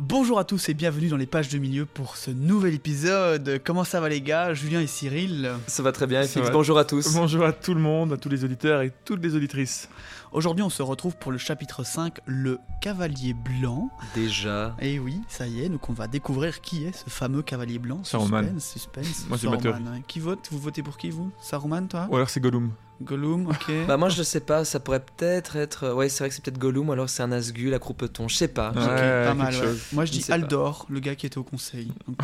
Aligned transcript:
Bonjour 0.00 0.38
à 0.38 0.44
tous 0.44 0.68
et 0.68 0.74
bienvenue 0.74 1.08
dans 1.08 1.16
les 1.16 1.26
pages 1.26 1.48
de 1.48 1.58
milieu 1.58 1.84
pour 1.84 2.16
ce 2.16 2.30
nouvel 2.30 2.72
épisode. 2.72 3.60
Comment 3.64 3.82
ça 3.82 4.00
va 4.00 4.08
les 4.08 4.20
gars? 4.20 4.54
Julien 4.54 4.80
et 4.80 4.86
Cyril? 4.86 5.50
Ça 5.66 5.82
va 5.82 5.90
très 5.90 6.06
bien, 6.06 6.22
va. 6.22 6.50
Bonjour 6.50 6.78
à 6.78 6.84
tous. 6.84 7.14
Bonjour 7.14 7.44
à 7.44 7.52
tout 7.52 7.74
le 7.74 7.80
monde, 7.80 8.12
à 8.12 8.16
tous 8.16 8.28
les 8.28 8.44
auditeurs 8.44 8.82
et 8.82 8.92
toutes 9.04 9.20
les 9.20 9.34
auditrices. 9.34 9.88
Aujourd'hui 10.30 10.62
on 10.62 10.70
se 10.70 10.84
retrouve 10.84 11.16
pour 11.16 11.32
le 11.32 11.38
chapitre 11.38 11.84
5, 11.84 12.20
le 12.26 12.60
cavalier 12.80 13.34
blanc. 13.34 13.90
Déjà. 14.14 14.76
Et 14.78 15.00
oui, 15.00 15.20
ça 15.26 15.48
y 15.48 15.64
est, 15.64 15.68
donc 15.68 15.90
on 15.90 15.94
va 15.94 16.06
découvrir 16.06 16.60
qui 16.60 16.84
est 16.84 16.96
ce 16.96 17.10
fameux 17.10 17.42
cavalier 17.42 17.80
blanc. 17.80 18.04
Saruman. 18.04 18.60
Suspense, 18.60 18.72
suspense. 18.72 19.26
Moi, 19.28 19.36
c'est 19.36 19.48
ouais. 19.48 19.58
Qui 20.06 20.20
vote? 20.20 20.46
Vous 20.52 20.60
votez 20.60 20.84
pour 20.84 20.96
qui 20.96 21.10
vous? 21.10 21.32
Saruman 21.40 21.88
toi? 21.88 22.06
Ou 22.08 22.14
alors 22.14 22.30
c'est 22.30 22.38
Gollum. 22.38 22.70
Gollum, 23.00 23.46
ok. 23.46 23.70
Bah 23.86 23.96
moi 23.96 24.08
je 24.08 24.22
sais 24.24 24.40
pas, 24.40 24.64
ça 24.64 24.80
pourrait 24.80 25.00
peut-être 25.00 25.54
être... 25.56 25.92
Ouais 25.92 26.08
c'est 26.08 26.24
vrai 26.24 26.28
que 26.30 26.34
c'est 26.34 26.42
peut-être 26.44 26.58
Gollum 26.58 26.88
ou 26.88 26.92
alors 26.92 27.08
c'est 27.08 27.22
un 27.22 27.30
Asgul 27.30 27.72
à 27.74 27.78
croupeton, 27.78 28.26
je 28.28 28.34
sais 28.34 28.48
pas. 28.48 28.70
Ouais. 28.72 29.24
Pas 29.26 29.34
mal. 29.34 29.54
ouais. 29.54 29.60
Moi 29.92 30.04
je 30.04 30.12
Je 30.12 30.18
dis 30.18 30.24
pas. 30.24 30.34
Aldor, 30.34 30.86
le 30.90 30.98
gars 31.00 31.14
qui 31.14 31.26
était 31.26 31.38
au 31.38 31.44
conseil. 31.44 31.92
Donc, 32.06 32.16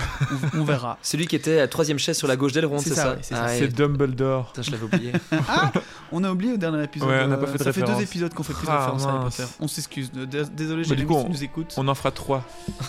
on, 0.54 0.60
on 0.60 0.64
verra. 0.64 0.98
Celui 1.02 1.26
qui 1.28 1.36
était 1.36 1.60
à 1.60 1.68
troisième 1.68 1.98
chaise 1.98 2.16
sur 2.18 2.26
la 2.26 2.36
gauche 2.36 2.52
d'Elrond, 2.52 2.78
C'est 2.78 2.88
c'est 2.90 2.94
ça, 2.96 3.16
c'est. 3.22 3.34
Ah, 3.34 3.46
ouais. 3.46 3.68
Dumbledore. 3.68 4.48
Putain, 4.52 4.62
je 4.62 4.70
l'avais 4.72 4.84
oublié. 4.84 5.12
Ah 5.48 5.70
On 6.12 6.24
a 6.24 6.30
oublié 6.32 6.52
au 6.52 6.56
dernier 6.56 6.82
épisode. 6.84 7.08
Ouais, 7.08 7.20
on 7.24 7.28
n'a 7.28 7.34
euh, 7.36 7.38
pas 7.38 7.46
fait 7.46 7.58
de 7.58 7.62
Ça 7.64 7.72
fait 7.72 7.80
deux 7.80 7.86
référence. 7.86 8.02
épisodes 8.02 8.34
qu'on 8.34 8.42
fait 8.42 8.52
plus 8.54 8.66
de 8.66 8.70
Ah, 8.72 8.78
référence 8.78 9.06
à 9.06 9.10
Harry. 9.10 9.24
Potter. 9.30 9.44
On 9.60 9.68
s'excuse. 9.68 10.10
Euh, 10.16 10.26
dés- 10.26 10.44
Désolé, 10.52 10.82
Bah, 10.88 10.94
j'ai 10.98 11.06
on- 11.08 11.28
nous 11.28 11.44
écoute. 11.44 11.74
On 11.76 11.86
en 11.88 11.94
fera 11.94 12.10
trois. 12.10 12.44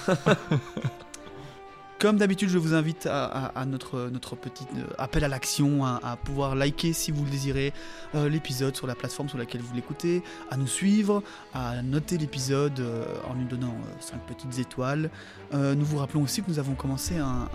Comme 2.06 2.18
d'habitude, 2.18 2.50
je 2.50 2.60
vous 2.60 2.76
invite 2.76 3.08
à, 3.08 3.66
notre, 3.66 4.36
petit 4.36 4.68
euh, 4.78 4.84
appel 5.00 5.24
à 5.24 5.28
l'action, 5.28 5.84
à, 5.84 6.16
pouvoir 6.24 6.54
liker 6.54 6.94
si 6.94 7.10
vous 7.10 7.26
le 7.26 7.32
désirez 7.32 7.74
euh, 8.14 8.30
l'épisode 8.30 8.76
sur 8.76 8.86
la 8.86 8.94
plateforme 8.94 9.28
sur 9.28 9.40
laquelle 9.40 9.62
vous 9.62 9.74
l'écoutez, 9.74 10.22
à 10.52 10.56
nous 10.56 10.68
suivre, 10.68 11.24
à 11.56 11.82
noter 11.82 12.20
l'épisode 12.20 12.80
euh, 12.80 13.06
en 13.28 13.34
lui 13.34 13.46
donnant 13.46 13.76
5 14.02 14.20
petites 14.28 14.60
étoiles. 14.60 15.10
Nous 15.52 15.84
vous 15.84 15.98
rappelons 15.98 16.22
aussi 16.22 16.44
que 16.44 16.48
nous 16.52 16.60
avons 16.60 16.76
commencé 16.76 17.18
un, 17.18 17.50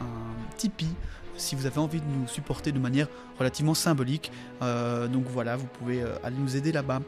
Tipeee. 0.57 0.97
Si 1.37 1.55
vous 1.55 1.67
avez 1.67 1.79
envie 1.79 2.01
de 2.01 2.07
nous 2.07 2.27
supporter 2.27 2.73
de 2.73 2.81
manière 2.81 3.07
relativement 3.39 3.75
symbolique, 3.75 4.33
donc 4.61 5.27
voilà, 5.29 5.55
vous 5.55 5.69
pouvez 5.79 6.03
aller 6.25 6.37
nous 6.37 6.57
aider 6.57 6.73
là-bas. 6.73 7.03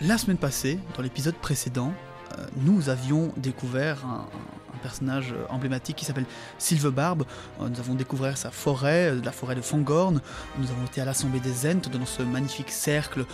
La 0.00 0.16
semaine 0.16 0.38
passée, 0.38 0.78
dans 0.96 1.02
l'épisode 1.02 1.34
précédent, 1.34 1.92
nous 2.56 2.88
avions 2.88 3.30
découvert 3.36 4.06
un 4.06 4.26
personnage 4.78 5.32
euh, 5.32 5.44
emblématique 5.50 5.96
qui 5.96 6.04
s'appelle 6.04 6.26
Sylvebarbe. 6.58 7.24
Euh, 7.60 7.68
Nous 7.68 7.78
avons 7.78 7.94
découvert 7.94 8.36
sa 8.36 8.50
forêt, 8.50 9.10
euh, 9.10 9.20
la 9.24 9.32
forêt 9.32 9.54
de 9.54 9.60
Fangorn. 9.60 10.20
Nous 10.58 10.70
avons 10.70 10.84
été 10.86 11.00
à 11.00 11.04
l'Assemblée 11.04 11.40
des 11.40 11.66
Ents 11.66 11.90
dans 11.92 12.06
ce 12.06 12.22
magnifique 12.22 12.70
cercle 12.70 13.24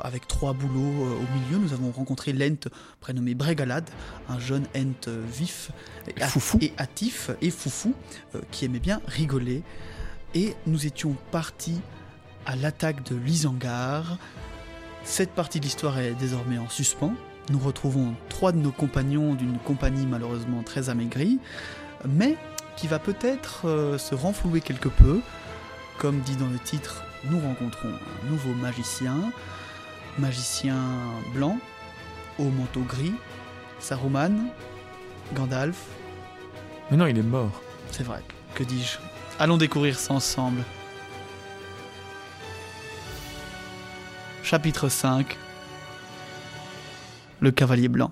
avec 0.00 0.26
trois 0.26 0.52
bouleaux 0.52 1.04
au 1.06 1.38
milieu. 1.38 1.58
Nous 1.58 1.72
avons 1.72 1.90
rencontré 1.90 2.32
l'Ent 2.32 2.68
prénommé 3.00 3.34
Bregalad, 3.34 3.88
un 4.28 4.38
jeune 4.38 4.64
Ent 4.76 5.08
vif 5.30 5.70
et, 6.06 6.20
Foufou. 6.24 6.58
et 6.60 6.72
hâtif 6.78 7.30
et 7.40 7.50
foufou 7.50 7.94
qui 8.50 8.64
aimait 8.64 8.78
bien 8.78 9.00
rigoler. 9.06 9.62
Et 10.34 10.54
nous 10.66 10.86
étions 10.86 11.16
partis 11.30 11.80
à 12.46 12.56
l'attaque 12.56 13.04
de 13.04 13.16
l'Isangar. 13.16 14.18
Cette 15.04 15.30
partie 15.30 15.60
de 15.60 15.64
l'histoire 15.64 15.98
est 15.98 16.14
désormais 16.14 16.58
en 16.58 16.68
suspens. 16.68 17.14
Nous 17.50 17.58
retrouvons 17.58 18.14
trois 18.30 18.52
de 18.52 18.58
nos 18.58 18.72
compagnons 18.72 19.34
d'une 19.34 19.58
compagnie 19.58 20.06
malheureusement 20.06 20.62
très 20.62 20.88
amaigrie, 20.88 21.38
mais 22.08 22.36
qui 22.76 22.86
va 22.86 22.98
peut-être 22.98 23.66
euh, 23.68 23.98
se 23.98 24.14
renflouer 24.14 24.60
quelque 24.60 24.88
peu. 24.88 25.20
Comme 25.98 26.20
dit 26.20 26.36
dans 26.36 26.48
le 26.48 26.58
titre, 26.58 27.04
nous 27.30 27.38
rencontrons 27.38 27.88
un 27.90 28.30
nouveau 28.30 28.52
magicien, 28.54 29.16
magicien 30.18 30.76
blanc, 31.34 31.58
au 32.38 32.44
manteau 32.44 32.80
gris, 32.80 33.14
Saruman, 33.78 34.48
Gandalf, 35.34 35.76
Mais 36.90 36.96
non, 36.96 37.06
il 37.06 37.18
est 37.18 37.22
mort. 37.22 37.62
c'est 37.90 38.02
vrai, 38.04 38.22
que 38.54 38.64
dis-je? 38.64 38.98
Allons 39.38 39.56
découvrir 39.56 39.98
ça 39.98 40.14
ensemble. 40.14 40.62
Chapitre 44.42 44.88
5 44.88 45.36
Le 47.40 47.50
cavalier 47.50 47.88
blanc. 47.88 48.10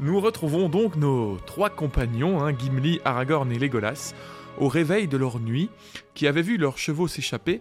Nous 0.00 0.20
retrouvons 0.20 0.68
donc 0.68 0.96
nos 0.96 1.38
trois 1.38 1.70
compagnons, 1.70 2.40
hein, 2.40 2.52
Gimli, 2.56 3.00
Aragorn 3.04 3.50
et 3.50 3.58
Legolas, 3.58 4.14
au 4.58 4.68
réveil 4.68 5.08
de 5.08 5.16
leur 5.16 5.40
nuit, 5.40 5.70
qui 6.14 6.26
avaient 6.26 6.42
vu 6.42 6.56
leurs 6.56 6.78
chevaux 6.78 7.08
s'échapper 7.08 7.60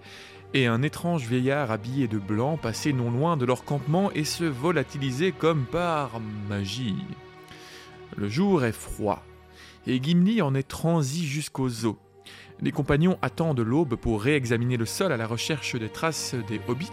et 0.53 0.67
un 0.67 0.81
étrange 0.81 1.27
vieillard 1.27 1.71
habillé 1.71 2.07
de 2.07 2.17
blanc 2.17 2.57
passer 2.57 2.93
non 2.93 3.11
loin 3.11 3.37
de 3.37 3.45
leur 3.45 3.65
campement 3.65 4.11
et 4.11 4.23
se 4.23 4.43
volatiliser 4.43 5.31
comme 5.31 5.65
par 5.65 6.19
magie. 6.47 6.95
Le 8.15 8.29
jour 8.29 8.63
est 8.63 8.71
froid, 8.71 9.23
et 9.85 10.01
Gimli 10.01 10.41
en 10.41 10.55
est 10.55 10.67
transi 10.67 11.25
jusqu'aux 11.25 11.85
eaux. 11.85 11.97
Les 12.61 12.71
compagnons 12.71 13.19
attendent 13.21 13.59
l'aube 13.59 13.95
pour 13.95 14.21
réexaminer 14.21 14.77
le 14.77 14.85
sol 14.85 15.11
à 15.11 15.17
la 15.17 15.27
recherche 15.27 15.75
des 15.75 15.89
traces 15.89 16.33
des 16.47 16.59
hobbits, 16.67 16.89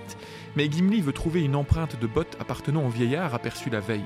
mais 0.57 0.71
Gimli 0.71 1.01
veut 1.01 1.13
trouver 1.13 1.43
une 1.43 1.57
empreinte 1.57 1.99
de 1.99 2.07
botte 2.07 2.37
appartenant 2.39 2.87
au 2.87 2.91
vieillard 2.91 3.35
aperçu 3.35 3.71
la 3.71 3.81
veille. 3.81 4.05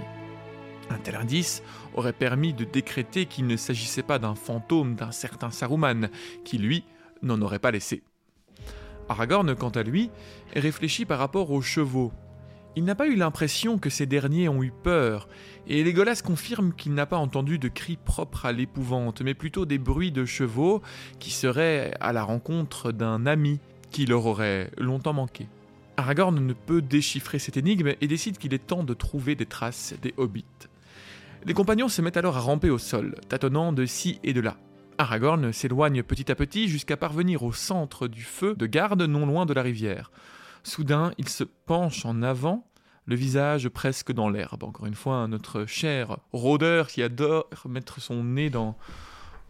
Un 0.91 0.99
tel 0.99 1.17
indice 1.17 1.63
aurait 1.95 2.13
permis 2.13 2.53
de 2.53 2.65
décréter 2.65 3.27
qu'il 3.27 3.47
ne 3.47 3.57
s'agissait 3.57 4.03
pas 4.03 4.19
d'un 4.19 4.35
fantôme 4.35 4.95
d'un 4.95 5.11
certain 5.11 5.51
Saruman, 5.51 6.09
qui 6.45 6.59
lui 6.59 6.85
n'en 7.23 7.43
aurait 7.43 7.59
pas 7.59 7.73
laissé. 7.73 8.03
Aragorn, 9.09 9.55
quant 9.55 9.71
à 9.71 9.83
lui, 9.83 10.11
réfléchit 10.55 11.07
par 11.07 11.19
rapport 11.19 11.51
aux 11.51 11.63
chevaux. 11.63 12.13
Il 12.78 12.84
n'a 12.84 12.94
pas 12.94 13.09
eu 13.09 13.16
l'impression 13.16 13.77
que 13.77 13.91
ces 13.91 14.06
derniers 14.06 14.49
ont 14.49 14.62
eu 14.62 14.71
peur, 14.71 15.28
et 15.66 15.83
Legolas 15.83 16.22
confirme 16.25 16.72
qu'il 16.72 16.94
n'a 16.94 17.06
pas 17.06 17.16
entendu 17.16 17.59
de 17.59 17.66
cris 17.66 17.97
propres 17.97 18.47
à 18.47 18.53
l'épouvante, 18.53 19.21
mais 19.21 19.34
plutôt 19.34 19.66
des 19.66 19.78
bruits 19.78 20.12
de 20.12 20.25
chevaux 20.25 20.81
qui 21.19 21.33
seraient 21.33 21.93
à 21.99 22.12
la 22.12 22.22
rencontre 22.22 22.93
d'un 22.93 23.27
ami 23.27 23.59
qui 23.91 24.06
leur 24.06 24.27
aurait 24.27 24.71
longtemps 24.78 25.12
manqué. 25.12 25.49
Aragorn 25.97 26.38
ne 26.38 26.53
peut 26.53 26.81
déchiffrer 26.81 27.41
cette 27.41 27.56
énigme 27.56 27.94
et 28.00 28.06
décide 28.06 28.38
qu'il 28.38 28.55
est 28.55 28.65
temps 28.65 28.84
de 28.84 28.94
trouver 28.94 29.34
des 29.34 29.47
traces 29.47 29.94
des 30.00 30.15
hobbits. 30.17 30.44
Les 31.47 31.55
compagnons 31.55 31.88
se 31.88 32.00
mettent 32.00 32.17
alors 32.17 32.37
à 32.37 32.41
ramper 32.41 32.71
au 32.71 32.78
sol, 32.78 33.17
tâtonnant 33.28 33.72
de 33.72 33.87
ci 33.87 34.21
et 34.22 34.33
de 34.33 34.41
là. 34.41 34.56
Aragorn 34.99 35.53
s'éloigne 35.53 36.05
petit 36.05 36.31
à 36.31 36.37
petit 36.37 36.69
jusqu'à 36.69 36.97
parvenir 36.97 37.43
au 37.43 37.53
centre 37.53 38.06
du 38.06 38.22
feu 38.22 38.55
de 38.55 38.67
garde 38.67 39.03
non 39.03 39.27
loin 39.27 39.47
de 39.47 39.53
la 39.53 39.62
rivière. 39.62 40.12
Soudain, 40.69 41.12
il 41.19 41.28
se 41.28 41.44
penche 41.44 42.05
en 42.05 42.22
avant, 42.22 42.68
le 43.09 43.17
visage 43.17 43.69
presque 43.71 44.13
dans 44.13 44.29
l'herbe. 44.29 44.63
Encore 44.65 44.85
une 44.87 44.95
fois, 44.95 45.27
notre 45.29 45.65
cher 45.67 46.19
rôdeur 46.33 46.89
qui 46.89 47.03
adore 47.03 47.49
mettre 47.67 48.03
son 48.03 48.23
nez 48.23 48.51
dans, 48.51 48.77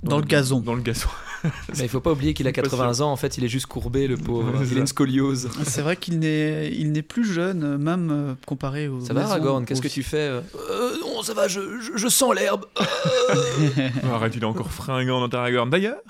Dans 0.05 0.19
le 0.19 0.25
gazon. 0.25 0.61
Dans 0.61 0.77
le 0.77 0.81
gazon. 0.83 1.09
Mais 1.45 1.81
il 1.83 1.89
faut 1.89 2.01
pas 2.01 2.13
oublier 2.13 2.35
qu'il 2.35 2.47
a 2.47 2.53
Pas 2.53 2.63
80 2.63 3.01
ans, 3.01 3.11
en 3.11 3.17
fait 3.17 3.37
il 3.37 3.43
est 3.43 3.49
juste 3.49 3.67
courbé 3.67 4.07
le 4.07 4.17
pauvre. 4.17 4.63
Il 4.71 4.77
a 4.77 4.81
une 4.81 4.87
scoliose. 4.87 5.51
C'est 5.65 5.83
vrai 5.83 5.97
qu'il 5.97 6.21
n'est, 6.21 6.71
il 6.73 6.93
n'est 6.93 7.03
plus 7.03 7.25
jeune, 7.25 7.65
euh, 7.65 7.79
même 7.79 8.11
euh, 8.13 8.35
comparé 8.47 8.87
aux. 8.87 9.01
Ça 9.01 9.13
va 9.13 9.25
Aragorn, 9.25 9.65
qu'est-ce 9.67 9.83
que 9.83 9.89
tu 9.89 10.05
fais 10.05 10.29
euh 10.29 10.41
Euh, 10.71 10.93
Non 11.01 11.23
ça 11.25 11.35
va, 11.35 11.49
je, 11.49 11.81
je- 11.81 11.97
je 11.97 12.09
sens 12.09 12.33
l'herbe. 12.37 12.65
Arrête, 14.13 14.37
il 14.37 14.43
est 14.43 14.47
encore 14.47 14.71
fringant 14.71 15.27
dans 15.27 15.37
Aragorn. 15.39 15.69
D'ailleurs, 15.69 16.01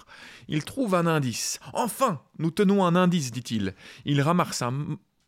il 0.48 0.64
trouve 0.64 0.94
un 0.94 1.06
indice. 1.06 1.60
Enfin, 1.72 2.20
nous 2.38 2.50
tenons 2.50 2.84
un 2.84 2.94
indice, 2.94 3.30
dit-il. 3.30 3.74
Il 4.04 4.20
ramasse 4.20 4.60
un, 4.62 4.74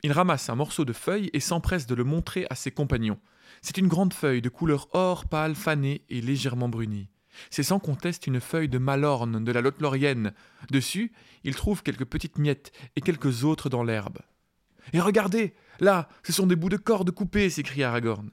il 0.03 0.13
ramasse 0.13 0.49
un 0.49 0.55
morceau 0.55 0.85
de 0.85 0.93
feuille 0.93 1.31
et 1.33 1.41
s'empresse 1.41 1.87
de 1.87 1.95
le 1.95 2.05
montrer 2.05 2.47
à 2.51 2.55
ses 2.55 2.71
compagnons. 2.71 3.19
C'est 3.63 3.79
une 3.79 3.89
grande 3.89 4.15
feuille 4.15 4.43
de 4.43 4.49
couleur 4.49 4.89
or 4.93 5.27
pâle 5.27 5.55
fanée 5.55 6.03
et 6.09 6.21
légèrement 6.21 6.69
brunie. 6.69 7.09
C'est 7.51 7.63
sans 7.63 7.79
conteste 7.79 8.27
une 8.27 8.41
feuille 8.41 8.69
de 8.69 8.79
Malorne 8.79 9.45
de 9.45 9.53
la 9.53 9.61
Lothlorienne. 9.61 10.33
Dessus, 10.71 11.13
il 11.45 11.55
trouve 11.55 11.83
quelques 11.83 12.05
petites 12.05 12.39
miettes 12.39 12.73
et 12.97 13.01
quelques 13.01 13.45
autres 13.45 13.69
dans 13.69 13.85
l'herbe. 13.85 14.19
Et 14.93 15.01
regardez, 15.01 15.55
là, 15.79 16.09
ce 16.23 16.33
sont 16.33 16.47
des 16.47 16.57
bouts 16.57 16.69
de 16.69 16.77
corde 16.77 17.11
coupés, 17.11 17.51
s'écrie 17.51 17.85
Aragorn. 17.85 18.31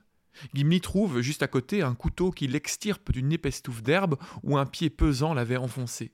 Gimli 0.54 0.82
trouve 0.82 1.22
juste 1.22 1.44
à 1.44 1.48
côté 1.48 1.82
un 1.82 1.96
couteau 1.96 2.32
qui 2.32 2.48
l'extirpe 2.48 3.12
d'une 3.12 3.32
épaisse 3.32 3.62
touffe 3.62 3.84
d'herbe 3.84 4.18
où 4.44 4.58
un 4.58 4.66
pied 4.66 4.90
pesant 4.90 5.34
l'avait 5.34 5.58
enfoncé. 5.58 6.12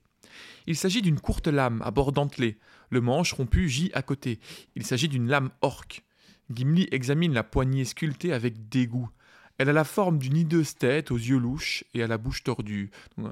Il 0.66 0.76
s'agit 0.76 1.02
d'une 1.02 1.20
courte 1.20 1.46
lame 1.48 1.82
à 1.84 1.90
bord 1.90 2.12
dentelé. 2.12 2.58
Le 2.90 3.00
manche 3.00 3.32
rompu 3.32 3.68
gît 3.68 3.90
à 3.94 4.02
côté. 4.02 4.38
Il 4.76 4.84
s'agit 4.86 5.08
d'une 5.08 5.28
lame 5.28 5.50
orque. 5.62 6.02
Gimli 6.50 6.88
examine 6.92 7.32
la 7.32 7.42
poignée 7.42 7.84
sculptée 7.84 8.32
avec 8.32 8.68
dégoût. 8.68 9.08
Elle 9.56 9.68
a 9.68 9.72
la 9.72 9.84
forme 9.84 10.18
d'une 10.18 10.36
hideuse 10.36 10.74
tête 10.74 11.12
aux 11.12 11.16
yeux 11.16 11.38
louches 11.38 11.84
et 11.94 12.02
à 12.02 12.08
la 12.08 12.18
bouche 12.18 12.42
tordue. 12.42 12.90
Euh, 13.20 13.28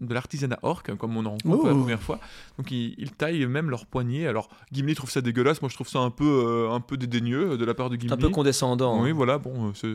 De 0.00 0.14
l'artisanat 0.14 0.58
orque, 0.62 0.96
comme 0.96 1.14
on 1.18 1.26
en 1.26 1.32
rencontre 1.32 1.66
la 1.66 1.72
Oh. 1.74 1.78
première 1.80 2.00
fois. 2.02 2.18
Donc 2.56 2.70
ils, 2.70 2.94
ils 2.96 3.12
taillent 3.12 3.44
même 3.44 3.68
leurs 3.68 3.84
poignets. 3.84 4.26
Alors 4.26 4.48
Gimli 4.72 4.94
trouve 4.94 5.10
ça 5.10 5.20
dégueulasse, 5.20 5.60
moi 5.60 5.68
je 5.68 5.74
trouve 5.74 5.88
ça 5.88 5.98
un 5.98 6.10
peu, 6.10 6.24
euh, 6.46 6.70
un 6.70 6.80
peu 6.80 6.96
dédaigneux 6.96 7.58
de 7.58 7.64
la 7.66 7.74
part 7.74 7.90
de 7.90 7.96
Gimli. 7.96 8.10
Un 8.12 8.16
peu 8.16 8.30
condescendant. 8.30 9.02
Oui, 9.02 9.10
hein. 9.10 9.12
voilà, 9.12 9.36
bon, 9.36 9.72
euh, 9.84 9.94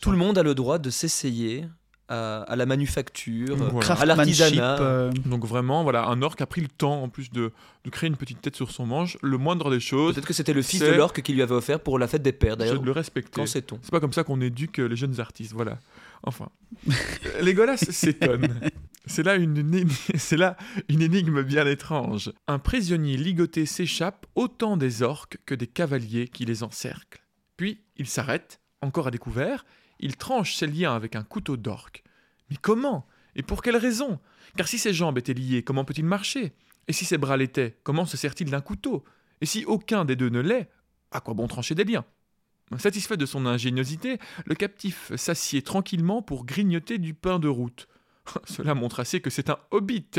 Tout 0.00 0.10
le 0.10 0.16
monde 0.16 0.38
a 0.38 0.42
le 0.42 0.54
droit 0.54 0.78
de 0.78 0.88
s'essayer 0.88 1.66
à, 2.08 2.42
à 2.42 2.56
la 2.56 2.66
manufacture, 2.66 3.56
Voilà. 3.56 3.92
à 3.94 4.04
l'artisanat. 4.04 4.80
euh, 4.80 5.10
Donc 5.26 5.44
vraiment, 5.46 5.82
voilà, 5.82 6.06
un 6.06 6.20
orc 6.22 6.36
a 6.40 6.46
pris 6.46 6.60
le 6.60 6.68
temps 6.68 7.02
en 7.02 7.08
plus 7.08 7.30
de, 7.30 7.52
de 7.84 7.90
créer 7.90 8.08
une 8.08 8.16
petite 8.16 8.40
tête 8.42 8.56
sur 8.56 8.70
son 8.70 8.84
manche. 8.86 9.16
Le 9.22 9.38
moindre 9.38 9.70
des 9.70 9.80
choses, 9.80 10.14
Peut-être 10.14 10.26
que 10.26 10.32
c'était 10.34 10.52
le 10.52 10.62
fils 10.62 10.80
de 10.80 10.86
l'orque 10.92 11.22
qui 11.22 11.32
lui 11.32 11.42
avait 11.42 11.54
offert 11.54 11.80
pour 11.80 11.98
la 11.98 12.06
fête 12.08 12.22
des 12.22 12.32
pères. 12.32 12.56
D'ailleurs, 12.56 12.80
de 12.80 12.84
le 12.86 12.92
respecter. 12.92 13.32
quand 13.34 13.46
sait-on 13.46 13.78
C'est 13.82 13.90
pas 13.90 14.00
comme 14.00 14.12
ça 14.12 14.22
qu'on 14.24 14.40
éduque 14.40 14.78
les 14.78 14.96
jeunes 14.96 15.18
artistes, 15.20 15.52
voilà. 15.52 15.78
Enfin, 16.22 16.48
Legolas 17.42 17.76
s'étonne. 17.78 18.60
C'est 19.06 19.22
là, 19.22 19.34
une, 19.36 19.86
c'est 20.16 20.36
là 20.38 20.56
une 20.88 21.02
énigme 21.02 21.42
bien 21.42 21.66
étrange. 21.66 22.32
Un 22.48 22.58
prisonnier 22.58 23.16
ligoté 23.18 23.66
s'échappe 23.66 24.26
autant 24.34 24.76
des 24.78 25.02
orques 25.02 25.36
que 25.44 25.54
des 25.54 25.66
cavaliers 25.66 26.28
qui 26.28 26.44
les 26.46 26.62
encerclent. 26.62 27.20
Puis 27.58 27.82
il 27.96 28.06
s'arrête, 28.06 28.60
encore 28.80 29.08
à 29.08 29.10
découvert, 29.10 29.64
il 30.00 30.16
tranche 30.16 30.54
ses 30.54 30.66
liens 30.66 30.94
avec 30.94 31.16
un 31.16 31.22
couteau 31.22 31.56
d'orque. 31.56 32.02
Mais 32.50 32.56
comment? 32.60 33.06
Et 33.36 33.42
pour 33.42 33.62
quelle 33.62 33.76
raison? 33.76 34.20
Car 34.56 34.68
si 34.68 34.78
ses 34.78 34.92
jambes 34.92 35.18
étaient 35.18 35.34
liées, 35.34 35.62
comment 35.62 35.84
peut-il 35.84 36.04
marcher? 36.04 36.52
Et 36.86 36.92
si 36.92 37.04
ses 37.04 37.18
bras 37.18 37.36
l'étaient, 37.36 37.78
comment 37.82 38.04
se 38.04 38.16
sert-il 38.16 38.50
d'un 38.50 38.60
couteau? 38.60 39.04
Et 39.40 39.46
si 39.46 39.64
aucun 39.64 40.04
des 40.04 40.16
deux 40.16 40.28
ne 40.28 40.40
l'est, 40.40 40.70
à 41.10 41.20
quoi 41.20 41.34
bon 41.34 41.48
trancher 41.48 41.74
des 41.74 41.84
liens? 41.84 42.04
Satisfait 42.78 43.16
de 43.16 43.26
son 43.26 43.46
ingéniosité, 43.46 44.18
le 44.46 44.54
captif 44.54 45.14
s'assied 45.16 45.62
tranquillement 45.62 46.22
pour 46.22 46.44
grignoter 46.44 46.98
du 46.98 47.14
pain 47.14 47.38
de 47.38 47.48
route. 47.48 47.88
Cela 48.44 48.74
montre 48.74 49.00
assez 49.00 49.20
que 49.20 49.30
c'est 49.30 49.50
un 49.50 49.58
hobbit, 49.70 50.10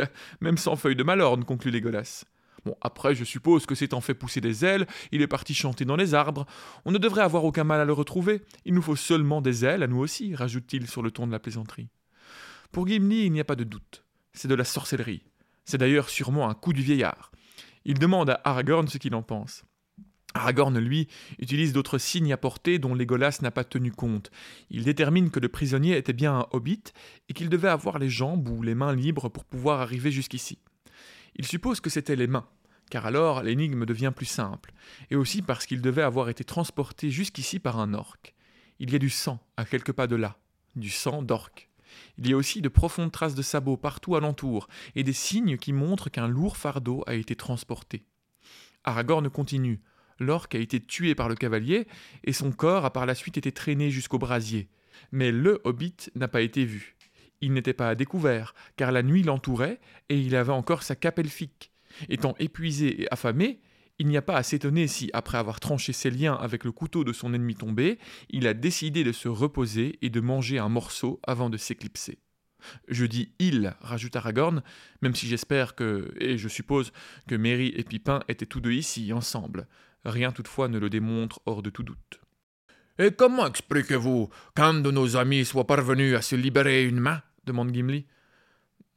même 0.41 0.57
sans 0.57 0.75
feuilles 0.75 0.95
de 0.95 1.03
malorne, 1.03 1.43
conclut 1.43 1.71
Légolas. 1.71 2.25
Bon, 2.65 2.75
après, 2.81 3.13
je 3.13 3.23
suppose 3.23 3.67
que 3.67 3.75
s'étant 3.75 4.01
fait 4.01 4.15
pousser 4.15 4.41
des 4.41 4.65
ailes, 4.65 4.87
il 5.11 5.21
est 5.21 5.27
parti 5.27 5.53
chanter 5.53 5.85
dans 5.85 5.95
les 5.95 6.15
arbres. 6.15 6.47
On 6.83 6.91
ne 6.91 6.97
devrait 6.97 7.21
avoir 7.21 7.45
aucun 7.45 7.63
mal 7.63 7.79
à 7.79 7.85
le 7.85 7.93
retrouver. 7.93 8.41
Il 8.65 8.73
nous 8.73 8.81
faut 8.81 8.95
seulement 8.95 9.41
des 9.41 9.65
ailes, 9.65 9.83
à 9.83 9.87
nous 9.87 9.99
aussi, 9.99 10.33
rajoute-t-il 10.33 10.87
sur 10.87 11.03
le 11.03 11.11
ton 11.11 11.27
de 11.27 11.31
la 11.31 11.39
plaisanterie. 11.39 11.89
Pour 12.71 12.87
Gimli, 12.87 13.25
il 13.25 13.31
n'y 13.31 13.39
a 13.39 13.45
pas 13.45 13.55
de 13.55 13.63
doute. 13.63 14.03
C'est 14.33 14.47
de 14.47 14.55
la 14.55 14.63
sorcellerie. 14.63 15.23
C'est 15.63 15.77
d'ailleurs 15.77 16.09
sûrement 16.09 16.49
un 16.49 16.55
coup 16.55 16.73
du 16.73 16.81
vieillard. 16.81 17.31
Il 17.85 17.99
demande 17.99 18.31
à 18.31 18.41
Aragorn 18.43 18.87
ce 18.87 18.97
qu'il 18.97 19.13
en 19.13 19.21
pense. 19.21 19.63
Aragorn, 20.33 20.77
lui, 20.79 21.07
utilise 21.39 21.71
d'autres 21.71 21.97
signes 21.97 22.33
à 22.33 22.37
portée 22.37 22.79
dont 22.79 22.93
Légolas 22.93 23.39
n'a 23.41 23.51
pas 23.51 23.63
tenu 23.63 23.91
compte. 23.91 24.31
Il 24.69 24.83
détermine 24.83 25.29
que 25.29 25.39
le 25.39 25.47
prisonnier 25.49 25.95
était 25.95 26.13
bien 26.13 26.39
un 26.39 26.47
hobbit 26.51 26.83
et 27.29 27.33
qu'il 27.33 27.47
devait 27.47 27.69
avoir 27.69 27.99
les 27.99 28.09
jambes 28.09 28.49
ou 28.49 28.61
les 28.61 28.75
mains 28.75 28.93
libres 28.93 29.29
pour 29.29 29.45
pouvoir 29.45 29.79
arriver 29.79 30.11
jusqu'ici. 30.11 30.57
Il 31.37 31.45
suppose 31.45 31.79
que 31.79 31.89
c'était 31.89 32.15
les 32.15 32.27
mains, 32.27 32.47
car 32.89 33.05
alors 33.05 33.43
l'énigme 33.43 33.85
devient 33.85 34.13
plus 34.15 34.25
simple, 34.25 34.73
et 35.09 35.15
aussi 35.15 35.41
parce 35.41 35.65
qu'il 35.65 35.81
devait 35.81 36.01
avoir 36.01 36.29
été 36.29 36.43
transporté 36.43 37.09
jusqu'ici 37.09 37.59
par 37.59 37.79
un 37.79 37.93
orc. 37.93 38.33
Il 38.79 38.91
y 38.91 38.95
a 38.95 38.99
du 38.99 39.09
sang 39.09 39.39
à 39.57 39.65
quelques 39.65 39.93
pas 39.93 40.07
de 40.07 40.15
là, 40.15 40.37
du 40.75 40.89
sang 40.89 41.21
d'orc. 41.21 41.69
Il 42.17 42.27
y 42.27 42.33
a 42.33 42.37
aussi 42.37 42.61
de 42.61 42.69
profondes 42.69 43.11
traces 43.11 43.35
de 43.35 43.41
sabots 43.41 43.77
partout 43.77 44.15
alentour, 44.15 44.67
et 44.95 45.03
des 45.03 45.13
signes 45.13 45.57
qui 45.57 45.73
montrent 45.73 46.09
qu'un 46.09 46.27
lourd 46.27 46.57
fardeau 46.57 47.03
a 47.07 47.13
été 47.13 47.35
transporté. 47.35 48.05
Aragorn 48.83 49.29
continue. 49.29 49.81
L'orc 50.19 50.47
a 50.53 50.57
été 50.57 50.79
tué 50.79 51.15
par 51.15 51.29
le 51.29 51.35
cavalier, 51.35 51.87
et 52.23 52.33
son 52.33 52.51
corps 52.51 52.85
a 52.85 52.91
par 52.91 53.05
la 53.05 53.15
suite 53.15 53.37
été 53.37 53.51
traîné 53.51 53.89
jusqu'au 53.89 54.17
brasier. 54.17 54.69
Mais 55.11 55.31
le 55.31 55.59
hobbit 55.63 55.95
n'a 56.15 56.27
pas 56.27 56.41
été 56.41 56.65
vu. 56.65 56.95
Il 57.41 57.53
n'était 57.53 57.73
pas 57.73 57.89
à 57.89 57.95
découvert, 57.95 58.55
car 58.77 58.91
la 58.91 59.03
nuit 59.03 59.23
l'entourait, 59.23 59.79
et 60.09 60.19
il 60.19 60.35
avait 60.35 60.53
encore 60.53 60.83
sa 60.83 60.95
cape 60.95 61.19
elfique. 61.19 61.71
Étant 62.09 62.35
épuisé 62.39 63.03
et 63.03 63.11
affamé, 63.11 63.59
il 63.97 64.07
n'y 64.07 64.17
a 64.17 64.21
pas 64.21 64.35
à 64.35 64.43
s'étonner 64.43 64.87
si, 64.87 65.09
après 65.13 65.37
avoir 65.37 65.59
tranché 65.59 65.93
ses 65.93 66.11
liens 66.11 66.35
avec 66.35 66.65
le 66.65 66.71
couteau 66.71 67.03
de 67.03 67.13
son 67.13 67.33
ennemi 67.33 67.55
tombé, 67.55 67.97
il 68.29 68.45
a 68.47 68.53
décidé 68.53 69.03
de 69.03 69.13
se 69.13 69.29
reposer 69.29 69.97
et 70.01 70.09
de 70.09 70.19
manger 70.19 70.59
un 70.59 70.69
morceau 70.69 71.19
avant 71.25 71.49
de 71.49 71.57
s'éclipser. 71.57 72.19
Je 72.87 73.05
dis 73.05 73.33
il, 73.39 73.73
rajoute 73.79 74.15
Aragorn, 74.15 74.63
même 75.01 75.15
si 75.15 75.27
j'espère 75.27 75.75
que, 75.75 76.13
et 76.19 76.37
je 76.37 76.47
suppose, 76.47 76.91
que 77.27 77.35
Merry 77.35 77.73
et 77.75 77.83
Pipin 77.83 78.21
étaient 78.27 78.45
tous 78.45 78.59
deux 78.59 78.73
ici, 78.73 79.13
ensemble. 79.13 79.67
Rien 80.03 80.31
toutefois 80.31 80.67
ne 80.67 80.79
le 80.79 80.89
démontre 80.89 81.39
hors 81.45 81.61
de 81.61 81.69
tout 81.69 81.83
doute. 81.83 82.19
Et 82.97 83.11
comment 83.11 83.47
expliquez-vous 83.47 84.29
qu'un 84.55 84.73
de 84.75 84.91
nos 84.91 85.17
amis 85.17 85.45
soit 85.45 85.67
parvenu 85.67 86.15
à 86.15 86.21
se 86.21 86.35
libérer 86.35 86.85
une 86.85 86.99
main? 86.99 87.21
demande 87.45 87.73
Gimli. 87.73 88.05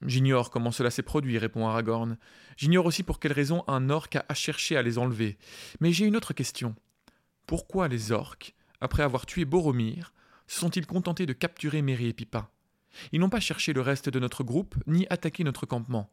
J'ignore 0.07 0.51
comment 0.51 0.71
cela 0.71 0.91
s'est 0.91 1.03
produit, 1.03 1.39
répond 1.39 1.67
Aragorn. 1.67 2.19
J'ignore 2.57 2.87
aussi 2.87 3.03
pour 3.03 3.19
quelle 3.19 3.33
raison 3.33 3.65
un 3.67 3.91
orc 3.91 4.11
a 4.29 4.35
cherché 4.35 4.77
à 4.77 4.83
les 4.83 4.99
enlever. 4.99 5.39
Mais 5.81 5.93
j'ai 5.93 6.07
une 6.07 6.17
autre 6.17 6.33
question. 6.33 6.77
Pourquoi 7.47 7.89
les 7.89 8.13
orques, 8.13 8.55
après 8.81 9.03
avoir 9.03 9.27
tué 9.27 9.45
Boromir, 9.45 10.13
se 10.47 10.61
sont-ils 10.61 10.87
contentés 10.87 11.27
de 11.27 11.33
capturer 11.33 11.83
Merry 11.83 12.09
et 12.09 12.13
Pipin 12.13 12.49
Ils 13.13 13.21
n'ont 13.21 13.29
pas 13.29 13.41
cherché 13.41 13.73
le 13.73 13.81
reste 13.81 14.09
de 14.09 14.21
notre 14.21 14.45
groupe, 14.45 14.77
ni 14.87 15.07
attaqué 15.11 15.43
notre 15.45 15.67
campement. 15.67 16.11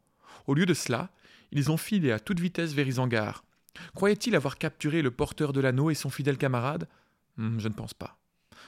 Au 0.47 0.53
lieu 0.53 0.65
de 0.65 0.73
cela, 0.73 1.11
ils 1.51 1.71
ont 1.71 1.77
filé 1.77 2.11
à 2.11 2.19
toute 2.19 2.39
vitesse 2.39 2.73
vers 2.73 2.87
Isengard. 2.87 3.43
Croyaient-ils 3.93 4.35
avoir 4.35 4.57
capturé 4.57 5.01
le 5.01 5.11
porteur 5.11 5.53
de 5.53 5.61
l'anneau 5.61 5.89
et 5.89 5.95
son 5.95 6.09
fidèle 6.09 6.37
camarade? 6.37 6.87
Hmm, 7.37 7.59
Je 7.59 7.67
ne 7.67 7.73
pense 7.73 7.93
pas. 7.93 8.17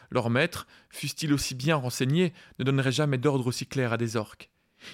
Leur 0.10 0.30
maître, 0.30 0.68
fût-il 0.90 1.34
aussi 1.34 1.56
bien 1.56 1.76
renseigné, 1.76 2.34
ne 2.60 2.64
donnerait 2.64 2.92
jamais 2.92 3.18
d'ordre 3.18 3.48
aussi 3.48 3.66
clair 3.66 3.92
à 3.94 3.98
des 3.98 4.16
orques. 4.16 4.50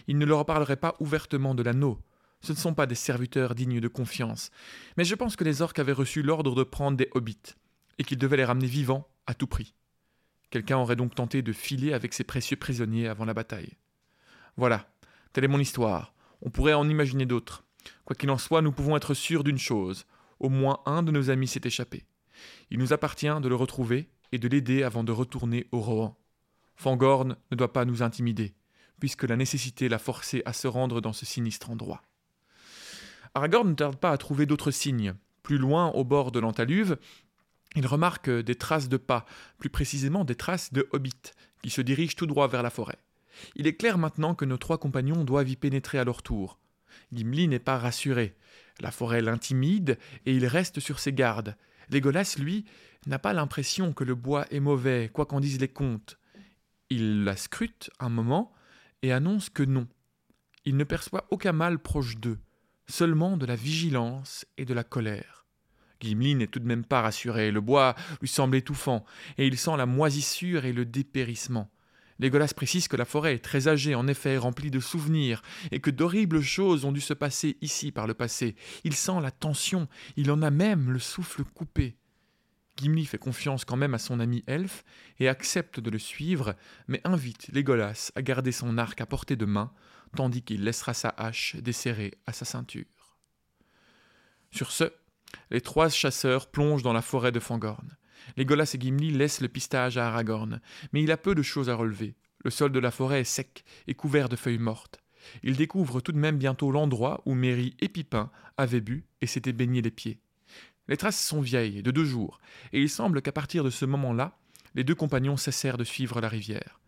Il 0.07 0.17
ne 0.17 0.25
leur 0.25 0.45
parlerait 0.45 0.77
pas 0.77 0.95
ouvertement 0.99 1.55
de 1.55 1.63
l'anneau. 1.63 1.99
Ce 2.41 2.51
ne 2.51 2.57
sont 2.57 2.73
pas 2.73 2.85
des 2.85 2.95
serviteurs 2.95 3.55
dignes 3.55 3.79
de 3.79 3.87
confiance. 3.87 4.51
Mais 4.97 5.05
je 5.05 5.15
pense 5.15 5.35
que 5.35 5.43
les 5.43 5.61
orques 5.61 5.79
avaient 5.79 5.93
reçu 5.93 6.21
l'ordre 6.21 6.55
de 6.55 6.63
prendre 6.63 6.97
des 6.97 7.09
hobbits, 7.13 7.55
et 7.97 8.03
qu'ils 8.03 8.17
devaient 8.17 8.37
les 8.37 8.45
ramener 8.45 8.67
vivants 8.67 9.07
à 9.27 9.33
tout 9.33 9.47
prix. 9.47 9.73
Quelqu'un 10.49 10.77
aurait 10.77 10.95
donc 10.95 11.15
tenté 11.15 11.41
de 11.41 11.53
filer 11.53 11.93
avec 11.93 12.13
ces 12.13 12.23
précieux 12.23 12.57
prisonniers 12.57 13.07
avant 13.07 13.25
la 13.25 13.33
bataille. 13.33 13.77
Voilà, 14.57 14.87
telle 15.31 15.45
est 15.45 15.47
mon 15.47 15.59
histoire. 15.59 16.13
On 16.41 16.49
pourrait 16.49 16.73
en 16.73 16.87
imaginer 16.87 17.25
d'autres. 17.25 17.63
Quoi 18.05 18.15
qu'il 18.15 18.29
en 18.29 18.37
soit, 18.37 18.61
nous 18.61 18.71
pouvons 18.71 18.97
être 18.97 19.13
sûrs 19.13 19.43
d'une 19.43 19.57
chose. 19.57 20.05
Au 20.39 20.49
moins 20.49 20.81
un 20.85 21.01
de 21.01 21.11
nos 21.11 21.29
amis 21.29 21.47
s'est 21.47 21.61
échappé. 21.63 22.05
Il 22.69 22.79
nous 22.79 22.93
appartient 22.93 23.39
de 23.41 23.47
le 23.47 23.55
retrouver 23.55 24.09
et 24.31 24.37
de 24.37 24.47
l'aider 24.47 24.83
avant 24.83 25.03
de 25.03 25.11
retourner 25.11 25.67
au 25.71 25.79
Rohan. 25.79 26.17
Fangorn 26.75 27.35
ne 27.51 27.55
doit 27.55 27.71
pas 27.71 27.85
nous 27.85 28.01
intimider, 28.01 28.53
puisque 29.03 29.23
la 29.23 29.35
nécessité 29.35 29.89
l'a 29.89 29.99
forcé 29.99 30.43
à 30.45 30.53
se 30.53 30.65
rendre 30.65 31.01
dans 31.01 31.11
ce 31.11 31.25
sinistre 31.25 31.69
endroit. 31.69 32.03
Aragorn 33.33 33.67
ne 33.67 33.73
tarde 33.73 33.97
pas 33.97 34.11
à 34.11 34.17
trouver 34.17 34.45
d'autres 34.45 34.71
signes. 34.71 35.13
Plus 35.41 35.57
loin, 35.57 35.89
au 35.89 36.05
bord 36.05 36.31
de 36.31 36.39
l'Antaluve, 36.39 36.97
il 37.75 37.85
remarque 37.85 38.29
des 38.29 38.55
traces 38.55 38.87
de 38.87 38.95
pas, 38.95 39.25
plus 39.57 39.69
précisément 39.69 40.23
des 40.23 40.35
traces 40.35 40.71
de 40.71 40.87
hobbits, 40.93 41.33
qui 41.61 41.69
se 41.69 41.81
dirigent 41.81 42.15
tout 42.15 42.27
droit 42.27 42.47
vers 42.47 42.63
la 42.63 42.69
forêt. 42.69 42.97
Il 43.57 43.67
est 43.67 43.75
clair 43.75 43.97
maintenant 43.97 44.35
que 44.35 44.45
nos 44.45 44.55
trois 44.55 44.77
compagnons 44.77 45.25
doivent 45.25 45.49
y 45.49 45.57
pénétrer 45.57 45.99
à 45.99 46.05
leur 46.05 46.23
tour. 46.23 46.57
Gimli 47.11 47.49
n'est 47.49 47.59
pas 47.59 47.77
rassuré. 47.77 48.37
La 48.79 48.91
forêt 48.91 49.21
l'intimide 49.21 49.97
et 50.25 50.33
il 50.33 50.45
reste 50.45 50.79
sur 50.79 50.99
ses 50.99 51.11
gardes. 51.11 51.57
Légolas, 51.89 52.37
lui, 52.39 52.63
n'a 53.05 53.19
pas 53.19 53.33
l'impression 53.33 53.91
que 53.91 54.05
le 54.05 54.15
bois 54.15 54.45
est 54.49 54.61
mauvais, 54.61 55.09
quoi 55.11 55.25
qu'en 55.25 55.41
disent 55.41 55.59
les 55.59 55.67
contes. 55.67 56.17
Il 56.89 57.25
la 57.25 57.35
scrute 57.35 57.89
un 57.99 58.07
moment 58.07 58.52
et 59.03 59.11
annonce 59.11 59.49
que 59.49 59.61
non. 59.61 59.87
Il 60.65 60.77
ne 60.77 60.83
perçoit 60.83 61.27
aucun 61.29 61.51
mal 61.51 61.77
proche 61.77 62.17
d'eux, 62.17 62.39
seulement 62.87 63.37
de 63.37 63.45
la 63.45 63.55
vigilance 63.55 64.45
et 64.57 64.65
de 64.65 64.73
la 64.73 64.83
colère. 64.83 65.45
Gimli 65.99 66.35
n'est 66.35 66.47
tout 66.47 66.59
de 66.59 66.65
même 66.65 66.85
pas 66.85 67.01
rassuré, 67.01 67.51
le 67.51 67.61
bois 67.61 67.95
lui 68.21 68.27
semble 68.27 68.55
étouffant, 68.55 69.05
et 69.37 69.45
il 69.45 69.57
sent 69.57 69.77
la 69.77 69.85
moisissure 69.85 70.65
et 70.65 70.73
le 70.73 70.85
dépérissement. 70.85 71.69
Légolas 72.19 72.53
précise 72.55 72.87
que 72.87 72.95
la 72.95 73.05
forêt 73.05 73.35
est 73.35 73.43
très 73.43 73.67
âgée, 73.67 73.95
en 73.95 74.07
effet, 74.07 74.37
remplie 74.37 74.71
de 74.71 74.79
souvenirs, 74.79 75.41
et 75.71 75.79
que 75.79 75.89
d'horribles 75.89 76.41
choses 76.41 76.85
ont 76.85 76.91
dû 76.91 77.01
se 77.01 77.13
passer 77.13 77.57
ici 77.61 77.91
par 77.91 78.07
le 78.07 78.13
passé. 78.13 78.55
Il 78.83 78.93
sent 78.93 79.19
la 79.21 79.31
tension, 79.31 79.87
il 80.15 80.31
en 80.31 80.41
a 80.41 80.49
même 80.49 80.91
le 80.91 80.99
souffle 80.99 81.43
coupé. 81.43 81.97
Gimli 82.77 83.05
fait 83.05 83.17
confiance 83.17 83.65
quand 83.65 83.77
même 83.77 83.93
à 83.93 83.99
son 83.99 84.19
ami 84.19 84.43
elfe 84.47 84.83
et 85.19 85.29
accepte 85.29 85.79
de 85.79 85.89
le 85.89 85.99
suivre, 85.99 86.55
mais 86.87 87.01
invite 87.03 87.47
Légolas 87.53 88.11
à 88.15 88.21
garder 88.21 88.51
son 88.51 88.77
arc 88.77 88.99
à 89.01 89.05
portée 89.05 89.35
de 89.35 89.45
main, 89.45 89.71
tandis 90.15 90.41
qu'il 90.41 90.63
laissera 90.63 90.93
sa 90.93 91.09
hache 91.09 91.55
desserrée 91.57 92.13
à 92.25 92.33
sa 92.33 92.45
ceinture. 92.45 92.85
Sur 94.51 94.71
ce, 94.71 94.91
les 95.51 95.61
trois 95.61 95.89
chasseurs 95.89 96.49
plongent 96.49 96.83
dans 96.83 96.93
la 96.93 97.01
forêt 97.01 97.31
de 97.31 97.39
Fangorn. 97.39 97.95
Légolas 98.37 98.71
et 98.73 98.79
Gimli 98.79 99.11
laissent 99.11 99.41
le 99.41 99.49
pistage 99.49 99.97
à 99.97 100.07
Aragorn, 100.07 100.61
mais 100.91 101.03
il 101.03 101.11
a 101.11 101.17
peu 101.17 101.35
de 101.35 101.41
choses 101.41 101.69
à 101.69 101.75
relever. 101.75 102.15
Le 102.43 102.51
sol 102.51 102.71
de 102.71 102.79
la 102.79 102.91
forêt 102.91 103.21
est 103.21 103.25
sec 103.25 103.63
et 103.87 103.93
couvert 103.93 104.29
de 104.29 104.35
feuilles 104.35 104.57
mortes. 104.57 104.99
Il 105.43 105.55
découvre 105.55 106.01
tout 106.01 106.11
de 106.11 106.17
même 106.17 106.37
bientôt 106.37 106.71
l'endroit 106.71 107.21
où 107.25 107.33
Merry 107.33 107.75
et 107.79 107.89
Pipin 107.89 108.31
avaient 108.57 108.81
bu 108.81 109.05
et 109.21 109.27
s'étaient 109.27 109.53
baignés 109.53 109.81
les 109.81 109.91
pieds. 109.91 110.22
Les 110.87 110.97
traces 110.97 111.23
sont 111.23 111.41
vieilles, 111.41 111.81
de 111.81 111.91
deux 111.91 112.05
jours, 112.05 112.39
et 112.73 112.81
il 112.81 112.89
semble 112.89 113.21
qu'à 113.21 113.31
partir 113.31 113.63
de 113.63 113.69
ce 113.69 113.85
moment-là, 113.85 114.37
les 114.75 114.83
deux 114.83 114.95
compagnons 114.95 115.37
cessèrent 115.37 115.77
de 115.77 115.83
suivre 115.83 116.19
la 116.19 116.27
rivière. 116.27 116.79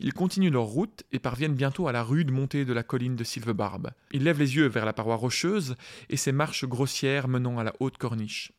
Ils 0.00 0.14
continuent 0.14 0.50
leur 0.50 0.64
route 0.64 1.04
et 1.12 1.18
parviennent 1.18 1.54
bientôt 1.54 1.86
à 1.86 1.92
la 1.92 2.02
rude 2.02 2.30
montée 2.30 2.64
de 2.64 2.72
la 2.72 2.82
colline 2.82 3.14
de 3.14 3.24
Sylvebarbe. 3.24 3.90
Ils 4.12 4.24
lèvent 4.24 4.38
les 4.38 4.56
yeux 4.56 4.66
vers 4.66 4.84
la 4.84 4.92
paroi 4.92 5.16
rocheuse 5.16 5.76
et 6.08 6.16
ses 6.16 6.32
marches 6.32 6.64
grossières 6.64 7.28
menant 7.28 7.58
à 7.58 7.64
la 7.64 7.74
haute 7.78 7.98
corniche. 7.98 8.52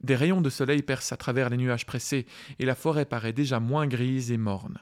Des 0.00 0.16
rayons 0.16 0.40
de 0.40 0.50
soleil 0.50 0.82
percent 0.82 1.14
à 1.14 1.16
travers 1.16 1.50
les 1.50 1.56
nuages 1.56 1.86
pressés 1.86 2.26
et 2.58 2.64
la 2.64 2.74
forêt 2.74 3.04
paraît 3.04 3.32
déjà 3.32 3.60
moins 3.60 3.86
grise 3.86 4.30
et 4.30 4.36
morne. 4.36 4.78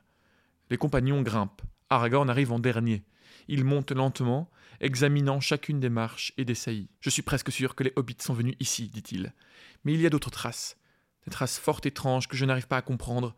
Les 0.71 0.76
compagnons 0.76 1.23
grimpent. 1.23 1.62
Aragorn 1.88 2.28
arrive 2.28 2.52
en 2.52 2.59
dernier. 2.59 3.02
Il 3.49 3.64
monte 3.64 3.93
lentement, 3.93 4.50
examinant 4.80 5.40
chacune 5.40 5.80
des 5.80 5.88
marches 5.88 6.33
et 6.37 6.45
des 6.45 6.54
saillies. 6.54 6.90
Je 7.00 7.11
suis 7.11 7.23
presque 7.23 7.52
sûr 7.52 7.75
que 7.75 7.85
les 7.85 7.92
hobbits 7.97 8.16
sont 8.21 8.35
venus 8.35 8.56
ici, 8.61 8.88
dit-il. 8.88 9.33
Mais 9.85 9.95
il 9.95 10.00
y 10.00 10.06
a 10.06 10.11
d'autres 10.11 10.30
traces. 10.30 10.76
Des 11.25 11.30
traces 11.30 11.59
fort 11.59 11.80
étranges 11.85 12.28
que 12.28 12.37
je 12.37 12.45
n'arrive 12.45 12.66
pas 12.66 12.76
à 12.76 12.83
comprendre. 12.83 13.35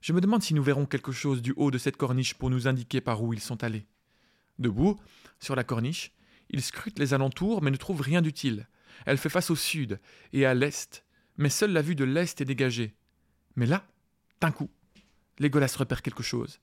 Je 0.00 0.12
me 0.12 0.20
demande 0.20 0.42
si 0.42 0.54
nous 0.54 0.62
verrons 0.62 0.86
quelque 0.86 1.12
chose 1.12 1.42
du 1.42 1.52
haut 1.56 1.70
de 1.70 1.78
cette 1.78 1.96
corniche 1.96 2.34
pour 2.34 2.50
nous 2.50 2.68
indiquer 2.68 3.00
par 3.00 3.22
où 3.22 3.32
ils 3.32 3.40
sont 3.40 3.62
allés. 3.62 3.86
Debout, 4.58 5.00
sur 5.38 5.56
la 5.56 5.64
corniche, 5.64 6.12
il 6.50 6.62
scrute 6.62 6.98
les 6.98 7.14
alentours 7.14 7.62
mais 7.62 7.70
ne 7.70 7.76
trouve 7.76 8.00
rien 8.00 8.22
d'utile. 8.22 8.68
Elle 9.06 9.18
fait 9.18 9.28
face 9.28 9.50
au 9.50 9.56
sud 9.56 10.00
et 10.32 10.46
à 10.46 10.54
l'est, 10.54 11.04
mais 11.36 11.48
seule 11.48 11.72
la 11.72 11.82
vue 11.82 11.94
de 11.94 12.04
l'est 12.04 12.40
est 12.40 12.44
dégagée. 12.44 12.94
Mais 13.56 13.66
là, 13.66 13.86
d'un 14.40 14.50
coup, 14.50 14.70
Legolas 15.38 15.74
repère 15.78 16.02
quelque 16.02 16.22
chose. 16.22 16.60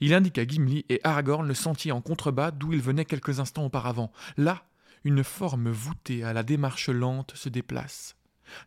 Il 0.00 0.14
indique 0.14 0.38
à 0.38 0.46
Gimli 0.46 0.84
et 0.88 1.00
Aragorn 1.04 1.46
le 1.46 1.54
sentier 1.54 1.92
en 1.92 2.00
contrebas 2.00 2.50
d'où 2.50 2.72
ils 2.72 2.80
venaient 2.80 3.04
quelques 3.04 3.40
instants 3.40 3.64
auparavant. 3.64 4.12
Là, 4.36 4.64
une 5.04 5.24
forme 5.24 5.70
voûtée 5.70 6.24
à 6.24 6.32
la 6.32 6.42
démarche 6.42 6.88
lente 6.88 7.32
se 7.34 7.48
déplace. 7.48 8.16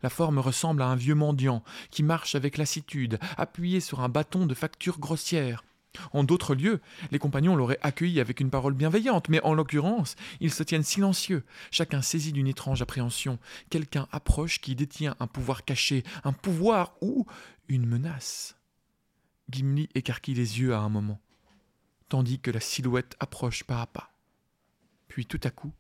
La 0.02 0.10
forme 0.10 0.40
ressemble 0.40 0.82
à 0.82 0.88
un 0.88 0.96
vieux 0.96 1.16
mendiant 1.16 1.64
qui 1.92 2.04
marche 2.04 2.36
avec 2.36 2.58
lassitude, 2.58 3.20
appuyé 3.38 3.80
sur 3.80 4.02
un 4.02 4.10
bâton 4.10 4.46
de 4.46 4.54
facture 4.54 5.00
grossière. 5.00 5.64
En 6.12 6.24
d'autres 6.24 6.56
lieux, 6.56 6.82
les 7.12 7.20
compagnons 7.20 7.56
l'auraient 7.56 7.80
accueilli 7.82 8.20
avec 8.20 8.40
une 8.40 8.50
parole 8.50 8.74
bienveillante, 8.74 9.30
mais 9.30 9.42
en 9.44 9.54
l'occurrence, 9.54 10.16
ils 10.40 10.52
se 10.52 10.64
tiennent 10.64 10.84
silencieux, 10.84 11.44
chacun 11.70 12.02
saisi 12.02 12.32
d'une 12.32 12.48
étrange 12.48 12.82
appréhension. 12.82 13.38
Quelqu'un 13.70 14.08
approche 14.12 14.60
qui 14.60 14.76
détient 14.76 15.16
un 15.20 15.28
pouvoir 15.28 15.66
caché, 15.66 16.04
un 16.24 16.34
pouvoir 16.34 16.94
ou 17.02 17.28
une 17.68 17.86
menace. 17.86 18.56
Gimli 19.54 19.88
écarquille 19.94 20.34
les 20.34 20.60
yeux 20.60 20.74
à 20.74 20.80
un 20.80 20.90
moment, 20.90 21.22
tandis 22.10 22.40
que 22.40 22.50
la 22.50 22.60
silhouette 22.60 23.16
approche 23.20 23.64
pas 23.64 23.82
à 23.82 23.86
pas. 23.86 24.12
Puis 25.08 25.28
tout 25.28 25.40
à 25.44 25.52
coup, 25.52 25.72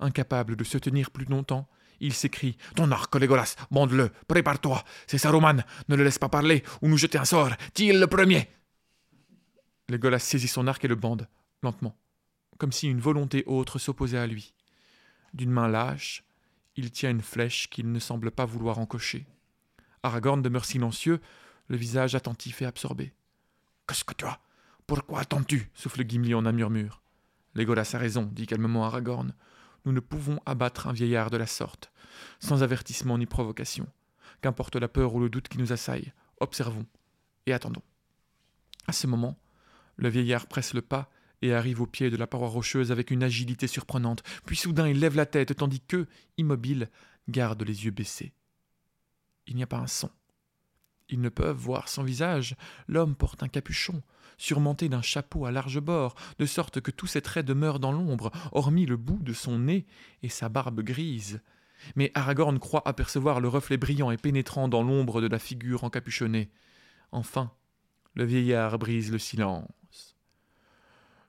incapable 0.00 0.56
de 0.56 0.64
se 0.64 0.78
tenir 0.78 1.12
plus 1.12 1.26
longtemps, 1.26 1.68
il 2.00 2.12
s'écrie 2.12 2.56
Ton 2.74 2.90
arc, 2.90 3.14
Legolas, 3.14 3.54
bande-le, 3.70 4.10
prépare-toi, 4.26 4.82
c'est 5.06 5.18
Saruman, 5.18 5.62
ne 5.88 5.94
le 5.94 6.02
laisse 6.02 6.18
pas 6.18 6.28
parler 6.28 6.64
ou 6.82 6.88
nous 6.88 6.96
jeter 6.96 7.18
un 7.18 7.24
sort, 7.24 7.50
tire 7.72 7.98
le 7.98 8.06
premier 8.08 8.48
Legolas 9.88 10.18
saisit 10.18 10.48
son 10.48 10.66
arc 10.66 10.84
et 10.84 10.88
le 10.88 10.96
bande, 10.96 11.28
lentement, 11.62 11.96
comme 12.58 12.72
si 12.72 12.88
une 12.88 13.00
volonté 13.00 13.44
autre 13.46 13.78
s'opposait 13.78 14.18
à 14.18 14.26
lui. 14.26 14.54
D'une 15.34 15.50
main 15.50 15.68
lâche, 15.68 16.24
il 16.74 16.90
tient 16.90 17.10
une 17.10 17.22
flèche 17.22 17.70
qu'il 17.70 17.92
ne 17.92 17.98
semble 18.00 18.32
pas 18.32 18.44
vouloir 18.44 18.80
encocher. 18.80 19.26
Aragorn 20.02 20.42
demeure 20.42 20.64
silencieux, 20.64 21.20
le 21.68 21.76
visage 21.76 22.16
attentif 22.16 22.62
et 22.62 22.66
absorbé. 22.66 23.12
Qu'est-ce 23.90 24.04
que 24.04 24.14
tu 24.14 24.24
as? 24.24 24.38
Pourquoi 24.86 25.18
attends-tu? 25.18 25.68
souffle 25.74 26.08
Gimli 26.08 26.32
en 26.32 26.46
un 26.46 26.52
murmure. 26.52 27.02
Legolas 27.56 27.90
a 27.94 27.98
raison, 27.98 28.22
dit 28.22 28.46
calmement 28.46 28.84
Aragorn. 28.84 29.34
Nous 29.84 29.90
ne 29.90 29.98
pouvons 29.98 30.38
abattre 30.46 30.86
un 30.86 30.92
vieillard 30.92 31.28
de 31.28 31.36
la 31.36 31.48
sorte, 31.48 31.90
sans 32.38 32.62
avertissement 32.62 33.18
ni 33.18 33.26
provocation. 33.26 33.88
Qu'importe 34.42 34.76
la 34.76 34.86
peur 34.86 35.12
ou 35.12 35.18
le 35.18 35.28
doute 35.28 35.48
qui 35.48 35.58
nous 35.58 35.72
assaille, 35.72 36.12
observons 36.38 36.86
et 37.46 37.52
attendons. 37.52 37.82
À 38.86 38.92
ce 38.92 39.08
moment, 39.08 39.36
le 39.96 40.08
vieillard 40.08 40.46
presse 40.46 40.72
le 40.72 40.82
pas 40.82 41.10
et 41.42 41.52
arrive 41.52 41.80
au 41.80 41.86
pied 41.86 42.10
de 42.10 42.16
la 42.16 42.28
paroi 42.28 42.46
rocheuse 42.46 42.92
avec 42.92 43.10
une 43.10 43.24
agilité 43.24 43.66
surprenante, 43.66 44.22
puis 44.46 44.54
soudain 44.54 44.86
il 44.86 45.00
lève 45.00 45.16
la 45.16 45.26
tête 45.26 45.56
tandis 45.56 45.80
que, 45.80 46.06
immobile, 46.38 46.90
garde 47.28 47.64
les 47.64 47.86
yeux 47.86 47.90
baissés. 47.90 48.34
Il 49.48 49.56
n'y 49.56 49.64
a 49.64 49.66
pas 49.66 49.78
un 49.78 49.88
son. 49.88 50.10
Ils 51.10 51.20
ne 51.20 51.28
peuvent 51.28 51.56
voir 51.56 51.88
son 51.88 52.04
visage. 52.04 52.56
L'homme 52.86 53.16
porte 53.16 53.42
un 53.42 53.48
capuchon, 53.48 54.02
surmonté 54.38 54.88
d'un 54.88 55.02
chapeau 55.02 55.44
à 55.44 55.50
large 55.50 55.80
bord, 55.80 56.14
de 56.38 56.46
sorte 56.46 56.80
que 56.80 56.92
tous 56.92 57.08
ses 57.08 57.20
traits 57.20 57.44
demeurent 57.44 57.80
dans 57.80 57.92
l'ombre, 57.92 58.30
hormis 58.52 58.86
le 58.86 58.96
bout 58.96 59.18
de 59.20 59.32
son 59.32 59.58
nez 59.58 59.86
et 60.22 60.28
sa 60.28 60.48
barbe 60.48 60.80
grise. 60.80 61.40
Mais 61.96 62.12
Aragorn 62.14 62.58
croit 62.58 62.86
apercevoir 62.86 63.40
le 63.40 63.48
reflet 63.48 63.76
brillant 63.76 64.10
et 64.10 64.16
pénétrant 64.16 64.68
dans 64.68 64.82
l'ombre 64.82 65.20
de 65.20 65.26
la 65.26 65.38
figure 65.38 65.82
encapuchonnée. 65.82 66.50
Enfin, 67.10 67.50
le 68.14 68.24
vieillard 68.24 68.78
brise 68.78 69.10
le 69.10 69.18
silence. 69.18 70.16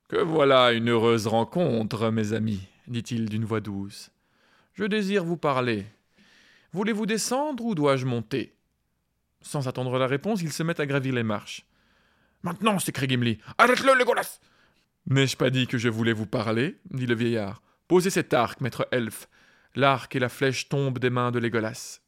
Que 0.09 0.17
voilà 0.17 0.73
une 0.73 0.89
heureuse 0.89 1.25
rencontre, 1.25 2.11
mes 2.11 2.33
amis, 2.33 2.67
dit-il 2.87 3.29
d'une 3.29 3.45
voix 3.45 3.61
douce. 3.61 4.11
Je 4.73 4.83
désire 4.83 5.23
vous 5.23 5.37
parler. 5.37 5.85
Voulez-vous 6.73 7.05
descendre 7.05 7.65
ou 7.65 7.75
dois-je 7.75 8.05
monter? 8.05 8.55
Sans 9.41 9.67
attendre 9.67 9.97
la 9.97 10.07
réponse, 10.07 10.41
ils 10.41 10.53
se 10.53 10.63
mettent 10.63 10.79
à 10.79 10.85
gravir 10.85 11.13
les 11.13 11.23
marches. 11.23 11.65
Maintenant, 12.43 12.79
s'écrie 12.79 13.07
Gimli. 13.07 13.39
Arrête-le, 13.57 13.97
Legolas 13.97 14.39
N'ai-je 15.07 15.37
pas 15.37 15.49
dit 15.49 15.67
que 15.67 15.77
je 15.77 15.89
voulais 15.89 16.13
vous 16.13 16.27
parler? 16.27 16.79
dit 16.91 17.07
le 17.07 17.15
vieillard. 17.15 17.61
Posez 17.87 18.09
cet 18.09 18.33
arc, 18.33 18.61
maître 18.61 18.87
elfe. 18.91 19.27
L'arc 19.75 20.15
et 20.15 20.19
la 20.19 20.29
flèche 20.29 20.69
tombent 20.69 20.99
des 20.99 21.09
mains 21.09 21.31
de 21.31 21.39
Legolas. 21.39 22.01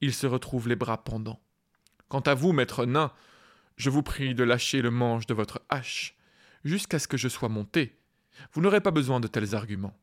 Il 0.00 0.12
se 0.12 0.26
retrouve 0.26 0.68
les 0.68 0.76
bras 0.76 1.04
pendants. 1.04 1.40
Quant 2.08 2.20
à 2.20 2.34
vous, 2.34 2.52
maître 2.52 2.86
nain, 2.86 3.12
je 3.76 3.90
vous 3.90 4.02
prie 4.02 4.34
de 4.34 4.44
lâcher 4.44 4.82
le 4.82 4.90
manche 4.90 5.26
de 5.26 5.34
votre 5.34 5.62
hache, 5.68 6.16
jusqu'à 6.64 6.98
ce 6.98 7.08
que 7.08 7.16
je 7.16 7.28
sois 7.28 7.48
monté. 7.48 7.98
Vous 8.52 8.60
n'aurez 8.60 8.80
pas 8.80 8.90
besoin 8.90 9.20
de 9.20 9.28
tels 9.28 9.54
arguments. 9.54 9.96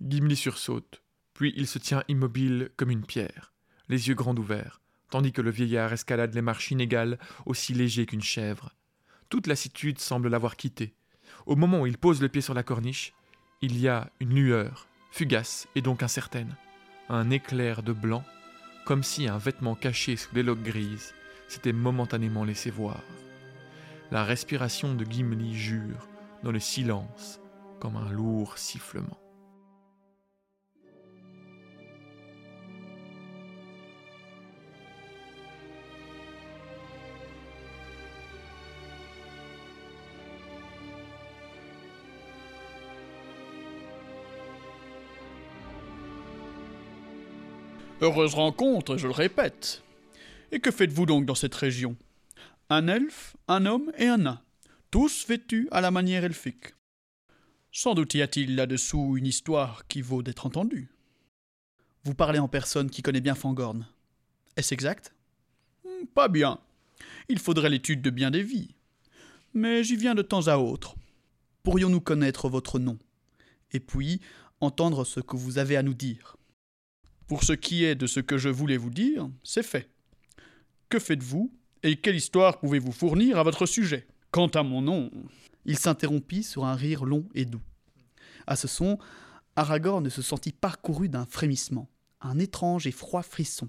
Gimli 0.00 0.36
sursaute, 0.36 1.02
puis 1.34 1.52
il 1.56 1.66
se 1.66 1.78
tient 1.78 2.04
immobile 2.08 2.70
comme 2.76 2.90
une 2.90 3.04
pierre, 3.04 3.52
les 3.88 4.08
yeux 4.08 4.14
grands 4.14 4.36
ouverts, 4.36 4.80
tandis 5.10 5.32
que 5.32 5.42
le 5.42 5.50
vieillard 5.50 5.92
escalade 5.92 6.34
les 6.34 6.42
marches 6.42 6.70
inégales, 6.70 7.18
aussi 7.46 7.74
léger 7.74 8.06
qu'une 8.06 8.22
chèvre. 8.22 8.74
Toute 9.28 9.46
lassitude 9.46 9.98
semble 9.98 10.28
l'avoir 10.28 10.56
quitté. 10.56 10.94
Au 11.46 11.56
moment 11.56 11.80
où 11.80 11.86
il 11.86 11.98
pose 11.98 12.20
le 12.20 12.28
pied 12.28 12.40
sur 12.40 12.54
la 12.54 12.62
corniche, 12.62 13.12
il 13.60 13.78
y 13.78 13.88
a 13.88 14.10
une 14.20 14.34
lueur, 14.34 14.88
fugace 15.10 15.68
et 15.74 15.82
donc 15.82 16.02
incertaine, 16.02 16.56
un 17.08 17.30
éclair 17.30 17.82
de 17.82 17.92
blanc, 17.92 18.24
comme 18.84 19.02
si 19.02 19.28
un 19.28 19.38
vêtement 19.38 19.74
caché 19.74 20.16
sous 20.16 20.34
les 20.34 20.42
loques 20.42 20.62
grises 20.62 21.14
s'était 21.48 21.72
momentanément 21.72 22.44
laissé 22.44 22.70
voir. 22.70 23.02
La 24.10 24.24
respiration 24.24 24.94
de 24.94 25.04
Gimli 25.04 25.54
jure 25.56 26.08
dans 26.42 26.52
le 26.52 26.60
silence 26.60 27.40
comme 27.80 27.96
un 27.96 28.10
lourd 28.10 28.58
sifflement. 28.58 29.18
Heureuse 48.00 48.34
rencontre, 48.34 48.96
je 48.96 49.06
le 49.06 49.12
répète. 49.12 49.82
Et 50.52 50.60
que 50.60 50.70
faites-vous 50.70 51.06
donc 51.06 51.26
dans 51.26 51.34
cette 51.34 51.54
région? 51.54 51.96
Un 52.70 52.88
elfe, 52.88 53.36
un 53.48 53.66
homme 53.66 53.92
et 53.98 54.06
un 54.06 54.16
nain, 54.18 54.40
tous 54.90 55.26
vêtus 55.26 55.68
à 55.70 55.80
la 55.80 55.90
manière 55.90 56.24
elfique. 56.24 56.74
Sans 57.72 57.94
doute 57.94 58.14
y 58.14 58.22
a-t-il 58.22 58.56
là-dessous 58.56 59.16
une 59.16 59.26
histoire 59.26 59.86
qui 59.86 60.00
vaut 60.00 60.22
d'être 60.22 60.46
entendue. 60.46 60.90
Vous 62.04 62.14
parlez 62.14 62.38
en 62.38 62.48
personne 62.48 62.90
qui 62.90 63.02
connaît 63.02 63.20
bien 63.20 63.34
Fangorn. 63.34 63.86
Est-ce 64.56 64.72
exact? 64.72 65.14
Hmm, 65.84 66.06
Pas 66.06 66.28
bien. 66.28 66.58
Il 67.28 67.38
faudrait 67.38 67.68
l'étude 67.68 68.02
de 68.02 68.10
bien 68.10 68.30
des 68.30 68.42
vies. 68.42 68.74
Mais 69.52 69.84
j'y 69.84 69.96
viens 69.96 70.14
de 70.14 70.22
temps 70.22 70.48
à 70.48 70.56
autre. 70.56 70.96
Pourrions-nous 71.62 72.00
connaître 72.00 72.48
votre 72.48 72.78
nom? 72.78 72.98
Et 73.72 73.80
puis 73.80 74.20
entendre 74.60 75.04
ce 75.04 75.20
que 75.20 75.36
vous 75.36 75.58
avez 75.58 75.76
à 75.76 75.82
nous 75.82 75.94
dire. 75.94 76.36
Pour 77.30 77.44
ce 77.44 77.52
qui 77.52 77.84
est 77.84 77.94
de 77.94 78.08
ce 78.08 78.18
que 78.18 78.38
je 78.38 78.48
voulais 78.48 78.76
vous 78.76 78.90
dire, 78.90 79.30
c'est 79.44 79.62
fait. 79.62 79.88
Que 80.88 80.98
faites-vous 80.98 81.52
et 81.84 81.94
quelle 81.94 82.16
histoire 82.16 82.58
pouvez-vous 82.58 82.90
fournir 82.90 83.38
à 83.38 83.44
votre 83.44 83.66
sujet? 83.66 84.08
Quant 84.32 84.48
à 84.48 84.64
mon 84.64 84.82
nom. 84.82 85.12
Il 85.64 85.78
s'interrompit 85.78 86.42
sur 86.42 86.64
un 86.64 86.74
rire 86.74 87.04
long 87.04 87.28
et 87.36 87.44
doux. 87.44 87.62
À 88.48 88.56
ce 88.56 88.66
son, 88.66 88.98
Aragorn 89.54 90.10
se 90.10 90.22
sentit 90.22 90.50
parcouru 90.50 91.08
d'un 91.08 91.24
frémissement, 91.24 91.88
un 92.20 92.40
étrange 92.40 92.88
et 92.88 92.90
froid 92.90 93.22
frisson. 93.22 93.68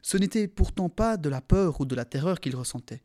Ce 0.00 0.16
n'était 0.16 0.48
pourtant 0.48 0.88
pas 0.88 1.18
de 1.18 1.28
la 1.28 1.42
peur 1.42 1.82
ou 1.82 1.84
de 1.84 1.94
la 1.94 2.06
terreur 2.06 2.40
qu'il 2.40 2.56
ressentait. 2.56 3.02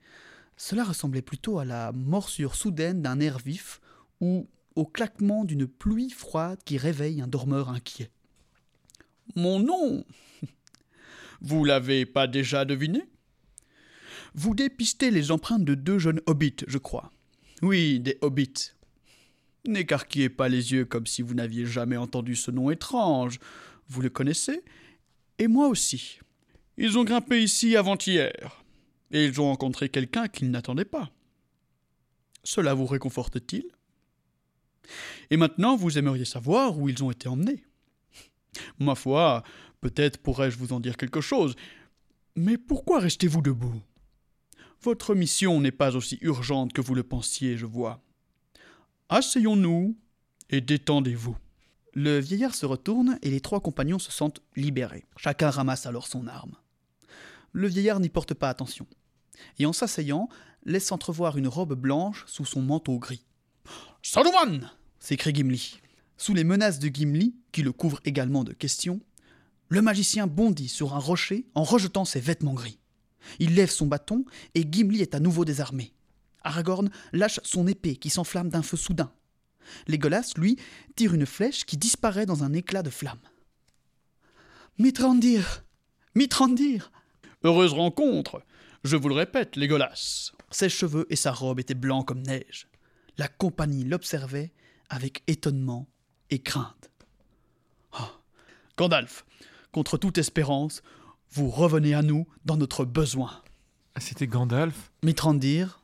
Cela 0.56 0.86
ressemblait 0.86 1.22
plutôt 1.22 1.60
à 1.60 1.66
la 1.66 1.92
morsure 1.92 2.56
soudaine 2.56 3.02
d'un 3.02 3.20
air 3.20 3.40
vif 3.40 3.82
ou 4.22 4.48
au 4.76 4.86
claquement 4.86 5.44
d'une 5.44 5.68
pluie 5.68 6.12
froide 6.12 6.60
qui 6.64 6.78
réveille 6.78 7.20
un 7.20 7.28
dormeur 7.28 7.68
inquiet. 7.68 8.10
Mon 9.36 9.60
nom 9.60 10.06
Vous 11.42 11.66
l'avez 11.66 12.06
pas 12.06 12.28
déjà 12.28 12.66
deviné? 12.66 13.04
Vous 14.34 14.54
dépistez 14.54 15.12
les 15.12 15.32
empreintes 15.32 15.66
de 15.66 15.76
deux 15.76 15.98
jeunes 15.98 16.22
hobbits, 16.26 16.66
je 16.68 16.78
crois. 16.78 17.12
Oui, 17.62 18.00
des 18.00 18.18
hobbits. 18.22 18.74
N'écarquillez 19.66 20.30
pas 20.30 20.50
les 20.50 20.74
yeux 20.74 20.86
comme 20.86 21.08
si 21.08 21.22
vous 21.22 21.34
n'aviez 21.34 21.66
jamais 21.66 21.98
entendu 21.98 22.36
ce 22.36 22.52
nom 22.52 22.70
étrange. 22.70 23.40
Vous 23.88 24.02
le 24.02 24.10
connaissez? 24.10 24.64
Et 25.40 25.48
moi 25.48 25.68
aussi. 25.68 26.20
Ils 26.78 26.98
ont 26.98 27.04
grimpé 27.04 27.42
ici 27.42 27.76
avant-hier. 27.76 28.64
Et 29.12 29.26
ils 29.26 29.40
ont 29.40 29.46
rencontré 29.46 29.90
quelqu'un 29.90 30.28
qu'ils 30.28 30.52
n'attendaient 30.52 30.86
pas. 30.86 31.10
Cela 32.44 32.74
vous 32.74 32.86
réconforte-t-il? 32.86 33.66
Et 35.30 35.38
maintenant, 35.38 35.76
vous 35.76 35.98
aimeriez 35.98 36.26
savoir 36.26 36.78
où 36.78 36.90
ils 36.90 37.04
ont 37.04 37.12
été 37.12 37.28
emmenés. 37.28 37.64
Ma 38.80 38.96
foi, 38.96 39.44
peut-être 39.82 40.18
pourrais-je 40.18 40.58
vous 40.58 40.74
en 40.74 40.80
dire 40.80 40.98
quelque 40.98 41.22
chose, 41.22 41.56
mais 42.36 42.58
pourquoi 42.58 43.00
restez-vous 43.00 43.42
debout? 43.42 43.82
Votre 44.82 45.16
mission 45.16 45.62
n'est 45.62 45.72
pas 45.72 45.96
aussi 45.96 46.18
urgente 46.22 46.74
que 46.74 46.82
vous 46.82 46.96
le 46.96 47.04
pensiez, 47.04 47.58
je 47.58 47.66
vois. 47.66 48.02
Asseyons-nous 49.10 49.98
et 50.50 50.62
détendez-vous. 50.62 51.38
Le 51.94 52.20
vieillard 52.20 52.54
se 52.54 52.66
retourne 52.66 53.18
et 53.22 53.32
les 53.32 53.40
trois 53.40 53.62
compagnons 53.62 54.00
se 54.00 54.12
sentent 54.12 54.42
libérés. 54.56 55.06
Chacun 55.16 55.50
ramasse 55.50 55.86
alors 55.86 56.08
son 56.08 56.28
arme. 56.28 56.56
Le 57.54 57.68
vieillard 57.68 58.02
n'y 58.02 58.10
porte 58.10 58.34
pas 58.34 58.50
attention, 58.50 58.86
et 59.60 59.66
en 59.66 59.72
s'asseyant, 59.72 60.28
laisse 60.66 60.92
entrevoir 60.92 61.38
une 61.38 61.48
robe 61.48 61.74
blanche 61.74 62.26
sous 62.28 62.44
son 62.44 62.62
manteau 62.62 63.00
gris. 63.00 63.26
Saruman 64.02 64.70
s'écrie 65.00 65.34
Gimli. 65.34 65.80
Sous 66.18 66.34
les 66.34 66.44
menaces 66.44 66.80
de 66.80 66.88
Gimli, 66.88 67.36
qui 67.52 67.62
le 67.62 67.72
couvre 67.72 68.00
également 68.06 68.44
de 68.44 68.54
questions, 68.54 69.02
le 69.68 69.82
magicien 69.82 70.28
bondit 70.28 70.70
sur 70.70 70.94
un 70.96 71.00
rocher 71.00 71.46
en 71.56 71.64
rejetant 71.64 72.06
ses 72.06 72.20
vêtements 72.20 72.54
gris. 72.54 72.80
Il 73.40 73.56
lève 73.56 73.70
son 73.70 73.88
bâton 73.88 74.26
et 74.54 74.66
Gimli 74.70 75.02
est 75.02 75.16
à 75.16 75.20
nouveau 75.20 75.46
désarmé. 75.46 75.94
Aragorn 76.44 76.90
lâche 77.12 77.40
son 77.44 77.68
épée 77.68 77.96
qui 77.96 78.10
s'enflamme 78.10 78.50
d'un 78.50 78.62
feu 78.62 78.78
soudain. 78.78 79.12
Legolas, 79.88 80.34
lui, 80.38 80.58
tire 80.96 81.16
une 81.16 81.26
flèche 81.26 81.66
qui 81.66 81.76
disparaît 81.76 82.28
dans 82.28 82.44
un 82.44 82.54
éclat 82.54 82.84
de 82.84 82.92
flamme. 82.92 83.20
Mitrandir 84.78 85.66
Mitrandir 86.14 86.92
Heureuse 87.44 87.74
rencontre 87.74 88.44
Je 88.84 88.96
vous 88.96 89.10
le 89.10 89.16
répète, 89.16 89.56
Legolas. 89.56 90.32
Ses 90.52 90.70
cheveux 90.70 91.08
et 91.10 91.16
sa 91.16 91.32
robe 91.32 91.60
étaient 91.60 91.74
blancs 91.74 92.08
comme 92.08 92.22
neige. 92.22 92.68
La 93.18 93.28
compagnie 93.28 93.84
l'observait 93.84 94.54
avec 94.90 95.24
étonnement 95.28 95.88
et 96.30 96.40
crainte. 96.40 96.90
Ah, 97.94 98.12
Gandalf, 98.78 99.26
contre 99.72 99.98
toute 99.98 100.18
espérance, 100.18 100.82
vous 101.32 101.50
revenez 101.50 101.94
à 101.94 102.02
nous 102.02 102.28
dans 102.46 102.58
notre 102.58 102.86
besoin. 102.86 103.32
Ah, 103.96 104.00
C'était 104.00 104.28
Gandalf 104.28 104.92
Mitrandir, 105.04 105.82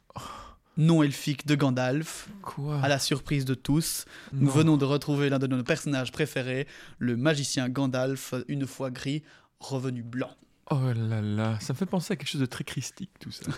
nom 0.78 1.04
elfique 1.04 1.46
de 1.46 1.56
Gandalf, 1.56 2.30
Quoi 2.42 2.80
à 2.82 2.88
la 2.88 3.00
surprise 3.00 3.46
de 3.46 3.54
tous, 3.54 4.06
nous 4.34 4.48
Non. 4.48 4.52
venons 4.52 4.78
de 4.78 4.86
retrouver 4.86 5.30
l'un 5.30 5.40
de 5.40 5.48
nos 5.48 5.64
personnages 5.64 6.12
préférés, 6.12 6.68
le 7.00 7.16
magicien 7.18 7.70
Gandalf, 7.70 8.34
une 8.48 8.66
fois 8.68 8.90
gris, 8.92 9.24
revenu 9.60 10.04
blanc. 10.04 10.32
Oh 10.70 10.80
là 10.96 11.22
là, 11.22 11.60
ça 11.60 11.74
me 11.74 11.78
fait 11.78 11.86
penser 11.86 12.14
à 12.14 12.16
quelque 12.16 12.30
chose 12.30 12.42
de 12.42 12.46
très 12.46 12.64
christique 12.64 13.12
tout 13.20 13.32
ça. 13.32 13.52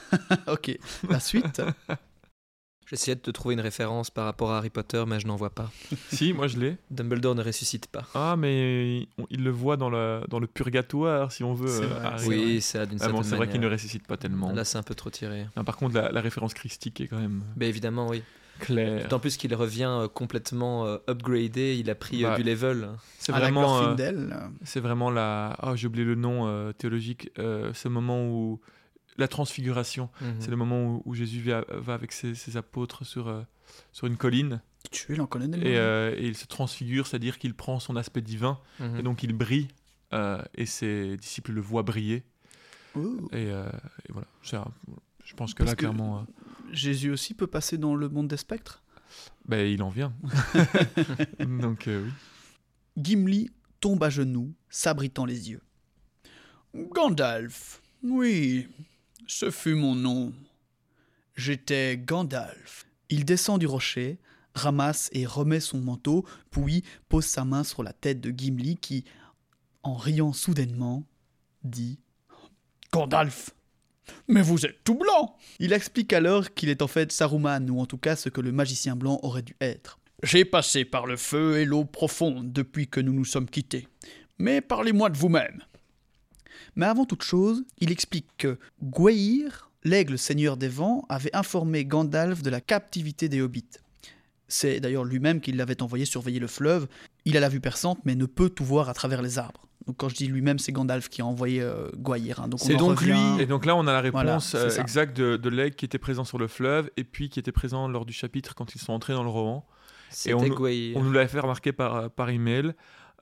ok, 0.51 0.77
la 1.09 1.19
suite. 1.19 1.61
J'essayais 2.89 3.15
de 3.15 3.21
te 3.21 3.31
trouver 3.31 3.53
une 3.53 3.61
référence 3.61 4.09
par 4.11 4.25
rapport 4.25 4.51
à 4.51 4.57
Harry 4.57 4.69
Potter, 4.69 5.03
mais 5.07 5.19
je 5.19 5.27
n'en 5.27 5.35
vois 5.35 5.49
pas. 5.49 5.71
si, 6.09 6.33
moi 6.33 6.47
je 6.47 6.57
l'ai. 6.59 6.77
Dumbledore 6.91 7.35
ne 7.35 7.43
ressuscite 7.43 7.87
pas. 7.87 8.03
Ah, 8.13 8.35
mais 8.37 9.07
on- 9.17 9.25
il 9.29 9.43
le 9.43 9.49
voit 9.51 9.77
dans 9.77 9.89
le, 9.89 10.21
dans 10.29 10.39
le 10.39 10.47
purgatoire, 10.47 11.31
si 11.31 11.43
on 11.43 11.53
veut. 11.53 11.67
C'est 11.67 11.83
euh, 11.83 11.87
vrai, 11.87 12.05
Harry. 12.05 12.19
c'est 12.23 12.27
Oui, 12.29 12.61
ça 12.61 12.85
d'une 12.85 12.95
Ah 12.97 13.05
certaine 13.05 13.15
bon, 13.15 13.23
c'est 13.23 13.35
vrai 13.35 13.47
qu'il 13.49 13.59
ne 13.61 13.69
ressuscite 13.69 14.05
pas 14.07 14.17
tellement. 14.17 14.51
Là, 14.51 14.63
c'est 14.65 14.77
un 14.77 14.83
peu 14.83 14.95
trop 14.95 15.09
tiré. 15.09 15.45
Non, 15.57 15.63
par 15.63 15.77
contre, 15.77 15.95
la, 15.95 16.11
la 16.11 16.21
référence 16.21 16.53
christique 16.53 17.01
est 17.01 17.07
quand 17.07 17.19
même 17.19 17.43
Mais 17.55 17.69
évidemment, 17.69 18.07
oui. 18.09 18.21
claire. 18.59 19.03
D'autant 19.03 19.19
plus 19.19 19.37
qu'il 19.37 19.53
revient 19.55 19.87
euh, 19.89 20.07
complètement 20.07 20.85
euh, 20.85 20.97
upgradé, 21.09 21.75
il 21.79 21.89
a 21.89 21.95
pris 21.95 22.23
euh, 22.25 22.29
Bah, 22.29 22.35
du 22.37 22.43
level. 22.43 22.89
C'est 23.17 23.31
vraiment, 23.31 23.81
euh, 23.81 23.95
c'est 24.63 24.79
vraiment 24.81 25.09
la. 25.09 25.57
Oh, 25.63 25.75
j'ai 25.75 25.87
oublié 25.87 26.05
le 26.05 26.15
nom 26.15 26.47
euh, 26.47 26.71
théologique. 26.73 27.31
euh, 27.39 27.71
ce 27.73 27.87
moment 27.87 28.25
où 28.27 28.59
la 29.17 29.27
transfiguration. 29.27 30.09
Mhm. 30.21 30.35
C'est 30.39 30.49
le 30.51 30.57
moment 30.57 30.85
où, 30.95 31.01
où 31.05 31.13
Jésus 31.13 31.41
va, 31.41 31.65
va 31.69 31.93
avec 31.93 32.11
ses, 32.11 32.35
ses 32.35 32.57
apôtres 32.57 33.05
sur, 33.05 33.27
euh, 33.27 33.41
sur 33.91 34.07
une 34.07 34.17
colline 34.17 34.61
Tu 34.91 35.19
en 35.19 35.25
connais 35.27 35.47
des 35.47 35.59
et, 35.59 35.77
euh, 35.77 36.15
et 36.17 36.27
il 36.27 36.35
se 36.37 36.45
transfigure, 36.45 37.07
c'est-à-dire 37.07 37.37
qu'il 37.39 37.53
prend 37.53 37.79
son 37.79 37.95
aspect 37.95 38.21
divin 38.21 38.59
Mhm. 38.79 38.97
et 38.99 39.03
donc 39.03 39.23
il 39.23 39.33
brille 39.33 39.67
euh, 40.13 40.41
et 40.55 40.65
ses 40.65 41.17
disciples 41.17 41.51
le 41.53 41.61
voient 41.61 41.83
briller. 41.83 42.23
Et, 42.95 42.99
euh, 43.49 43.69
et 44.07 44.11
voilà. 44.11 44.27
Un- 44.53 44.71
je 45.25 45.33
pense 45.33 45.53
que 45.53 45.59
Parce 45.59 45.71
là, 45.71 45.75
que- 45.75 45.79
clairement, 45.79 46.19
euh, 46.19 46.21
Jésus 46.71 47.09
aussi 47.09 47.33
peut 47.33 47.47
passer 47.47 47.77
dans 47.79 47.95
le 47.95 48.09
monde 48.09 48.27
des 48.27 48.37
spectres? 48.37 48.83
Ben, 49.47 49.65
il 49.67 49.81
en 49.81 49.89
vient. 49.89 50.13
donc 51.39 51.87
euh, 51.87 52.05
oui. 52.05 52.11
Gimli 53.03 53.49
tombe 53.79 54.03
à 54.03 54.09
genoux, 54.09 54.53
s'abritant 54.69 55.25
les 55.25 55.49
yeux. 55.49 55.61
Gandalf, 56.75 57.81
oui, 58.03 58.67
ce 59.27 59.51
fut 59.51 59.75
mon 59.75 59.95
nom. 59.95 60.33
J'étais 61.35 61.97
Gandalf. 61.97 62.85
Il 63.09 63.25
descend 63.25 63.59
du 63.59 63.65
rocher, 63.65 64.19
ramasse 64.53 65.09
et 65.13 65.25
remet 65.25 65.59
son 65.59 65.79
manteau, 65.79 66.25
puis 66.51 66.83
pose 67.09 67.25
sa 67.25 67.45
main 67.45 67.63
sur 67.63 67.83
la 67.83 67.93
tête 67.93 68.21
de 68.21 68.31
Gimli 68.31 68.77
qui, 68.77 69.05
en 69.83 69.95
riant 69.95 70.33
soudainement, 70.33 71.03
dit 71.63 71.99
Gandalf 72.91 73.51
Mais 74.27 74.41
vous 74.41 74.65
êtes 74.65 74.83
tout 74.83 74.95
blanc 74.95 75.35
Il 75.59 75.73
explique 75.73 76.13
alors 76.13 76.53
qu'il 76.53 76.69
est 76.69 76.81
en 76.81 76.87
fait 76.87 77.11
Saruman, 77.11 77.69
ou 77.69 77.79
en 77.79 77.85
tout 77.85 77.97
cas 77.97 78.15
ce 78.15 78.29
que 78.29 78.41
le 78.41 78.51
magicien 78.51 78.95
blanc 78.95 79.19
aurait 79.23 79.41
dû 79.41 79.55
être. 79.61 79.99
J'ai 80.21 80.45
passé 80.45 80.85
par 80.85 81.05
le 81.05 81.17
feu 81.17 81.57
et 81.57 81.65
l'eau 81.65 81.83
profonde 81.83 82.53
depuis 82.53 82.87
que 82.87 82.99
nous 82.99 83.13
nous 83.13 83.25
sommes 83.25 83.49
quittés. 83.49 83.87
Mais 84.37 84.61
parlez-moi 84.61 85.09
de 85.09 85.17
vous-même. 85.17 85.63
Mais 86.75 86.85
avant 86.85 87.05
toute 87.05 87.23
chose, 87.23 87.63
il 87.79 87.91
explique 87.91 88.27
que 88.37 88.57
Gwaihir, 88.83 89.69
l'aigle 89.83 90.17
seigneur 90.17 90.57
des 90.57 90.67
vents, 90.69 91.05
avait 91.09 91.35
informé 91.35 91.85
Gandalf 91.85 92.41
de 92.41 92.49
la 92.49 92.61
captivité 92.61 93.29
des 93.29 93.41
hobbits. 93.41 93.65
C'est 94.47 94.79
d'ailleurs 94.79 95.03
lui-même 95.03 95.39
qui 95.41 95.51
l'avait 95.51 95.81
envoyé 95.81 96.05
surveiller 96.05 96.39
le 96.39 96.47
fleuve. 96.47 96.87
Il 97.25 97.37
a 97.37 97.39
la 97.39 97.49
vue 97.49 97.59
perçante, 97.59 97.99
mais 98.05 98.15
ne 98.15 98.25
peut 98.25 98.49
tout 98.49 98.65
voir 98.65 98.89
à 98.89 98.93
travers 98.93 99.21
les 99.21 99.39
arbres. 99.39 99.65
Donc 99.87 99.97
quand 99.97 100.09
je 100.09 100.15
dis 100.15 100.27
lui-même, 100.27 100.59
c'est 100.59 100.71
Gandalf 100.71 101.09
qui 101.09 101.21
a 101.21 101.25
envoyé 101.25 101.61
euh, 101.61 101.89
Gwaihir. 101.97 102.39
hein. 102.41 102.47
Donc 102.47 102.61
on 102.61 102.65
C'est 102.65 102.75
donc 102.75 102.99
revient- 102.99 103.41
Et 103.41 103.45
donc 103.45 103.65
là, 103.65 103.75
on 103.75 103.85
a 103.87 103.91
la 103.91 103.99
réponse 104.01 104.51
Voilà, 104.51 104.65
euh, 104.65 104.79
exacte 104.81 105.17
de, 105.17 105.35
de 105.37 105.49
l'aigle 105.49 105.75
qui 105.75 105.85
était 105.85 105.97
présent 105.97 106.23
sur 106.23 106.37
le 106.37 106.47
fleuve 106.47 106.89
et 106.97 107.03
puis 107.03 107.29
qui 107.29 107.39
était 107.39 107.51
présent 107.51 107.87
lors 107.89 108.05
du 108.05 108.13
chapitre 108.13 108.55
quand 108.55 108.75
ils 108.75 108.79
sont 108.81 108.93
entrés 108.93 109.13
dans 109.13 109.23
le 109.23 109.29
roman. 109.29 109.65
C'était 110.09 110.35
on-. 110.35 110.55
On 110.95 111.03
nous 111.03 111.11
l'avait 111.11 111.27
fait 111.27 111.39
remarquer 111.39 111.71
par, 111.73 112.09
par 112.11 112.29
email 112.29 112.73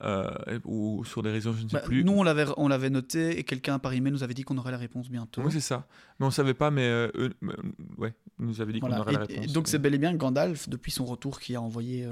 euh, 0.04 0.60
ou 0.66 1.04
sur 1.06 1.22
des 1.24 1.32
réseaux, 1.32 1.54
je 1.54 1.64
ne 1.64 1.70
sais 1.70 1.78
Bah, 1.78 1.82
plus. 1.84 2.04
nous, 2.04 2.14
on 2.14 2.24
l'avait, 2.24 2.46
on 2.58 2.68
l'avait 2.68 2.90
noté 2.90 3.38
et 3.40 3.44
quelqu'un 3.44 3.80
par 3.80 3.94
email 3.94 4.12
nous 4.12 4.24
avait 4.24 4.34
dit 4.34 4.44
qu'on 4.44 4.58
aurait 4.58 4.72
la 4.72 4.78
réponse 4.78 5.10
bientôt. 5.10 5.42
Oui, 5.44 5.52
c'est 5.52 5.60
ça. 5.60 5.88
Mais 6.20 6.26
on 6.26 6.32
savait 6.32 6.54
pas, 6.54 6.72
mais 6.72 6.84
euh, 6.86 7.10
eux, 7.16 7.34
euh, 7.44 7.54
ouais, 7.98 8.14
ils 8.40 8.46
nous 8.46 8.62
avaient 8.62 8.74
dit 8.74 8.80
Voilà. 8.80 8.96
qu'on 8.96 9.02
aurait 9.02 9.14
la 9.14 9.24
et 9.30 9.36
réponse. 9.40 9.54
donc 9.54 9.68
c'est 9.68 9.80
bel 9.80 9.94
et 9.94 9.98
bien 9.98 10.14
Gandalf, 10.16 10.68
depuis 10.70 10.92
son 10.92 11.06
retour, 11.06 11.40
qui 11.40 11.56
a 11.56 11.62
envoyé 11.62 12.06
euh, 12.06 12.12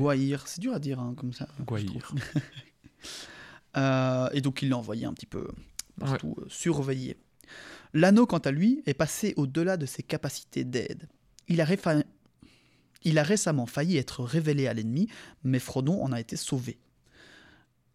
Ouais. 0.00 0.16
C'est 0.46 0.60
dur 0.60 0.72
à 0.74 0.78
dire 0.80 0.98
hein, 0.98 1.14
comme 1.16 1.32
ça. 1.32 1.46
trouve. 1.66 2.02
Euh, 3.76 4.28
et 4.32 4.40
donc 4.40 4.62
il 4.62 4.70
l'a 4.70 4.78
envoyé 4.78 5.04
un 5.04 5.12
petit 5.12 5.26
peu 5.26 5.46
partout 6.00 6.36
surveiller. 6.48 7.16
L'anneau, 7.94 8.26
quant 8.26 8.38
à 8.38 8.50
lui, 8.50 8.82
est 8.86 8.94
passé 8.94 9.34
au-delà 9.36 9.76
de 9.76 9.86
ses 9.86 10.02
capacités 10.02 10.64
d'aide. 10.64 11.06
Il 11.48 11.60
a, 11.60 11.64
il 13.02 13.18
a 13.18 13.22
récemment 13.22 13.66
failli 13.66 13.96
être 13.96 14.24
révélé 14.24 14.66
à 14.66 14.74
l'ennemi, 14.74 15.08
mais 15.44 15.58
Frodon 15.58 16.02
en 16.02 16.12
a 16.12 16.20
été 16.20 16.36
sauvé. 16.36 16.78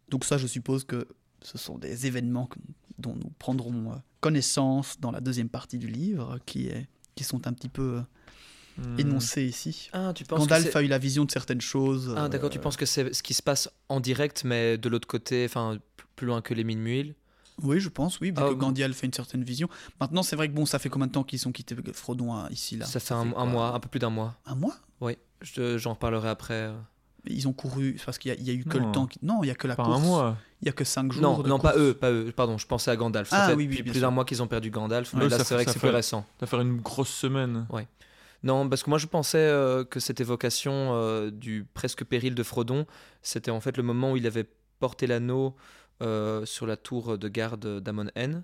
Donc 0.09 0.25
ça, 0.25 0.37
je 0.37 0.47
suppose 0.47 0.83
que 0.83 1.07
ce 1.41 1.57
sont 1.57 1.77
des 1.77 2.07
événements 2.07 2.49
dont 2.97 3.15
nous 3.15 3.31
prendrons 3.39 3.91
euh, 3.91 3.95
connaissance 4.21 4.99
dans 4.99 5.11
la 5.11 5.19
deuxième 5.19 5.49
partie 5.49 5.77
du 5.77 5.87
livre, 5.87 6.39
qui, 6.45 6.67
est, 6.67 6.87
qui 7.15 7.23
sont 7.23 7.47
un 7.47 7.53
petit 7.53 7.69
peu 7.69 7.97
euh, 7.97 8.01
Hmm. 8.77 8.99
énoncés 8.99 9.43
ici. 9.43 9.89
Ah, 9.93 10.13
tu 10.15 10.23
penses 10.23 10.45
que 10.45 10.49
Gandalf 10.49 10.75
a 10.75 10.81
eu 10.81 10.87
la 10.87 10.97
vision 10.97 11.25
de 11.25 11.31
certaines 11.31 11.61
choses. 11.61 12.13
Ah, 12.17 12.27
d'accord, 12.27 12.49
tu 12.49 12.57
euh, 12.57 12.61
penses 12.61 12.75
que 12.75 12.87
c'est 12.87 13.13
ce 13.13 13.21
qui 13.21 13.35
se 13.35 13.43
passe 13.43 13.69
en 13.87 13.99
direct, 13.99 14.43
mais 14.45 14.79
de 14.79 14.89
l'autre 14.89 15.07
côté, 15.07 15.45
enfin, 15.45 15.77
plus 16.15 16.25
loin 16.25 16.41
que 16.41 16.55
les 16.55 16.63
mines 16.63 16.79
muiles 16.79 17.13
Oui, 17.61 17.79
je 17.79 17.89
pense, 17.89 18.19
oui, 18.19 18.29
vu 18.29 18.35
Ah, 18.37 18.49
que 18.49 18.53
bon. 18.53 18.67
Gandalf 18.67 18.95
fait 18.97 19.05
une 19.07 19.13
certaine 19.13 19.43
vision. 19.43 19.69
Maintenant, 20.01 20.23
c'est 20.23 20.35
vrai 20.35 20.47
que 20.49 20.53
bon, 20.53 20.65
ça 20.65 20.79
fait 20.79 20.89
combien 20.89 21.07
de 21.07 21.11
temps 21.11 21.23
qu'ils 21.23 21.39
sont 21.39 21.51
quittés 21.51 21.75
Frodon 21.93 22.33
à- 22.33 22.47
ici 22.49 22.77
là? 22.77 22.85
Ça 22.85 22.99
fait 22.99 23.13
un, 23.13 23.25
mois, 23.45 23.73
un 23.75 23.79
peu 23.79 23.89
plus 23.89 23.99
d'un 23.99 24.09
mois. 24.09 24.35
Un 24.45 24.55
mois? 24.55 24.75
Oui, 25.01 25.17
je 25.41 25.77
j'en 25.77 25.91
reparlerai 25.93 26.29
après. 26.29 26.71
Ils 27.25 27.47
ont 27.47 27.53
couru 27.53 27.97
parce 28.05 28.17
qu'il 28.17 28.29
y, 28.29 28.35
a- 28.35 28.37
il 28.37 28.43
y 28.45 28.49
a 28.49 28.53
eu 28.53 28.65
que 28.65 28.77
Non. 28.77 28.87
le 28.87 28.91
temps. 28.91 29.07
qui- 29.07 29.19
Non, 29.21 29.43
il 29.43 29.47
y 29.47 29.51
a 29.51 29.55
que 29.55 29.67
la 29.67 29.75
Pas 29.77 29.83
course. 29.85 29.97
un 29.97 30.01
mois. 30.01 30.37
Il 30.61 30.65
y 30.65 30.69
a 30.69 30.73
que 30.73 30.83
5 30.83 31.11
jours. 31.11 31.21
Non, 31.21 31.39
de 31.41 31.47
non, 31.47 31.57
pas 31.59 31.73
eux, 31.77 31.93
pas 31.93 32.11
eux. 32.11 32.33
Pardon, 32.35 32.57
je 32.57 32.65
pensais 32.67 32.91
à 32.91 32.95
Gandalf. 32.97 33.29
Ça 33.29 33.43
Ah, 33.43 33.47
fait 33.49 33.53
oui, 33.55 33.67
oui, 33.69 33.81
plus 33.83 34.01
d'un 34.01 34.11
mois 34.11 34.25
qu'ils 34.25 34.41
ont 34.43 34.47
perdu 34.47 34.71
Gandalf, 34.71 35.13
mais 35.13 35.23
Ouais, 35.23 35.29
là, 35.29 35.37
ça 35.37 35.43
c'est 35.45 35.53
vrai 35.53 35.63
fait- 35.63 35.67
que 35.67 35.71
c'est 35.73 35.79
plus 35.79 35.89
fait- 35.89 35.95
récent. 35.95 36.25
Ça 36.39 36.45
va 36.45 36.47
faire 36.47 36.61
une 36.61 36.81
grosse 36.81 37.09
semaine. 37.09 37.65
Non, 38.43 38.67
parce 38.67 38.83
que 38.83 38.89
moi 38.89 38.99
je 38.99 39.07
pensais 39.07 39.37
euh, 39.37 39.85
que 39.85 40.01
cette 40.01 40.19
évocation 40.19 40.91
euh, 40.95 41.31
du 41.31 41.65
presque 41.73 42.03
péril 42.03 42.35
de 42.35 42.43
Frodon, 42.43 42.85
c'était 43.21 43.51
en 43.51 43.61
fait 43.61 43.77
le 43.77 43.83
moment 43.83 44.11
où 44.11 44.17
il 44.17 44.27
avait 44.27 44.45
porté 44.81 45.07
l'anneau 45.07 45.55
euh, 46.01 46.45
sur 46.45 46.65
la 46.65 46.77
tour 46.77 47.17
de 47.17 47.27
garde 47.27 47.79
d'Amon 47.79 48.07
N 48.15 48.43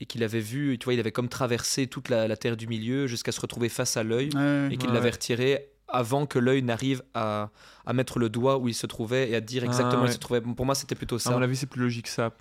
et 0.00 0.06
qu'il 0.06 0.22
avait 0.24 0.40
vu, 0.40 0.76
tu 0.78 0.84
vois, 0.84 0.94
il 0.94 1.00
avait 1.00 1.12
comme 1.12 1.28
traversé 1.28 1.86
toute 1.86 2.08
la, 2.08 2.26
la 2.28 2.36
terre 2.36 2.56
du 2.56 2.66
milieu 2.66 3.06
jusqu'à 3.06 3.32
se 3.32 3.40
retrouver 3.40 3.68
face 3.68 3.96
à 3.96 4.02
l'œil 4.02 4.30
Ouais, 4.34 4.68
et 4.72 4.76
qu'il 4.76 4.88
Ouais. 4.88 4.94
l'avait 4.94 5.10
retiré 5.10 5.68
avant 5.88 6.26
que 6.26 6.38
l'œil 6.38 6.62
n'arrive 6.62 7.02
à, 7.14 7.50
à 7.86 7.92
mettre 7.92 8.18
le 8.18 8.28
doigt 8.28 8.58
où 8.58 8.68
il 8.68 8.74
se 8.74 8.86
trouvait 8.86 9.30
et 9.30 9.36
à 9.36 9.40
dire 9.40 9.62
Ah, 9.64 9.66
exactement 9.66 10.02
où 10.02 10.06
il 10.06 10.12
se 10.12 10.18
trouvait. 10.18 10.40
Pour 10.40 10.66
moi, 10.66 10.74
c'était 10.74 10.94
plutôt 10.96 11.16
À 11.16 11.20
ça. 11.20 11.30
mon 11.30 11.42
avis, 11.42 11.56
c'est 11.56 11.66
plus 11.66 11.82
logique 11.82 12.06
que 12.06 12.10
ça. 12.10 12.32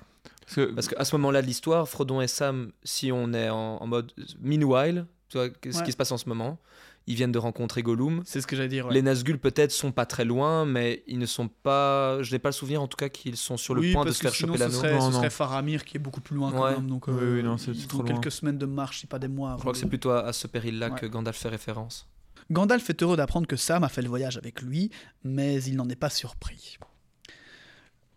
Parce 0.45 0.55
que, 0.55 0.61
Parce 0.73 0.87
qu'à 0.87 1.05
ce 1.05 1.15
moment-là 1.17 1.41
de 1.41 1.47
l'histoire, 1.47 1.87
Frodon 1.87 2.21
et 2.21 2.27
Sam, 2.27 2.71
si 2.83 3.11
on 3.11 3.33
est 3.33 3.49
en, 3.49 3.77
en 3.81 3.87
mode 3.87 4.11
meanwhile, 4.41 5.05
tu 5.29 5.37
vois, 5.37 5.47
ce 5.71 5.83
qui 5.83 5.91
se 5.91 5.97
passe 5.97 6.11
en 6.11 6.17
ce 6.17 6.27
moment, 6.27 6.59
ils 7.07 7.15
viennent 7.15 7.31
de 7.31 7.39
rencontrer 7.39 7.83
Gollum. 7.83 8.21
C'est 8.25 8.39
ce 8.41 8.47
que 8.47 8.55
j'allais 8.55 8.69
dire. 8.69 8.85
ouais. 8.87 8.93
Les 8.93 9.01
Nazgûl 9.01 9.37
peut-être 9.37 9.71
sont 9.71 9.91
pas 9.91 10.05
très 10.05 10.23
loin, 10.25 10.65
mais 10.65 11.03
ils 11.07 11.19
ne 11.19 11.25
sont 11.25 11.47
pas. 11.49 12.21
Je 12.23 12.31
n'ai 12.31 12.39
pas 12.39 12.49
le 12.49 12.53
souvenir 12.53 12.81
en 12.81 12.87
tout 12.87 12.95
cas 12.97 13.09
qu'ils 13.09 13.35
sont 13.37 13.57
sur 13.57 13.73
le 13.75 13.81
oui, 13.81 13.93
point 13.93 14.05
de 14.05 14.11
se 14.11 14.21
faire 14.21 14.33
sinon, 14.33 14.53
choper 14.53 14.59
ce 14.59 14.63
l'anneau. 14.63 14.77
serait, 14.77 14.93
Non, 14.93 15.01
ce 15.01 15.11
non. 15.11 15.17
serait 15.17 15.29
Faramir 15.29 15.83
qui 15.83 15.97
est 15.97 15.99
beaucoup 15.99 16.21
plus 16.21 16.35
loin 16.35 16.51
quand 16.51 16.69
même. 16.69 16.87
Donc, 16.87 17.07
Oui, 17.07 17.13
euh, 17.19 17.35
oui, 17.37 17.43
non, 17.43 17.57
c'est- 17.57 17.73
trop 17.87 18.03
loin. 18.03 18.07
quelques 18.13 18.31
semaines 18.31 18.57
de 18.57 18.65
marche, 18.65 18.99
si 19.01 19.07
pas 19.07 19.19
des 19.19 19.27
mois. 19.27 19.53
Je 19.57 19.61
crois 19.61 19.73
que 19.73 19.77
c'est 19.79 19.85
plutôt 19.87 20.11
à 20.11 20.21
à 20.27 20.33
ce 20.33 20.47
péril-là 20.47 20.89
Ouais. 20.91 20.99
que 20.99 21.05
Gandalf 21.05 21.37
fait 21.37 21.49
référence. 21.49 22.07
Gandalf 22.51 22.89
est 22.89 23.01
heureux 23.03 23.17
d'apprendre 23.17 23.47
que 23.47 23.55
Sam 23.55 23.83
a 23.83 23.89
fait 23.89 24.01
le 24.01 24.09
voyage 24.09 24.37
avec 24.37 24.61
lui, 24.61 24.89
mais 25.23 25.61
il 25.63 25.75
n'en 25.75 25.87
est 25.89 25.95
pas 25.95 26.09
surpris. 26.09 26.77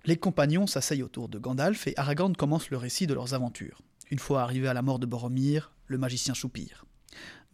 Les 0.04 0.16
compagnons 0.16 0.66
s'asseyent 0.66 1.02
autour 1.02 1.28
de 1.28 1.38
Gandalf 1.38 1.86
et 1.88 1.94
Aragorn 1.96 2.36
commence 2.36 2.70
le 2.70 2.76
récit 2.76 3.06
de 3.08 3.14
leurs 3.14 3.34
aventures. 3.34 3.82
Une 4.10 4.18
fois 4.20 4.42
arrivé 4.42 4.68
à 4.68 4.74
la 4.74 4.82
mort 4.82 4.98
de 5.00 5.06
Boromir, 5.06 5.72
le 5.86 5.98
magicien 5.98 6.34
soupire. 6.34 6.84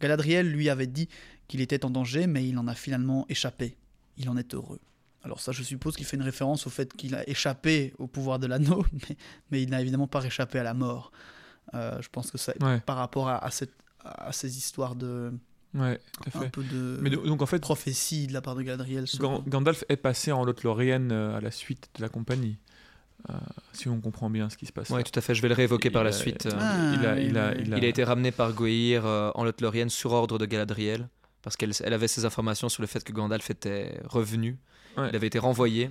Galadriel 0.02 0.50
lui 0.50 0.68
avait 0.68 0.86
dit 0.86 1.08
qu'il 1.48 1.60
était 1.60 1.84
en 1.84 1.90
danger, 1.90 2.26
mais 2.26 2.46
il 2.46 2.58
en 2.58 2.66
a 2.68 2.74
finalement 2.74 3.24
échappé. 3.28 3.76
Il 4.18 4.28
en 4.28 4.36
est 4.36 4.52
heureux. 4.54 4.80
Alors 5.24 5.40
ça, 5.40 5.52
je 5.52 5.62
suppose 5.62 5.96
qu'il 5.96 6.04
fait 6.04 6.16
une 6.16 6.22
référence 6.22 6.66
au 6.66 6.70
fait 6.70 6.92
qu'il 6.94 7.14
a 7.14 7.28
échappé 7.28 7.94
au 7.98 8.06
pouvoir 8.08 8.38
de 8.40 8.46
l'anneau, 8.48 8.84
mais, 9.08 9.16
mais 9.50 9.62
il 9.62 9.70
n'a 9.70 9.80
évidemment 9.80 10.08
pas 10.08 10.24
échappé 10.24 10.58
à 10.58 10.64
la 10.64 10.74
mort. 10.74 11.12
Euh, 11.74 11.96
je 12.02 12.08
pense 12.08 12.30
que 12.30 12.38
ça, 12.38 12.52
Ouais, 12.60 12.80
par 12.80 12.96
rapport 12.96 13.28
à, 13.28 13.38
à 13.44 13.50
cette- 13.50 13.72
à 14.04 14.32
ces 14.32 14.58
histoires 14.58 14.96
de 14.96 15.32
ouais, 15.74 16.00
tout 16.12 16.22
à 16.34 16.38
un 16.38 16.40
fait. 16.42 16.50
peu 16.50 16.64
de 16.64 16.98
Mais 17.00 17.08
do- 17.08 17.24
donc 17.24 17.40
en 17.40 17.46
fait, 17.46 17.60
prophétie 17.60 18.26
de 18.26 18.32
la 18.32 18.40
part 18.42 18.56
de 18.56 18.62
Galadriel. 18.62 19.06
sur- 19.06 19.42
Gandalf 19.48 19.84
est 19.88 19.96
passé 19.96 20.32
en 20.32 20.44
Lothlorien 20.44 21.08
euh, 21.12 21.36
à 21.36 21.40
la 21.40 21.52
suite 21.52 21.88
de 21.94 22.02
la 22.02 22.08
compagnie. 22.08 22.56
Euh, 23.30 23.34
si 23.72 23.88
on 23.88 24.00
comprend 24.00 24.28
bien 24.30 24.50
ce 24.50 24.56
qui 24.56 24.66
se 24.66 24.72
passe. 24.72 24.90
Oui, 24.90 25.02
tout 25.04 25.16
à 25.16 25.20
fait. 25.22 25.34
Je 25.34 25.42
vais 25.42 25.48
le 25.48 25.54
réévoquer 25.54 25.88
Il 25.88 25.92
par 25.92 26.02
la 26.04 26.12
suite. 26.12 26.48
Ah, 26.58 26.92
il, 26.94 27.06
a, 27.06 27.14
oui, 27.14 27.26
il, 27.28 27.38
a, 27.38 27.48
oui, 27.50 27.54
oui. 27.58 27.62
il, 27.66 27.74
a, 27.74 27.78
Il 27.78 27.84
a 27.84 27.88
été 27.88 28.02
ramené 28.04 28.32
par 28.32 28.52
Goïr 28.52 29.06
euh, 29.06 29.30
en 29.34 29.44
Lothlorien 29.44 29.88
sur 29.88 30.12
ordre 30.12 30.38
de 30.38 30.46
Galadriel, 30.46 31.08
parce 31.42 31.56
qu'elle 31.56 31.72
elle 31.84 31.92
avait 31.92 32.08
ces 32.08 32.24
informations 32.24 32.68
sur 32.68 32.82
le 32.82 32.86
fait 32.88 33.02
que 33.04 33.12
Gandalf 33.12 33.48
était 33.50 34.00
revenu. 34.04 34.58
Ouais. 34.96 35.08
Il 35.10 35.16
avait 35.16 35.28
été 35.28 35.38
renvoyé. 35.38 35.90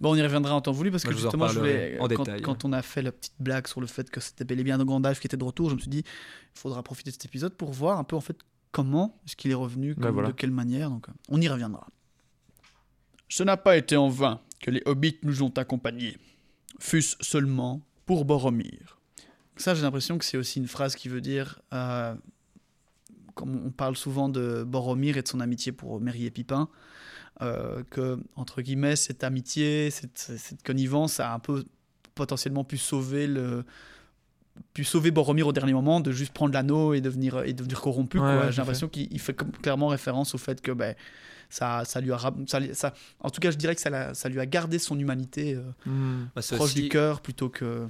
Bon, 0.00 0.12
on 0.12 0.14
y 0.14 0.22
reviendra 0.22 0.54
en 0.54 0.60
temps 0.60 0.72
voulu 0.72 0.90
parce 0.90 1.02
que 1.04 1.08
Moi, 1.08 1.16
je 1.16 1.22
justement, 1.22 1.48
je 1.48 1.58
voulais, 1.58 1.98
en 1.98 2.02
quand, 2.08 2.24
détail. 2.24 2.42
quand 2.42 2.64
on 2.66 2.72
a 2.72 2.82
fait 2.82 3.00
la 3.02 3.12
petite 3.12 3.32
blague 3.40 3.66
sur 3.66 3.80
le 3.80 3.86
fait 3.86 4.10
que 4.10 4.20
c'était 4.20 4.44
bel 4.44 4.60
et 4.60 4.64
bien 4.64 4.76
Gandalf 4.84 5.20
qui 5.20 5.26
était 5.26 5.38
de 5.38 5.44
retour, 5.44 5.70
je 5.70 5.74
me 5.74 5.80
suis 5.80 5.88
dit, 5.90 6.04
il 6.04 6.58
faudra 6.58 6.82
profiter 6.82 7.10
de 7.10 7.14
cet 7.14 7.24
épisode 7.24 7.54
pour 7.54 7.72
voir 7.72 7.98
un 7.98 8.04
peu 8.04 8.14
en 8.14 8.20
fait 8.20 8.36
comment 8.72 9.18
est-ce 9.26 9.36
qu'il 9.36 9.50
est 9.50 9.54
revenu, 9.54 9.94
Ben 9.94 10.02
comme- 10.04 10.12
voilà. 10.14 10.28
de 10.28 10.34
quelle 10.34 10.50
manière. 10.50 10.90
Donc, 10.90 11.08
euh, 11.08 11.12
on 11.30 11.40
y 11.40 11.48
reviendra. 11.48 11.86
Ce 13.28 13.42
n'a 13.42 13.56
pas 13.56 13.76
été 13.76 13.96
en 13.96 14.08
vain 14.08 14.40
que 14.60 14.70
les 14.70 14.82
hobbits 14.86 15.18
nous 15.22 15.42
ont 15.42 15.50
accompagnés, 15.56 16.18
fût-ce 16.80 17.16
seulement 17.20 17.80
pour 18.06 18.24
Boromir. 18.24 18.98
Ça, 19.56 19.74
j'ai 19.74 19.82
l'impression 19.82 20.18
que 20.18 20.24
c'est 20.24 20.38
aussi 20.38 20.58
une 20.58 20.66
phrase 20.66 20.96
qui 20.96 21.08
veut 21.08 21.20
dire, 21.20 21.60
euh, 21.72 22.14
comme 23.34 23.66
on 23.66 23.70
parle 23.70 23.96
souvent 23.96 24.28
de 24.28 24.64
Boromir 24.64 25.16
et 25.16 25.22
de 25.22 25.28
son 25.28 25.38
amitié 25.38 25.70
pour 25.70 26.00
Merry 26.00 26.24
et 26.26 26.30
Pipin, 26.30 26.68
euh, 27.42 27.82
que, 27.90 28.18
entre 28.34 28.62
guillemets, 28.62 28.96
cette 28.96 29.22
amitié, 29.22 29.90
cette, 29.90 30.18
cette 30.18 30.62
connivence 30.62 31.20
a 31.20 31.32
un 31.32 31.38
peu 31.38 31.64
potentiellement 32.14 32.64
pu 32.64 32.78
sauver 32.78 33.26
le 33.26 33.64
pu 34.74 34.84
sauver 34.84 35.10
Boromir 35.10 35.46
au 35.46 35.52
dernier 35.52 35.72
moment 35.72 36.00
de 36.00 36.12
juste 36.12 36.32
prendre 36.32 36.52
l'anneau 36.54 36.92
et 36.94 37.00
devenir 37.00 37.42
et 37.44 37.52
devenir 37.52 37.80
corrompu 37.80 38.18
Ouais, 38.18 38.24
ouais, 38.38 38.52
j'ai 38.52 38.58
l'impression 38.58 38.88
qu'il 38.88 39.08
il 39.10 39.18
fait 39.20 39.34
clairement 39.62 39.88
référence 39.88 40.34
au 40.34 40.38
fait 40.38 40.60
que 40.60 40.72
ben 40.72 40.94
ça, 41.48 41.84
ça 41.84 42.00
lui 42.00 42.12
a 42.12 42.18
ça, 42.46 42.60
ça- 42.74 42.94
en 43.20 43.30
tout 43.30 43.40
cas 43.40 43.50
je 43.50 43.56
dirais 43.56 43.74
que 43.74 43.80
ça, 43.80 44.14
ça 44.14 44.28
lui 44.28 44.38
a 44.40 44.46
gardé 44.46 44.78
son 44.78 44.98
humanité 44.98 45.54
euh, 45.54 45.62
Hmm. 45.86 46.26
Bah, 46.34 46.42
c'est 46.42 46.56
proche 46.56 46.70
aussi- 46.70 46.82
du 46.82 46.88
cœur 46.88 47.20
plutôt 47.20 47.48
que 47.48 47.86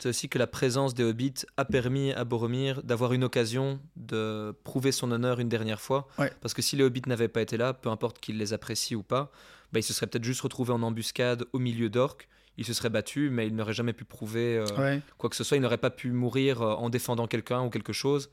C'est 0.00 0.10
aussi 0.10 0.28
que 0.28 0.38
la 0.38 0.46
présence 0.46 0.92
des 0.94 1.02
hobbits 1.04 1.44
a 1.56 1.64
permis 1.64 2.12
à 2.12 2.24
Boromir 2.24 2.82
d'avoir 2.82 3.12
une 3.14 3.24
occasion 3.24 3.80
de 3.96 4.54
prouver 4.64 4.92
son 4.92 5.10
honneur 5.10 5.40
une 5.40 5.48
dernière 5.48 5.80
fois. 5.80 6.06
Ouais. 6.18 6.30
Parce 6.42 6.52
que 6.52 6.60
si 6.60 6.76
les 6.76 6.84
hobbits 6.84 7.02
n'avaient 7.06 7.28
pas 7.28 7.40
été 7.40 7.56
là, 7.56 7.72
peu 7.72 7.88
importe 7.88 8.20
qu'il 8.20 8.36
les 8.36 8.52
apprécie 8.52 8.94
ou 8.94 9.02
pas, 9.02 9.30
bah, 9.72 9.80
il 9.80 9.82
se 9.82 9.94
serait 9.94 10.06
peut-être 10.06 10.24
juste 10.24 10.42
retrouvé 10.42 10.72
en 10.74 10.82
embuscade 10.82 11.44
au 11.54 11.58
milieu 11.58 11.88
d'orques. 11.88 12.28
Il 12.58 12.64
se 12.64 12.72
serait 12.72 12.90
battu, 12.90 13.28
mais 13.30 13.46
il 13.46 13.54
n'aurait 13.54 13.74
jamais 13.74 13.92
pu 13.92 14.04
prouver 14.04 14.58
euh, 14.58 14.66
ouais. 14.78 15.02
quoi 15.18 15.28
que 15.30 15.36
ce 15.36 15.44
soit. 15.44 15.56
Il 15.56 15.60
n'aurait 15.60 15.76
pas 15.78 15.90
pu 15.90 16.10
mourir 16.10 16.62
euh, 16.62 16.74
en 16.74 16.88
défendant 16.90 17.26
quelqu'un 17.26 17.62
ou 17.62 17.70
quelque 17.70 17.92
chose. 17.92 18.30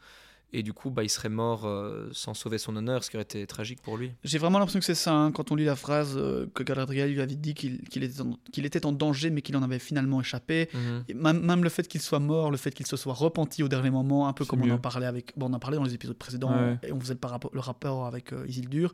Et 0.56 0.62
du 0.62 0.72
coup, 0.72 0.92
bah, 0.92 1.02
il 1.04 1.10
serait 1.10 1.30
mort 1.30 1.66
euh, 1.66 2.10
sans 2.12 2.36
sauver 2.36 2.60
son 2.60 2.76
honneur, 2.76 3.04
ce 3.04 3.10
qui 3.10 3.16
aurait 3.18 3.24
été 3.24 3.48
tragique 3.48 3.82
pour 3.82 3.98
lui. 3.98 4.12
J'ai 4.24 4.38
vraiment 4.38 4.60
l'impression 4.60 4.78
que 4.80 4.86
c'est 4.86 4.94
ça, 4.94 5.12
hein, 5.12 5.32
quand 5.32 5.52
on 5.52 5.56
lit 5.56 5.66
la 5.66 5.76
phrase 5.76 6.16
que 6.54 6.62
Galadriel 6.62 7.12
lui 7.12 7.22
avait 7.22 7.34
dit 7.36 7.56
qu'il 7.56 7.82
était, 8.04 8.22
en- 8.22 8.38
qu'il 8.52 8.64
était 8.68 8.86
en 8.86 8.92
danger, 8.92 9.32
mais 9.32 9.42
qu'il 9.42 9.58
en 9.58 9.64
avait 9.64 9.80
finalement 9.80 10.22
échappé. 10.22 10.70
Mhm. 10.72 11.04
Et 11.10 11.14
même, 11.16 11.44
même 11.44 11.64
le 11.64 11.70
fait 11.72 11.88
qu'il 11.88 12.02
soit 12.04 12.20
mort, 12.20 12.52
le 12.52 12.58
fait 12.58 12.70
qu'il 12.72 12.86
se 12.86 12.96
soit 12.98 13.16
repenti 13.16 13.64
au 13.64 13.68
dernier 13.68 13.90
moment, 13.90 14.28
un 14.28 14.34
peu 14.34 14.46
comme 14.46 14.62
on 14.62 14.70
en 14.70 14.78
parlait 14.78 15.08
avec, 15.08 15.34
bon, 15.36 15.50
on 15.50 15.54
en 15.54 15.60
parlait 15.60 15.78
dans 15.78 15.86
les 15.86 15.96
épisodes 15.96 16.16
précédents, 16.18 16.52
Ouais. 16.56 16.78
et 16.84 16.92
on 16.94 17.00
faisait 17.00 17.16
le, 17.16 17.20
par 17.20 17.32
rapport- 17.32 17.52
le 17.52 17.60
rapport 17.60 18.06
avec 18.06 18.32
Isildur. 18.48 18.94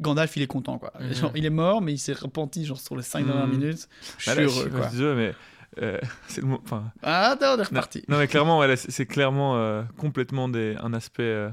Gandalf, 0.00 0.36
il 0.36 0.42
est 0.42 0.46
content, 0.46 0.78
quoi. 0.78 0.92
Mhm. 1.00 1.14
Genre, 1.14 1.32
il 1.36 1.44
est 1.44 1.50
mort, 1.50 1.80
mais 1.82 1.92
il 1.92 1.98
s'est 1.98 2.12
repenti, 2.12 2.64
genre, 2.64 2.80
sur 2.80 2.96
les 2.96 3.02
5 3.02 3.24
dernières 3.26 3.46
Mhm. 3.46 3.58
minutes. 3.58 3.88
Je 4.18 4.30
Ah 4.30 4.34
suis 4.34 4.42
heureux, 4.44 4.70
quoi. 4.70 4.86
désolé, 4.88 5.14
mais 5.14 5.82
euh, 5.82 5.98
c'est 6.28 6.40
le 6.40 6.46
mot. 6.48 6.60
Enfin, 6.64 6.92
Ah, 7.02 7.30
attends, 7.30 7.50
on 7.50 7.54
est 7.54 7.56
non, 7.58 7.64
reparti. 7.64 8.02
non, 8.08 8.18
mais 8.18 8.26
clairement, 8.28 8.58
ouais, 8.58 8.76
c'est 8.76 9.06
clairement 9.06 9.56
euh, 9.56 9.82
complètement 9.98 10.48
des, 10.48 10.76
un 10.80 10.92
aspect, 10.92 11.22
euh, 11.22 11.50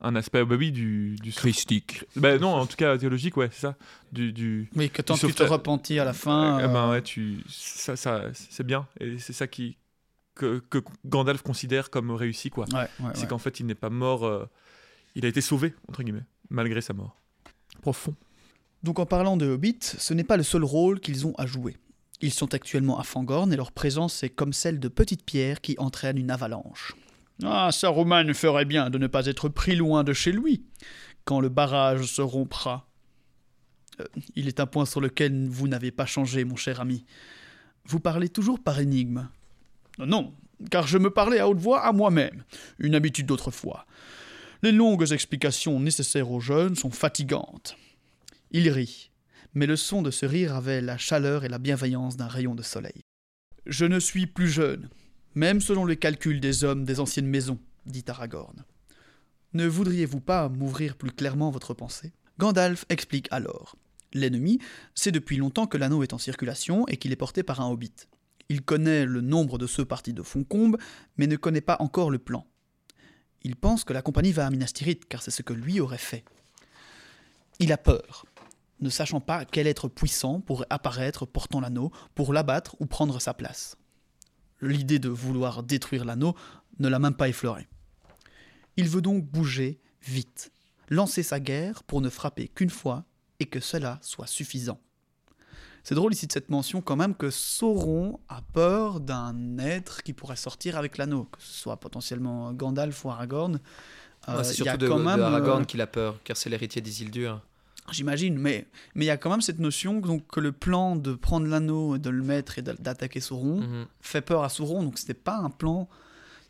un 0.00 0.14
aspect, 0.14 0.44
bah 0.44 0.54
oui, 0.58 0.70
du, 0.70 1.16
du 1.16 1.32
Christique. 1.32 2.04
Bah 2.14 2.38
non, 2.38 2.54
en 2.54 2.66
tout 2.66 2.76
cas 2.76 2.96
théologique, 2.96 3.36
ouais, 3.36 3.48
c'est 3.52 3.60
ça. 3.62 3.74
Du, 4.12 4.32
du, 4.32 4.70
Oui, 4.76 4.90
que 4.90 5.02
tant 5.02 5.16
que 5.16 5.26
tu 5.26 5.34
te 5.34 5.42
repentis 5.42 5.98
à 5.98 6.04
la 6.04 6.12
fin. 6.12 6.58
Eh 6.60 6.68
ben 6.68 6.86
euh, 6.86 6.90
ouais, 6.92 7.02
tu, 7.02 7.42
ça, 7.48 7.96
ça, 7.96 8.22
c'est 8.32 8.64
bien, 8.64 8.86
et 9.00 9.18
c'est 9.18 9.32
ça 9.32 9.46
qui 9.48 9.76
que, 10.36 10.60
que 10.70 10.78
Gandalf 11.04 11.42
considère 11.42 11.90
comme 11.90 12.12
réussi, 12.12 12.48
quoi. 12.48 12.64
ouais, 12.72 12.78
ouais, 13.00 13.10
C'est 13.14 13.22
ouais. 13.22 13.26
qu'en 13.26 13.38
fait, 13.38 13.58
il 13.58 13.66
n'est 13.66 13.74
pas 13.74 13.90
mort, 13.90 14.24
euh, 14.24 14.46
il 15.16 15.24
a 15.26 15.28
été 15.28 15.40
sauvé 15.40 15.74
entre 15.88 16.04
guillemets, 16.04 16.24
malgré 16.48 16.80
sa 16.80 16.92
mort. 16.94 17.16
Profond. 17.80 18.14
Donc 18.82 18.98
en 18.98 19.06
parlant 19.06 19.36
de 19.36 19.46
Hobbits, 19.46 19.78
ce 19.80 20.14
n'est 20.14 20.24
pas 20.24 20.36
le 20.36 20.42
seul 20.42 20.64
rôle 20.64 21.00
qu'ils 21.00 21.26
ont 21.26 21.34
à 21.38 21.46
jouer. 21.46 21.76
Ils 22.20 22.32
sont 22.32 22.54
actuellement 22.54 22.98
à 22.98 23.04
Fangorn 23.04 23.52
et 23.52 23.56
leur 23.56 23.72
présence 23.72 24.22
est 24.22 24.28
comme 24.28 24.52
celle 24.52 24.80
de 24.80 24.88
petites 24.88 25.24
pierres 25.24 25.60
qui 25.60 25.76
entraînent 25.78 26.18
une 26.18 26.30
avalanche. 26.30 26.94
Ah, 27.44 27.70
Saruman 27.70 28.34
ferait 28.34 28.64
bien 28.64 28.90
de 28.90 28.98
ne 28.98 29.06
pas 29.06 29.26
être 29.26 29.48
pris 29.48 29.76
loin 29.76 30.02
de 30.02 30.12
chez 30.12 30.32
lui 30.32 30.64
quand 31.24 31.40
le 31.40 31.48
barrage 31.48 32.04
se 32.04 32.22
rompra. 32.22 32.88
Euh, 34.00 34.04
il 34.34 34.48
est 34.48 34.60
un 34.60 34.66
point 34.66 34.86
sur 34.86 35.00
lequel 35.00 35.48
vous 35.48 35.68
n'avez 35.68 35.90
pas 35.90 36.06
changé, 36.06 36.44
mon 36.44 36.56
cher 36.56 36.80
ami. 36.80 37.04
Vous 37.84 38.00
parlez 38.00 38.28
toujours 38.28 38.58
par 38.60 38.80
énigme. 38.80 39.28
Non, 39.98 40.06
non, 40.06 40.34
car 40.70 40.86
je 40.86 40.98
me 40.98 41.10
parlais 41.10 41.38
à 41.38 41.48
haute 41.48 41.58
voix 41.58 41.84
à 41.84 41.92
moi-même, 41.92 42.44
une 42.78 42.94
habitude 42.94 43.26
d'autrefois. 43.26 43.86
Les 44.60 44.72
longues 44.72 45.12
explications 45.12 45.78
nécessaires 45.78 46.32
aux 46.32 46.40
jeunes 46.40 46.74
sont 46.74 46.90
fatigantes. 46.90 47.76
Il 48.50 48.68
rit, 48.70 49.12
mais 49.54 49.66
le 49.66 49.76
son 49.76 50.02
de 50.02 50.10
ce 50.10 50.26
rire 50.26 50.56
avait 50.56 50.80
la 50.80 50.98
chaleur 50.98 51.44
et 51.44 51.48
la 51.48 51.58
bienveillance 51.58 52.16
d'un 52.16 52.26
rayon 52.26 52.56
de 52.56 52.64
soleil. 52.64 53.02
Je 53.66 53.84
ne 53.84 54.00
suis 54.00 54.26
plus 54.26 54.48
jeune, 54.48 54.88
même 55.36 55.60
selon 55.60 55.84
les 55.84 55.96
calculs 55.96 56.40
des 56.40 56.64
hommes 56.64 56.84
des 56.84 56.98
anciennes 56.98 57.28
maisons, 57.28 57.60
dit 57.86 58.04
Aragorn. 58.08 58.64
Ne 59.54 59.68
voudriez-vous 59.68 60.20
pas 60.20 60.48
m'ouvrir 60.48 60.96
plus 60.96 61.12
clairement 61.12 61.52
votre 61.52 61.72
pensée? 61.72 62.12
Gandalf 62.40 62.84
explique 62.88 63.28
alors. 63.30 63.76
L'ennemi 64.12 64.58
sait 64.96 65.12
depuis 65.12 65.36
longtemps 65.36 65.68
que 65.68 65.78
l'anneau 65.78 66.02
est 66.02 66.14
en 66.14 66.18
circulation 66.18 66.84
et 66.88 66.96
qu'il 66.96 67.12
est 67.12 67.16
porté 67.16 67.44
par 67.44 67.60
un 67.60 67.70
hobbit. 67.70 68.08
Il 68.48 68.62
connaît 68.62 69.04
le 69.04 69.20
nombre 69.20 69.56
de 69.56 69.68
ceux 69.68 69.84
partis 69.84 70.14
de 70.14 70.22
Foncombe, 70.24 70.78
mais 71.16 71.28
ne 71.28 71.36
connaît 71.36 71.60
pas 71.60 71.76
encore 71.78 72.10
le 72.10 72.18
plan. 72.18 72.44
Il 73.48 73.56
pense 73.56 73.82
que 73.82 73.94
la 73.94 74.02
compagnie 74.02 74.32
va 74.32 74.46
à 74.46 74.50
Minas 74.50 74.72
Tirith, 74.74 75.08
car 75.08 75.22
c'est 75.22 75.30
ce 75.30 75.40
que 75.40 75.54
lui 75.54 75.80
aurait 75.80 75.96
fait. 75.96 76.22
Il 77.60 77.72
a 77.72 77.78
peur, 77.78 78.26
ne 78.80 78.90
sachant 78.90 79.22
pas 79.22 79.46
quel 79.46 79.66
être 79.66 79.88
puissant 79.88 80.42
pourrait 80.42 80.66
apparaître 80.68 81.24
portant 81.24 81.58
l'anneau 81.58 81.90
pour 82.14 82.34
l'abattre 82.34 82.76
ou 82.78 82.84
prendre 82.84 83.18
sa 83.22 83.32
place. 83.32 83.78
L'idée 84.60 84.98
de 84.98 85.08
vouloir 85.08 85.62
détruire 85.62 86.04
l'anneau 86.04 86.36
ne 86.78 86.88
l'a 86.88 86.98
même 86.98 87.14
pas 87.14 87.30
effleuré. 87.30 87.66
Il 88.76 88.90
veut 88.90 89.00
donc 89.00 89.24
bouger 89.24 89.80
vite, 90.02 90.52
lancer 90.90 91.22
sa 91.22 91.40
guerre 91.40 91.84
pour 91.84 92.02
ne 92.02 92.10
frapper 92.10 92.48
qu'une 92.48 92.68
fois 92.68 93.06
et 93.40 93.46
que 93.46 93.60
cela 93.60 93.98
soit 94.02 94.26
suffisant. 94.26 94.78
C'est 95.84 95.94
drôle 95.94 96.12
ici 96.12 96.26
de 96.26 96.32
cette 96.32 96.50
mention 96.50 96.80
quand 96.82 96.96
même 96.96 97.14
que 97.14 97.30
Sauron 97.30 98.18
a 98.28 98.42
peur 98.52 99.00
d'un 99.00 99.58
être 99.58 100.02
qui 100.02 100.12
pourrait 100.12 100.36
sortir 100.36 100.76
avec 100.76 100.98
l'anneau, 100.98 101.24
que 101.24 101.38
ce 101.40 101.52
soit 101.62 101.76
potentiellement 101.78 102.52
Gandalf 102.52 103.04
ou 103.04 103.10
Aragorn. 103.10 103.58
Euh, 104.28 104.36
Ouais, 104.38 104.44
c'est 104.44 104.54
surtout 104.54 104.76
de, 104.76 104.88
quand 104.88 104.98
de 104.98 105.04
même, 105.04 105.20
Aragorn 105.22 105.62
euh, 105.62 105.64
qu'il 105.64 105.80
a 105.80 105.86
peur, 105.86 106.16
car 106.24 106.36
c'est 106.36 106.50
l'héritier 106.50 106.82
d'Isildur. 106.82 107.40
J'imagine, 107.90 108.36
mais 108.36 108.66
mais 108.94 109.06
il 109.06 109.08
y 109.08 109.10
a 109.10 109.16
quand 109.16 109.30
même 109.30 109.40
cette 109.40 109.60
notion 109.60 110.00
donc, 110.00 110.26
que 110.26 110.40
le 110.40 110.52
plan 110.52 110.94
de 110.96 111.14
prendre 111.14 111.46
l'anneau 111.46 111.96
de 111.96 112.10
le 112.10 112.22
mettre 112.22 112.58
et 112.58 112.62
d'a- 112.62 112.74
d'attaquer 112.74 113.20
Sauron 113.20 113.60
Mhm. 113.62 113.86
fait 114.02 114.20
peur 114.20 114.44
à 114.44 114.50
Sauron, 114.50 114.82
donc 114.82 114.98
c'était 114.98 115.14
pas 115.14 115.36
un 115.38 115.48
plan 115.48 115.88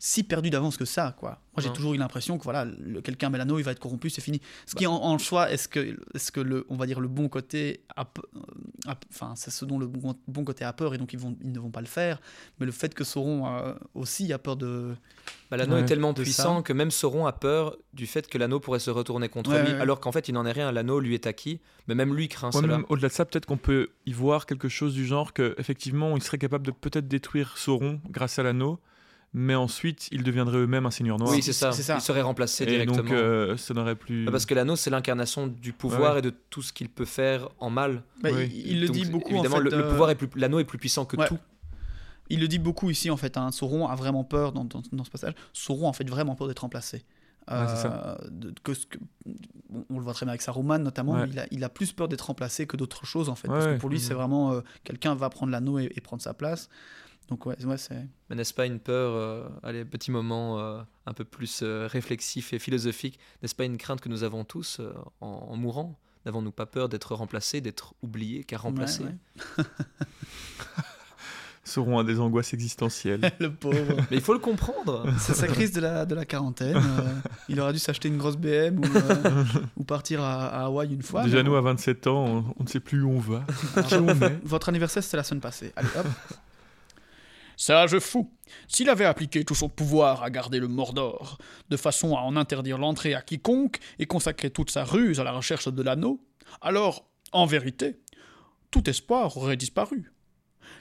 si 0.01 0.23
perdu 0.23 0.49
d'avance 0.49 0.77
que 0.77 0.85
ça, 0.85 1.13
quoi. 1.19 1.41
Moi, 1.55 1.63
j'ai 1.63 1.73
toujours 1.73 1.93
eu 1.93 1.97
l'impression 1.97 2.37
que 2.37 2.43
voilà, 2.45 2.65
quelqu'un 3.03 3.29
met 3.29 3.37
l'anneau, 3.37 3.59
il 3.59 3.63
va 3.63 3.71
être 3.71 3.79
corrompu, 3.79 4.09
c'est 4.09 4.21
fini. 4.21 4.39
Ce 4.65 4.75
qui 4.75 4.87
en, 4.87 4.93
en 4.93 5.17
soi, 5.17 5.51
est-ce 5.51 5.67
que, 5.67 5.99
est-ce 6.15 6.31
que 6.31 6.39
le, 6.39 6.65
on 6.69 6.77
va 6.77 6.85
dire 6.85 7.01
le 7.01 7.09
bon 7.09 7.27
côté, 7.27 7.83
enfin, 8.87 9.33
c'est 9.35 9.51
ce 9.51 9.65
dont 9.65 9.77
le 9.77 9.87
bon, 9.87 10.15
bon 10.27 10.43
côté 10.43 10.63
a 10.63 10.73
peur 10.73 10.93
et 10.93 10.97
donc 10.97 11.13
ils 11.13 11.19
vont, 11.19 11.35
ils 11.43 11.51
ne 11.51 11.59
vont 11.59 11.71
pas 11.71 11.81
le 11.81 11.87
faire. 11.87 12.21
Mais 12.59 12.65
le 12.65 12.71
fait 12.71 12.93
que 12.93 13.03
Sauron 13.03 13.47
euh, 13.47 13.73
aussi 13.93 14.31
a 14.33 14.39
peur 14.39 14.55
de, 14.55 14.95
Bah, 15.51 15.57
l'anneau 15.57 15.75
Ouais, 15.75 15.81
est 15.81 15.85
tellement 15.85 16.13
puissant 16.13 16.57
ça. 16.57 16.61
que 16.63 16.73
même 16.73 16.91
Sauron 16.91 17.25
a 17.25 17.33
peur 17.33 17.75
du 17.93 18.07
fait 18.07 18.27
que 18.27 18.37
l'anneau 18.37 18.59
pourrait 18.59 18.79
se 18.79 18.89
retourner 18.91 19.29
contre 19.29 19.51
Ouais, 19.51 19.63
lui, 19.63 19.73
ouais, 19.73 19.79
alors 19.81 19.99
qu'en 19.99 20.11
fait 20.11 20.27
il 20.29 20.33
n'en 20.33 20.45
est 20.45 20.51
rien, 20.51 20.71
l'anneau 20.71 20.99
lui 20.99 21.13
est 21.13 21.27
acquis, 21.27 21.59
mais 21.87 21.95
même 21.95 22.15
lui 22.15 22.27
craint 22.27 22.51
Ouais, 22.51 22.61
cela. 22.61 22.79
au-delà 22.89 23.09
de 23.09 23.13
ça, 23.13 23.25
peut-être 23.25 23.45
qu'on 23.45 23.57
peut 23.57 23.89
y 24.05 24.13
voir 24.13 24.45
quelque 24.45 24.69
chose 24.69 24.93
du 24.93 25.05
genre 25.05 25.33
que 25.33 25.55
effectivement, 25.57 26.15
ils 26.15 26.23
seraient 26.23 26.37
capables 26.37 26.65
de 26.65 26.71
peut-être 26.71 27.07
détruire 27.07 27.57
Sauron 27.57 27.99
grâce 28.09 28.39
à 28.39 28.43
l'anneau, 28.43 28.79
mais 29.33 29.53
ensuite 29.55 30.07
ils 30.11 30.23
deviendraient 30.23 30.57
eux-mêmes 30.57 30.85
un 30.85 30.91
seigneur 30.91 31.17
noir. 31.19 31.31
Oui, 31.31 31.41
c'est 31.43 31.53
ça. 31.53 31.71
c'est 31.71 31.83
ça. 31.83 31.95
il 31.95 32.01
serait 32.01 32.21
remplacé 32.21 32.63
et 32.63 32.67
directement. 32.67 32.97
donc 32.97 33.11
euh, 33.11 33.57
ça 33.57 33.73
n'aurait 33.73 33.95
plus. 33.95 34.25
Bah, 34.25 34.31
Parce 34.31 34.45
que 34.45 34.53
l'anneau 34.55 34.75
c'est 34.75 34.89
l'incarnation 34.89 35.47
du 35.47 35.71
pouvoir 35.73 36.13
Ouais. 36.13 36.19
et 36.19 36.21
de 36.23 36.33
tout 36.49 36.61
ce 36.61 36.73
qu'il 36.73 36.89
peut 36.89 37.05
faire 37.05 37.49
en 37.59 37.69
mal. 37.69 38.03
Bah, 38.23 38.29
Oui. 38.33 38.49
il, 38.53 38.67
il 38.73 38.81
le 38.81 38.89
dit 38.89 39.05
beaucoup 39.05 39.31
Évidemment, 39.33 39.55
en 39.55 39.59
fait. 39.59 39.63
le, 39.65 39.77
le 39.77 39.83
euh, 39.85 39.89
pouvoir 39.89 40.09
est 40.09 40.15
plus, 40.15 40.29
l'anneau 40.35 40.59
est 40.59 40.65
plus 40.65 40.77
puissant 40.79 41.05
que 41.05 41.17
Ouais. 41.17 41.27
tout. 41.27 41.37
Il 42.31 42.39
le 42.39 42.47
dit 42.47 42.59
beaucoup 42.59 42.89
ici 42.91 43.09
en 43.09 43.17
fait. 43.17 43.37
Hein. 43.37 43.51
Sauron 43.51 43.87
a 43.87 43.95
vraiment 43.95 44.23
peur 44.23 44.51
dans, 44.51 44.63
dans- 44.63 44.83
dans 44.91 45.03
ce 45.03 45.09
passage. 45.09 45.33
Sauron 45.53 45.87
a 45.87 45.89
en 45.89 45.93
fait 45.93 46.07
vraiment 46.09 46.35
peur 46.35 46.47
d'être 46.47 46.59
remplacé. 46.59 47.03
Ouais, 47.49 47.55
c'est 47.67 47.77
ça. 47.77 48.17
Euh, 48.21 48.27
de- 48.29 48.53
que 48.63 48.75
ce 48.75 48.85
que- 48.85 48.99
bon, 49.69 49.83
on 49.89 49.97
le 49.97 50.03
voit 50.03 50.13
très 50.13 50.25
bien 50.27 50.31
avec 50.33 50.43
Saruman 50.43 50.77
notamment. 50.83 51.13
Ouais. 51.13 51.27
il, 51.31 51.39
a, 51.39 51.47
il 51.49 51.63
a 51.63 51.69
plus 51.69 51.91
peur 51.93 52.07
d'être 52.07 52.21
remplacé 52.27 52.67
que 52.67 52.77
d'autres 52.77 53.05
choses 53.07 53.29
en 53.29 53.33
fait. 53.35 53.47
Ouais, 53.47 53.55
parce 53.55 53.65
que 53.73 53.79
pour 53.79 53.89
lui, 53.89 53.97
Mhm. 53.97 54.03
c'est 54.03 54.13
vraiment 54.13 54.51
euh, 54.53 54.61
quelqu'un 54.83 55.15
va 55.15 55.29
prendre 55.31 55.51
l'anneau 55.51 55.79
et, 55.79 55.91
et 55.95 56.01
prendre 56.01 56.21
sa 56.21 56.35
place. 56.35 56.69
Donc 57.29 57.45
ouais, 57.45 57.63
ouais 57.63 57.77
c'est. 57.77 58.07
Mais 58.29 58.35
n'est-ce 58.35 58.53
pas 58.53 58.65
une 58.65 58.79
peur, 58.79 59.13
euh, 59.13 59.47
allez, 59.63 59.85
petit 59.85 60.09
moment 60.11 60.59
euh, 60.59 60.81
un 61.05 61.13
peu 61.13 61.23
plus 61.23 61.61
euh, 61.61 61.87
réflexif 61.87 62.53
et 62.53 62.59
philosophique, 62.59 63.19
n'est-ce 63.41 63.55
pas 63.55 63.65
une 63.65 63.77
crainte 63.77 64.01
que 64.01 64.09
nous 64.09 64.23
avons 64.23 64.43
tous 64.43 64.79
euh, 64.79 64.91
en, 65.21 65.27
en 65.51 65.55
mourant? 65.55 65.99
N'avons-nous 66.25 66.51
pas 66.51 66.65
peur 66.65 66.89
d'être 66.89 67.15
remplacés, 67.15 67.61
d'être 67.61 67.93
oubliés, 68.01 68.43
car 68.43 68.63
remplacés? 68.63 69.03
Ouais, 69.03 69.15
ouais. 69.59 69.63
Sauron 71.63 71.99
a 71.99 72.03
des 72.03 72.19
angoisses 72.19 72.53
existentielles. 72.53 73.31
Le 73.39 73.53
pauvre. 73.53 73.97
Mais 74.09 74.17
il 74.17 74.21
faut 74.21 74.33
le 74.33 74.39
comprendre 74.39 75.05
C'est 75.19 75.35
sa 75.35 75.47
crise 75.47 75.71
de 75.71 75.81
la, 75.81 76.05
de 76.05 76.15
la 76.15 76.25
quarantaine. 76.25 76.75
euh, 76.77 77.13
il 77.47 77.59
aurait 77.61 77.73
dû 77.73 77.79
s'acheter 77.79 78.07
une 78.07 78.17
grosse 78.17 78.37
BM 78.37 78.79
ou, 78.79 78.85
euh, 78.85 79.43
ou 79.77 79.83
partir 79.83 80.23
à, 80.23 80.47
à 80.47 80.65
Hawaï 80.65 80.91
une 80.93 81.03
fois. 81.03 81.23
Déjà, 81.23 81.43
nous, 81.43 81.51
bon. 81.51 81.57
à 81.57 81.61
27 81.61 82.07
ans, 82.07 82.25
on, 82.25 82.45
on 82.59 82.63
ne 82.63 82.67
sait 82.67 82.79
plus 82.79 83.03
où 83.03 83.11
on 83.11 83.19
va. 83.19 83.45
Alors, 83.75 83.87
qui 83.87 83.95
on 83.95 84.07
est. 84.09 84.39
Votre 84.43 84.69
anniversaire, 84.69 85.03
c'était 85.03 85.17
la 85.17 85.23
semaine 85.23 85.41
passée. 85.41 85.71
Allez, 85.75 85.89
hop. 85.95 86.07
Sage 87.59 87.99
fou. 87.99 88.33
S'il 88.69 88.89
avait 88.89 89.03
appliqué 89.03 89.43
tout 89.43 89.53
son 89.53 89.67
pouvoir 89.67 90.23
à 90.23 90.29
garder 90.29 90.59
le 90.59 90.69
Mordor, 90.69 91.37
de 91.69 91.75
façon 91.75 92.15
à 92.15 92.21
en 92.21 92.37
interdire 92.37 92.77
l'entrée 92.77 93.13
à 93.13 93.21
quiconque 93.21 93.79
et 93.99 94.05
consacrer 94.05 94.49
toute 94.49 94.71
sa 94.71 94.85
ruse 94.85 95.19
à 95.19 95.25
la 95.25 95.33
recherche 95.33 95.67
de 95.67 95.83
l'anneau, 95.83 96.25
alors, 96.61 97.05
en 97.33 97.45
vérité, 97.45 97.99
tout 98.71 98.89
espoir 98.89 99.35
aurait 99.35 99.57
disparu. 99.57 100.13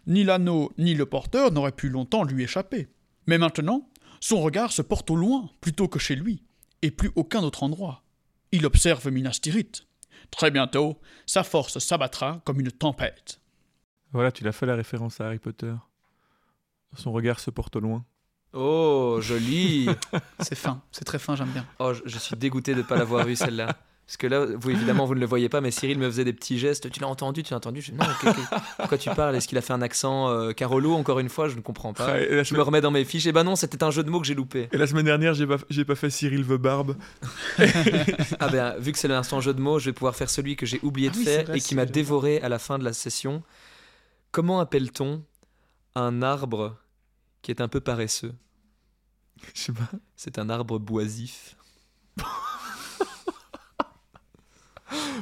Ni 0.06 0.22
l'anneau 0.22 0.70
ni 0.78 0.94
le 0.94 1.04
porteur 1.04 1.50
n'auraient 1.50 1.72
pu 1.72 1.88
longtemps 1.88 2.22
lui 2.22 2.44
échapper. 2.44 2.86
Mais 3.26 3.38
maintenant, 3.38 3.90
son 4.20 4.40
regard 4.40 4.70
se 4.70 4.82
porte 4.82 5.10
au 5.10 5.16
loin 5.16 5.50
plutôt 5.60 5.88
que 5.88 5.98
chez 5.98 6.14
lui, 6.14 6.44
et 6.82 6.92
plus 6.92 7.10
aucun 7.16 7.42
autre 7.42 7.64
endroit. 7.64 8.04
Il 8.52 8.64
observe 8.64 9.10
Minas 9.10 9.40
Tirith. 9.42 9.88
Très 10.30 10.52
bientôt, 10.52 11.00
sa 11.26 11.42
force 11.42 11.80
s'abattra 11.80 12.40
comme 12.44 12.60
une 12.60 12.70
tempête. 12.70 13.40
Voilà, 14.12 14.30
tu 14.30 14.44
l'as 14.44 14.52
fait 14.52 14.66
la 14.66 14.76
référence 14.76 15.20
à 15.20 15.26
Harry 15.26 15.40
Potter. 15.40 15.74
Son 16.96 17.12
regard 17.12 17.38
se 17.40 17.51
porte 17.51 17.77
au 17.77 17.81
loin. 17.81 18.05
Oh, 18.55 19.18
joli 19.20 19.88
C'est 20.40 20.55
fin, 20.55 20.81
c'est 20.90 21.05
très 21.05 21.18
fin, 21.18 21.37
j'aime 21.37 21.48
bien. 21.51 21.66
Oh, 21.79 21.92
je, 21.92 22.01
je 22.07 22.18
suis 22.18 22.35
dégoûté 22.37 22.72
de 22.72 22.79
ne 22.79 22.83
pas 22.83 22.96
l'avoir 22.96 23.24
vue 23.27 23.37
celle-là. 23.37 23.77
Parce 24.07 24.16
que 24.16 24.27
là, 24.27 24.46
vous 24.59 24.70
évidemment, 24.70 25.05
vous 25.05 25.14
ne 25.14 25.20
le 25.20 25.27
voyez 25.27 25.51
pas, 25.51 25.61
mais 25.61 25.70
Cyril 25.70 25.98
me 25.98 26.07
faisait 26.07 26.24
des 26.24 26.33
petits 26.33 26.59
gestes. 26.59 26.90
Tu 26.90 26.98
l'as 26.98 27.09
entendu, 27.09 27.42
tu 27.42 27.51
l'as 27.51 27.59
entendu? 27.59 27.83
Je... 27.83 27.92
Non, 27.92 28.07
que- 28.22 28.31
que- 28.31 28.83
de 28.85 28.88
quoi 28.88 28.96
tu 28.96 29.11
parles? 29.11 29.37
Est-ce 29.37 29.46
qu'il 29.46 29.59
a 29.59 29.61
fait 29.61 29.74
un 29.74 29.83
accent 29.83 30.31
euh, 30.31 30.53
Carolo 30.53 30.94
Encore 30.94 31.18
une 31.18 31.29
fois, 31.29 31.51
je 31.51 31.57
ne 31.57 31.61
comprends 31.61 31.92
pas. 31.92 32.07
Ah, 32.14 32.42
Je 32.42 32.55
me 32.55 32.62
remets 32.62 32.81
dans 32.81 32.90
mes 32.90 33.05
fiches. 33.05 33.27
Et 33.27 33.33
ben 33.33 33.44
non, 33.44 33.55
c'était 33.55 33.85
un 33.85 33.90
jeu 33.90 34.03
de 34.03 34.09
mots 34.09 34.18
que 34.20 34.27
j'ai 34.27 34.35
loupé. 34.35 34.70
et 34.72 34.79
la 34.79 34.87
semaine 34.87 35.05
dernière, 35.05 35.35
j'ai 35.35 35.46
pas, 35.46 35.59
j'ai 35.68 35.85
pas 35.85 35.94
fait 35.94 36.09
Cyril 36.09 36.46
the 36.46 36.53
Barbe. 36.55 36.96
Ah 38.40 38.48
ben, 38.48 38.77
vu 38.79 38.92
que 38.92 38.98
c'est 38.98 39.09
l'instant 39.09 39.40
jeu 39.42 39.53
de 39.53 39.61
mots, 39.61 39.79
je 39.79 39.87
vais 39.87 39.92
pouvoir 39.92 40.16
faire 40.16 40.31
celui 40.31 40.57
que 40.57 40.64
j'ai 40.64 40.81
oublié 40.83 41.09
Ah 41.11 41.12
de 41.12 41.18
oui, 41.18 41.24
faire 41.24 41.44
vrai, 41.44 41.59
et 41.59 41.61
qui 41.61 41.74
m'a 41.74 41.85
dévoré 41.85 42.40
à 42.40 42.48
la 42.48 42.59
fin 42.59 42.79
de 42.79 42.85
la 42.85 42.94
session. 42.94 43.42
Comment 44.33 44.59
appelle-t-on 44.61 45.22
un 45.94 46.22
arbre 46.22 46.77
qui 47.42 47.51
est 47.51 47.61
un 47.61 47.68
peu 47.68 47.81
paresseux 47.81 48.35
Je 49.55 49.61
sais 49.61 49.72
pas. 49.72 49.90
C'est 50.16 50.38
un 50.38 50.48
arbre 50.51 50.79
boisif. 50.79 51.57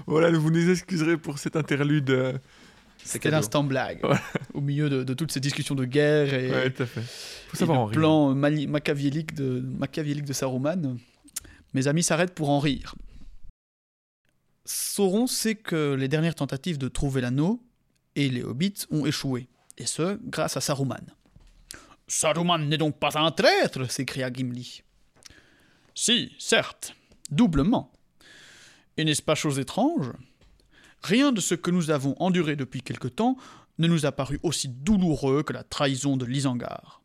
Voilà, 0.07 0.31
vous 0.31 0.51
nous 0.51 0.71
excuserez 0.71 1.17
pour 1.17 1.39
cet 1.39 1.57
interlude. 1.57 2.11
euh, 2.11 2.39
C'est 2.99 3.15
C'était 3.15 3.31
l'instant 3.31 3.65
blague. 3.65 4.01
Au 4.55 4.61
milieu 4.61 4.89
de, 4.89 5.03
de 5.03 5.15
toutes 5.15 5.33
ces 5.33 5.41
discussions 5.41 5.75
de 5.75 5.85
guerre 5.85 6.33
et, 6.33 6.51
Ouais, 6.51 6.71
tout 6.73 6.85
à 6.85 6.87
fait. 6.87 7.03
Faut 7.03 7.57
et 7.65 7.67
le 7.67 7.73
rire. 7.73 7.91
plan 7.99 8.35
machiavélique 8.35 9.35
de, 9.35 9.61
machiavélique 9.61 10.25
de 10.25 10.33
Saruman. 10.33 10.97
Mes 11.75 11.89
amis 11.89 12.05
s'arrêtent 12.05 12.35
pour 12.35 12.51
en 12.51 12.61
rire. 12.61 12.95
Sauron 14.65 15.27
sait 15.27 15.57
que 15.57 15.95
les 15.95 16.09
dernières 16.09 16.35
tentatives 16.37 16.79
de 16.79 16.87
trouver 16.89 17.21
l'anneau 17.21 17.61
et 18.15 18.29
les 18.29 18.43
hobbits 18.45 18.85
ont 18.91 19.07
échoué, 19.07 19.49
et 19.79 19.87
ce, 19.87 20.19
grâce 20.25 20.57
à 20.57 20.61
Saruman. 20.61 21.05
Saruman 22.09 22.59
n'est 22.59 22.79
donc 22.79 22.99
pas 22.99 23.19
un 23.19 23.31
traître 23.31 23.91
s'écria 23.91 24.33
Gimli. 24.33 24.83
Si, 25.95 26.33
certes, 26.39 26.95
doublement. 27.31 27.93
Et 28.97 29.05
n'est-ce 29.05 29.23
pas 29.23 29.35
chose 29.35 29.59
étrange? 29.59 30.13
Rien 31.03 31.33
de 31.33 31.41
ce 31.41 31.55
que 31.55 31.71
nous 31.71 31.91
avons 31.91 32.15
enduré 32.19 32.57
depuis 32.57 32.83
quelque 32.83 33.09
temps 33.09 33.37
ne 33.79 33.89
nous 33.89 34.07
a 34.07 34.13
paru 34.13 34.41
aussi 34.43 34.69
douloureux 34.69 35.43
que 35.43 35.53
la 35.53 35.65
trahison 35.65 36.17
de 36.17 36.25
l'Isengard. 36.25 37.03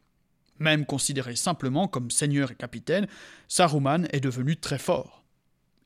Même 0.60 0.86
considéré 0.86 1.36
simplement 1.36 1.88
comme 1.88 2.12
seigneur 2.12 2.52
et 2.52 2.56
capitaine, 2.56 3.08
Saruman 3.48 4.08
est 4.12 4.20
devenu 4.20 4.56
très 4.56 4.78
fort. 4.78 5.26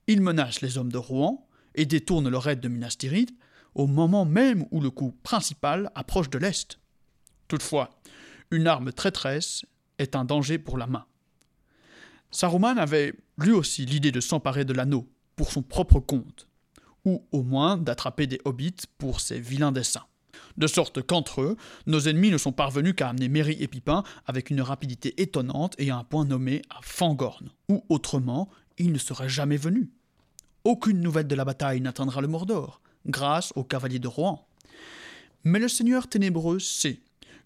Il 0.08 0.22
menace 0.22 0.62
les 0.62 0.78
hommes 0.78 0.92
de 0.92 0.98
Rouen 0.98 1.48
et 1.74 1.86
détourne 1.86 2.30
leur 2.30 2.48
aide 2.48 2.60
de 2.60 2.68
Minas 2.68 2.96
Tirith 2.98 3.34
au 3.76 3.88
moment 3.88 4.26
même 4.26 4.66
où 4.72 4.82
le 4.82 4.90
coup 4.90 5.14
principal 5.24 5.92
approche 5.94 6.30
de 6.30 6.38
l'Est. 6.38 6.80
Toutefois, 7.48 7.92
une 8.52 8.68
arme 8.68 8.92
traîtresse 8.92 9.66
est 10.00 10.16
un 10.16 10.26
danger 10.26 10.58
pour 10.58 10.78
la 10.78 10.88
main. 10.88 11.06
Saruman 12.32 12.78
avait 12.78 13.14
lui 13.38 13.52
aussi 13.52 13.86
l'idée 13.86 14.12
de 14.12 14.20
s'emparer 14.20 14.66
de 14.66 14.74
l'anneau 14.74 15.08
pour 15.36 15.52
son 15.52 15.62
propre 15.62 16.00
compte, 16.00 16.48
ou 17.06 17.26
au 17.32 17.44
moins 17.44 17.78
d'attraper 17.78 18.28
des 18.28 18.42
hobbits 18.46 18.88
pour 18.98 19.20
ses 19.20 19.40
vilains 19.40 19.72
desseins. 19.72 20.06
De 20.58 20.68
sorte 20.68 21.02
qu'entre 21.02 21.42
eux, 21.42 21.58
nos 21.86 22.00
ennemis 22.00 22.32
ne 22.32 22.38
sont 22.38 22.52
parvenus 22.52 22.96
qu'à 22.96 23.10
amener 23.10 23.30
Merry 23.30 23.58
et 23.60 23.68
Pipin 23.68 24.04
avec 24.26 24.50
une 24.50 24.62
rapidité 24.62 25.22
étonnante 25.22 25.76
et 25.78 25.92
à 25.92 25.98
un 25.98 26.04
point 26.04 26.26
nommé 26.26 26.62
à 26.70 26.80
Fangorn, 26.82 27.50
où 27.70 27.86
autrement 27.90 28.50
ils 28.78 28.92
ne 28.92 28.98
seraient 28.98 29.30
jamais 29.30 29.58
venus. 29.58 29.90
Aucune 30.64 31.02
nouvelle 31.02 31.28
de 31.28 31.36
la 31.36 31.46
bataille 31.46 31.82
n'atteindra 31.82 32.22
le 32.22 32.28
Mordor, 32.28 32.82
grâce 33.06 33.54
aux 33.56 33.64
cavaliers 33.64 34.00
de 34.00 34.08
Rohan. 34.08 34.48
Mais 35.44 35.60
le 35.60 35.68
Seigneur 35.68 36.08
ténébreux 36.08 36.60
sait 36.60 37.00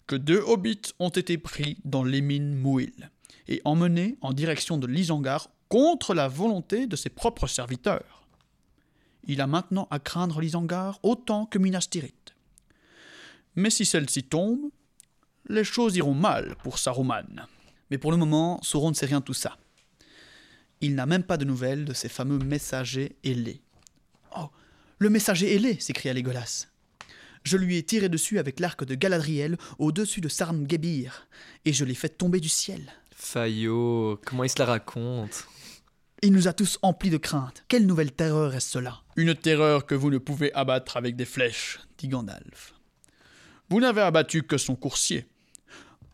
que 0.06 0.16
deux 0.16 0.40
hobbits 0.40 0.92
ont 0.98 1.10
été 1.10 1.38
pris 1.38 1.78
dans 1.84 2.02
les 2.02 2.20
mines 2.20 2.54
Mouil 2.54 3.10
et 3.48 3.60
emmenés 3.64 4.16
en 4.22 4.32
direction 4.32 4.78
de 4.78 4.86
l'Isengard 4.86 5.50
contre 5.68 6.14
la 6.14 6.28
volonté 6.28 6.86
de 6.86 6.96
ses 6.96 7.10
propres 7.10 7.46
serviteurs. 7.46 8.26
Il 9.24 9.40
a 9.40 9.46
maintenant 9.46 9.86
à 9.90 9.98
craindre 9.98 10.40
l'Isengard 10.40 10.98
autant 11.02 11.46
que 11.46 11.58
Minas 11.58 11.86
Tirith. 11.90 12.34
Mais 13.54 13.70
si 13.70 13.84
celle-ci 13.84 14.24
tombe, 14.24 14.70
les 15.48 15.64
choses 15.64 15.96
iront 15.96 16.14
mal 16.14 16.56
pour 16.62 16.78
Saruman. 16.78 17.46
Mais 17.90 17.98
pour 17.98 18.10
le 18.10 18.16
moment, 18.16 18.60
Sauron 18.62 18.90
ne 18.90 18.94
sait 18.94 19.06
rien 19.06 19.20
de 19.20 19.24
tout 19.24 19.34
ça. 19.34 19.58
Il 20.80 20.94
n'a 20.94 21.06
même 21.06 21.24
pas 21.24 21.36
de 21.36 21.44
nouvelles 21.44 21.84
de 21.84 21.92
ces 21.92 22.08
fameux 22.08 22.38
messagers 22.38 23.16
ailés. 23.22 23.60
Oh, 24.36 24.48
le 25.00 25.08
messager 25.08 25.54
ailé 25.54 25.80
s'écria 25.80 26.12
Légolas. 26.12 26.66
Je 27.42 27.56
lui 27.56 27.78
ai 27.78 27.82
tiré 27.82 28.10
dessus 28.10 28.38
avec 28.38 28.60
l'arc 28.60 28.84
de 28.84 28.94
Galadriel 28.94 29.56
au-dessus 29.78 30.20
de 30.20 30.28
Sarngebir, 30.28 31.26
et 31.64 31.72
je 31.72 31.86
l'ai 31.86 31.94
fait 31.94 32.10
tomber 32.10 32.38
du 32.38 32.50
ciel. 32.50 32.82
Fayot, 33.16 34.20
comment 34.26 34.44
il 34.44 34.50
se 34.50 34.58
la 34.58 34.66
raconte? 34.66 35.46
Il 36.22 36.32
nous 36.32 36.48
a 36.48 36.52
tous 36.52 36.78
emplis 36.82 37.08
de 37.08 37.16
crainte. 37.16 37.64
Quelle 37.66 37.86
nouvelle 37.86 38.12
terreur 38.12 38.54
est 38.54 38.60
cela? 38.60 39.00
Une 39.16 39.34
terreur 39.34 39.86
que 39.86 39.94
vous 39.94 40.10
ne 40.10 40.18
pouvez 40.18 40.52
abattre 40.52 40.98
avec 40.98 41.16
des 41.16 41.24
flèches. 41.24 41.80
dit 41.96 42.08
Gandalf. 42.08 42.74
Vous 43.70 43.80
n'avez 43.80 44.02
abattu 44.02 44.42
que 44.42 44.58
son 44.58 44.76
coursier. 44.76 45.24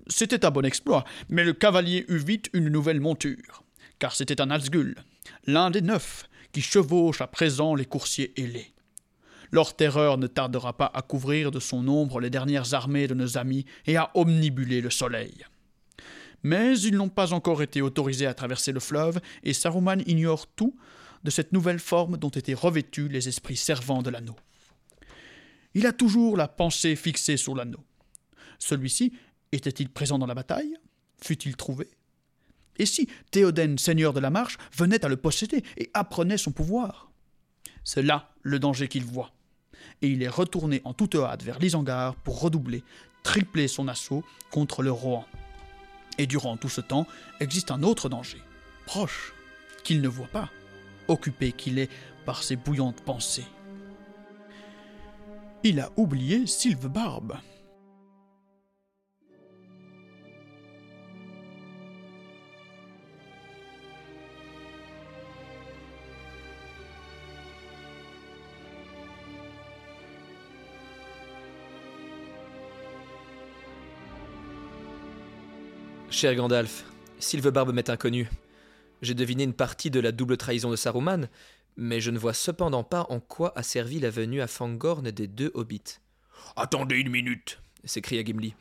C'était 0.07 0.45
un 0.45 0.53
bon 0.53 0.65
exploit, 0.65 1.05
mais 1.29 1.43
le 1.43 1.55
cavalier 1.55 2.05
eut 2.07 2.19
vite 2.19 2.51
une 2.53 2.69
nouvelle 2.69 3.01
monture, 3.01 3.65
car 3.99 4.15
c'était 4.15 4.41
un 4.41 4.47
Nazgûl, 4.47 4.95
l'un 5.49 5.73
des 5.73 5.83
neuf, 5.83 6.29
qui 6.53 6.63
chevauche 6.63 7.21
à 7.21 7.27
présent 7.27 7.75
les 7.75 7.85
coursiers 7.85 8.33
ailés. 8.41 8.73
Leur 9.53 9.77
terreur 9.77 10.19
ne 10.19 10.27
tardera 10.27 10.77
pas 10.77 10.91
à 10.93 11.03
couvrir 11.03 11.51
de 11.51 11.61
son 11.61 11.87
ombre 11.89 12.21
les 12.21 12.31
dernières 12.31 12.75
armées 12.75 13.07
de 13.07 13.15
nos 13.15 13.39
amis 13.39 13.65
et 13.87 13.97
à 13.97 14.11
omnibuler 14.15 14.81
le 14.81 14.91
soleil. 14.91 15.45
Mais 16.43 16.79
ils 16.79 16.97
n'ont 16.97 17.09
pas 17.09 17.33
encore 17.33 17.63
été 17.63 17.83
autorisés 17.83 18.27
à 18.27 18.35
traverser 18.35 18.73
le 18.73 18.81
fleuve, 18.81 19.21
et 19.43 19.53
Saruman 19.53 20.03
ignore 20.07 20.47
tout 20.47 20.77
de 21.25 21.31
cette 21.31 21.53
nouvelle 21.53 21.81
forme 21.81 22.19
dont 22.19 22.31
étaient 22.31 22.55
revêtus 22.55 23.09
les 23.09 23.29
esprits 23.29 23.57
servants 23.57 24.03
de 24.03 24.11
l'anneau. 24.11 24.37
Il 25.75 25.87
a 25.87 25.93
toujours 25.93 26.37
la 26.37 26.49
pensée 26.49 26.95
fixée 26.95 27.37
sur 27.37 27.55
l'anneau. 27.55 27.85
Celui-ci 28.59 29.13
était-il 29.53 29.89
présent 29.89 30.19
dans 30.19 30.27
la 30.27 30.35
bataille? 30.35 30.75
Fut-il 31.21 31.57
trouvé? 31.57 31.89
Et 32.79 32.87
si 32.87 33.09
Théoden, 33.31 33.79
seigneur 33.79 34.13
de 34.13 34.21
la 34.21 34.31
marche, 34.31 34.59
venait 34.77 35.05
à 35.05 35.09
le 35.09 35.17
posséder 35.17 35.63
et 35.77 35.91
apprenait 35.95 36.39
son 36.39 36.53
pouvoir? 36.53 37.11
C'est 37.85 38.03
là 38.03 38.35
le 38.43 38.59
danger 38.59 38.89
qu'il 38.89 39.05
voit. 39.05 39.33
Et 40.03 40.09
il 40.09 40.23
est 40.23 40.29
retourné 40.29 40.83
en 40.85 40.93
toute 40.93 41.15
hâte 41.15 41.43
vers 41.43 41.59
l'Isengard 41.59 42.15
pour 42.17 42.41
redoubler, 42.41 42.85
tripler 43.23 43.69
son 43.69 43.89
assaut 43.89 44.25
contre 44.51 44.83
le 44.83 44.93
Rohan. 44.93 45.25
Et 46.19 46.27
durant 46.27 46.57
tout 46.57 46.69
ce 46.69 46.81
temps 46.81 47.07
existe 47.41 47.71
un 47.71 47.83
autre 47.83 48.09
danger, 48.09 48.41
proche, 48.87 49.35
qu'il 49.85 50.01
ne 50.01 50.09
voit 50.09 50.29
pas, 50.29 50.51
occupé 51.09 51.53
qu'il 51.53 51.79
est 51.79 51.91
par 52.25 52.43
ses 52.43 52.57
bouillantes 52.57 53.03
pensées. 53.03 53.47
Il 55.63 55.81
a 55.81 55.91
oublié 55.97 56.47
Sylve 56.47 56.89
Barbe. 56.89 57.37
Cher 76.17 76.35
Gandalf, 76.35 76.87
Sylvebarbe 77.19 77.75
m'est 77.75 77.91
inconnu. 77.91 78.31
J'ai 79.03 79.13
deviné 79.13 79.45
une 79.45 79.53
partie 79.53 79.91
de 79.91 80.01
la 80.01 80.13
double 80.13 80.39
trahison 80.39 80.71
de 80.71 80.77
Saruman, 80.77 81.29
mais 81.77 82.01
je 82.01 82.11
ne 82.11 82.19
vois 82.19 82.33
cependant 82.33 82.85
pas 82.85 83.05
en 83.11 83.21
quoi 83.21 83.53
a 83.55 83.63
servi 83.63 84.01
la 84.01 84.09
venue 84.09 84.41
à 84.41 84.47
Fangorn 84.47 85.11
des 85.11 85.27
deux 85.27 85.51
hobbits. 85.53 85.99
Attendez 86.57 86.97
une 86.97 87.11
minute, 87.11 87.61
s'écria 87.85 88.25
Gimli. 88.25 88.55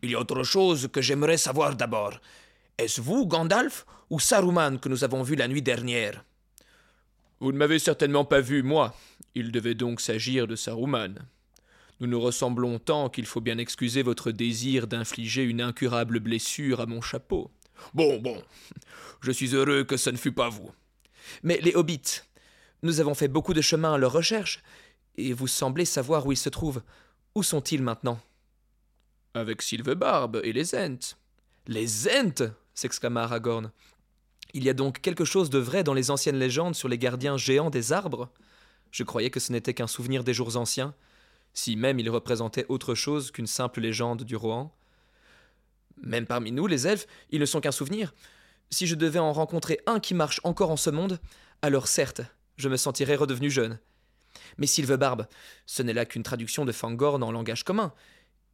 Il 0.00 0.12
y 0.12 0.14
a 0.14 0.20
autre 0.20 0.44
chose 0.44 0.88
que 0.90 1.02
j'aimerais 1.02 1.36
savoir 1.36 1.76
d'abord. 1.76 2.18
Est-ce 2.78 3.02
vous, 3.02 3.26
Gandalf, 3.26 3.84
ou 4.08 4.18
Saruman 4.18 4.78
que 4.78 4.88
nous 4.88 5.04
avons 5.04 5.22
vu 5.22 5.34
la 5.34 5.48
nuit 5.48 5.60
dernière? 5.60 6.24
Vous 7.40 7.52
ne 7.52 7.58
m'avez 7.58 7.80
certainement 7.80 8.24
pas 8.24 8.40
vu, 8.40 8.62
moi. 8.62 8.96
Il 9.34 9.52
devait 9.52 9.74
donc 9.74 10.00
s'agir 10.00 10.46
de 10.46 10.56
Saruman. 10.56 11.16
Nous 12.02 12.08
nous 12.08 12.20
ressemblons 12.20 12.80
tant 12.80 13.08
qu'il 13.08 13.26
faut 13.26 13.40
bien 13.40 13.58
excuser 13.58 14.02
votre 14.02 14.32
désir 14.32 14.88
d'infliger 14.88 15.44
une 15.44 15.60
incurable 15.60 16.18
blessure 16.18 16.80
à 16.80 16.86
mon 16.86 17.00
chapeau. 17.00 17.48
Bon, 17.94 18.18
bon, 18.18 18.42
je 19.20 19.30
suis 19.30 19.54
heureux 19.54 19.84
que 19.84 19.96
ce 19.96 20.10
ne 20.10 20.16
fût 20.16 20.32
pas 20.32 20.48
vous. 20.48 20.72
Mais 21.44 21.60
les 21.60 21.76
hobbits, 21.76 22.22
nous 22.82 22.98
avons 22.98 23.14
fait 23.14 23.28
beaucoup 23.28 23.54
de 23.54 23.60
chemin 23.60 23.94
à 23.94 23.98
leur 23.98 24.10
recherche, 24.10 24.64
et 25.16 25.32
vous 25.32 25.46
semblez 25.46 25.84
savoir 25.84 26.26
où 26.26 26.32
ils 26.32 26.36
se 26.36 26.48
trouvent. 26.48 26.82
Où 27.36 27.44
sont-ils 27.44 27.84
maintenant? 27.84 28.18
Avec 29.34 29.62
Sylvebarbe 29.62 30.40
et 30.42 30.52
les 30.52 30.74
Ents. 30.74 31.14
Les 31.68 32.08
Ents 32.08 32.50
s'exclama 32.74 33.22
Aragorn. 33.22 33.70
Il 34.54 34.64
y 34.64 34.70
a 34.70 34.74
donc 34.74 35.02
quelque 35.02 35.24
chose 35.24 35.50
de 35.50 35.60
vrai 35.60 35.84
dans 35.84 35.94
les 35.94 36.10
anciennes 36.10 36.40
légendes 36.40 36.74
sur 36.74 36.88
les 36.88 36.98
gardiens 36.98 37.36
géants 37.36 37.70
des 37.70 37.92
arbres? 37.92 38.28
Je 38.90 39.04
croyais 39.04 39.30
que 39.30 39.38
ce 39.38 39.52
n'était 39.52 39.72
qu'un 39.72 39.86
souvenir 39.86 40.24
des 40.24 40.34
jours 40.34 40.56
anciens 40.56 40.96
si 41.54 41.76
même 41.76 41.98
il 41.98 42.10
représentait 42.10 42.66
autre 42.68 42.94
chose 42.94 43.30
qu'une 43.30 43.46
simple 43.46 43.80
légende 43.80 44.24
du 44.24 44.36
Rohan. 44.36 44.74
Même 46.02 46.26
parmi 46.26 46.52
nous, 46.52 46.66
les 46.66 46.86
elfes, 46.86 47.06
ils 47.30 47.40
ne 47.40 47.46
sont 47.46 47.60
qu'un 47.60 47.72
souvenir. 47.72 48.14
Si 48.70 48.86
je 48.86 48.94
devais 48.94 49.18
en 49.18 49.32
rencontrer 49.32 49.80
un 49.86 50.00
qui 50.00 50.14
marche 50.14 50.40
encore 50.44 50.70
en 50.70 50.76
ce 50.76 50.90
monde, 50.90 51.20
alors 51.60 51.88
certes, 51.88 52.22
je 52.56 52.68
me 52.68 52.76
sentirais 52.76 53.16
redevenu 53.16 53.50
jeune. 53.50 53.78
Mais 54.56 54.66
Sylvebarbe, 54.66 55.26
ce 55.66 55.82
n'est 55.82 55.92
là 55.92 56.06
qu'une 56.06 56.22
traduction 56.22 56.64
de 56.64 56.72
Fangorn 56.72 57.22
en 57.22 57.32
langage 57.32 57.64
commun. 57.64 57.92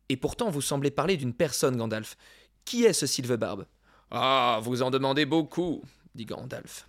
Et 0.08 0.16
pourtant, 0.16 0.50
vous 0.50 0.61
semblez 0.61 0.90
parler 0.90 1.16
d'une 1.16 1.34
personne, 1.34 1.76
Gandalf. 1.76 2.16
Qui 2.64 2.84
est 2.84 2.92
ce 2.92 3.06
Sylvebarbe 3.06 3.66
Ah, 4.11 4.61
vous 4.62 4.82
en 4.82 4.90
demandez 4.90 5.24
beaucoup, 5.24 5.82
dit 6.14 6.26
Gandalf. 6.26 6.88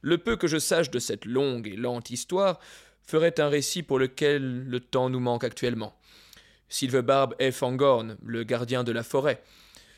Le 0.00 0.18
peu 0.18 0.36
que 0.36 0.48
je 0.48 0.58
sache 0.58 0.90
de 0.90 0.98
cette 0.98 1.24
longue 1.24 1.68
et 1.68 1.76
lente 1.76 2.10
histoire, 2.10 2.58
ferait 3.06 3.40
un 3.40 3.48
récit 3.48 3.82
pour 3.82 3.98
lequel 3.98 4.64
le 4.64 4.80
temps 4.80 5.10
nous 5.10 5.20
manque 5.20 5.44
actuellement. 5.44 5.94
Sylvebarbe 6.68 7.34
est 7.38 7.50
Fangorn, 7.50 8.16
le 8.24 8.44
gardien 8.44 8.84
de 8.84 8.92
la 8.92 9.02
forêt. 9.02 9.42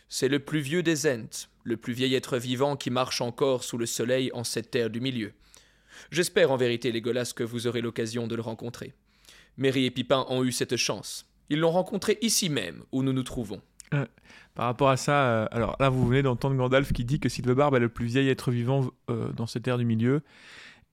C'est 0.08 0.28
le 0.28 0.40
plus 0.40 0.60
vieux 0.60 0.82
des 0.82 1.06
Ents, 1.06 1.48
le 1.62 1.76
plus 1.76 1.92
vieil 1.92 2.14
être 2.14 2.38
vivant 2.38 2.76
qui 2.76 2.90
marche 2.90 3.20
encore 3.20 3.64
sous 3.64 3.78
le 3.78 3.86
soleil 3.86 4.30
en 4.34 4.44
cette 4.44 4.70
terre 4.70 4.90
du 4.90 5.00
milieu. 5.00 5.32
J'espère 6.10 6.50
en 6.50 6.56
vérité, 6.56 6.92
Légolas, 6.92 7.32
que 7.34 7.44
vous 7.44 7.66
aurez 7.66 7.80
l'occasion 7.80 8.26
de 8.26 8.34
le 8.34 8.42
rencontrer. 8.42 8.94
Merry 9.56 9.84
et 9.86 9.90
Pipin 9.90 10.26
ont 10.28 10.44
eu 10.44 10.52
cette 10.52 10.76
chance. 10.76 11.26
Ils 11.48 11.60
l'ont 11.60 11.70
rencontré 11.70 12.18
ici 12.22 12.48
même, 12.48 12.82
où 12.92 13.02
nous 13.02 13.12
nous 13.12 13.22
trouvons. 13.22 13.60
Euh, 13.92 14.06
par 14.54 14.66
rapport 14.66 14.88
à 14.88 14.96
ça, 14.96 15.26
euh, 15.26 15.46
alors 15.50 15.76
là, 15.78 15.88
vous 15.88 16.06
venez 16.06 16.22
d'entendre 16.22 16.56
Gandalf 16.56 16.92
qui 16.92 17.04
dit 17.04 17.20
que 17.20 17.28
Sylvebarbe 17.28 17.76
est 17.76 17.80
le 17.80 17.88
plus 17.88 18.06
vieil 18.06 18.28
être 18.28 18.50
vivant 18.50 18.90
euh, 19.10 19.30
dans 19.32 19.46
cette 19.46 19.62
terre 19.62 19.78
du 19.78 19.84
milieu. 19.84 20.22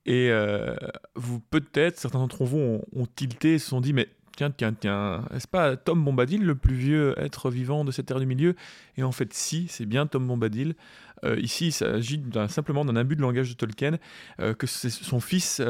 Et 0.06 0.30
euh, 0.32 0.76
vous, 1.16 1.40
peut-être, 1.40 2.00
certains 2.00 2.20
d'entre 2.20 2.44
vous 2.44 2.82
ont, 2.94 3.06
tilté, 3.16 3.60
se 3.60 3.70
sont 3.70 3.82
dit, 3.82 3.94
mais 3.94 4.10
tiens, 4.36 4.50
tiens, 4.50 4.74
tiens, 4.74 5.26
est-ce 5.32 5.48
pas 5.48 5.78
Tom 5.78 6.04
Bombadil, 6.04 6.44
le 6.44 6.56
plus 6.56 6.74
vieux 6.74 7.14
être 7.18 7.52
vivant 7.52 7.86
de 7.86 7.92
cette 7.92 8.08
terre 8.08 8.20
du 8.20 8.26
milieu? 8.26 8.56
Et 8.98 9.04
en 9.04 9.12
fait, 9.12 9.34
si, 9.34 9.68
c'est 9.68 9.86
bien 9.86 10.08
Tom 10.08 10.28
Bombadil. 10.28 10.76
Euh, 11.24 11.40
ici, 11.40 11.68
il 11.68 11.72
s'agit 11.72 12.24
simplement 12.48 12.84
d'un 12.84 12.96
abus 12.96 13.16
de 13.16 13.22
langage 13.22 13.50
de 13.50 13.54
Tolkien, 13.54 14.00
euh, 14.40 14.56
que 14.56 14.66
son 14.66 15.20
fils, 15.20 15.62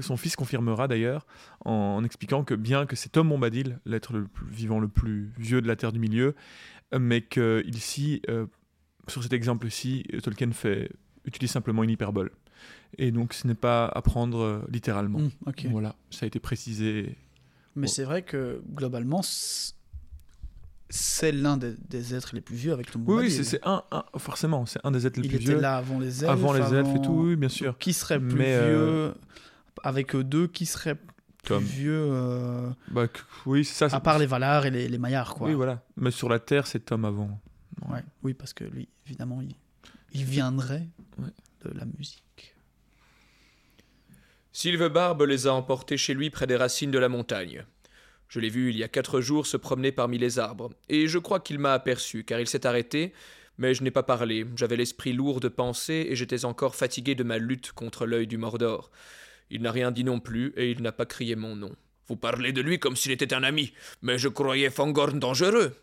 son 0.00 0.16
fils 0.18 0.36
confirmera 0.36 0.86
d'ailleurs, 0.86 1.26
en, 1.64 2.04
expliquant 2.04 2.44
que 2.44 2.54
bien 2.54 2.84
que 2.84 2.94
c'est 2.94 3.08
Tom 3.08 3.30
Bombadil, 3.30 3.78
l'être 3.86 4.12
vivant 4.46 4.80
le 4.80 4.88
plus 4.88 5.32
vieux 5.38 5.62
de 5.62 5.66
la 5.66 5.76
terre 5.76 5.92
du 5.92 5.98
milieu, 5.98 6.34
mais 6.98 7.22
que 7.22 7.64
ici, 7.66 8.20
sur 9.08 9.22
cet 9.22 9.32
exemple-ci, 9.32 10.04
Tolkien 10.22 10.52
fait, 10.52 10.90
utilise 11.24 11.50
simplement 11.50 11.82
une 11.82 11.90
hyperbole. 11.90 12.32
Et 12.98 13.10
donc, 13.10 13.32
ce 13.32 13.46
n'est 13.46 13.54
pas 13.54 13.86
à 13.86 14.02
prendre 14.02 14.40
euh, 14.40 14.60
littéralement. 14.70 15.18
Mmh. 15.20 15.30
Voilà, 15.70 15.94
ça 16.10 16.24
a 16.24 16.26
été 16.26 16.40
précisé. 16.40 17.16
Mais 17.74 17.86
Bon. 17.86 17.92
c'est 17.92 18.04
vrai 18.04 18.22
que 18.22 18.62
globalement, 18.74 19.22
c'est 20.90 21.32
l'un 21.32 21.56
des, 21.56 21.74
des 21.88 22.14
êtres 22.14 22.34
les 22.34 22.42
plus 22.42 22.56
vieux 22.56 22.72
avec 22.72 22.90
Tom 22.90 23.02
Oui, 23.06 23.24
oui, 23.24 23.30
c'est- 23.30 23.60
un, 23.66 23.82
un- 23.90 24.04
forcément, 24.18 24.66
c'est 24.66 24.80
un 24.84 24.90
des 24.90 25.06
êtres 25.06 25.18
les 25.20 25.26
Il 25.26 25.30
plus 25.30 25.36
était 25.42 25.52
vieux. 25.52 25.60
là 25.60 25.76
avant 25.78 25.98
les 25.98 26.22
elfes. 26.22 26.30
avant 26.32 26.52
les 26.52 26.74
elfes 26.74 26.94
et 26.96 27.00
tout, 27.02 27.12
oui, 27.12 27.36
bien 27.36 27.48
sûr. 27.48 27.78
Qui 27.78 27.92
serait 27.94 28.20
plus 28.20 28.34
Mais, 28.38 28.54
euh, 28.54 29.06
vieux 29.08 29.14
avec 29.84 30.14
eux 30.14 30.22
deux 30.24 30.46
Qui 30.48 30.66
serait 30.66 30.96
plus 30.96 31.06
Tom. 31.44 31.62
vieux 31.64 31.96
euh, 32.10 32.68
Bah, 32.90 33.06
oui, 33.46 33.64
c'est 33.64 33.88
ça. 33.88 33.96
à 33.96 34.00
part 34.00 34.18
les 34.18 34.26
Valar 34.26 34.66
et 34.66 34.70
les, 34.70 34.86
les 34.88 34.98
Maillards 34.98 35.34
quoi. 35.34 35.48
Oui, 35.48 35.54
voilà. 35.54 35.82
Mais 35.96 36.10
sur 36.10 36.28
la 36.28 36.38
Terre, 36.38 36.66
c'est 36.66 36.80
Tom 36.80 37.06
avant. 37.06 37.40
Ouais. 37.88 38.02
Oui, 38.22 38.34
parce 38.34 38.52
que 38.52 38.64
lui, 38.64 38.86
évidemment, 39.06 39.40
il, 39.40 39.54
il 40.12 40.24
viendrait 40.24 40.86
Ouais. 41.18 41.30
de 41.64 41.70
la 41.78 41.86
musique. 41.86 42.51
Sylvebarbe 44.54 45.22
les 45.22 45.46
a 45.46 45.54
emportés 45.54 45.96
chez 45.96 46.12
lui 46.12 46.28
près 46.28 46.46
des 46.46 46.56
racines 46.56 46.90
de 46.90 46.98
la 46.98 47.08
montagne. 47.08 47.64
Je 48.28 48.38
l'ai 48.38 48.50
vu 48.50 48.68
il 48.68 48.76
y 48.76 48.84
a 48.84 48.88
quatre 48.88 49.22
jours 49.22 49.46
se 49.46 49.56
promener 49.56 49.92
parmi 49.92 50.18
les 50.18 50.38
arbres, 50.38 50.70
et 50.90 51.06
je 51.06 51.18
crois 51.18 51.40
qu'il 51.40 51.58
m'a 51.58 51.72
aperçu, 51.72 52.22
car 52.22 52.38
il 52.38 52.46
s'est 52.46 52.66
arrêté, 52.66 53.14
mais 53.56 53.72
je 53.72 53.82
n'ai 53.82 53.90
pas 53.90 54.02
parlé, 54.02 54.44
j'avais 54.56 54.76
l'esprit 54.76 55.14
lourd 55.14 55.40
de 55.40 55.48
pensée, 55.48 56.06
et 56.10 56.16
j'étais 56.16 56.44
encore 56.44 56.76
fatigué 56.76 57.14
de 57.14 57.24
ma 57.24 57.38
lutte 57.38 57.72
contre 57.72 58.04
l'œil 58.04 58.26
du 58.26 58.36
Mordor. 58.36 58.90
Il 59.48 59.62
n'a 59.62 59.72
rien 59.72 59.90
dit 59.90 60.04
non 60.04 60.20
plus, 60.20 60.52
et 60.56 60.70
il 60.70 60.82
n'a 60.82 60.92
pas 60.92 61.06
crié 61.06 61.34
mon 61.34 61.56
nom. 61.56 61.74
Vous 62.06 62.16
parlez 62.16 62.52
de 62.52 62.60
lui 62.60 62.78
comme 62.78 62.96
s'il 62.96 63.12
était 63.12 63.32
un 63.32 63.44
ami, 63.44 63.72
mais 64.02 64.18
je 64.18 64.28
croyais 64.28 64.68
Fangorn 64.68 65.18
dangereux. 65.18 65.74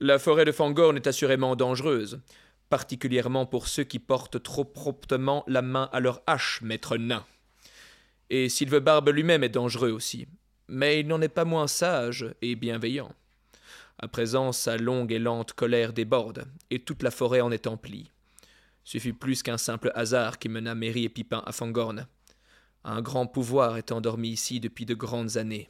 La 0.00 0.18
forêt 0.18 0.44
de 0.44 0.52
Fangorn 0.52 0.96
est 0.96 1.06
assurément 1.06 1.56
dangereuse, 1.56 2.20
particulièrement 2.68 3.46
pour 3.46 3.68
ceux 3.68 3.84
qui 3.84 3.98
portent 3.98 4.42
trop 4.42 4.64
promptement 4.64 5.44
la 5.46 5.62
main 5.62 5.88
à 5.92 6.00
leur 6.00 6.22
hache, 6.26 6.60
maître 6.60 6.98
nain. 6.98 7.24
Et 8.32 8.48
Sylvebarbe 8.48 9.08
lui-même 9.08 9.42
est 9.42 9.48
dangereux 9.48 9.90
aussi, 9.90 10.28
mais 10.68 11.00
il 11.00 11.08
n'en 11.08 11.20
est 11.20 11.28
pas 11.28 11.44
moins 11.44 11.66
sage 11.66 12.32
et 12.40 12.54
bienveillant. 12.54 13.12
À 13.98 14.06
présent, 14.06 14.52
sa 14.52 14.76
longue 14.76 15.10
et 15.10 15.18
lente 15.18 15.52
colère 15.52 15.92
déborde, 15.92 16.46
et 16.70 16.78
toute 16.78 17.02
la 17.02 17.10
forêt 17.10 17.40
en 17.40 17.50
est 17.50 17.66
emplie. 17.66 18.08
Ce 18.84 18.98
fut 18.98 19.14
plus 19.14 19.42
qu'un 19.42 19.58
simple 19.58 19.90
hasard 19.96 20.38
qui 20.38 20.48
mena 20.48 20.76
Merry 20.76 21.04
et 21.04 21.08
Pipin 21.08 21.42
à 21.44 21.50
Fangorn. 21.50 22.06
Un 22.84 23.02
grand 23.02 23.26
pouvoir 23.26 23.76
est 23.76 23.90
endormi 23.90 24.28
ici 24.28 24.60
depuis 24.60 24.86
de 24.86 24.94
grandes 24.94 25.36
années. 25.36 25.68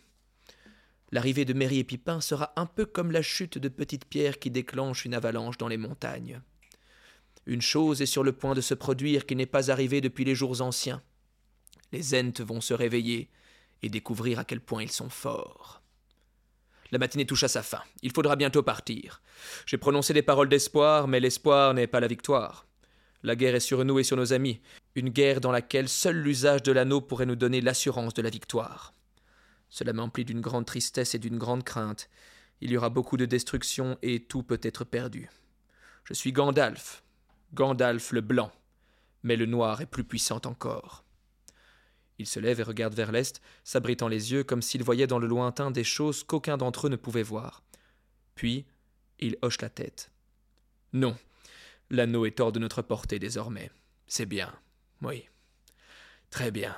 L'arrivée 1.12 1.46
de 1.46 1.54
Merry 1.54 1.78
et 1.78 1.84
Pipin 1.84 2.20
sera 2.20 2.52
un 2.56 2.66
peu 2.66 2.84
comme 2.84 3.10
la 3.10 3.22
chute 3.22 3.56
de 3.56 3.68
petites 3.68 4.04
pierres 4.04 4.38
qui 4.38 4.50
déclenche 4.50 5.06
une 5.06 5.14
avalanche 5.14 5.56
dans 5.56 5.66
les 5.66 5.78
montagnes. 5.78 6.40
Une 7.46 7.62
chose 7.62 8.02
est 8.02 8.06
sur 8.06 8.22
le 8.22 8.32
point 8.32 8.54
de 8.54 8.60
se 8.60 8.74
produire 8.74 9.24
qui 9.24 9.34
n'est 9.34 9.46
pas 9.46 9.70
arrivée 9.70 10.02
depuis 10.02 10.24
les 10.24 10.34
jours 10.34 10.60
anciens. 10.60 11.02
Les 11.92 12.14
Ents 12.14 12.44
vont 12.44 12.60
se 12.60 12.74
réveiller 12.74 13.28
et 13.82 13.88
découvrir 13.88 14.38
à 14.38 14.44
quel 14.44 14.60
point 14.60 14.82
ils 14.82 14.92
sont 14.92 15.10
forts. 15.10 15.82
La 16.92 16.98
matinée 16.98 17.26
touche 17.26 17.44
à 17.44 17.48
sa 17.48 17.62
fin. 17.62 17.82
Il 18.02 18.12
faudra 18.12 18.36
bientôt 18.36 18.62
partir. 18.62 19.22
J'ai 19.66 19.78
prononcé 19.78 20.12
des 20.12 20.22
paroles 20.22 20.48
d'espoir, 20.48 21.06
mais 21.08 21.20
l'espoir 21.20 21.74
n'est 21.74 21.86
pas 21.86 22.00
la 22.00 22.08
victoire. 22.08 22.66
La 23.22 23.36
guerre 23.36 23.54
est 23.54 23.60
sur 23.60 23.84
nous 23.84 23.98
et 23.98 24.04
sur 24.04 24.16
nos 24.16 24.32
amis, 24.32 24.60
une 24.94 25.10
guerre 25.10 25.40
dans 25.40 25.52
laquelle 25.52 25.88
seul 25.88 26.16
l'usage 26.16 26.62
de 26.62 26.72
l'anneau 26.72 27.00
pourrait 27.00 27.26
nous 27.26 27.36
donner 27.36 27.60
l'assurance 27.60 28.14
de 28.14 28.22
la 28.22 28.30
victoire. 28.30 28.94
Cela 29.68 29.92
m'emplit 29.92 30.24
d'une 30.24 30.40
grande 30.40 30.66
tristesse 30.66 31.14
et 31.14 31.18
d'une 31.18 31.38
grande 31.38 31.62
crainte. 31.62 32.08
Il 32.60 32.70
y 32.70 32.76
aura 32.76 32.90
beaucoup 32.90 33.16
de 33.16 33.26
destruction 33.26 33.98
et 34.02 34.20
tout 34.20 34.42
peut 34.42 34.60
être 34.62 34.84
perdu. 34.84 35.28
Je 36.04 36.14
suis 36.14 36.32
Gandalf, 36.32 37.04
Gandalf 37.54 38.10
le 38.10 38.20
blanc, 38.20 38.50
mais 39.22 39.36
le 39.36 39.46
noir 39.46 39.80
est 39.80 39.86
plus 39.86 40.04
puissant 40.04 40.40
encore. 40.44 41.04
Il 42.20 42.26
se 42.26 42.38
lève 42.38 42.60
et 42.60 42.64
regarde 42.64 42.92
vers 42.92 43.12
l'est, 43.12 43.40
s'abritant 43.64 44.06
les 44.06 44.30
yeux 44.30 44.44
comme 44.44 44.60
s'il 44.60 44.82
voyait 44.82 45.06
dans 45.06 45.18
le 45.18 45.26
lointain 45.26 45.70
des 45.70 45.84
choses 45.84 46.22
qu'aucun 46.22 46.58
d'entre 46.58 46.86
eux 46.86 46.90
ne 46.90 46.96
pouvait 46.96 47.22
voir. 47.22 47.62
Puis, 48.34 48.66
il 49.20 49.38
hoche 49.40 49.58
la 49.62 49.70
tête. 49.70 50.10
Non, 50.92 51.16
l'anneau 51.88 52.26
est 52.26 52.38
hors 52.38 52.52
de 52.52 52.58
notre 52.58 52.82
portée 52.82 53.18
désormais. 53.18 53.70
C'est 54.06 54.26
bien, 54.26 54.54
oui. 55.00 55.24
Très 56.28 56.50
bien. 56.50 56.76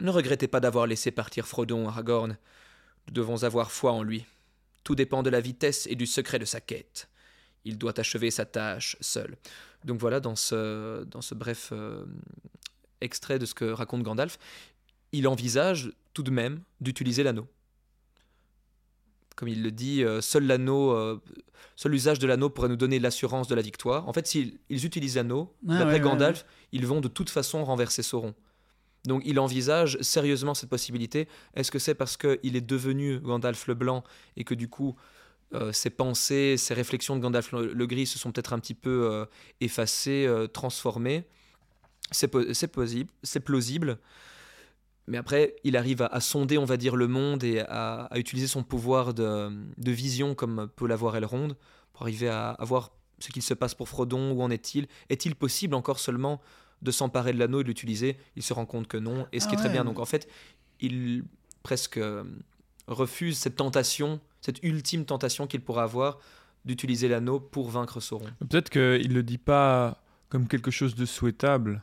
Ne 0.00 0.10
regrettez 0.10 0.48
pas 0.48 0.60
d'avoir 0.60 0.86
laissé 0.86 1.10
partir 1.12 1.48
Frodon, 1.48 1.88
Aragorn. 1.88 2.36
Nous 3.06 3.14
devons 3.14 3.44
avoir 3.44 3.72
foi 3.72 3.92
en 3.92 4.02
lui. 4.02 4.26
Tout 4.84 4.94
dépend 4.94 5.22
de 5.22 5.30
la 5.30 5.40
vitesse 5.40 5.86
et 5.86 5.94
du 5.94 6.04
secret 6.04 6.38
de 6.38 6.44
sa 6.44 6.60
quête. 6.60 7.08
Il 7.64 7.78
doit 7.78 7.98
achever 7.98 8.30
sa 8.30 8.44
tâche 8.44 8.98
seul. 9.00 9.38
Donc 9.86 9.98
voilà, 9.98 10.20
dans 10.20 10.36
ce, 10.36 11.04
dans 11.04 11.22
ce 11.22 11.34
bref 11.34 11.70
euh, 11.72 12.04
extrait 13.02 13.38
de 13.38 13.46
ce 13.46 13.54
que 13.54 13.64
raconte 13.64 14.02
Gandalf, 14.02 14.38
il 15.12 15.28
envisage 15.28 15.92
tout 16.14 16.22
de 16.22 16.30
même 16.30 16.62
d'utiliser 16.80 17.22
l'anneau. 17.22 17.46
Comme 19.36 19.48
il 19.48 19.62
le 19.62 19.70
dit, 19.70 20.04
euh, 20.04 20.20
seul 20.20 20.46
l'anneau, 20.46 20.92
euh, 20.92 21.20
seul 21.76 21.92
l'usage 21.92 22.18
de 22.18 22.26
l'anneau 22.26 22.50
pourrait 22.50 22.68
nous 22.68 22.76
donner 22.76 22.98
l'assurance 22.98 23.48
de 23.48 23.54
la 23.54 23.62
victoire. 23.62 24.08
En 24.08 24.12
fait, 24.12 24.26
s'ils 24.26 24.58
ils 24.68 24.84
utilisent 24.84 25.16
l'anneau, 25.16 25.54
Ah, 25.68 25.78
d'après 25.78 25.84
ouais, 25.84 25.92
ouais, 25.92 26.00
Gandalf, 26.00 26.44
ils 26.72 26.86
vont 26.86 27.00
de 27.00 27.08
toute 27.08 27.30
façon 27.30 27.64
renverser 27.64 28.02
Sauron. 28.02 28.34
Donc 29.04 29.22
il 29.24 29.40
envisage 29.40 29.98
sérieusement 30.00 30.54
cette 30.54 30.68
possibilité. 30.68 31.28
Est-ce 31.54 31.70
que 31.70 31.78
c'est 31.78 31.94
parce 31.94 32.16
qu'il 32.16 32.56
est 32.56 32.60
devenu 32.60 33.18
Gandalf 33.18 33.66
le 33.66 33.74
Blanc 33.74 34.04
et 34.36 34.44
que 34.44 34.54
du 34.54 34.68
coup 34.68 34.94
euh, 35.54 35.72
ses 35.72 35.90
pensées, 35.90 36.56
ses 36.56 36.72
réflexions 36.74 37.16
de 37.16 37.20
Gandalf 37.20 37.52
le, 37.52 37.72
le 37.72 37.86
Gris 37.86 38.06
se 38.06 38.18
sont 38.18 38.32
peut-être 38.32 38.52
un 38.52 38.58
petit 38.58 38.74
peu 38.74 39.10
euh, 39.10 39.26
effacées, 39.60 40.24
euh, 40.26 40.46
transformées? 40.46 41.24
C'est 42.10 42.28
po- 42.28 42.52
c'est 42.52 42.68
possible, 42.68 43.10
c'est 43.22 43.40
plausible. 43.40 43.98
Mais 45.08 45.18
après, 45.18 45.56
il 45.64 45.76
arrive 45.76 46.02
à, 46.02 46.06
à 46.06 46.20
sonder, 46.20 46.58
on 46.58 46.64
va 46.64 46.76
dire, 46.76 46.94
le 46.94 47.08
monde 47.08 47.42
et 47.42 47.60
à, 47.60 48.04
à 48.04 48.18
utiliser 48.18 48.46
son 48.46 48.62
pouvoir 48.62 49.14
de, 49.14 49.50
de 49.76 49.90
vision 49.90 50.34
comme 50.34 50.68
peut 50.76 50.86
l'avoir 50.86 51.16
Elrond 51.16 51.56
pour 51.92 52.02
arriver 52.02 52.28
à, 52.28 52.50
à 52.50 52.64
voir 52.64 52.92
ce 53.18 53.30
qu'il 53.30 53.42
se 53.42 53.54
passe 53.54 53.74
pour 53.74 53.88
Frodon, 53.88 54.32
où 54.32 54.42
en 54.42 54.50
est-il? 54.50 54.86
Est-il 55.08 55.34
possible 55.34 55.74
encore 55.74 55.98
seulement 55.98 56.40
de 56.82 56.90
s'emparer 56.90 57.32
de 57.32 57.38
l'anneau 57.38 57.60
et 57.60 57.62
de 57.62 57.68
l'utiliser? 57.68 58.16
Il 58.36 58.42
se 58.42 58.52
rend 58.52 58.66
compte 58.66 58.88
que 58.88 58.96
non, 58.96 59.26
et 59.32 59.40
ce 59.40 59.46
qui 59.46 59.54
Ah 59.54 59.54
est 59.54 59.58
très 59.58 59.68
ouais. 59.68 59.72
bien. 59.72 59.84
Donc 59.84 59.98
en 59.98 60.04
fait, 60.04 60.28
il 60.80 61.24
presque 61.62 61.98
euh, 61.98 62.24
refuse 62.86 63.38
cette 63.38 63.56
tentation, 63.56 64.20
cette 64.40 64.62
ultime 64.62 65.04
tentation 65.04 65.46
qu'il 65.46 65.60
pourra 65.62 65.84
avoir 65.84 66.18
d'utiliser 66.64 67.08
l'anneau 67.08 67.40
pour 67.40 67.70
vaincre 67.70 68.00
Sauron. 68.00 68.30
Peut-être 68.48 68.70
qu'il 68.70 69.08
ne 69.08 69.14
le 69.14 69.22
dit 69.22 69.38
pas 69.38 70.02
comme 70.28 70.46
quelque 70.48 70.70
chose 70.70 70.94
de 70.94 71.06
souhaitable. 71.06 71.82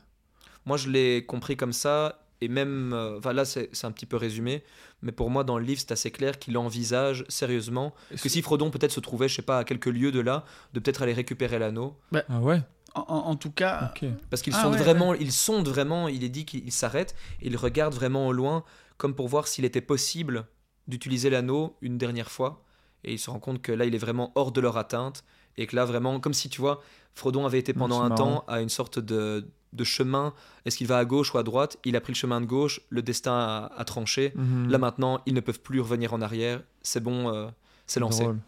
Moi, 0.70 0.78
je 0.78 0.88
l'ai 0.90 1.26
compris 1.26 1.58
comme 1.58 1.74
ça, 1.74 1.96
et 2.42 2.48
même, 2.48 2.94
euh, 2.94 3.18
enfin 3.18 3.34
là, 3.34 3.44
c'est 3.44 3.86
un 3.86 3.92
petit 3.92 4.06
peu 4.06 4.18
résumé, 4.18 4.64
mais 5.02 5.12
pour 5.12 5.30
moi, 5.32 5.44
dans 5.44 5.58
le 5.58 5.66
livre, 5.66 5.80
c'est 5.82 5.92
assez 5.92 6.12
clair 6.12 6.38
qu'il 6.38 6.56
envisage 6.60 7.26
sérieusement 7.28 7.94
que 8.22 8.30
si 8.30 8.42
Frodon 8.44 8.70
peut-être 8.70 8.92
se 8.92 9.00
trouvait, 9.00 9.28
je 9.28 9.36
sais 9.38 9.42
pas, 9.42 9.58
à 9.58 9.64
quelques 9.64 9.88
lieux 10.00 10.12
de 10.12 10.20
là, 10.20 10.46
de 10.74 10.80
peut-être 10.80 11.02
aller 11.02 11.14
récupérer 11.14 11.58
l'anneau, 11.58 11.98
Ah 12.30 12.40
ouais? 12.40 12.62
En, 12.94 13.02
en- 13.32 13.36
tout 13.36 13.52
cas, 13.52 13.92
parce 14.30 14.42
qu'il 14.44 14.54
Ah 14.54 14.62
sonde 14.62 14.74
ouais, 14.74 14.84
vraiment, 14.86 15.14
il 15.16 15.32
sonde 15.32 15.68
vraiment, 15.68 16.08
il 16.08 16.24
est 16.24 16.30
dit 16.30 16.46
qu'il 16.46 16.72
s'arrête, 16.72 17.16
il 17.42 17.58
regarde 17.58 17.96
vraiment 17.96 18.28
au 18.28 18.32
loin, 18.32 18.64
comme 18.98 19.16
pour 19.16 19.28
voir 19.28 19.48
s'il 19.48 19.66
était 19.66 19.82
possible 19.82 20.46
d'utiliser 20.88 21.30
l'anneau 21.32 21.78
une 21.82 21.98
dernière 21.98 22.30
fois, 22.32 22.64
et 23.04 23.14
il 23.14 23.20
se 23.20 23.30
rend 23.32 23.40
compte 23.40 23.62
que 23.62 23.72
là, 23.72 23.86
il 23.86 23.96
est 23.96 24.04
vraiment 24.08 24.32
hors 24.36 24.52
de 24.52 24.62
leur 24.62 24.78
atteinte, 24.78 25.24
et 25.58 25.68
que 25.68 25.76
là, 25.76 25.86
vraiment, 25.86 26.20
comme 26.20 26.34
si 26.34 26.48
tu 26.50 26.62
vois, 26.62 26.82
Frodon 27.16 27.46
avait 27.46 27.60
été 27.60 27.74
pendant 27.74 28.02
un 28.02 28.10
marrant. 28.10 28.38
temps 28.40 28.46
à 28.48 28.62
une 28.62 28.70
sorte 28.70 29.00
de, 29.00 29.48
de 29.74 29.84
chemin. 29.84 30.34
Est-ce 30.66 30.78
qu'il 30.78 30.88
va 30.88 30.98
à 30.98 31.06
gauche 31.06 31.34
ou 31.34 31.38
à 31.38 31.44
droite? 31.44 31.78
Il 31.86 31.96
a 31.96 32.02
pris 32.02 32.14
le 32.14 32.18
chemin 32.18 32.42
de 32.42 32.46
gauche, 32.46 32.82
le 32.90 33.02
destin 33.02 33.34
a, 33.34 33.72
a 33.78 33.84
tranché. 33.86 34.34
Mhm. 34.36 34.70
Là 34.70 34.78
maintenant, 34.78 35.22
ils 35.26 35.34
ne 35.34 35.40
peuvent 35.42 35.60
plus 35.62 35.80
revenir 35.80 36.14
en 36.14 36.22
arrière. 36.22 36.62
C'est 36.82 37.02
bon, 37.04 37.34
euh, 37.34 37.48
c'est 37.88 38.00
lancé. 38.00 38.24
Drôle. 38.24 38.40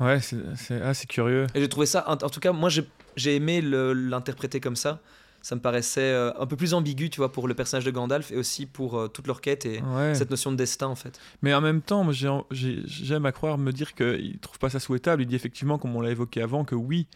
Ouais, 0.00 0.20
c'est 0.20 0.36
ah, 0.82 0.92
curieux. 1.08 1.46
Et 1.54 1.60
j'ai 1.60 1.68
trouvé 1.68 1.86
ça, 1.86 2.04
en, 2.08 2.12
en 2.12 2.30
tout 2.30 2.40
cas, 2.40 2.52
moi 2.52 2.68
j'ai 2.68 2.88
j'ai 3.14 3.36
aimé 3.36 3.60
l'interpréter 3.62 4.58
comme 4.60 4.76
ça. 4.76 5.00
Ça 5.42 5.56
me 5.56 5.60
paraissait 5.60 6.00
euh, 6.00 6.30
un 6.38 6.46
peu 6.46 6.54
plus 6.56 6.72
ambigu, 6.72 7.10
tu 7.10 7.16
vois, 7.18 7.32
pour 7.32 7.48
le 7.48 7.54
personnage 7.54 7.84
de 7.84 7.90
Gandalf 7.90 8.30
et 8.30 8.36
aussi 8.36 8.64
pour 8.64 8.96
euh, 8.96 9.08
toute 9.08 9.26
leur 9.26 9.40
quête 9.40 9.66
et 9.66 9.82
Ouais. 9.82 10.14
cette 10.14 10.30
notion 10.30 10.52
de 10.52 10.56
destin 10.56 10.86
en 10.86 10.94
fait. 10.94 11.18
Mais 11.42 11.52
en 11.52 11.60
même 11.60 11.82
temps, 11.82 12.06
j'aime 12.52 13.26
à 13.26 13.32
croire 13.32 13.58
me 13.58 13.72
dire 13.72 13.94
qu'il 13.94 14.32
ne 14.34 14.38
trouve 14.38 14.58
pas 14.60 14.70
ça 14.70 14.78
souhaitable. 14.80 15.22
Il 15.22 15.26
dit 15.26 15.34
effectivement, 15.34 15.78
comme 15.78 15.94
on 15.96 16.00
l'a 16.00 16.10
évoqué 16.10 16.40
avant, 16.40 16.64
que 16.64 16.76
oui, 16.76 17.06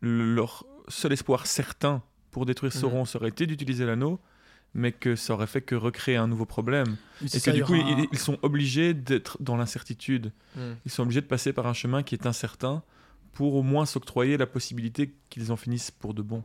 le- 0.00 0.32
leur 0.34 0.64
seul 0.88 1.12
espoir 1.12 1.46
certain 1.46 2.02
pour 2.36 2.44
détruire. 2.44 2.70
Sauron 2.70 3.06
serait 3.06 3.28
été 3.30 3.46
d'utiliser 3.46 3.86
l'anneau, 3.86 4.20
mais 4.74 4.92
que 4.92 5.16
ça 5.16 5.32
aurait 5.32 5.46
fait 5.46 5.62
que 5.62 5.74
recréer 5.74 6.16
un 6.16 6.28
nouveau 6.28 6.44
problème. 6.44 6.98
Et 7.22 7.30
que 7.30 7.38
ça, 7.38 7.50
du 7.50 7.64
coup, 7.64 7.72
aura 7.74 7.88
ils, 7.98 8.06
ils 8.12 8.18
sont 8.18 8.38
obligés 8.42 8.92
d'être 8.92 9.38
dans 9.42 9.56
l'incertitude. 9.56 10.32
Ils 10.84 10.90
sont 10.90 11.02
obligés 11.04 11.22
de 11.22 11.26
passer 11.26 11.54
par 11.54 11.66
un 11.66 11.72
chemin 11.72 12.02
qui 12.02 12.14
est 12.14 12.26
incertain 12.26 12.82
pour 13.32 13.54
au 13.54 13.62
moins 13.62 13.86
s'octroyer 13.86 14.36
la 14.36 14.46
possibilité 14.46 15.14
qu'ils 15.30 15.50
en 15.50 15.56
finissent 15.56 15.90
pour 15.90 16.12
de 16.12 16.20
bon. 16.20 16.44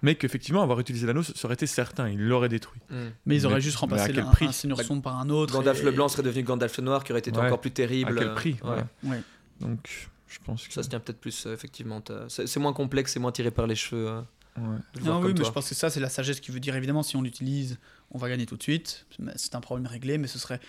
Mais 0.00 0.14
qu'effectivement, 0.14 0.62
avoir 0.62 0.80
utilisé 0.80 1.06
l'anneau, 1.06 1.22
ça 1.22 1.32
aurait 1.44 1.52
été 1.52 1.66
certain, 1.66 2.08
il 2.08 2.18
l'aurait 2.26 2.48
détruit. 2.48 2.80
mais 3.26 3.36
ils 3.36 3.44
auraient 3.44 3.56
mais- 3.56 3.60
juste 3.60 3.76
remplacé 3.76 4.10
quel 4.14 4.24
un, 4.24 4.30
prix 4.30 4.46
un 4.46 4.52
seigneur 4.52 4.80
sombre 4.80 5.02
par 5.02 5.18
un 5.18 5.28
autre. 5.28 5.52
Gandalf 5.52 5.80
et- 5.82 5.84
le 5.84 5.90
Blanc 5.90 6.08
serait 6.08 6.22
devenu 6.22 6.44
Gandalf 6.44 6.78
le 6.78 6.84
Noir 6.84 7.04
qui 7.04 7.12
aurait 7.12 7.18
été 7.18 7.30
Ouais. 7.30 7.44
encore 7.44 7.60
plus 7.60 7.72
terrible. 7.72 8.16
À 8.18 8.22
quel 8.22 8.34
prix. 8.34 8.56
Ouais. 9.04 9.20
Donc, 9.60 10.08
je 10.28 10.38
pense 10.42 10.66
que. 10.66 10.72
Ça 10.72 10.82
se 10.82 10.88
tient 10.88 10.98
peut-être 11.00 11.20
plus, 11.20 11.44
euh, 11.44 11.52
effectivement. 11.52 12.02
C'est 12.28 12.46
c'est 12.46 12.60
moins 12.60 12.72
complexe, 12.72 13.12
c'est 13.12 13.20
moins 13.20 13.32
tiré 13.32 13.50
par 13.50 13.66
les 13.66 13.74
cheveux. 13.74 14.08
euh, 14.08 14.22
ouais. 14.56 14.62
Non, 15.02 15.14
comme 15.16 15.24
oui, 15.24 15.28
mais 15.28 15.34
toi. 15.34 15.44
je 15.46 15.50
pense 15.52 15.68
que 15.68 15.74
ça, 15.74 15.90
c'est 15.90 16.00
la 16.00 16.08
sagesse 16.08 16.40
qui 16.40 16.50
veut 16.50 16.60
dire 16.60 16.74
évidemment, 16.76 17.02
si 17.02 17.16
on 17.16 17.22
l'utilise, 17.22 17.78
on 18.10 18.18
va 18.18 18.28
gagner 18.28 18.46
tout 18.46 18.56
de 18.56 18.62
suite. 18.62 19.06
C'est 19.36 19.54
un 19.54 19.60
problème 19.60 19.86
réglé, 19.86 20.18
mais 20.18 20.26
ce 20.26 20.38
serait 20.38 20.60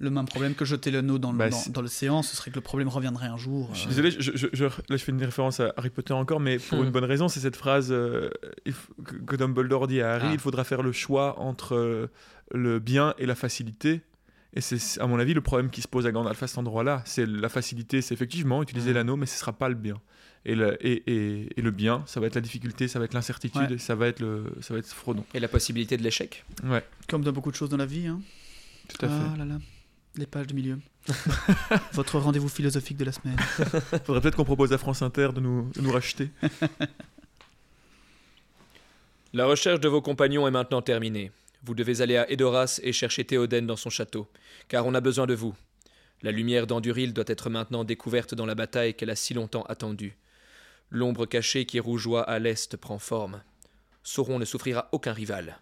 le 0.00 0.10
même 0.10 0.26
problème 0.26 0.54
que 0.54 0.64
jeter 0.64 0.92
l'anneau 0.92 1.18
dans, 1.18 1.32
le- 1.32 1.38
Bah, 1.38 1.48
dans, 1.48 1.58
dans 1.70 1.82
l'océan. 1.82 2.22
Ce 2.22 2.36
serait 2.36 2.50
que 2.50 2.56
le 2.56 2.60
problème 2.60 2.88
reviendrait 2.88 3.26
un 3.26 3.36
jour. 3.36 3.68
Je 3.72 3.78
suis 3.80 3.86
euh, 3.86 3.90
désolé, 3.90 4.10
je, 4.12 4.30
je- 4.34 4.46
je- 4.52 4.64
là 4.64 4.70
je 4.90 4.96
fais 4.98 5.10
une 5.10 5.22
référence 5.22 5.58
à 5.60 5.72
Harry 5.76 5.90
Potter 5.90 6.12
encore, 6.12 6.38
mais 6.40 6.58
pour 6.58 6.78
Hmm. 6.78 6.84
une 6.84 6.90
bonne 6.90 7.04
raison, 7.04 7.26
c'est 7.28 7.40
cette 7.40 7.56
phrase 7.56 7.88
euh, 7.90 8.30
que, 9.26 9.34
Dumbledore 9.36 9.88
dit 9.88 10.00
à 10.00 10.12
Harry 10.14 10.28
Ah. 10.30 10.34
il 10.34 10.38
faudra 10.38 10.62
faire 10.64 10.82
le 10.82 10.92
choix 10.92 11.38
entre 11.40 11.74
euh, 11.74 12.06
le 12.52 12.78
bien 12.78 13.14
et 13.18 13.26
la 13.26 13.34
facilité. 13.34 14.02
Et 14.54 14.60
c'est 14.60 15.00
à 15.00 15.06
mon 15.06 15.18
avis 15.18 15.34
le 15.34 15.40
problème 15.42 15.68
qui 15.68 15.82
se 15.82 15.88
pose 15.88 16.06
à 16.06 16.12
Gandalf 16.12 16.42
à 16.42 16.46
cet 16.46 16.58
endroit-là. 16.58 17.02
C'est 17.04 17.26
la 17.26 17.48
facilité, 17.48 18.00
c'est 18.00 18.14
effectivement 18.14 18.62
utiliser 18.62 18.92
Hmm. 18.92 18.94
l'anneau, 18.94 19.16
mais 19.16 19.26
ce 19.26 19.36
sera 19.38 19.52
pas 19.52 19.68
le 19.68 19.74
bien. 19.74 19.96
Et 20.44 20.54
le, 20.54 20.76
et, 20.86 21.02
et- 21.06 21.48
et 21.58 21.62
le 21.62 21.70
bien, 21.70 22.02
ça 22.06 22.20
va 22.20 22.26
être 22.26 22.34
la 22.36 22.40
difficulté, 22.40 22.88
ça 22.88 22.98
va 22.98 23.04
être 23.04 23.14
l'incertitude, 23.14 23.70
Ouais. 23.72 23.78
ça 23.78 23.94
va 23.94 24.06
être 24.08 24.20
le, 24.20 24.44
ça 24.60 24.72
va 24.72 24.80
être 24.80 24.86
Frodon. 24.88 25.24
Et 25.34 25.40
la 25.40 25.48
possibilité 25.48 25.96
de 25.96 26.02
l'échec. 26.02 26.44
Ouais, 26.64 26.84
Comme 27.08 27.22
dans 27.22 27.32
beaucoup 27.32 27.50
de 27.50 27.56
choses 27.56 27.68
dans 27.70 27.76
la 27.76 27.86
vie. 27.86 28.06
Hein. 28.06 28.20
tout 28.88 29.04
à 29.04 29.08
ah 29.10 29.32
fait. 29.32 29.38
là 29.38 29.44
là, 29.44 29.58
les 30.16 30.26
pages 30.26 30.46
de 30.46 30.54
milieu. 30.54 30.78
Votre 31.92 32.18
rendez-vous 32.18 32.48
philosophique 32.48 32.96
de 32.96 33.04
la 33.04 33.12
semaine. 33.12 33.36
Faudrait 34.04 34.20
peut-être 34.20 34.36
qu'on 34.36 34.44
propose 34.44 34.72
à 34.72 34.78
France 34.78 35.02
Inter 35.02 35.30
de 35.34 35.40
nous, 35.40 35.70
de 35.74 35.80
nous 35.80 35.90
racheter. 35.92 36.30
La 39.34 39.46
recherche 39.46 39.80
de 39.80 39.88
vos 39.88 40.00
compagnons 40.00 40.46
est 40.46 40.50
maintenant 40.50 40.82
terminée. 40.82 41.30
Vous 41.64 41.74
devez 41.74 42.00
aller 42.00 42.16
à 42.16 42.30
Edoras 42.30 42.80
et 42.82 42.92
chercher 42.92 43.24
Théoden 43.24 43.66
dans 43.66 43.76
son 43.76 43.90
château, 43.90 44.28
car 44.68 44.86
on 44.86 44.94
a 44.94 45.00
besoin 45.00 45.26
de 45.26 45.34
vous. 45.34 45.54
La 46.22 46.32
lumière 46.32 46.66
d'Anduril 46.66 47.12
doit 47.12 47.24
être 47.26 47.50
maintenant 47.50 47.84
découverte 47.84 48.34
dans 48.34 48.46
la 48.46 48.54
bataille 48.54 48.94
qu'elle 48.94 49.10
a 49.10 49.16
si 49.16 49.34
longtemps 49.34 49.62
attendue. 49.64 50.16
L'ombre 50.90 51.26
cachée 51.26 51.66
qui 51.66 51.80
rougeoie 51.80 52.22
à 52.22 52.38
l'est 52.38 52.76
prend 52.76 52.98
forme. 52.98 53.42
Sauron 54.02 54.38
ne 54.38 54.44
souffrira 54.44 54.88
aucun 54.92 55.12
rival. 55.12 55.60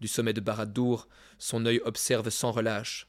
Du 0.00 0.08
sommet 0.08 0.32
de 0.32 0.40
Barad-dûr, 0.40 1.08
son 1.38 1.64
œil 1.66 1.80
observe 1.84 2.30
sans 2.30 2.50
relâche. 2.50 3.06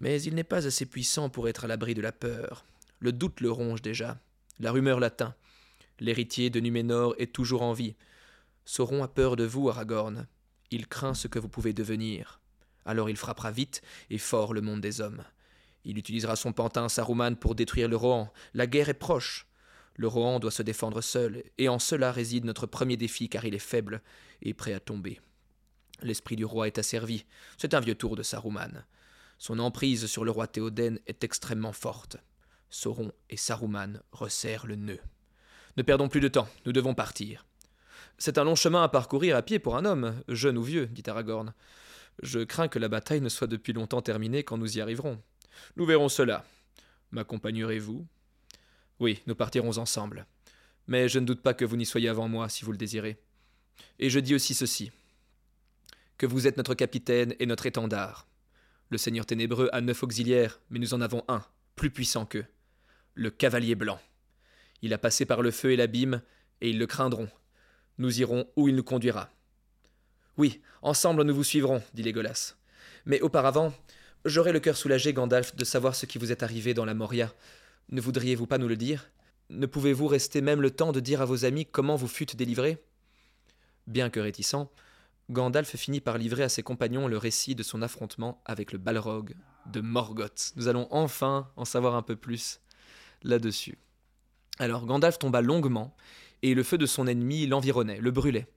Mais 0.00 0.20
il 0.22 0.34
n'est 0.34 0.44
pas 0.44 0.66
assez 0.66 0.84
puissant 0.84 1.30
pour 1.30 1.48
être 1.48 1.64
à 1.64 1.68
l'abri 1.68 1.94
de 1.94 2.02
la 2.02 2.12
peur. 2.12 2.64
Le 2.98 3.12
doute 3.12 3.40
le 3.40 3.50
ronge 3.50 3.80
déjà. 3.80 4.20
La 4.60 4.70
rumeur 4.70 5.00
l'atteint. 5.00 5.34
L'héritier 5.98 6.50
de 6.50 6.60
Numénor 6.60 7.14
est 7.18 7.32
toujours 7.32 7.62
en 7.62 7.72
vie. 7.72 7.94
Sauron 8.64 9.02
a 9.02 9.08
peur 9.08 9.36
de 9.36 9.44
vous, 9.44 9.70
Aragorn. 9.70 10.26
Il 10.70 10.88
craint 10.88 11.14
ce 11.14 11.28
que 11.28 11.38
vous 11.38 11.48
pouvez 11.48 11.72
devenir. 11.72 12.40
Alors 12.84 13.08
il 13.08 13.16
frappera 13.16 13.50
vite 13.50 13.82
et 14.10 14.18
fort 14.18 14.52
le 14.52 14.60
monde 14.60 14.80
des 14.80 15.00
hommes. 15.00 15.24
Il 15.84 15.98
utilisera 15.98 16.36
son 16.36 16.52
pantin 16.52 16.88
Saruman 16.88 17.36
pour 17.36 17.54
détruire 17.54 17.88
le 17.88 17.96
Rohan. 17.96 18.32
La 18.54 18.66
guerre 18.66 18.88
est 18.88 18.94
proche. 18.94 19.46
Le 19.94 20.08
Rohan 20.08 20.40
doit 20.40 20.50
se 20.50 20.62
défendre 20.62 21.00
seul, 21.00 21.44
et 21.58 21.68
en 21.68 21.78
cela 21.78 22.12
réside 22.12 22.44
notre 22.44 22.66
premier 22.66 22.96
défi 22.96 23.28
car 23.28 23.44
il 23.44 23.54
est 23.54 23.58
faible 23.58 24.02
et 24.40 24.54
prêt 24.54 24.72
à 24.72 24.80
tomber. 24.80 25.20
L'esprit 26.02 26.36
du 26.36 26.44
roi 26.44 26.66
est 26.66 26.78
asservi. 26.78 27.24
C'est 27.58 27.74
un 27.74 27.80
vieux 27.80 27.94
tour 27.94 28.16
de 28.16 28.22
Saruman. 28.22 28.84
Son 29.38 29.58
emprise 29.58 30.06
sur 30.06 30.24
le 30.24 30.30
roi 30.30 30.46
Théoden 30.46 30.98
est 31.06 31.24
extrêmement 31.24 31.72
forte. 31.72 32.16
Sauron 32.70 33.12
et 33.28 33.36
Saruman 33.36 34.00
resserrent 34.12 34.66
le 34.66 34.76
nœud. 34.76 35.00
Ne 35.76 35.82
perdons 35.82 36.08
plus 36.08 36.20
de 36.20 36.28
temps, 36.28 36.48
nous 36.64 36.72
devons 36.72 36.94
partir. 36.94 37.46
C'est 38.18 38.38
un 38.38 38.44
long 38.44 38.54
chemin 38.54 38.82
à 38.82 38.88
parcourir 38.88 39.36
à 39.36 39.42
pied 39.42 39.58
pour 39.58 39.76
un 39.76 39.84
homme, 39.84 40.22
jeune 40.28 40.58
ou 40.58 40.62
vieux, 40.62 40.86
dit 40.86 41.02
Aragorn. 41.06 41.54
Je 42.22 42.40
crains 42.40 42.68
que 42.68 42.78
la 42.78 42.88
bataille 42.88 43.20
ne 43.20 43.28
soit 43.28 43.46
depuis 43.46 43.72
longtemps 43.72 44.02
terminée 44.02 44.44
quand 44.44 44.58
nous 44.58 44.76
y 44.76 44.80
arriverons. 44.80 45.20
Nous 45.76 45.86
verrons 45.86 46.08
cela. 46.08 46.44
M'accompagnerez-vous? 47.10 48.06
Oui, 49.02 49.20
nous 49.26 49.34
partirons 49.34 49.78
ensemble. 49.78 50.26
Mais 50.86 51.08
je 51.08 51.18
ne 51.18 51.26
doute 51.26 51.42
pas 51.42 51.54
que 51.54 51.64
vous 51.64 51.76
n'y 51.76 51.86
soyez 51.86 52.08
avant 52.08 52.28
moi, 52.28 52.48
si 52.48 52.64
vous 52.64 52.70
le 52.70 52.78
désirez. 52.78 53.20
Et 53.98 54.08
je 54.08 54.20
dis 54.20 54.32
aussi 54.32 54.54
ceci 54.54 54.92
que 56.18 56.24
vous 56.24 56.46
êtes 56.46 56.56
notre 56.56 56.74
capitaine 56.74 57.34
et 57.40 57.46
notre 57.46 57.66
étendard. 57.66 58.28
Le 58.90 58.98
Seigneur 58.98 59.26
ténébreux 59.26 59.68
a 59.72 59.80
neuf 59.80 60.04
auxiliaires, 60.04 60.60
mais 60.70 60.78
nous 60.78 60.94
en 60.94 61.00
avons 61.00 61.24
un, 61.26 61.44
plus 61.74 61.90
puissant 61.90 62.26
qu'eux, 62.26 62.44
le 63.14 63.32
cavalier 63.32 63.74
blanc. 63.74 63.98
Il 64.82 64.94
a 64.94 64.98
passé 64.98 65.26
par 65.26 65.42
le 65.42 65.50
feu 65.50 65.72
et 65.72 65.76
l'abîme, 65.76 66.22
et 66.60 66.70
ils 66.70 66.78
le 66.78 66.86
craindront. 66.86 67.28
Nous 67.98 68.20
irons 68.20 68.48
où 68.54 68.68
il 68.68 68.76
nous 68.76 68.84
conduira. 68.84 69.30
Oui, 70.36 70.60
ensemble 70.80 71.24
nous 71.24 71.34
vous 71.34 71.42
suivrons, 71.42 71.82
dit 71.92 72.04
Légolas. 72.04 72.54
Mais 73.04 73.20
auparavant, 73.20 73.74
j'aurais 74.24 74.52
le 74.52 74.60
cœur 74.60 74.76
soulagé, 74.76 75.12
Gandalf, 75.12 75.56
de 75.56 75.64
savoir 75.64 75.96
ce 75.96 76.06
qui 76.06 76.18
vous 76.18 76.30
est 76.30 76.44
arrivé 76.44 76.72
dans 76.72 76.84
la 76.84 76.94
Moria. 76.94 77.34
Ne 77.90 78.00
voudriez-vous 78.00 78.46
pas 78.46 78.58
nous 78.58 78.68
le 78.68 78.76
dire? 78.76 79.10
Ne 79.50 79.66
pouvez-vous 79.66 80.06
rester 80.06 80.40
même 80.40 80.62
le 80.62 80.70
temps 80.70 80.92
de 80.92 81.00
dire 81.00 81.20
à 81.20 81.26
vos 81.26 81.44
amis 81.44 81.66
comment 81.66 81.96
vous 81.96 82.08
fûtes 82.08 82.36
délivrés 82.36 82.82
Bien 83.86 84.10
que 84.10 84.20
réticent, 84.20 84.68
Gandalf 85.30 85.76
finit 85.76 86.00
par 86.00 86.18
livrer 86.18 86.42
à 86.42 86.48
ses 86.48 86.62
compagnons 86.62 87.08
le 87.08 87.18
récit 87.18 87.54
de 87.54 87.62
son 87.62 87.82
affrontement 87.82 88.42
avec 88.44 88.72
le 88.72 88.78
Balrog 88.78 89.34
de 89.66 89.80
Morgoth. 89.80 90.52
Nous 90.56 90.68
allons 90.68 90.88
enfin 90.90 91.50
en 91.56 91.64
savoir 91.64 91.94
un 91.94 92.02
peu 92.02 92.16
plus 92.16 92.60
là-dessus. 93.22 93.78
Alors 94.58 94.86
Gandalf 94.86 95.18
tomba 95.18 95.40
longuement, 95.40 95.96
et 96.42 96.54
le 96.54 96.62
feu 96.62 96.78
de 96.78 96.86
son 96.86 97.06
ennemi 97.06 97.46
l'environnait, 97.46 98.00
le 98.00 98.10
brûlait. 98.10 98.48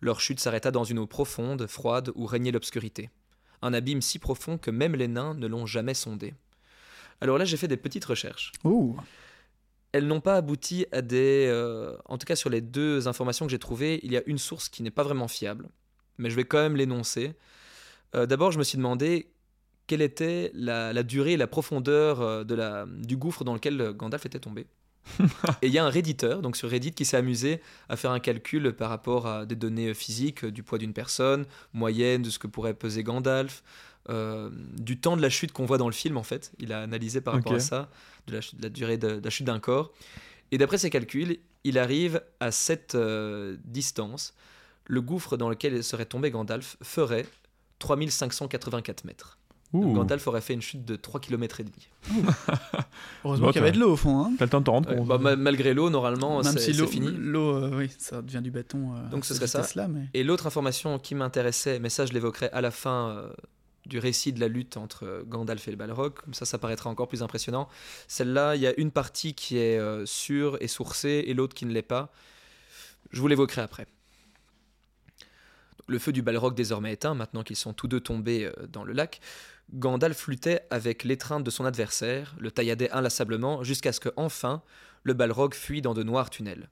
Leur 0.00 0.20
chute 0.20 0.40
s'arrêta 0.40 0.70
dans 0.70 0.84
une 0.84 0.98
eau 0.98 1.06
profonde, 1.06 1.66
froide, 1.66 2.12
où 2.14 2.26
régnait 2.26 2.50
l'obscurité. 2.50 3.10
Un 3.62 3.72
abîme 3.72 4.02
si 4.02 4.18
profond 4.18 4.58
que 4.58 4.70
même 4.70 4.94
les 4.94 5.08
nains 5.08 5.34
ne 5.34 5.46
l'ont 5.46 5.66
jamais 5.66 5.94
sondé. 5.94 6.34
Alors 7.22 7.38
là, 7.38 7.44
j'ai 7.44 7.56
fait 7.56 7.68
des 7.68 7.76
petites 7.76 8.04
recherches. 8.04 8.50
Ouh. 8.64 8.96
Elles 9.92 10.06
n'ont 10.06 10.20
pas 10.20 10.34
abouti 10.34 10.86
à 10.90 11.02
des... 11.02 11.46
euh, 11.48 11.96
en 12.06 12.18
tout 12.18 12.24
cas, 12.26 12.34
sur 12.34 12.50
les 12.50 12.60
deux 12.60 13.06
informations 13.06 13.46
que 13.46 13.50
j'ai 13.52 13.60
trouvées, 13.60 14.00
il 14.02 14.10
y 14.12 14.16
a 14.16 14.22
une 14.26 14.38
source 14.38 14.68
qui 14.68 14.82
n'est 14.82 14.90
pas 14.90 15.04
vraiment 15.04 15.28
fiable, 15.28 15.68
mais 16.18 16.30
je 16.30 16.36
vais 16.36 16.44
quand 16.44 16.58
même 16.58 16.76
l'énoncer. 16.76 17.34
Euh, 18.16 18.26
D'abord, 18.26 18.50
je 18.50 18.58
me 18.58 18.64
suis 18.64 18.76
demandé 18.76 19.30
quelle 19.86 20.02
était 20.02 20.50
la, 20.54 20.92
la 20.92 21.02
durée 21.04 21.34
et 21.34 21.36
la 21.36 21.46
profondeur 21.46 22.20
euh, 22.20 22.42
de 22.42 22.56
la, 22.56 22.86
du 22.88 23.16
gouffre 23.16 23.44
dans 23.44 23.54
lequel 23.54 23.92
Gandalf 23.92 24.26
était 24.26 24.40
tombé. 24.40 24.66
et 25.62 25.66
il 25.66 25.72
y 25.72 25.78
a 25.78 25.84
un 25.84 25.90
redditeur, 25.90 26.42
donc 26.42 26.56
sur 26.56 26.70
Reddit, 26.70 26.92
qui 26.92 27.04
s'est 27.04 27.16
amusé 27.16 27.60
à 27.88 27.96
faire 27.96 28.10
un 28.10 28.20
calcul 28.20 28.72
par 28.72 28.88
rapport 28.88 29.26
à 29.26 29.46
des 29.46 29.56
données 29.56 29.94
physiques, 29.94 30.44
du 30.44 30.62
poids 30.62 30.78
d'une 30.78 30.92
personne, 30.92 31.44
moyenne 31.72 32.22
de 32.22 32.30
ce 32.30 32.38
que 32.38 32.46
pourrait 32.46 32.74
peser 32.74 33.02
Gandalf, 33.02 33.62
euh, 34.08 34.50
du 34.78 34.98
temps 34.98 35.16
de 35.16 35.22
la 35.22 35.30
chute 35.30 35.52
qu'on 35.52 35.64
voit 35.66 35.78
dans 35.78 35.86
le 35.88 35.92
film 35.94 36.16
en 36.16 36.22
fait. 36.22 36.52
Il 36.58 36.72
a 36.72 36.80
analysé 36.82 37.20
par 37.20 37.34
rapport 37.34 37.54
à 37.54 37.60
ça, 37.60 37.88
de 38.26 38.34
la, 38.34 38.42
ch- 38.42 38.54
de 38.56 38.62
la 38.62 38.68
durée 38.68 38.98
de, 38.98 39.16
de 39.20 39.24
la 39.24 39.30
chute 39.30 39.46
d'un 39.46 39.60
corps. 39.60 39.92
Et 40.50 40.58
d'après 40.58 40.78
ses 40.78 40.90
calculs, 40.90 41.38
il 41.64 41.78
arrive 41.78 42.22
à 42.40 42.50
cette 42.50 42.94
euh, 42.94 43.56
distance. 43.64 44.34
Le 44.86 45.00
gouffre 45.00 45.36
dans 45.36 45.48
lequel 45.48 45.82
serait 45.84 46.04
tombé 46.06 46.30
Gandalf 46.30 46.76
ferait 46.82 47.26
3584 47.78 49.04
mètres. 49.04 49.38
Donc. 49.72 49.94
Gandalf 49.94 50.26
aurait 50.26 50.42
fait 50.42 50.52
une 50.52 50.60
chute 50.60 50.84
de 50.84 50.96
3 50.96 51.18
km 51.20 51.60
et 51.60 51.64
demi. 51.64 51.88
Heureusement 53.24 53.48
qu'il 53.48 53.56
y 53.56 53.58
avait 53.64 53.72
de 53.72 53.78
l'eau 53.78 53.92
au 53.92 53.96
fond. 53.96 54.22
Hein. 54.24 54.32
T'as 54.38 54.44
le 54.44 54.50
temps 54.50 54.60
de 54.60 54.64
te 54.66 54.70
rendre 54.70 54.90
Ouais, 54.90 54.96
compte. 54.96 55.08
bah, 55.08 55.16
ma- 55.18 55.36
malgré 55.36 55.72
l'eau, 55.72 55.88
normalement, 55.88 56.42
Même 56.42 56.52
c'est 56.52 56.58
si 56.58 56.74
c'est 56.74 56.80
l'eau, 56.80 56.86
fini. 56.86 57.08
l'eau, 57.10 57.56
euh, 57.56 57.70
oui, 57.78 57.90
ça 57.98 58.20
devient 58.20 58.42
du 58.42 58.50
béton. 58.50 58.94
euh, 58.94 59.08
Donc 59.10 59.24
ce 59.24 59.32
serait 59.34 59.46
ça. 59.46 59.88
mais... 59.88 60.08
Et 60.12 60.24
l'autre 60.24 60.46
information 60.46 60.98
qui 60.98 61.14
m'intéressait, 61.14 61.78
mais 61.78 61.88
ça 61.88 62.04
je 62.04 62.12
l'évoquerai 62.12 62.50
à 62.52 62.60
la 62.60 62.70
fin 62.70 63.08
euh, 63.16 63.32
du 63.86 63.98
récit 63.98 64.32
de 64.32 64.40
la 64.40 64.48
lutte 64.48 64.76
entre 64.76 65.24
Gandalf 65.26 65.66
et 65.68 65.70
le 65.70 65.76
Balrog, 65.76 66.14
comme 66.14 66.34
ça 66.34 66.44
ça 66.44 66.58
paraîtra 66.58 66.88
encore 66.88 67.08
plus 67.08 67.22
impressionnant. 67.22 67.68
Celle-là, 68.08 68.56
il 68.56 68.62
y 68.62 68.66
a 68.66 68.78
une 68.78 68.90
partie 68.90 69.34
qui 69.34 69.58
est 69.58 69.78
euh, 69.78 70.06
sûre 70.06 70.56
et 70.60 70.68
sourcée 70.68 71.24
et 71.26 71.34
l'autre 71.34 71.54
qui 71.54 71.66
ne 71.66 71.72
l'est 71.72 71.82
pas. 71.82 72.12
Je 73.10 73.20
vous 73.20 73.28
l'évoquerai 73.28 73.62
après. 73.62 73.86
Le 75.88 75.98
feu 75.98 76.12
du 76.12 76.22
Balrog 76.22 76.54
désormais 76.54 76.92
éteint, 76.92 77.14
maintenant 77.14 77.42
qu'ils 77.42 77.56
sont 77.56 77.72
tous 77.72 77.88
deux 77.88 78.00
tombés 78.00 78.44
euh, 78.44 78.66
dans 78.68 78.84
le 78.84 78.92
lac, 78.92 79.20
Gandalf 79.74 80.26
luttait 80.28 80.60
avec 80.70 81.02
l'étreinte 81.02 81.44
de 81.44 81.50
son 81.50 81.64
adversaire, 81.64 82.34
le 82.38 82.50
tailladait 82.50 82.90
inlassablement, 82.90 83.64
jusqu'à 83.64 83.92
ce 83.92 84.00
que, 84.00 84.10
enfin, 84.16 84.62
le 85.02 85.14
Balrog 85.14 85.54
fuit 85.54 85.82
dans 85.82 85.94
de 85.94 86.02
noirs 86.02 86.30
tunnels. 86.30 86.68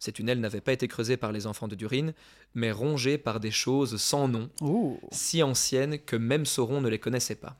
Ces 0.00 0.10
tunnels 0.12 0.40
n'avaient 0.40 0.60
pas 0.62 0.72
été 0.72 0.88
creusés 0.88 1.16
par 1.16 1.30
les 1.30 1.46
enfants 1.46 1.68
de 1.68 1.76
Durin, 1.76 2.10
mais 2.54 2.72
rongés 2.72 3.18
par 3.18 3.38
des 3.38 3.52
choses 3.52 4.00
sans 4.00 4.26
nom, 4.26 4.50
si 5.12 5.42
anciennes 5.44 5.98
que 6.00 6.16
même 6.16 6.46
Sauron 6.46 6.80
ne 6.80 6.88
les 6.88 6.98
connaissait 6.98 7.36
pas. 7.36 7.56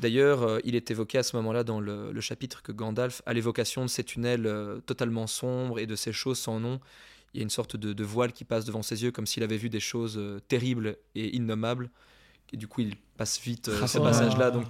D'ailleurs, 0.00 0.42
euh, 0.42 0.58
il 0.64 0.74
est 0.74 0.90
évoqué 0.90 1.18
à 1.18 1.22
ce 1.22 1.34
moment-là 1.36 1.64
dans 1.64 1.80
le, 1.80 2.12
le 2.12 2.20
chapitre 2.20 2.62
que 2.62 2.72
Gandalf 2.72 3.22
a 3.24 3.32
l'évocation 3.32 3.82
de 3.82 3.88
ces 3.88 4.04
tunnels 4.04 4.46
euh, 4.46 4.80
totalement 4.80 5.26
sombres 5.26 5.78
et 5.78 5.86
de 5.86 5.96
ces 5.96 6.12
choses 6.12 6.38
sans 6.38 6.60
nom. 6.60 6.80
Il 7.32 7.38
y 7.38 7.40
a 7.40 7.44
une 7.44 7.50
sorte 7.50 7.76
de, 7.76 7.92
de 7.92 8.04
voile 8.04 8.32
qui 8.32 8.44
passe 8.44 8.64
devant 8.64 8.82
ses 8.82 9.02
yeux 9.02 9.12
comme 9.12 9.26
s'il 9.26 9.42
avait 9.42 9.56
vu 9.56 9.70
des 9.70 9.80
choses 9.80 10.18
euh, 10.18 10.40
terribles 10.48 10.96
et 11.14 11.34
innommables. 11.36 11.88
Et 12.52 12.56
du 12.58 12.66
coup, 12.68 12.82
il 12.82 12.96
passe 13.16 13.40
vite 13.40 13.68
euh, 13.68 13.78
Ah, 13.82 13.86
ce 13.86 13.98
passage-là. 13.98 14.50
Donc, 14.50 14.64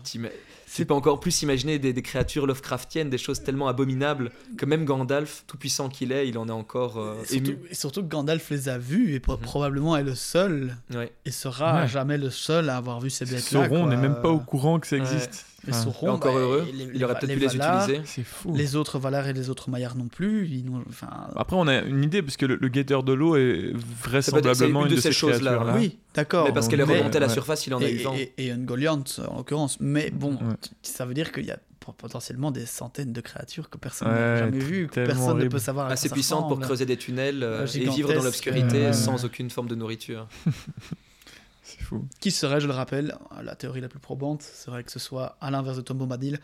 tu 0.74 0.86
peux 0.86 0.94
encore 0.94 1.20
plus 1.20 1.42
imaginer 1.42 1.78
des, 1.78 1.92
des 1.92 2.02
créatures 2.02 2.46
Lovecraftiennes, 2.46 3.10
des 3.10 3.18
choses 3.18 3.42
tellement 3.42 3.68
abominables 3.68 4.30
que 4.56 4.64
même 4.64 4.84
Gandalf, 4.86 5.44
tout 5.46 5.58
puissant 5.58 5.88
qu'il 5.90 6.12
est, 6.12 6.28
il 6.28 6.38
en 6.38 6.48
est 6.48 6.52
encore 6.52 6.98
euh, 6.98 7.14
Et 7.24 7.26
surtout, 7.34 7.50
ému. 7.50 7.58
et 7.70 7.74
surtout 7.74 8.02
que 8.02 8.08
Gandalf 8.08 8.48
les 8.50 8.68
a 8.70 8.78
vus 8.78 9.14
et 9.14 9.20
pro- 9.20 9.34
Mhm. 9.36 9.40
probablement 9.42 9.96
est 9.98 10.02
le 10.02 10.14
seul 10.14 10.76
Ouais. 10.94 11.12
et 11.26 11.30
sera 11.30 11.82
Ouais. 11.82 11.88
jamais 11.88 12.16
le 12.18 12.30
seul 12.30 12.68
à 12.70 12.76
avoir 12.78 13.00
vu 13.00 13.10
ces 13.10 13.26
bêtes-là. 13.26 13.68
Sauron 13.68 13.86
n'est 13.86 13.96
même 13.96 14.20
pas 14.22 14.30
au 14.30 14.38
courant 14.40 14.80
que 14.80 14.86
ça 14.86 14.96
Ouais. 14.96 15.02
existe. 15.02 15.46
Mais 15.64 15.72
Enfin, 15.74 15.82
Sauron, 15.84 16.06
Et 16.08 16.10
encore 16.10 16.34
bah, 16.34 16.40
heureux, 16.40 16.66
les- 16.74 16.88
il 16.92 17.04
aurait 17.04 17.14
peut-être 17.20 17.34
pu 17.34 17.38
les 17.38 17.54
utiliser. 17.54 18.00
C'est 18.04 18.24
fou. 18.24 18.52
Les 18.56 18.74
autres 18.74 18.98
Valar 18.98 19.28
et 19.28 19.32
les 19.32 19.48
autres 19.48 19.70
Maillards 19.70 19.94
non 19.94 20.08
plus. 20.08 20.48
Ils 20.48 20.64
nous, 20.64 20.82
enfin, 20.88 21.06
Après, 21.36 21.54
on 21.54 21.68
a 21.68 21.82
une 21.82 22.02
idée 22.02 22.20
parce 22.20 22.36
que 22.36 22.46
le, 22.46 22.56
le 22.56 22.66
guetteur 22.68 23.04
de 23.04 23.12
l'eau 23.12 23.36
est 23.36 23.70
vraisemblablement 24.02 24.80
une 24.86 24.90
une 24.90 24.96
de 24.96 25.00
ces 25.00 25.12
ces 25.12 25.12
choses-là, 25.12 25.74
oui, 25.76 25.98
d'accord. 26.14 26.46
Mais 26.46 26.52
parce 26.52 26.66
qu'elle 26.66 26.80
est 26.80 26.82
remontée 26.82 27.18
à 27.18 27.20
la 27.20 27.26
ouais. 27.28 27.32
surface, 27.32 27.64
il 27.68 27.74
en 27.74 27.80
a 27.80 27.84
et, 27.84 27.92
eu 27.94 27.98
vent. 27.98 28.14
Et, 28.38 28.46
et 28.46 28.50
Ungoliant 28.52 29.04
en 29.28 29.36
l'occurrence. 29.38 29.78
Mais 29.80 30.10
bon, 30.10 30.32
Ouais. 30.34 30.54
ça 30.82 31.04
veut 31.06 31.14
dire 31.14 31.32
qu'il 31.32 31.44
y 31.46 31.50
a 31.50 31.58
potentiellement 31.98 32.52
des 32.52 32.64
centaines 32.64 33.12
de 33.12 33.20
créatures 33.20 33.68
que 33.68 33.76
personne 33.76 34.06
Ouais, 34.08 34.14
n'a 34.14 34.36
jamais 34.36 34.58
vues, 34.60 34.86
que 34.86 35.04
personne 35.04 35.38
ne 35.38 35.48
peut 35.48 35.58
savoir 35.58 35.88
assez 35.90 36.08
ça 36.08 36.14
puissante 36.14 36.46
pour 36.48 36.60
creuser 36.60 36.86
des 36.86 36.96
tunnels 36.96 37.42
euh, 37.42 37.66
et 37.66 37.88
vivre 37.88 38.12
dans 38.12 38.22
l'obscurité 38.22 38.86
euh, 38.86 38.92
sans 38.92 39.24
aucune 39.24 39.50
forme 39.50 39.66
de 39.68 39.74
nourriture. 39.74 40.28
C'est 41.64 41.80
fou. 41.80 42.06
Qui 42.20 42.30
serait, 42.30 42.60
je 42.60 42.66
le 42.66 42.72
rappelle, 42.72 43.16
la 43.42 43.54
théorie 43.54 43.80
la 43.80 43.88
plus 43.88 43.98
probante 44.00 44.42
serait 44.42 44.82
que 44.84 44.90
ce 44.92 44.98
soit 44.98 45.36
à 45.40 45.50
l'inverse 45.50 45.76
de 45.76 45.82
Tom 45.82 45.98
Bombadil, 45.98 46.38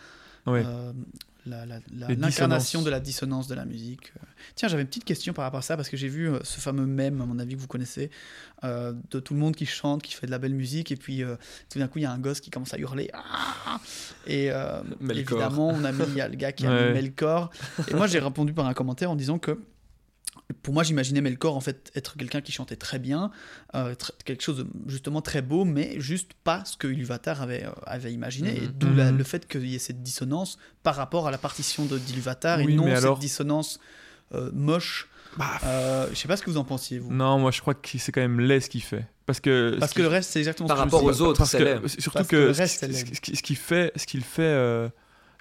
Ouais. 0.47 0.63
euh, 0.65 0.93
l'incarnation 1.47 2.83
de 2.83 2.91
la 2.91 3.01
dissonance 3.01 3.49
de 3.49 3.55
la 3.55 3.65
musique. 3.65 4.13
Tiens, 4.55 4.69
j'avais 4.69 4.83
une 4.83 4.89
petite 4.89 5.05
question 5.05 5.33
par 5.33 5.45
rapport 5.45 5.59
à 5.61 5.63
ça, 5.63 5.77
parce 5.77 5.89
que 5.89 5.97
j'ai 5.97 6.09
vu 6.09 6.29
euh, 6.29 6.39
ce 6.43 6.61
fameux 6.61 6.87
mème, 6.87 7.21
à 7.21 7.27
mon 7.27 7.39
avis, 7.39 7.55
que 7.57 7.61
vous 7.61 7.67
connaissez, 7.67 8.11
euh, 8.65 8.93
de 9.11 9.21
tout 9.21 9.35
le 9.35 9.41
monde 9.41 9.57
qui 9.57 9.67
chante, 9.67 10.03
qui 10.03 10.15
fait 10.15 10.27
de 10.27 10.31
la 10.31 10.39
belle 10.39 10.55
musique, 10.55 10.93
et 10.93 10.97
puis 10.97 11.23
euh, 11.23 11.37
tout 11.71 11.79
d'un 11.79 11.89
coup, 11.89 11.99
il 11.99 12.03
y 12.03 12.07
a 12.07 12.13
un 12.13 12.19
gosse 12.19 12.41
qui 12.41 12.51
commence 12.51 12.75
à 12.75 12.79
hurler. 12.79 13.11
Ah 13.15 13.81
et 14.27 14.51
euh, 14.51 14.81
Melkor. 15.01 15.39
évidemment, 15.39 15.69
on 15.69 15.85
a 15.85 15.93
mis, 15.93 16.05
il 16.09 16.15
y 16.17 16.21
a 16.21 16.29
le 16.29 16.37
gars 16.37 16.53
qui 16.53 16.67
a 16.67 16.71
Ouais. 16.71 16.89
mis 16.89 16.95
Melkor. 16.95 17.51
Et 17.89 17.95
moi, 17.95 18.07
j'ai 18.07 18.19
répondu 18.19 18.53
par 18.53 18.67
un 18.67 18.75
commentaire 18.75 19.11
en 19.11 19.17
disant 19.17 19.39
que 19.39 19.59
pour 20.63 20.73
moi, 20.75 20.83
j'imaginais 20.83 21.21
Melkor 21.21 21.57
en 21.57 21.61
fait 21.61 21.91
être 21.95 22.17
quelqu'un 22.17 22.41
qui 22.41 22.53
chantait 22.53 22.77
très 22.77 22.99
bien, 22.99 23.31
euh, 23.75 23.95
tr- 23.95 24.11
quelque 24.25 24.43
chose 24.43 24.59
de 24.59 24.67
justement 24.87 25.21
très 25.21 25.43
beau, 25.43 25.65
mais 25.65 26.01
juste 26.01 26.33
pas 26.45 26.65
ce 26.65 26.77
que 26.77 26.87
Iluvatar 26.89 27.43
avait, 27.43 27.65
euh, 27.65 27.71
avait 27.87 28.13
imaginé. 28.13 28.57
Et 28.57 28.69
d'où 28.69 28.87
Mhm. 28.89 29.17
le 29.19 29.25
fait 29.25 29.47
qu'il 29.47 29.67
y 29.67 29.75
ait 29.75 29.79
cette 29.79 30.03
dissonance 30.03 30.59
par 30.83 30.97
rapport 30.97 31.27
à 31.29 31.31
la 31.31 31.39
partition 31.39 31.85
de 31.85 31.99
d'Iluvatar 31.99 32.59
Oui, 32.61 32.73
et 32.73 32.77
non 32.77 32.85
cette 32.87 32.97
alors- 32.97 33.19
dissonance 33.19 33.79
euh, 34.35 34.51
moche. 34.53 35.09
Bah, 35.37 35.47
Euh, 35.65 36.07
je 36.11 36.15
sais 36.15 36.27
pas 36.29 36.37
ce 36.37 36.43
que 36.43 36.51
vous 36.51 36.57
en 36.57 36.65
pensiez, 36.65 36.99
vous. 36.99 37.13
Non, 37.13 37.39
moi 37.39 37.51
je 37.51 37.61
crois 37.61 37.75
que 37.75 37.99
c'est 37.99 38.11
quand 38.13 38.21
même 38.23 38.41
laid 38.41 38.61
ce 38.61 38.71
qu'il 38.71 38.83
fait. 38.83 39.07
Parce 39.27 39.41
que. 39.41 39.77
Parce 39.79 39.93
ce 39.93 39.97
que 39.97 40.03
le 40.03 40.09
reste, 40.09 40.31
c'est 40.33 40.39
exactement 40.39 40.69
Par 40.69 40.79
ce 40.79 40.83
que 40.85 40.89
je 40.91 40.95
rapport 40.97 41.07
aux 41.09 41.21
autres, 41.23 41.39
parce 41.39 41.51
c'est 41.51 41.59
que-. 41.59 41.87
Surtout 41.89 42.11
Parce 42.19 42.29
que 42.29 42.37
que, 42.37 42.43
le 42.49 42.55
ce- 42.55 42.59
reste, 42.59 42.93
ce, 43.37 43.43
qu'il 43.43 43.57
fait, 43.57 43.93
ce 43.97 44.07
qu'il 44.07 44.25
fait, 44.25 44.43
euh, 44.43 44.89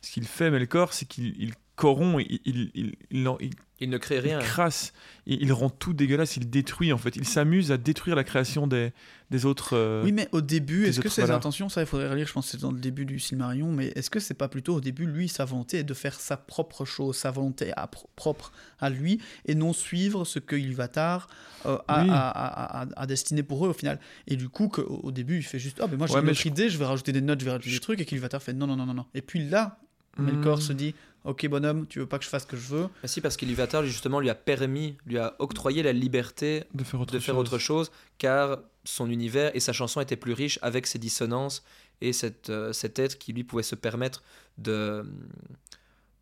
ce 0.01 0.11
qu'il 0.11 0.25
fait, 0.27 0.51
Melkor, 0.51 0.91
c'est 0.93 1.05
qu'il 1.05 1.33
il 1.41 1.53
corrompt, 1.77 2.19
il, 2.29 2.39
il, 2.45 2.71
il, 2.75 2.95
il- 3.39 3.53
il- 3.79 3.89
ne 3.89 3.97
crée 3.97 4.19
rien. 4.19 4.39
Il 4.39 4.45
crasse, 4.45 4.93
il, 5.25 5.41
il 5.41 5.53
rend 5.53 5.69
tout 5.69 5.93
dégueulasse, 5.93 6.37
il 6.37 6.49
détruit 6.49 6.91
en 6.93 6.97
fait. 6.97 7.15
Il 7.15 7.25
s'amuse 7.25 7.71
à 7.71 7.77
détruire 7.77 8.15
la 8.15 8.23
création 8.23 8.65
des, 8.67 8.91
des 9.29 9.45
autres. 9.45 9.75
euh, 9.75 10.03
Oui, 10.03 10.11
mais 10.11 10.27
au 10.31 10.41
début, 10.41 10.85
est-ce 10.87 10.99
que 11.01 11.09
ses 11.09 11.21
valeurs. 11.21 11.37
intentions, 11.37 11.69
ça 11.69 11.81
il 11.81 11.87
faudrait 11.87 12.09
relire, 12.09 12.27
je 12.27 12.33
pense 12.33 12.45
que 12.45 12.51
c'est 12.51 12.61
dans 12.61 12.71
le 12.71 12.79
début 12.79 13.05
du 13.05 13.19
Silmarillion, 13.19 13.71
mais 13.71 13.87
est-ce 13.95 14.09
que 14.09 14.19
c'est 14.19 14.33
pas 14.33 14.47
plutôt 14.47 14.75
au 14.75 14.81
début, 14.81 15.05
lui, 15.05 15.27
sa 15.29 15.45
volonté 15.45 15.77
est 15.77 15.83
de 15.83 15.93
faire 15.93 16.19
sa 16.19 16.37
propre 16.37 16.85
chose, 16.85 17.15
sa 17.17 17.29
volonté 17.31 17.71
à- 17.77 17.87
propre 18.15 18.51
à 18.79 18.89
lui, 18.89 19.19
et 19.45 19.53
non 19.55 19.73
suivre 19.73 20.25
ce 20.25 20.39
que 20.39 20.55
Ilúvatar 20.55 21.27
euh, 21.65 21.77
a, 21.87 22.01
Oui. 22.03 22.09
a- 22.09 22.29
a- 22.29 22.81
a- 22.83 22.87
a 22.95 23.05
destiné 23.05 23.43
pour 23.43 23.65
eux 23.65 23.69
au 23.69 23.73
final? 23.73 23.99
Et 24.27 24.35
du 24.37 24.49
coup, 24.49 24.69
que, 24.69 24.81
au 24.81 25.11
début, 25.11 25.37
il 25.37 25.43
fait 25.43 25.59
juste, 25.59 25.79
ah, 25.83 25.87
mais 25.89 25.97
moi 25.97 26.07
j'ai 26.07 26.13
Ouais, 26.15 26.21
une 26.21 26.29
autre 26.29 26.39
je- 26.41 26.47
idée, 26.47 26.69
je 26.69 26.77
vais 26.77 26.85
rajouter 26.85 27.11
des 27.11 27.21
notes, 27.21 27.39
je 27.41 27.45
vais 27.45 27.51
rajouter 27.51 27.71
des 27.71 27.79
trucs, 27.79 28.01
et 28.01 28.05
qu'Ilúvatar 28.05 28.41
fait, 28.41 28.53
non, 28.53 28.65
non, 28.67 28.75
non, 28.75 28.85
non, 28.85 28.93
non. 28.93 29.05
Et 29.13 29.21
puis 29.21 29.47
là, 29.47 29.79
Melkor 30.19 30.57
hmm, 30.57 30.61
se 30.61 30.73
dit, 30.73 30.95
ok, 31.25 31.47
bonhomme, 31.47 31.85
tu 31.87 31.99
veux 31.99 32.05
pas 32.05 32.17
que 32.19 32.23
je 32.25 32.29
fasse 32.29 32.43
ce 32.43 32.47
que 32.47 32.57
je 32.57 32.67
veux? 32.67 32.87
Ah 33.03 33.07
si, 33.07 33.21
parce 33.21 33.35
qu'Ilúvatar, 33.37 33.81
lui, 33.81 33.89
justement, 33.89 34.19
lui 34.19 34.29
a 34.29 34.35
permis, 34.35 34.95
lui 35.05 35.17
a 35.17 35.35
octroyé 35.39 35.83
la 35.83 35.93
liberté 35.93 36.63
de 36.73 36.83
faire 36.83 37.01
autre 37.01 37.13
de 37.13 37.19
faire 37.19 37.35
chose. 37.35 37.41
autre 37.41 37.57
chose, 37.57 37.91
car 38.17 38.59
son 38.83 39.09
univers 39.09 39.51
et 39.55 39.59
sa 39.59 39.73
chanson 39.73 39.99
étaient 40.01 40.15
plus 40.15 40.33
riches 40.33 40.59
avec 40.61 40.87
ses 40.87 40.99
dissonances 40.99 41.63
et 42.01 42.13
cette, 42.13 42.49
euh, 42.49 42.71
cet 42.73 42.99
être 42.99 43.17
qui 43.17 43.33
lui 43.33 43.43
pouvait 43.43 43.63
se 43.63 43.75
permettre 43.75 44.23
de, 44.57 45.03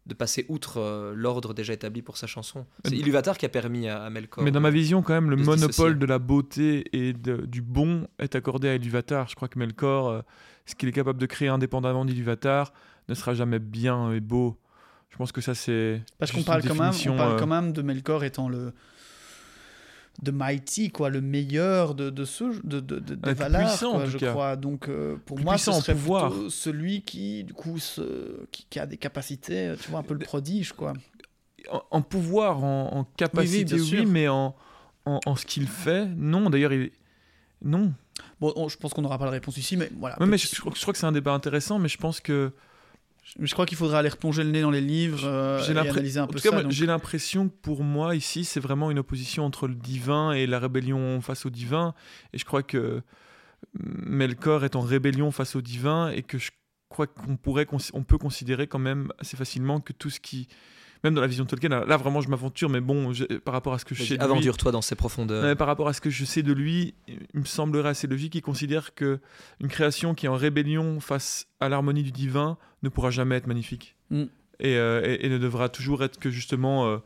de 0.07 0.13
passer 0.13 0.45
outre 0.49 0.77
euh, 0.79 1.13
l'ordre 1.15 1.53
déjà 1.53 1.73
établi 1.73 2.01
pour 2.01 2.17
sa 2.17 2.27
chanson. 2.27 2.65
C'est 2.83 2.91
Mais- 2.91 2.97
Ilúvatar 2.97 3.37
qui 3.37 3.45
a 3.45 3.49
permis 3.49 3.87
à, 3.87 4.03
à 4.03 4.09
Melkor. 4.09 4.43
Mais 4.43 4.51
dans 4.51 4.61
ma 4.61 4.69
vision, 4.69 5.01
quand 5.01 5.13
même, 5.13 5.29
le 5.29 5.35
monopole 5.35 5.97
de 5.99 6.05
la 6.05 6.19
beauté 6.19 6.85
et 6.93 7.13
de- 7.13 7.45
du 7.45 7.61
bon 7.61 8.07
est 8.19 8.35
accordé 8.35 8.69
à 8.69 8.75
Ilúvatar. 8.75 9.27
Je 9.27 9.35
crois 9.35 9.47
que 9.47 9.57
Melkor, 9.59 10.09
euh, 10.09 10.21
ce 10.65 10.75
qu'il 10.75 10.89
est 10.89 10.93
capable 10.93 11.19
de 11.19 11.25
créer 11.25 11.47
indépendamment 11.49 12.05
d'Ilúvatar, 12.05 12.71
ne 13.09 13.13
sera 13.13 13.33
jamais 13.35 13.59
bien 13.59 14.11
et 14.11 14.19
beau. 14.19 14.57
Je 15.15 15.17
pense 15.17 15.31
que 15.31 15.39
ça, 15.39 15.55
c'est. 15.55 16.01
Parce 16.19 16.33
qu'on 16.33 16.43
parle, 16.43 16.61
une 16.61 16.67
quand 16.67 16.75
même, 16.75 16.87
définition, 16.89 17.13
on 17.13 17.17
parle 17.17 17.33
euh, 17.35 17.39
quand 17.39 17.47
même 17.47 17.71
de 17.71 17.81
Melkor 17.81 18.25
étant 18.25 18.49
le 18.49 18.73
de 20.21 20.31
Mighty, 20.31 20.91
quoi, 20.91 21.09
le 21.09 21.21
meilleur 21.21 21.95
de, 21.95 22.09
de 22.09 22.25
ce 22.25 22.43
de, 22.65 22.81
de, 22.81 22.99
de, 22.99 23.31
Valar, 23.31 23.67
puissant, 23.69 23.91
en 23.91 23.95
quoi, 23.95 24.03
tout 24.05 24.11
je 24.11 24.17
cas. 24.17 24.31
crois. 24.31 24.55
Donc 24.57 24.89
euh, 24.89 25.15
pour 25.25 25.35
Plus 25.37 25.45
moi, 25.45 25.57
ce 25.57 25.71
serait 25.71 25.93
pouvoir. 25.93 26.33
celui 26.49 27.01
qui, 27.01 27.45
du 27.45 27.53
coup, 27.53 27.77
qui, 28.51 28.65
qui 28.69 28.77
a 28.79 28.85
des 28.85 28.97
capacités, 28.97 29.73
tu 29.81 29.89
vois, 29.89 29.99
un 29.99 30.03
peu 30.03 30.13
le 30.15 30.19
prodige, 30.19 30.73
quoi. 30.73 30.91
en, 31.71 31.81
en 31.91 32.01
pouvoir, 32.01 32.61
en, 32.63 32.93
en 32.93 33.03
capacité, 33.17 33.75
oui, 33.79 34.05
mais 34.05 34.27
en, 34.27 34.53
en, 35.05 35.19
en 35.25 35.35
ce 35.37 35.45
qu'il 35.45 35.67
fait, 35.67 36.05
non. 36.17 36.49
D'ailleurs, 36.49 36.73
il. 36.73 36.91
Non. 37.63 37.93
Bon, 38.41 38.51
on- 38.57 38.67
je 38.67 38.75
pense 38.77 38.93
qu'on 38.93 39.01
n'aura 39.01 39.17
pas 39.17 39.25
la 39.25 39.31
réponse 39.31 39.55
ici, 39.57 39.77
mais 39.77 39.89
voilà. 39.97 40.19
Ouais, 40.19 40.25
mais 40.27 40.37
je, 40.37 40.47
petit- 40.47 40.55
je 40.57 40.61
crois- 40.61 40.73
je 40.75 40.81
crois 40.81 40.93
que 40.93 40.99
c'est 40.99 41.05
un 41.05 41.11
débat 41.13 41.31
intéressant, 41.33 41.79
mais 41.79 41.87
je 41.89 41.97
pense 41.97 42.19
que. 42.19 42.51
Je, 43.39 43.53
crois 43.53 43.65
qu'il 43.65 43.77
faudra 43.77 43.99
aller 43.99 44.09
replonger 44.09 44.43
le 44.43 44.51
nez 44.51 44.61
dans 44.61 44.71
les 44.71 44.81
livres 44.81 45.25
euh, 45.25 45.59
J'ai 45.63 45.71
et 45.71 45.73
l'impre- 45.73 45.91
analyser 45.93 46.19
un 46.19 46.23
En 46.23 46.27
peu 46.27 46.35
tout 46.37 46.43
cas, 46.43 46.49
ça. 46.49 46.55
moi, 46.55 46.63
donc- 46.63 46.71
j'ai 46.71 46.85
l'impression 46.85 47.49
que 47.49 47.53
pour 47.61 47.83
moi, 47.83 48.15
ici, 48.15 48.45
c'est 48.45 48.59
vraiment 48.59 48.91
une 48.91 48.99
opposition 48.99 49.43
entre 49.45 49.67
le 49.67 49.75
divin 49.75 50.31
et 50.31 50.45
la 50.47 50.59
rébellion 50.59 51.19
face 51.21 51.45
au 51.45 51.49
divin. 51.49 51.93
Et 52.33 52.37
je 52.37 52.45
crois 52.45 52.63
que 52.63 53.01
Melkor 53.73 54.63
est 54.65 54.75
en 54.75 54.81
rébellion 54.81 55.31
face 55.31 55.55
au 55.55 55.61
divin 55.61 56.09
et 56.09 56.21
que 56.21 56.37
je 56.37 56.51
crois 56.89 57.07
qu'on 57.07 57.35
pourrait, 57.35 57.67
on 57.93 58.03
peut 58.03 58.17
considérer 58.17 58.67
quand 58.67 58.79
même 58.79 59.11
assez 59.19 59.35
facilement 59.37 59.79
que 59.81 59.93
tout 59.93 60.09
ce 60.09 60.19
qui. 60.19 60.47
Même 61.03 61.13
dans 61.13 61.21
la 61.21 61.27
vision 61.27 61.43
de 61.43 61.49
Tolkien, 61.49 61.69
là 61.69 61.97
vraiment 61.97 62.21
je 62.21 62.29
m'aventure, 62.29 62.69
mais 62.69 62.81
bon, 62.81 63.13
je- 63.13 63.25
par 63.39 63.53
rapport 63.53 63.73
à 63.73 63.79
ce 63.79 63.85
que 63.85 63.93
je 63.95 64.03
sais 64.03 64.19
Aventure-toi 64.19 64.71
dans 64.71 64.81
ses 64.81 64.95
profondeurs. 64.95 65.55
Par 65.57 65.67
rapport 65.67 65.87
à 65.87 65.93
ce 65.93 66.01
que 66.01 66.09
je 66.09 66.25
sais 66.25 66.41
de 66.43 66.53
lui, 66.53 66.93
il 67.07 67.39
me 67.41 67.45
semblerait 67.45 67.89
assez 67.89 68.07
logique 68.07 68.31
qu'il 68.33 68.41
considère 68.41 68.95
que 68.95 69.19
une 69.59 69.67
création 69.67 70.13
qui 70.15 70.25
est 70.25 70.29
en 70.29 70.35
rébellion 70.35 70.99
face 70.99 71.47
à 71.59 71.69
l'harmonie 71.69 72.03
du 72.03 72.11
divin 72.11 72.57
ne 72.83 72.89
pourra 72.89 73.11
jamais 73.11 73.35
être 73.35 73.47
magnifique. 73.47 73.95
Mm. 74.09 74.23
Et, 74.61 74.77
euh, 74.77 75.01
et- 75.05 75.25
et 75.25 75.29
ne 75.29 75.37
devra 75.37 75.69
toujours 75.69 76.03
être 76.03 76.17
que 76.17 76.29
justement 76.29 76.87
euh, 76.87 76.97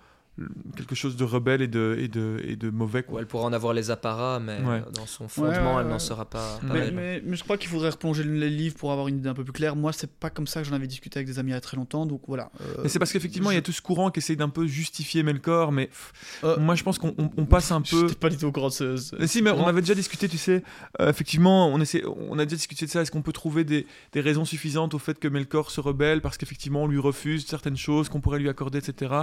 quelque 0.75 0.95
chose 0.95 1.15
de 1.15 1.23
rebelle 1.23 1.61
et 1.61 1.67
de, 1.67 1.95
et 1.99 2.07
de, 2.07 2.41
et 2.45 2.55
de 2.55 2.69
mauvais. 2.69 3.03
Quoi. 3.03 3.19
elle 3.21 3.27
pourra 3.27 3.45
en 3.45 3.53
avoir 3.53 3.73
les 3.73 3.91
apparats, 3.91 4.39
mais 4.39 4.57
Ouais. 4.59 4.81
euh, 4.85 4.91
dans 4.93 5.05
son 5.05 5.27
fondement, 5.27 5.75
ouais, 5.75 5.81
elle 5.81 5.87
n'en 5.89 5.99
sera 5.99 6.25
pas, 6.25 6.59
Mais- 6.63 6.91
Mais, 6.91 7.21
je 7.35 7.43
crois 7.43 7.57
qu'il 7.57 7.69
faudrait 7.69 7.89
replonger 7.89 8.23
les 8.23 8.49
livres 8.49 8.75
pour 8.75 8.91
avoir 8.91 9.07
une 9.07 9.17
idée 9.19 9.29
un 9.29 9.33
peu 9.33 9.43
plus 9.43 9.53
claire. 9.53 9.75
Moi, 9.75 9.93
c'est 9.93 10.11
pas 10.11 10.29
comme 10.29 10.47
ça 10.47 10.61
que 10.61 10.67
j'en 10.67 10.75
avais 10.75 10.87
discuté 10.87 11.19
avec 11.19 11.27
des 11.27 11.39
amis 11.39 11.51
il 11.51 11.53
y 11.53 11.57
a 11.57 11.61
très 11.61 11.77
longtemps, 11.77 12.05
donc 12.05 12.21
voilà. 12.27 12.51
Euh, 12.61 12.81
Mais 12.83 12.89
c'est 12.89 12.99
parce 12.99 13.11
qu'effectivement, 13.11 13.51
il 13.51 13.55
y 13.55 13.57
a 13.57 13.61
tout 13.61 13.71
ce 13.71 13.81
courant 13.81 14.09
qui 14.11 14.19
essaye 14.19 14.35
d'un 14.37 14.49
peu 14.49 14.65
justifier 14.67 15.23
Melkor, 15.23 15.71
mais 15.71 15.87
pff, 15.87 16.13
Euh, 16.43 16.57
moi 16.59 16.75
je 16.75 16.83
pense 16.83 16.97
qu'on 16.97 17.13
on- 17.17 17.29
on 17.37 17.45
passe 17.45 17.71
un 17.71 17.81
peu. 17.89 18.07
Pas 18.19 18.29
du 18.29 18.37
tout 18.37 18.45
au 18.47 18.51
courant 18.51 18.67
de 18.69 18.73
ce. 18.73 18.97
ce- 18.97 19.15
Mais 19.17 19.27
si, 19.27 19.41
mais 19.41 19.51
on 19.51 19.67
avait 19.67 19.81
déjà 19.81 19.95
discuté, 19.95 20.27
tu 20.29 20.37
sais. 20.37 20.63
euh, 21.01 21.09
effectivement, 21.09 21.67
on, 21.67 21.79
essaie, 21.81 22.03
on 22.05 22.37
a 22.39 22.45
déjà 22.45 22.55
discuté 22.55 22.85
de 22.85 22.91
ça. 22.91 23.01
Est-ce 23.01 23.11
qu'on 23.11 23.21
peut 23.21 23.33
trouver 23.33 23.63
des, 23.63 23.85
des 24.13 24.21
raisons 24.21 24.45
suffisantes 24.45 24.93
au 24.93 24.99
fait 24.99 25.19
que 25.19 25.27
Melkor 25.27 25.71
se 25.71 25.81
rebelle 25.81 26.21
parce 26.21 26.37
qu'effectivement 26.37 26.83
on 26.83 26.87
lui 26.87 26.99
refuse 26.99 27.45
certaines 27.45 27.77
choses 27.77 28.09
qu'on 28.09 28.21
pourrait 28.21 28.39
lui 28.39 28.49
accorder, 28.49 28.77
etc. 28.79 29.13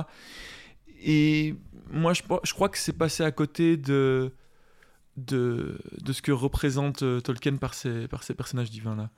Et 1.07 1.55
moi, 1.91 2.13
je, 2.13 2.23
crois 2.53 2.69
que 2.69 2.77
c'est 2.77 2.93
passé 2.93 3.23
à 3.23 3.31
côté 3.31 3.77
de, 3.77 4.33
de, 5.17 5.79
ce 6.13 6.21
que 6.21 6.33
représente 6.33 7.03
euh, 7.03 7.21
Tolkien 7.21 7.57
par 7.57 7.75
ces, 7.75 8.09
par 8.09 8.25
personnages 8.25 8.71
divins-là. 8.71 9.11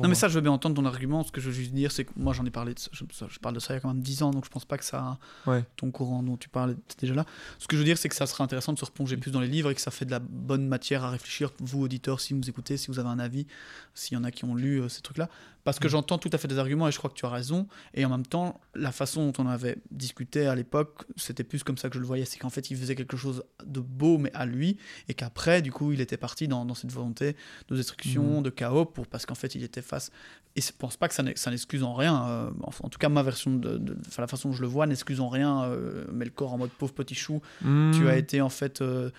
Non, 0.00 0.08
mais 0.08 0.14
ça, 0.14 0.28
je 0.28 0.34
veux 0.34 0.40
bien 0.40 0.52
entendre 0.52 0.74
ton 0.76 0.84
argument. 0.84 1.22
Ce 1.22 1.32
que 1.32 1.40
je 1.40 1.46
veux 1.48 1.52
juste 1.54 1.72
dire, 1.72 1.92
c'est 1.92 2.04
que 2.04 2.12
moi, 2.16 2.32
j'en 2.32 2.44
ai 2.46 2.50
parlé. 2.50 2.74
De 2.74 2.78
ça, 2.78 2.90
je, 3.28 3.38
parle 3.38 3.54
de 3.54 3.60
ça 3.60 3.74
il 3.74 3.76
y 3.76 3.78
a 3.78 3.80
quand 3.80 3.88
même 3.92 4.02
10 4.02 4.22
ans, 4.22 4.30
donc 4.30 4.44
je 4.44 4.50
pense 4.50 4.64
pas 4.64 4.78
que 4.78 4.84
ça. 4.84 5.18
Ouais. 5.46 5.64
Ton 5.76 5.90
courant 5.90 6.22
dont 6.22 6.36
tu 6.36 6.48
parlais 6.48 6.72
était 6.74 6.96
déjà 7.00 7.14
là. 7.14 7.24
Ce 7.58 7.66
que 7.66 7.76
je 7.76 7.80
veux 7.80 7.84
dire, 7.84 7.98
c'est 7.98 8.08
que 8.08 8.14
ça 8.16 8.26
serait 8.26 8.44
intéressant 8.44 8.72
de 8.72 8.78
se 8.78 8.84
replonger 8.84 9.16
plus 9.16 9.30
dans 9.30 9.40
les 9.40 9.48
livres 9.48 9.70
et 9.70 9.74
que 9.74 9.80
ça 9.80 9.90
fait 9.90 10.04
de 10.04 10.10
la 10.10 10.18
bonne 10.20 10.66
matière 10.66 11.04
à 11.04 11.10
réfléchir. 11.10 11.50
Vous, 11.60 11.82
auditeurs, 11.82 12.20
si 12.20 12.34
vous 12.34 12.48
écoutez, 12.48 12.76
si 12.76 12.88
vous 12.88 12.98
avez 12.98 13.08
un 13.08 13.18
avis, 13.18 13.46
s'il 13.94 14.16
y 14.16 14.20
en 14.20 14.24
a 14.24 14.30
qui 14.30 14.44
ont 14.44 14.54
lu 14.54 14.80
euh, 14.80 14.88
ces 14.88 15.00
trucs-là. 15.02 15.28
Parce 15.62 15.78
que 15.78 15.88
Mm. 15.88 15.90
j'entends 15.90 16.16
tout 16.18 16.30
à 16.32 16.38
fait 16.38 16.48
des 16.48 16.58
arguments 16.58 16.88
et 16.88 16.92
je 16.92 16.96
crois 16.96 17.10
que 17.10 17.14
tu 17.16 17.26
as 17.26 17.28
raison. 17.28 17.66
Et 17.92 18.04
en 18.06 18.08
même 18.08 18.24
temps, 18.24 18.60
la 18.74 18.92
façon 18.92 19.30
dont 19.30 19.44
on 19.44 19.46
avait 19.46 19.76
discuté 19.90 20.46
à 20.46 20.54
l'époque, 20.54 21.04
c'était 21.16 21.44
plus 21.44 21.62
comme 21.62 21.76
ça 21.76 21.88
que 21.90 21.96
je 21.96 22.00
le 22.00 22.06
voyais. 22.06 22.24
C'est 22.24 22.38
qu'en 22.38 22.48
fait, 22.48 22.70
il 22.70 22.76
faisait 22.78 22.94
quelque 22.94 23.16
chose 23.18 23.42
de 23.66 23.80
beau, 23.80 24.16
mais 24.16 24.32
à 24.32 24.46
lui. 24.46 24.78
Et 25.08 25.14
qu'après, 25.14 25.60
du 25.60 25.70
coup, 25.70 25.92
il 25.92 26.00
était 26.00 26.16
parti 26.16 26.48
dans, 26.48 26.64
dans 26.64 26.74
cette 26.74 26.90
volonté 26.92 27.36
de 27.68 27.76
destruction, 27.76 28.38
Mhm. 28.38 28.42
de 28.42 28.50
chaos, 28.50 28.86
pour, 28.86 29.06
parce 29.06 29.26
qu'en 29.26 29.34
fait, 29.34 29.54
il 29.54 29.62
était 29.62 29.69
face. 29.82 30.10
Et 30.56 30.60
je 30.60 30.72
pense 30.76 30.96
pas 30.96 31.06
que 31.08 31.14
ça 31.14 31.22
n'ex- 31.22 31.40
ça 31.40 31.50
n'excuse 31.50 31.82
en 31.84 31.94
rien. 31.94 32.26
euh, 32.28 32.50
en 32.82 32.88
tout 32.88 32.98
cas, 32.98 33.08
ma 33.08 33.22
version 33.22 33.54
de. 33.54 33.78
de- 33.78 33.96
la 34.18 34.26
façon 34.26 34.48
dont 34.50 34.54
je 34.54 34.62
le 34.62 34.68
vois 34.68 34.86
n'excuse 34.86 35.20
en 35.20 35.28
rien. 35.28 35.62
Euh, 35.64 36.04
Melkor 36.12 36.52
en 36.52 36.58
mode 36.58 36.70
pauvre 36.70 36.92
petit 36.92 37.14
chou. 37.14 37.40
Hmm. 37.62 37.92
Tu 37.92 38.08
as 38.08 38.16
été 38.16 38.40
en 38.40 38.48
fait. 38.50 38.82
euh, 38.82 39.10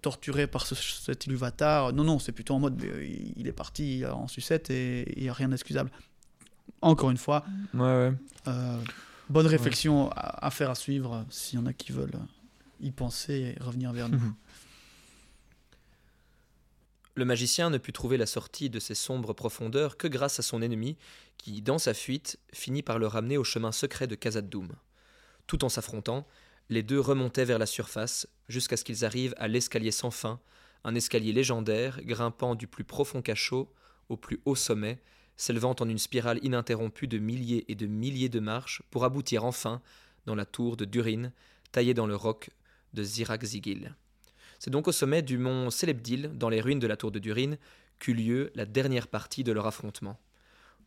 torturé 0.00 0.46
par 0.46 0.64
ce, 0.66 0.74
cet 0.74 1.26
Ilúvatar. 1.26 1.92
Non, 1.92 2.04
non, 2.04 2.18
c'est 2.18 2.32
plutôt 2.32 2.54
en 2.54 2.58
mode 2.60 2.82
il 3.36 3.46
est 3.46 3.52
parti 3.52 4.02
en 4.06 4.26
sucette 4.26 4.70
et 4.70 5.12
il 5.18 5.24
n'y 5.24 5.28
a 5.28 5.34
rien 5.34 5.50
d'excusable. 5.50 5.90
Encore 6.80 7.10
une 7.10 7.18
fois, 7.18 7.44
Ouais, 7.74 8.10
ouais. 8.46 8.52
bonne 9.28 9.46
réflexion 9.46 10.10
à, 10.12 10.46
à 10.46 10.50
faire 10.50 10.70
à 10.70 10.74
suivre 10.74 11.26
s'il 11.28 11.58
y 11.58 11.62
en 11.62 11.66
a 11.66 11.74
qui 11.74 11.92
veulent 11.92 12.18
y 12.80 12.90
penser 12.92 13.54
et 13.58 13.62
revenir 13.62 13.92
vers 13.92 14.08
nous. 14.08 14.18
Le 17.14 17.24
magicien 17.26 17.68
ne 17.68 17.76
put 17.76 17.92
trouver 17.92 18.16
la 18.16 18.24
sortie 18.24 18.70
de 18.70 18.78
ces 18.78 18.94
sombres 18.94 19.34
profondeurs 19.34 19.98
que 19.98 20.08
grâce 20.08 20.38
à 20.38 20.42
son 20.42 20.62
ennemi, 20.62 20.96
qui, 21.36 21.60
dans 21.60 21.78
sa 21.78 21.92
fuite, 21.92 22.38
finit 22.54 22.82
par 22.82 22.98
le 22.98 23.06
ramener 23.06 23.36
au 23.36 23.44
chemin 23.44 23.70
secret 23.70 24.06
de 24.06 24.14
Khazad-dûm. 24.14 24.68
Tout 25.46 25.64
en 25.64 25.68
s'affrontant, 25.68 26.26
les 26.70 26.82
deux 26.82 27.00
remontaient 27.00 27.44
vers 27.44 27.58
la 27.58 27.66
surface, 27.66 28.26
jusqu'à 28.48 28.78
ce 28.78 28.84
qu'ils 28.84 29.04
arrivent 29.04 29.34
à 29.36 29.46
l'escalier 29.46 29.90
sans 29.90 30.10
fin, 30.10 30.40
un 30.84 30.94
escalier 30.94 31.32
légendaire 31.32 32.00
grimpant 32.02 32.54
du 32.54 32.66
plus 32.66 32.84
profond 32.84 33.20
cachot 33.20 33.70
au 34.08 34.16
plus 34.16 34.40
haut 34.46 34.56
sommet, 34.56 34.98
s'élevant 35.36 35.76
en 35.80 35.88
une 35.88 35.98
spirale 35.98 36.40
ininterrompue 36.42 37.08
de 37.08 37.18
milliers 37.18 37.64
et 37.68 37.74
de 37.74 37.86
milliers 37.86 38.28
de 38.30 38.40
marches 38.40 38.82
pour 38.90 39.04
aboutir 39.04 39.44
enfin 39.44 39.82
dans 40.24 40.34
la 40.34 40.46
tour 40.46 40.76
de 40.78 40.84
Durin, 40.84 41.32
taillée 41.72 41.94
dans 41.94 42.06
le 42.06 42.16
roc 42.16 42.50
de 42.94 43.02
Zirak-Zigil. 43.02 43.94
C'est 44.64 44.70
donc 44.70 44.86
au 44.86 44.92
sommet 44.92 45.22
du 45.22 45.38
mont 45.38 45.70
Celebdil, 45.70 46.38
dans 46.38 46.48
les 46.48 46.60
ruines 46.60 46.78
de 46.78 46.86
la 46.86 46.96
tour 46.96 47.10
de 47.10 47.18
Durin, 47.18 47.56
qu'eut 47.98 48.14
lieu 48.14 48.52
la 48.54 48.64
dernière 48.64 49.08
partie 49.08 49.42
de 49.42 49.50
leur 49.50 49.66
affrontement. 49.66 50.20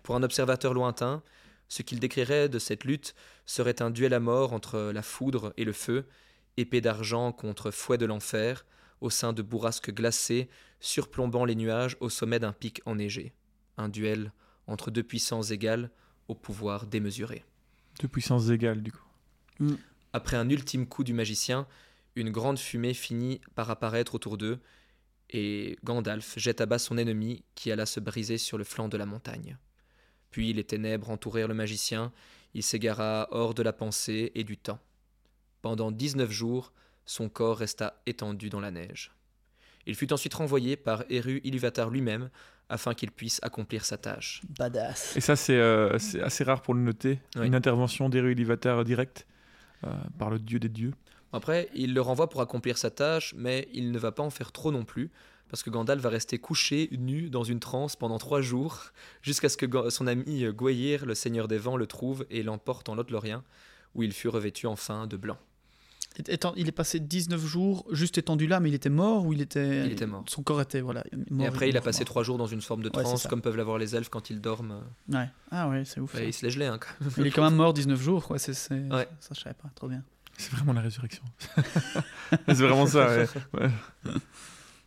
Pour 0.02 0.16
un 0.16 0.24
observateur 0.24 0.74
lointain, 0.74 1.22
ce 1.68 1.82
qu'il 1.82 2.00
décrirait 2.00 2.48
de 2.48 2.58
cette 2.58 2.86
lutte 2.86 3.16
serait 3.46 3.82
un 3.82 3.90
duel 3.90 4.14
à 4.14 4.22
mort 4.22 4.54
entre 4.54 4.80
la 4.94 5.02
foudre 5.02 5.54
et 5.58 5.66
le 5.66 5.74
feu, 5.74 6.08
épée 6.56 6.80
d'argent 6.80 7.34
contre 7.34 7.70
fouet 7.70 7.98
de 7.98 8.06
l'enfer, 8.06 8.66
au 9.02 9.10
sein 9.10 9.34
de 9.34 9.42
bourrasques 9.42 9.94
glacées, 9.94 10.48
surplombant 10.80 11.44
les 11.44 11.56
nuages 11.56 11.98
au 12.00 12.08
sommet 12.08 12.40
d'un 12.40 12.54
pic 12.54 12.82
enneigé. 12.86 13.34
Un 13.76 13.90
duel 13.90 14.32
entre 14.68 14.90
deux 14.90 15.04
puissances 15.04 15.52
égales 15.52 15.92
au 16.30 16.34
pouvoir 16.34 16.88
démesuré. 16.88 17.44
De 18.00 18.08
puissance 18.08 18.50
égale, 18.50 18.82
du 18.82 18.94
coup. 18.94 19.76
Après 20.14 20.38
un 20.38 20.50
ultime 20.50 20.88
coup 20.88 21.04
du 21.04 21.12
magicien, 21.12 21.68
une 22.16 22.32
grande 22.32 22.60
fumée 22.60 22.94
finit 22.94 23.42
par 23.56 23.70
apparaître 23.70 24.16
autour 24.16 24.38
d'eux, 24.38 24.60
et 25.30 25.78
Gandalf 25.84 26.38
jette 26.38 26.62
à 26.62 26.66
bas 26.66 26.80
son 26.80 26.98
ennemi 26.98 27.44
qui 27.56 27.72
alla 27.72 27.86
se 27.86 28.00
briser 28.00 28.38
sur 28.38 28.58
le 28.58 28.64
flanc 28.64 28.88
de 28.88 28.98
la 28.98 29.06
montagne. 29.06 29.58
Puis 30.32 30.54
les 30.54 30.64
ténèbres 30.64 31.10
entourèrent 31.10 31.48
le 31.48 31.54
magicien, 31.54 32.12
il 32.54 32.64
s'égara 32.64 33.28
hors 33.32 33.54
de 33.54 33.64
la 33.64 33.74
pensée 33.74 34.32
et 34.36 34.44
du 34.44 34.58
temps. 34.58 34.80
Pendant 35.62 35.92
dix-neuf 35.92 36.32
jours, 36.32 36.72
son 37.06 37.28
corps 37.28 37.58
resta 37.58 38.02
étendu 38.06 38.50
dans 38.50 38.60
la 38.60 38.72
neige. 38.72 39.12
Il 39.86 39.96
fut 39.96 40.12
ensuite 40.14 40.34
renvoyé 40.34 40.76
par 40.78 41.04
Eru 41.10 41.42
Ilúvatar 41.44 41.90
lui-même 41.90 42.30
afin 42.70 42.94
qu'il 42.94 43.12
puisse 43.12 43.40
accomplir 43.44 43.86
sa 43.86 43.98
tâche. 43.98 44.42
Badass. 44.58 45.16
Et 45.16 45.22
ça, 45.22 45.36
c'est 45.36 45.58
euh, 45.58 45.98
assez 46.24 46.44
rare 46.44 46.62
pour 46.62 46.74
le 46.74 46.82
noter. 46.82 47.20
Oui. 47.36 47.48
Une 47.48 47.56
intervention 47.56 48.10
d'Eru 48.10 48.32
Ilúvatar 48.32 48.84
direct. 48.84 49.28
euh, 49.86 49.94
par 50.18 50.30
le 50.30 50.40
dieu 50.40 50.60
des 50.60 50.70
dieux. 50.70 50.94
Après, 51.34 51.70
il 51.74 51.94
le 51.94 52.02
renvoie 52.02 52.30
pour 52.30 52.42
accomplir 52.42 52.78
sa 52.78 52.90
tâche, 52.92 53.34
mais 53.38 53.68
il 53.74 53.92
ne 53.92 54.00
va 54.00 54.12
pas 54.12 54.24
en 54.24 54.30
faire 54.30 54.52
trop 54.52 54.72
non 54.72 54.86
plus, 54.86 55.12
parce 55.50 55.64
que 55.64 55.70
Gandalf 55.70 56.02
va 56.02 56.10
rester 56.10 56.38
couché, 56.38 56.90
nu, 56.98 57.30
dans 57.30 57.44
une 57.44 57.60
transe 57.60 57.96
pendant 57.96 58.18
trois 58.18 58.42
jours, 58.42 58.84
jusqu'à 59.22 59.50
ce 59.50 59.58
que 59.58 59.90
son 59.90 60.08
ami 60.08 60.44
euh, 60.46 60.52
Gwaihir, 60.54 61.06
le 61.06 61.14
seigneur 61.16 61.48
des 61.48 61.58
vents, 61.58 61.78
le 61.78 61.88
trouve 61.88 62.26
et 62.30 62.42
l'emporte 62.44 62.88
en 62.90 62.96
Lothlorien, 62.96 63.44
où 63.96 64.04
il 64.04 64.12
fut 64.14 64.30
revêtu 64.30 64.66
enfin 64.68 65.08
de 65.08 65.18
blanc. 65.18 65.38
Il 66.56 66.68
est 66.70 66.72
passé 66.72 67.02
19 67.02 67.46
jours 67.46 67.86
juste 67.92 68.18
étendu 68.18 68.48
là, 68.48 68.62
mais 68.62 68.70
il 68.70 68.74
était 68.74 68.90
mort 68.90 69.26
ou 69.26 69.34
il 69.34 69.42
était. 69.42 69.86
Il 69.86 69.92
était 69.92 70.06
mort. 70.06 70.24
Son 70.28 70.44
corps 70.44 70.62
était, 70.62 70.80
voilà. 70.80 71.04
mort- 71.30 71.46
et 71.46 71.48
après, 71.50 71.68
il 71.70 71.76
a 71.76 71.82
passé 71.82 72.06
trois 72.06 72.24
jours 72.24 72.38
dans 72.38 72.48
une 72.48 72.62
forme 72.62 72.82
de 72.84 72.88
transe, 73.04 73.24
comme 73.30 73.42
peuvent 73.42 73.58
l'avoir 73.58 73.78
les 73.78 73.98
elfes 73.98 74.08
quand 74.08 74.30
ils 74.30 74.40
dorment. 74.40 74.82
Ouais. 75.10 75.28
Ah 75.52 75.68
ouais, 75.68 75.84
c'est 75.84 76.00
ouf. 76.00 76.14
Ouais, 76.14 76.30
il 76.30 76.34
se 76.34 76.46
lèche 76.46 76.56
les 76.56 76.68
hein, 76.68 76.80
quand 76.80 76.88
même. 77.02 77.12
Il 77.18 77.28
est 77.28 77.32
quand 77.32 77.44
même 77.44 77.56
mort 77.56 77.74
19 77.74 78.02
jours, 78.02 78.26
quoi. 78.26 78.40
C'est- 78.40 78.72
Ouais. 78.72 79.10
Ça, 79.20 79.34
je 79.36 79.42
savais 79.42 79.56
pas. 79.62 79.70
Trop 79.76 79.90
bien. 79.90 80.04
C'est 80.38 80.52
vraiment 80.52 80.74
la 80.74 80.82
résurrection. 80.82 81.24
c'est 82.48 82.54
vraiment 82.54 82.86
ça, 82.86 83.08
ouais. 83.08 83.28
Ouais. 83.54 83.70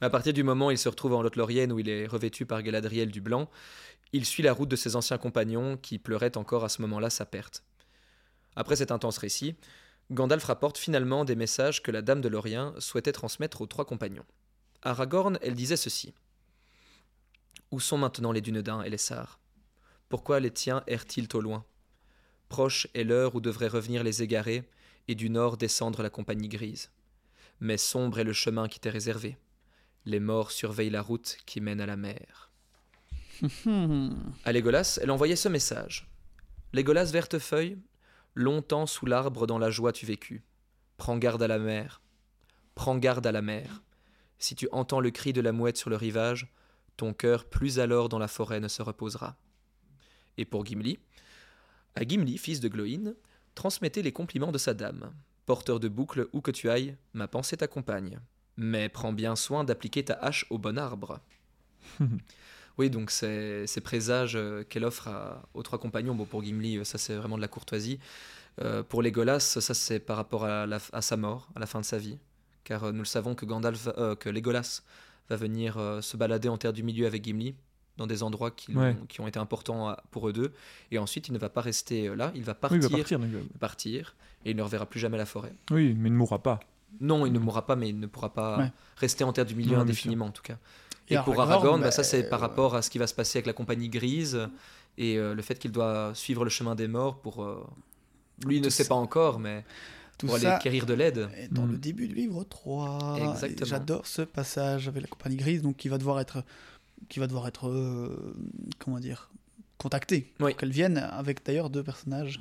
À 0.01 0.11
partir 0.11 0.33
du 0.33 0.43
moment 0.43 0.69
où 0.69 0.71
il 0.71 0.79
se 0.79 0.89
retrouve 0.89 1.15
en 1.15 1.23
Lothlorien, 1.23 1.71
où 1.71 1.79
il 1.79 1.89
est 1.89 2.07
revêtu 2.07 2.47
par 2.47 2.63
Galadriel 2.63 3.11
du 3.11 3.21
blanc, 3.21 3.51
il 4.13 4.25
suit 4.25 4.43
la 4.43 4.53
route 4.53 4.69
de 4.69 4.77
ses 4.77 4.97
anciens 4.97 5.19
compagnons 5.19 5.77
qui 5.77 5.99
pleuraient 5.99 6.37
encore 6.37 6.65
à 6.65 6.69
ce 6.69 6.83
moment-là 6.83 7.11
sa 7.11 7.27
perte. 7.27 7.65
Après 8.57 8.77
cet 8.77 8.93
intense 8.93 9.19
récit, 9.19 9.57
Gandalf 10.11 10.45
rapporte 10.45 10.79
finalement 10.79 11.25
des 11.25 11.37
messages 11.37 11.83
que 11.83 11.91
la 11.91 12.03
Dame 12.03 12.21
de 12.21 12.29
Lorien 12.29 12.75
souhaitait 12.79 13.13
transmettre 13.13 13.61
aux 13.61 13.67
trois 13.67 13.85
compagnons. 13.85 14.25
Aragorn, 14.83 15.39
elle 15.43 15.55
disait 15.55 15.77
ceci. 15.77 16.15
Où 17.71 17.81
sont 17.81 17.99
maintenant 17.99 18.33
les 18.33 18.41
Dunedain 18.41 18.83
et 18.83 18.91
les 18.91 18.99
Sars 18.99 19.39
Pourquoi 20.09 20.41
les 20.41 20.51
tiens 20.51 20.83
errent-ils 20.87 21.29
au 21.35 21.41
loin? 21.41 21.65
Proche 22.49 22.87
est 22.95 23.05
l'heure 23.05 23.35
où 23.35 23.41
devraient 23.41 23.69
revenir 23.69 24.03
les 24.03 24.23
égarés 24.23 24.67
et 25.09 25.15
du 25.15 25.31
nord 25.31 25.57
descendre 25.57 26.03
la 26.03 26.11
compagnie 26.11 26.49
grise. 26.49 26.91
Mais 27.61 27.77
sombre 27.77 28.21
est 28.21 28.25
le 28.25 28.33
chemin 28.33 28.69
qui 28.69 28.79
t'est 28.79 28.91
réservé. 28.91 29.37
Les 30.05 30.21
morts 30.21 30.53
surveillent 30.53 30.91
la 30.91 31.03
route 31.03 31.39
qui 31.45 31.61
mène 31.61 31.81
à 31.81 31.87
la 31.87 31.97
mer. 31.97 32.51
À 34.45 34.53
Légolas, 34.53 34.99
elle 35.03 35.11
envoyait 35.11 35.37
ce 35.37 35.49
message. 35.49 36.09
Légolas 36.73 37.07
Vertefeuille, 37.07 37.79
longtemps 38.35 38.87
sous 38.87 39.07
l'arbre 39.07 39.47
dans 39.47 39.59
la 39.59 39.71
joie 39.71 39.93
tu 39.93 40.07
vécus. 40.07 40.43
Prends 40.97 41.19
garde 41.19 41.43
à 41.43 41.49
la 41.49 41.59
mer. 41.59 42.01
Prends 42.75 42.97
garde 42.97 43.27
à 43.27 43.33
la 43.33 43.43
mer. 43.43 43.83
Si 44.39 44.55
tu 44.55 44.69
entends 44.71 45.01
le 45.01 45.11
cri 45.11 45.33
de 45.33 45.41
la 45.41 45.53
mouette 45.53 45.77
sur 45.77 45.91
le 45.91 45.97
rivage, 45.97 46.53
ton 46.97 47.13
cœur 47.13 47.45
plus 47.45 47.81
alors 47.81 48.09
dans 48.09 48.19
la 48.19 48.29
forêt 48.29 48.61
ne 48.61 48.69
se 48.69 48.83
reposera. 48.83 49.37
Et 50.37 50.45
pour 50.45 50.65
Gimli, 50.65 50.99
à 51.95 52.07
Gimli, 52.07 52.39
fils 52.39 52.61
de 52.61 52.69
Gloin, 52.69 53.15
transmettez 53.59 54.03
les 54.03 54.13
compliments 54.13 54.53
de 54.53 54.59
sa 54.59 54.73
dame. 54.73 55.13
Porteur 55.45 55.81
de 55.81 55.89
boucles, 55.89 56.29
où 56.33 56.41
que 56.41 56.53
tu 56.53 56.71
ailles, 56.71 56.97
ma 57.13 57.27
pensée 57.27 57.57
t'accompagne. 57.57 58.21
Mais 58.57 58.89
prends 58.89 59.13
bien 59.13 59.35
soin 59.35 59.65
d'appliquer 59.65 60.05
ta 60.05 60.15
hache 60.15 60.47
au 60.51 60.59
bon 60.59 60.79
arbre. 60.79 61.19
oui, 62.79 62.89
donc 62.89 63.11
c'est 63.11 63.67
ces 63.67 63.81
présages 63.81 64.37
euh, 64.37 64.63
qu'elle 64.63 64.85
offre 64.85 65.09
à- 65.09 65.43
aux 65.55 65.65
trois 65.65 65.81
compagnons. 65.81 66.15
Bon, 66.15 66.25
pour 66.25 66.45
Gimli, 66.45 66.77
euh, 66.79 66.85
ça 66.85 66.99
c'est 66.99 67.17
vraiment 67.17 67.37
de 67.37 67.43
la 67.43 67.49
courtoisie. 67.49 67.99
Euh, 68.61 68.85
pour 68.85 69.03
Legolas, 69.03 69.41
ça 69.41 69.75
c'est 69.75 69.99
par 69.99 70.17
rapport 70.17 70.45
à, 70.45 70.65
la- 70.67 70.79
à 70.93 71.03
sa 71.03 71.17
mort, 71.17 71.49
à 71.57 71.59
la 71.59 71.67
fin 71.67 71.81
de 71.81 71.85
sa 71.85 71.99
vie. 71.99 72.19
Car 72.63 72.85
euh, 72.85 72.93
nous 72.93 73.01
le 73.01 73.07
savons 73.07 73.35
que 73.35 73.45
Gandalf, 73.45 73.89
euh, 73.99 74.15
que 74.15 74.29
Legolas 74.29 74.83
va 75.31 75.37
venir 75.37 75.79
se 76.01 76.17
balader 76.17 76.49
en 76.49 76.57
terre 76.59 76.73
du 76.73 76.83
milieu 76.83 77.07
avec 77.07 77.23
Gimli, 77.25 77.55
dans 77.99 78.07
des 78.07 78.23
endroits 78.23 78.51
qui, 78.51 78.75
ont 78.77 79.27
été 79.27 79.39
importants 79.39 79.89
à- 79.89 80.03
pour 80.11 80.29
eux 80.29 80.33
deux. 80.33 80.53
Et 80.91 80.99
ensuite, 80.99 81.29
il 81.29 81.33
ne 81.33 81.39
va 81.39 81.51
pas 81.51 81.61
rester 81.61 82.09
euh, 82.09 82.15
là, 82.17 82.33
il 82.35 82.43
va 82.45 82.53
Oui, 82.53 82.59
partir, 82.61 82.79
il 82.79 82.83
va 82.89 82.97
partir. 82.99 83.19
donc, 83.19 83.29
partir, 83.61 84.15
et 84.47 84.51
il 84.53 84.57
ne 84.57 84.63
reverra 84.63 84.87
plus 84.87 85.01
jamais 85.01 85.19
la 85.19 85.27
forêt. 85.27 85.53
Oui, 85.71 85.95
mais 85.99 86.09
il 86.09 86.13
ne 86.13 86.17
mourra 86.17 86.43
pas. 86.43 86.61
Non, 87.01 87.27
il 87.27 87.33
ne 87.33 87.39
mourra 87.39 87.67
pas, 87.67 87.77
mais 87.77 87.91
il 87.91 88.01
ne 88.01 88.07
pourra 88.07 88.33
pas 88.33 88.59
Ouais. 88.59 88.73
rester 88.97 89.23
en 89.25 89.33
terre 89.35 89.45
du 89.45 89.55
milieu 89.55 89.77
Non, 89.77 89.83
indéfiniment, 89.83 90.27
en 90.27 90.31
tout 90.31 90.43
cas. 90.43 90.57
Et 91.11 91.15
Et, 91.15 91.19
pour 91.19 91.35
Aragorn, 91.41 91.51
Aragorn, 91.53 91.81
bah, 91.81 91.87
bah, 91.89 91.91
ça 91.91 92.03
c'est 92.05 92.29
par 92.31 92.39
euh, 92.39 92.47
rapport 92.47 92.75
à 92.75 92.83
ce 92.83 92.89
qui 92.91 92.99
va 92.99 93.07
se 93.07 93.15
passer 93.15 93.39
avec 93.39 93.47
la 93.47 93.53
compagnie 93.53 93.89
grise 93.89 94.49
et 94.97 95.17
euh, 95.19 95.35
le 95.35 95.43
fait 95.43 95.59
qu'il 95.59 95.73
doit 95.73 96.13
suivre 96.15 96.45
le 96.45 96.51
chemin 96.51 96.75
des 96.75 96.89
morts 96.89 97.21
pour. 97.21 97.43
euh, 97.43 97.65
Lui 98.47 98.57
il 98.57 98.61
ne 98.61 98.65
Tout 98.67 98.71
sait 98.71 98.85
ça- 98.85 98.91
pas 98.91 98.95
encore, 98.95 99.39
mais 99.41 99.65
Tout 100.19 100.27
pour 100.27 100.37
aller 100.37 100.45
ça 100.45 100.57
acquérir 100.57 100.87
de 100.87 100.95
l'aide. 100.95 101.29
dans 101.51 101.67
Mm. 101.67 101.73
le 101.73 101.79
début 101.79 102.09
du 102.09 102.15
livre 102.15 102.45
3. 102.45 103.17
Exactement. 103.33 103.67
Et 103.67 103.69
J'adore 103.69 104.07
ce 104.07 104.23
passage 104.23 104.87
avec 104.89 105.03
la 105.03 105.09
compagnie 105.09 105.37
grise, 105.37 105.63
donc 105.63 105.77
qui 105.77 105.89
va 105.89 105.99
devoir 105.99 106.21
être, 106.21 106.43
qui 107.09 107.19
va 107.19 107.27
devoir 107.27 107.47
être, 107.49 107.69
euh, 107.69 108.35
comment 108.79 109.01
dire, 109.01 109.31
contacté. 109.79 110.33
Oui. 110.41 110.55
Qu'elle 110.57 110.71
vienne 110.71 110.99
avec 110.99 111.45
d'ailleurs 111.45 111.71
deux 111.71 111.83
personnages. 111.83 112.41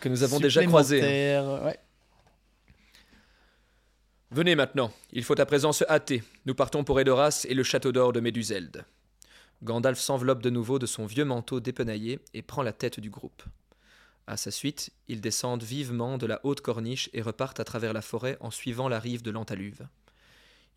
Que 0.00 0.08
nous 0.08 0.22
avons 0.22 0.40
déjà 0.40 0.64
croisé. 0.64 1.34
hein. 1.34 1.64
Ouais. 1.64 1.78
Venez 4.30 4.54
maintenant, 4.54 4.92
il 5.12 5.24
faut 5.24 5.38
à 5.40 5.44
présent 5.46 5.72
se 5.72 5.84
hâter. 5.88 6.22
Nous 6.46 6.54
partons 6.54 6.84
pour 6.84 7.00
Edoras 7.00 7.46
et 7.48 7.54
le 7.54 7.64
château 7.64 7.90
d'or 7.90 8.12
de 8.12 8.20
Méduselde. 8.20 8.84
Gandalf 9.62 9.98
s'enveloppe 9.98 10.40
de 10.40 10.50
nouveau 10.50 10.78
de 10.78 10.86
son 10.86 11.04
vieux 11.04 11.24
manteau 11.24 11.58
dépenaillé 11.60 12.20
et 12.32 12.40
prend 12.42 12.62
la 12.62 12.72
tête 12.72 13.00
du 13.00 13.10
groupe. 13.10 13.42
À 14.26 14.36
sa 14.36 14.52
suite, 14.52 14.90
ils 15.08 15.20
descendent 15.20 15.64
vivement 15.64 16.16
de 16.16 16.26
la 16.26 16.40
haute 16.44 16.60
corniche 16.60 17.10
et 17.12 17.20
repartent 17.22 17.58
à 17.58 17.64
travers 17.64 17.92
la 17.92 18.02
forêt 18.02 18.36
en 18.40 18.52
suivant 18.52 18.88
la 18.88 19.00
rive 19.00 19.22
de 19.22 19.32
l'Antaluve. 19.32 19.86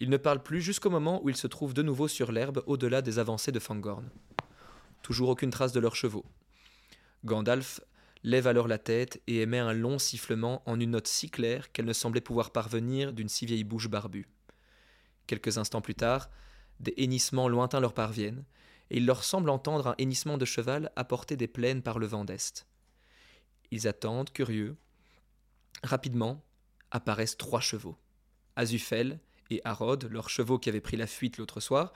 Ils 0.04 0.10
ne 0.10 0.18
parlent 0.18 0.43
plus 0.43 0.62
jusqu'au 0.62 0.89
moment 0.89 1.24
où 1.24 1.30
ils 1.30 1.38
se 1.38 1.47
trouvent 1.47 1.74
de 1.74 1.82
nouveau 1.82 2.10
sur 2.10 2.34
l'herbe 2.34 2.62
au-delà 2.66 3.01
des 3.01 3.20
avancées 3.20 3.54
de 3.54 3.60
Fangorn. 3.60 4.10
Toujours 5.01 5.30
aucune 5.30 5.49
trace 5.49 5.72
de 5.72 5.80
leurs 5.80 5.95
chevaux. 5.95 6.26
Gandalf 7.24 7.80
lève 8.22 8.47
alors 8.47 8.68
la 8.68 8.78
tête 8.78 9.22
et 9.28 9.39
émet 9.39 9.60
un 9.60 9.72
long 9.72 9.97
sifflement 9.99 10.62
en 10.66 10.78
une 10.78 10.91
note 10.91 11.08
si 11.08 11.30
claire 11.30 11.72
qu'elle 11.72 11.86
ne 11.86 11.93
semblait 11.93 12.20
pouvoir 12.20 12.51
parvenir 12.51 13.14
d'une 13.14 13.30
si 13.30 13.45
vieille 13.45 13.64
bouche 13.64 13.88
barbue. 13.88 14.28
Quelques 15.26 15.58
instants 15.58 15.80
plus 15.80 15.95
tard, 15.95 16.30
des 16.82 16.93
hennissements 16.97 17.47
lointains 17.47 17.80
leur 17.80 17.93
parviennent, 17.93 18.43
et 18.89 18.97
il 18.97 19.06
leur 19.06 19.24
semble 19.24 19.49
entendre 19.49 19.88
un 19.88 19.95
hennissement 19.99 20.38
de 20.38 20.43
cheval 20.43 20.91
apporté 20.97 21.38
des 21.38 21.47
plaines 21.47 21.82
par 21.82 21.97
le 21.97 22.08
vent 22.08 22.26
d'est. 22.26 22.68
Ils 23.72 23.88
attendent, 23.88 24.34
curieux. 24.34 24.76
Rapidement, 25.82 26.43
apparaissent 26.91 27.38
trois 27.38 27.62
chevaux. 27.62 27.95
Azufel 28.58 29.22
et 29.54 29.62
Harod, 29.64 30.08
leurs 30.12 30.30
chevaux 30.30 30.60
qui 30.60 30.70
avaient 30.70 30.82
pris 30.82 30.97
la 30.97 31.08
fuite 31.08 31.38
l'autre 31.38 31.60
soir, 31.60 31.93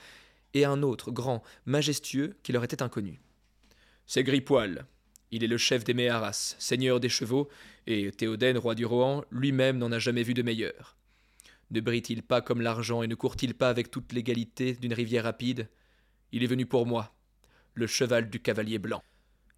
et 0.54 0.66
un 0.66 0.82
autre, 0.84 1.12
grand, 1.12 1.44
majestueux, 1.66 2.38
qui 2.44 2.52
leur 2.52 2.64
était 2.64 2.82
inconnu. 2.82 3.20
C'est 4.06 4.24
Gripoil. 4.24 4.86
Il 5.32 5.44
est 5.44 5.48
le 5.48 5.58
chef 5.58 5.84
des 5.84 5.94
Méharas, 5.94 6.56
seigneur 6.58 7.00
des 7.00 7.10
chevaux, 7.10 7.50
et 7.86 8.12
Théoden, 8.12 8.58
roi 8.58 8.76
du 8.76 8.86
Rohan, 8.86 9.24
lui-même 9.30 9.78
n'en 9.78 9.92
a 9.92 10.00
jamais 10.00 10.24
vu 10.24 10.34
de 10.34 10.42
meilleur. 10.42 10.96
Ne 11.72 11.82
brille-t-il 11.82 12.24
pas 12.24 12.42
comme 12.42 12.62
l'argent 12.62 13.04
et 13.04 13.08
ne 13.08 13.16
court-il 13.16 13.54
pas 13.54 13.70
avec 13.70 13.92
toute 13.92 14.14
l'égalité 14.14 14.74
d'une 14.74 14.94
rivière 14.94 15.26
rapide? 15.26 15.68
Il 16.32 16.44
est 16.44 16.48
venu 16.48 16.66
pour 16.66 16.86
moi, 16.86 17.14
le 17.74 17.88
cheval 17.88 18.30
du 18.30 18.40
cavalier 18.40 18.80
blanc. 18.80 19.04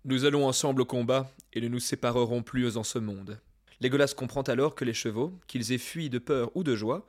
Nous 0.06 0.26
allons 0.26 0.48
ensemble 0.48 0.82
au 0.82 0.86
combat 0.86 1.32
et 1.54 1.62
ne 1.62 1.68
nous 1.68 1.80
séparerons 1.80 2.42
plus 2.42 2.78
en 2.78 2.84
ce 2.84 2.98
monde. 2.98 3.40
Légolas 3.80 4.14
comprend 4.16 4.42
alors 4.42 4.74
que 4.74 4.86
les 4.86 4.94
chevaux, 4.94 5.38
qu'ils 5.48 5.72
aient 5.72 5.78
fui 5.78 6.10
de 6.10 6.20
peur 6.20 6.52
ou 6.56 6.64
de 6.64 6.76
joie, 6.76 7.06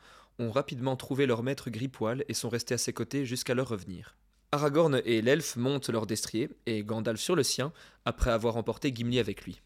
rapidement 0.48 0.96
trouvé 0.96 1.26
leur 1.26 1.42
maître 1.42 1.68
Gripoil 1.68 2.24
et 2.28 2.34
sont 2.34 2.48
restés 2.48 2.74
à 2.74 2.78
ses 2.78 2.94
côtés 2.94 3.26
jusqu'à 3.26 3.54
leur 3.54 3.68
revenir. 3.68 4.16
Aragorn 4.52 5.02
et 5.04 5.20
l'elfe 5.20 5.56
montent 5.56 5.90
leur 5.90 6.06
destrier 6.06 6.48
et 6.66 6.82
Gandalf 6.82 7.20
sur 7.20 7.36
le 7.36 7.42
sien 7.42 7.72
après 8.06 8.30
avoir 8.30 8.56
emporté 8.56 8.92
Gimli 8.94 9.18
avec 9.18 9.44
lui. 9.44 9.60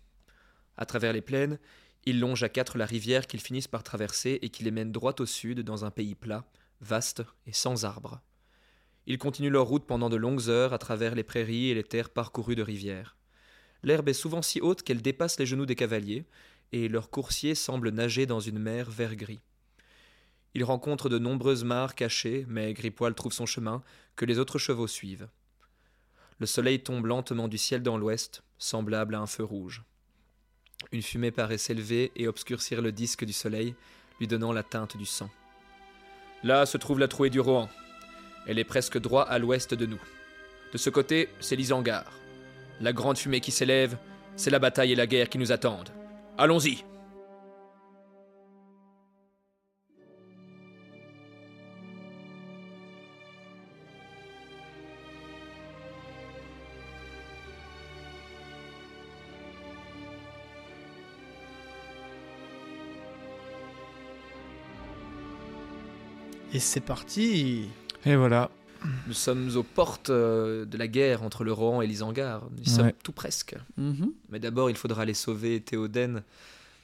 À 0.76 0.84
travers 0.84 1.12
les 1.12 1.20
plaines, 1.20 1.58
ils 2.04 2.18
longent 2.18 2.42
à 2.42 2.48
quatre 2.48 2.76
la 2.76 2.84
rivière 2.84 3.26
qu'ils 3.26 3.40
finissent 3.40 3.68
par 3.68 3.82
traverser 3.82 4.40
et 4.42 4.48
qui 4.50 4.64
les 4.64 4.70
mène 4.70 4.92
droit 4.92 5.14
au 5.20 5.26
sud 5.26 5.60
dans 5.60 5.84
un 5.84 5.90
pays 5.90 6.14
plat, 6.14 6.44
vaste 6.80 7.22
et 7.46 7.52
sans 7.52 7.84
arbres. 7.84 8.20
Ils 9.06 9.18
continuent 9.18 9.50
leur 9.50 9.66
route 9.66 9.86
pendant 9.86 10.10
de 10.10 10.16
longues 10.16 10.48
heures 10.48 10.72
à 10.72 10.78
travers 10.78 11.14
les 11.14 11.22
prairies 11.22 11.70
et 11.70 11.74
les 11.74 11.84
terres 11.84 12.10
parcourues 12.10 12.56
de 12.56 12.62
rivières. 12.62 13.16
L'herbe 13.82 14.08
est 14.08 14.14
souvent 14.14 14.42
si 14.42 14.60
haute 14.60 14.82
qu'elle 14.82 15.02
dépasse 15.02 15.38
les 15.38 15.46
genoux 15.46 15.66
des 15.66 15.76
cavaliers, 15.76 16.24
et 16.72 16.88
leurs 16.88 17.10
coursiers 17.10 17.54
semblent 17.54 17.90
nager 17.90 18.26
dans 18.26 18.40
une 18.40 18.58
mer 18.58 18.90
vert-gris. 18.90 19.40
Ils 20.54 20.64
rencontrent 20.64 21.08
de 21.08 21.18
nombreuses 21.18 21.64
mares 21.64 21.94
cachées, 21.94 22.46
mais 22.48 22.72
Gripoil 22.72 23.14
trouve 23.14 23.32
son 23.32 23.46
chemin, 23.46 23.82
que 24.16 24.24
les 24.24 24.38
autres 24.38 24.58
chevaux 24.58 24.86
suivent. 24.86 25.28
Le 26.38 26.46
soleil 26.46 26.80
tombe 26.80 27.06
lentement 27.06 27.48
du 27.48 27.58
ciel 27.58 27.82
dans 27.82 27.98
l'ouest, 27.98 28.42
semblable 28.58 29.14
à 29.14 29.20
un 29.20 29.26
feu 29.26 29.44
rouge. 29.44 29.82
Une 30.92 31.02
fumée 31.02 31.30
paraît 31.30 31.58
s'élever 31.58 32.12
et 32.16 32.28
obscurcir 32.28 32.82
le 32.82 32.92
disque 32.92 33.24
du 33.24 33.32
soleil, 33.32 33.74
lui 34.20 34.28
donnant 34.28 34.52
la 34.52 34.62
teinte 34.62 34.96
du 34.96 35.06
sang. 35.06 35.30
Là 36.42 36.66
se 36.66 36.76
trouve 36.76 37.00
la 37.00 37.08
trouée 37.08 37.30
du 37.30 37.40
Rohan. 37.40 37.68
Elle 38.46 38.58
est 38.58 38.64
presque 38.64 38.98
droit 38.98 39.22
à 39.22 39.38
l'ouest 39.38 39.74
de 39.74 39.86
nous. 39.86 40.00
De 40.72 40.78
ce 40.78 40.90
côté, 40.90 41.28
c'est 41.40 41.56
l'Isengard. 41.56 42.12
La 42.80 42.92
grande 42.92 43.18
fumée 43.18 43.40
qui 43.40 43.50
s'élève, 43.50 43.96
c'est 44.36 44.50
la 44.50 44.58
bataille 44.58 44.92
et 44.92 44.96
la 44.96 45.06
guerre 45.06 45.28
qui 45.28 45.38
nous 45.38 45.52
attendent. 45.52 45.90
Allons-y 46.36 46.84
Et 66.54 66.58
c'est 66.60 66.80
parti. 66.80 67.68
Et 68.06 68.16
voilà. 68.16 68.50
Nous 69.06 69.12
sommes 69.14 69.50
aux 69.56 69.62
portes 69.62 70.10
euh, 70.10 70.64
de 70.66 70.76
la 70.76 70.86
guerre 70.86 71.22
entre 71.22 71.42
le 71.44 71.52
Rohan 71.52 71.82
et 71.82 71.86
l'Isengard. 71.86 72.42
Nous 72.56 72.62
y 72.64 72.68
sommes 72.70 72.86
Ouais. 72.86 72.94
tout 73.02 73.12
presque. 73.12 73.56
Mhm. 73.76 74.12
Mais 74.30 74.38
d'abord, 74.38 74.70
il 74.70 74.76
faudra 74.76 75.02
aller 75.02 75.14
sauver 75.14 75.60
Théoden 75.60 76.22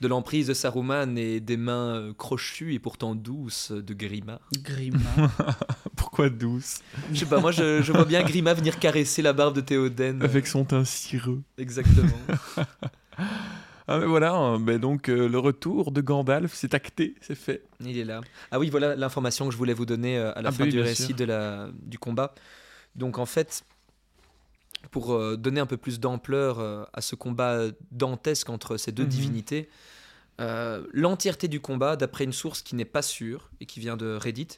de 0.01 0.09
l'emprise 0.09 0.47
de 0.47 0.55
Saruman 0.55 1.19
et 1.19 1.41
des 1.41 1.59
mains 1.59 1.97
euh, 1.97 2.13
crochues 2.15 2.73
et 2.73 2.79
pourtant 2.79 3.15
douces 3.15 3.71
de 3.71 3.93
Grima. 3.95 4.41
Grima. 4.63 4.99
Pourquoi 5.97 6.31
douce? 6.31 6.79
Je 7.13 7.19
sais 7.21 7.27
pas, 7.27 7.39
moi 7.39 7.53
je, 7.53 7.83
je 7.83 7.93
vois 7.93 8.07
bien 8.07 8.23
Grima 8.23 8.55
venir 8.55 8.79
caresser 8.79 9.21
la 9.21 9.35
barbe 9.35 9.55
de 9.55 9.61
Théoden. 9.61 10.23
Avec 10.23 10.47
son 10.47 10.65
teint 10.65 10.87
cireux. 10.87 11.43
Exactement. 11.59 12.09
Ah 13.93 13.99
mais 13.99 14.07
voilà, 14.07 14.33
hein, 14.35 14.59
donc 14.79 15.09
euh, 15.09 15.29
le 15.29 15.39
retour 15.39 15.91
de 15.91 16.01
Gandalf, 16.01 16.53
c'est 16.55 16.75
acté, 16.75 17.17
c'est 17.21 17.35
fait. 17.35 17.65
Il 17.81 17.99
est 17.99 18.05
là. 18.05 18.21
Ah 18.53 18.59
oui, 18.61 18.71
voilà 18.71 18.95
l'information 18.95 19.47
que 19.47 19.53
je 19.53 19.57
voulais 19.57 19.75
vous 19.75 19.87
donner 19.87 20.17
euh, 20.17 20.33
à 20.37 20.43
la 20.43 20.51
Ah 20.51 20.53
fin 20.53 20.65
oui, 20.65 20.71
du 20.71 20.81
récit 20.81 21.07
sûr. 21.09 21.17
de 21.17 21.25
la, 21.25 21.69
du 21.83 21.99
combat. 21.99 22.35
Donc 22.95 23.19
en 23.19 23.27
fait, 23.27 23.65
pour 24.93 25.13
euh, 25.13 25.37
donner 25.37 25.61
un 25.61 25.67
peu 25.67 25.77
plus 25.77 25.99
d'ampleur 25.99 26.89
à 26.93 27.01
ce 27.01 27.15
combat 27.17 27.65
dantesque 27.91 28.49
entre 28.49 28.77
ces 28.77 28.93
deux 28.93 29.03
Mhm. 29.05 29.09
divinités, 29.09 29.69
l'entièreté 30.93 31.49
du 31.49 31.61
combat, 31.61 31.97
d'après 31.97 32.25
une 32.25 32.33
source 32.33 32.63
qui 32.63 32.75
n'est 32.75 32.85
pas 32.87 33.03
sûre 33.03 33.51
et 33.61 33.67
qui 33.67 33.79
vient 33.81 33.97
de 33.97 34.15
Reddit, 34.17 34.49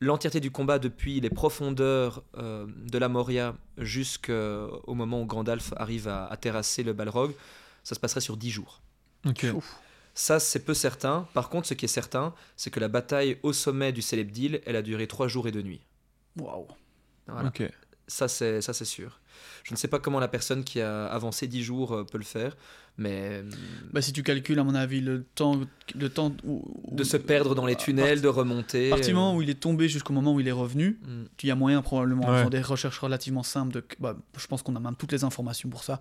l'entièreté 0.00 0.38
du 0.40 0.50
combat 0.50 0.78
depuis 0.78 1.20
les 1.20 1.30
profondeurs 1.30 2.22
euh, 2.38 2.66
de 2.90 2.96
la 2.98 3.08
Moria 3.08 3.54
jusqu'au 3.78 4.94
moment 4.94 5.20
où 5.22 5.26
Gandalf 5.26 5.72
arrive 5.76 6.08
à, 6.08 6.26
à 6.26 6.36
terrasser 6.36 6.82
le 6.82 6.92
Balrog, 6.92 7.32
ça 7.84 7.94
se 7.94 8.00
passerait 8.00 8.20
sur 8.20 8.36
10 8.36 8.50
jours. 8.50 8.80
Ça, 10.14 10.40
c'est 10.40 10.60
peu 10.64 10.74
certain. 10.74 11.28
Par 11.34 11.48
contre, 11.48 11.66
ce 11.68 11.74
qui 11.74 11.84
est 11.84 11.88
certain, 11.88 12.34
c'est 12.56 12.70
que 12.70 12.80
la 12.80 12.88
bataille 12.88 13.38
au 13.42 13.52
sommet 13.52 13.92
du 13.92 14.02
Célébdil, 14.02 14.60
elle 14.66 14.76
a 14.76 14.82
duré 14.82 15.06
trois 15.06 15.28
jours 15.28 15.46
et 15.48 15.52
deux 15.52 15.62
nuits. 15.62 15.80
Waouh. 16.38 16.66
Voilà. 17.28 17.48
Ok. 17.48 17.62
Ça, 18.08 18.26
c'est 18.26 18.60
ça, 18.60 18.72
c'est 18.72 18.84
sûr. 18.84 19.20
Je 19.62 19.72
ne 19.72 19.76
sais 19.76 19.86
pas 19.86 20.00
comment 20.00 20.18
la 20.18 20.26
personne 20.26 20.64
qui 20.64 20.80
a 20.80 21.06
avancé 21.06 21.46
dix 21.46 21.62
jours 21.62 21.92
euh, 21.92 22.04
peut 22.04 22.18
le 22.18 22.24
faire, 22.24 22.56
mais 22.98 23.42
euh, 23.44 23.50
Bah, 23.92 24.02
si 24.02 24.12
tu 24.12 24.24
calcules, 24.24 24.58
à 24.58 24.64
mon 24.64 24.74
avis, 24.74 25.00
le 25.00 25.22
temps, 25.22 25.60
le 25.94 26.08
temps 26.08 26.34
où, 26.44 26.64
où- 26.90 26.94
de 26.96 27.04
se 27.04 27.16
perdre 27.16 27.54
dans 27.54 27.66
les 27.66 27.74
à 27.74 27.76
tunnels, 27.76 28.20
de 28.20 28.26
remonter. 28.26 28.88
À 28.88 28.96
partir 28.96 29.06
du 29.06 29.12
euh, 29.12 29.14
moment 29.14 29.36
où 29.36 29.42
il 29.42 29.48
est 29.48 29.60
tombé 29.60 29.88
jusqu'au 29.88 30.12
moment 30.12 30.34
où 30.34 30.40
il 30.40 30.48
est 30.48 30.52
revenu, 30.52 30.98
mm. 31.06 31.24
il 31.44 31.48
y 31.48 31.52
a 31.52 31.54
moyen 31.54 31.82
probablement, 31.82 32.24
en 32.26 32.32
Ouais. 32.32 32.38
faisant 32.38 32.50
des 32.50 32.60
recherches 32.60 32.98
relativement 32.98 33.44
simples, 33.44 33.72
de, 33.74 33.84
bah, 34.00 34.16
je 34.36 34.46
pense 34.48 34.62
qu'on 34.64 34.74
a 34.74 34.80
même 34.80 34.96
toutes 34.96 35.12
les 35.12 35.22
informations 35.22 35.68
pour 35.68 35.84
ça, 35.84 36.00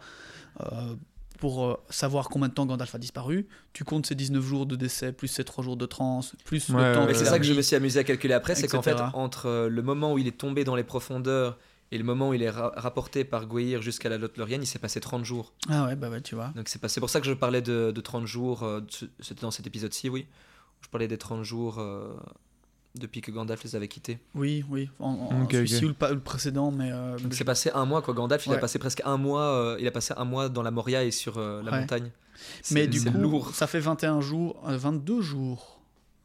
euh, 0.62 0.96
pour 1.40 1.66
euh, 1.66 1.78
savoir 1.90 2.30
combien 2.30 2.48
de 2.50 2.54
temps 2.54 2.66
Gandalf 2.66 2.94
a 2.96 2.98
disparu. 2.98 3.48
Tu 3.74 3.84
comptes 3.84 4.06
ces 4.06 4.16
19 4.16 4.44
jours 4.44 4.66
de 4.66 4.76
décès, 4.76 5.12
plus 5.14 5.28
ces 5.28 5.44
3 5.44 5.64
jours 5.64 5.78
de 5.78 5.86
transe, 5.86 6.36
plus 6.46 6.70
Ouais, 6.70 6.90
le 6.90 6.96
temps 6.96 7.06
ouais, 7.06 7.14
c'est 7.14 7.26
ça 7.26 7.40
que 7.40 7.46
je 7.46 7.54
me 7.54 7.62
suis 7.62 7.76
amusé 7.76 8.00
à 8.00 8.04
calculer 8.04 8.34
après, 8.34 8.56
c'est 8.56 8.68
qu'en 8.68 8.82
fait, 8.82 8.96
entre 9.14 9.46
euh, 9.48 9.70
le 9.70 9.82
moment 9.82 10.14
où 10.14 10.18
il 10.18 10.28
est 10.28 10.38
tombé 10.38 10.64
dans 10.64 10.76
les 10.76 10.84
profondeurs 10.84 11.58
et 11.92 11.98
le 11.98 12.04
moment 12.04 12.30
où 12.30 12.34
il 12.36 12.44
est 12.44 12.50
ra- 12.52 12.72
rapporté 12.76 13.24
par 13.24 13.48
Goïr 13.48 13.82
jusqu'à 13.82 14.10
la 14.10 14.18
Lothlorien, 14.18 14.60
il 14.62 14.68
s'est 14.68 14.78
passé 14.80 15.00
30 15.00 15.24
jours. 15.26 15.54
Ah 15.70 15.86
ouais, 15.86 15.96
bah 15.96 16.10
ouais, 16.10 16.22
tu 16.22 16.36
vois. 16.36 16.52
Donc 16.56 16.68
c'est 16.70 17.00
pour 17.00 17.10
ça 17.10 17.20
que 17.20 17.26
je 17.26 17.34
parlais 17.34 17.62
de, 17.62 17.92
de 17.92 18.02
30 18.02 18.26
jours, 18.28 18.64
euh, 18.64 18.82
c'était 19.20 19.42
dans 19.42 19.52
cet 19.52 19.66
épisode-ci, 19.66 20.08
oui. 20.10 20.28
où 20.30 20.84
Je 20.84 20.90
parlais 20.90 21.08
des 21.08 21.18
30 21.18 21.44
jours 21.44 21.80
euh, 21.80 22.14
depuis 22.96 23.22
que 23.22 23.32
Gandalf 23.32 23.64
les 23.64 23.76
avait 23.76 23.88
quittés. 23.88 24.20
Oui, 24.36 24.66
oui, 24.70 24.90
en, 25.00 25.10
en 25.12 25.44
Ok, 25.44 25.52
celui-ci 25.54 25.86
ok. 25.86 25.96
ou 26.02 26.06
le, 26.08 26.14
le 26.16 26.20
précédent, 26.20 26.72
mais... 26.72 26.90
euh, 26.92 27.18
Donc 27.20 27.34
c'est 27.34 27.44
passé 27.44 27.70
un 27.74 27.86
mois 27.86 28.02
quoi. 28.02 28.14
Gandalf 28.14 28.46
il 28.48 28.52
a 28.52 28.56
Ouais. 28.56 28.60
passé 28.62 28.80
presque 28.80 29.02
un 29.06 29.18
mois. 29.18 29.44
euh, 29.44 29.78
il 29.80 29.88
a 29.88 29.92
passé 29.92 30.14
un 30.18 30.26
mois 30.26 30.50
dans 30.50 30.64
la 30.64 30.72
Moria 30.72 31.04
et 31.04 31.12
sur 31.12 31.38
euh, 31.38 31.62
la 31.64 31.72
Ouais. 31.72 31.80
montagne. 31.82 32.12
Mais 32.72 32.88
du 32.88 33.02
coup, 33.04 33.18
lourd. 33.18 33.52
ça 33.54 33.68
fait 33.68 33.80
21 33.80 34.22
jours, 34.22 34.62
euh, 34.68 34.78
22 34.78 35.22
jours 35.22 35.82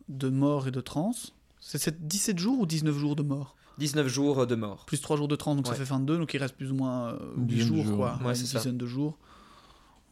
de 0.09 0.29
mort 0.29 0.69
et 0.69 0.71
de 0.71 0.81
transe. 0.81 1.35
C'est 1.61 1.79
c'est 1.79 2.07
17 2.07 2.39
jours 2.39 2.61
ou 2.61 2.67
19 2.67 2.97
jours 2.97 3.17
de 3.17 3.23
mort? 3.23 3.57
19 3.79 4.07
jours 4.07 4.41
euh, 4.41 4.47
de 4.47 4.55
mort. 4.55 4.85
Plus 4.87 5.01
3 5.01 5.17
jours 5.17 5.29
de 5.29 5.35
transe, 5.37 5.57
donc 5.57 5.67
ça 5.67 5.73
Ouais. 5.73 5.79
fait 5.79 5.85
22, 5.85 6.19
donc 6.19 6.33
il 6.35 6.39
reste 6.39 6.55
plus 6.57 6.71
ou 6.71 6.75
moins 6.77 7.09
euh, 7.15 7.19
Une 7.37 7.43
8 7.43 7.47
dizaine 7.49 7.69
de 7.71 7.75
jours, 7.75 7.85
jours. 7.87 7.97
quoi. 7.97 8.19
Ouais, 8.23 8.29
une 8.31 8.35
c'est 8.37 8.47
ça. 8.47 8.59
dizaine 8.59 8.79
de 8.79 8.87
jours. 8.87 9.19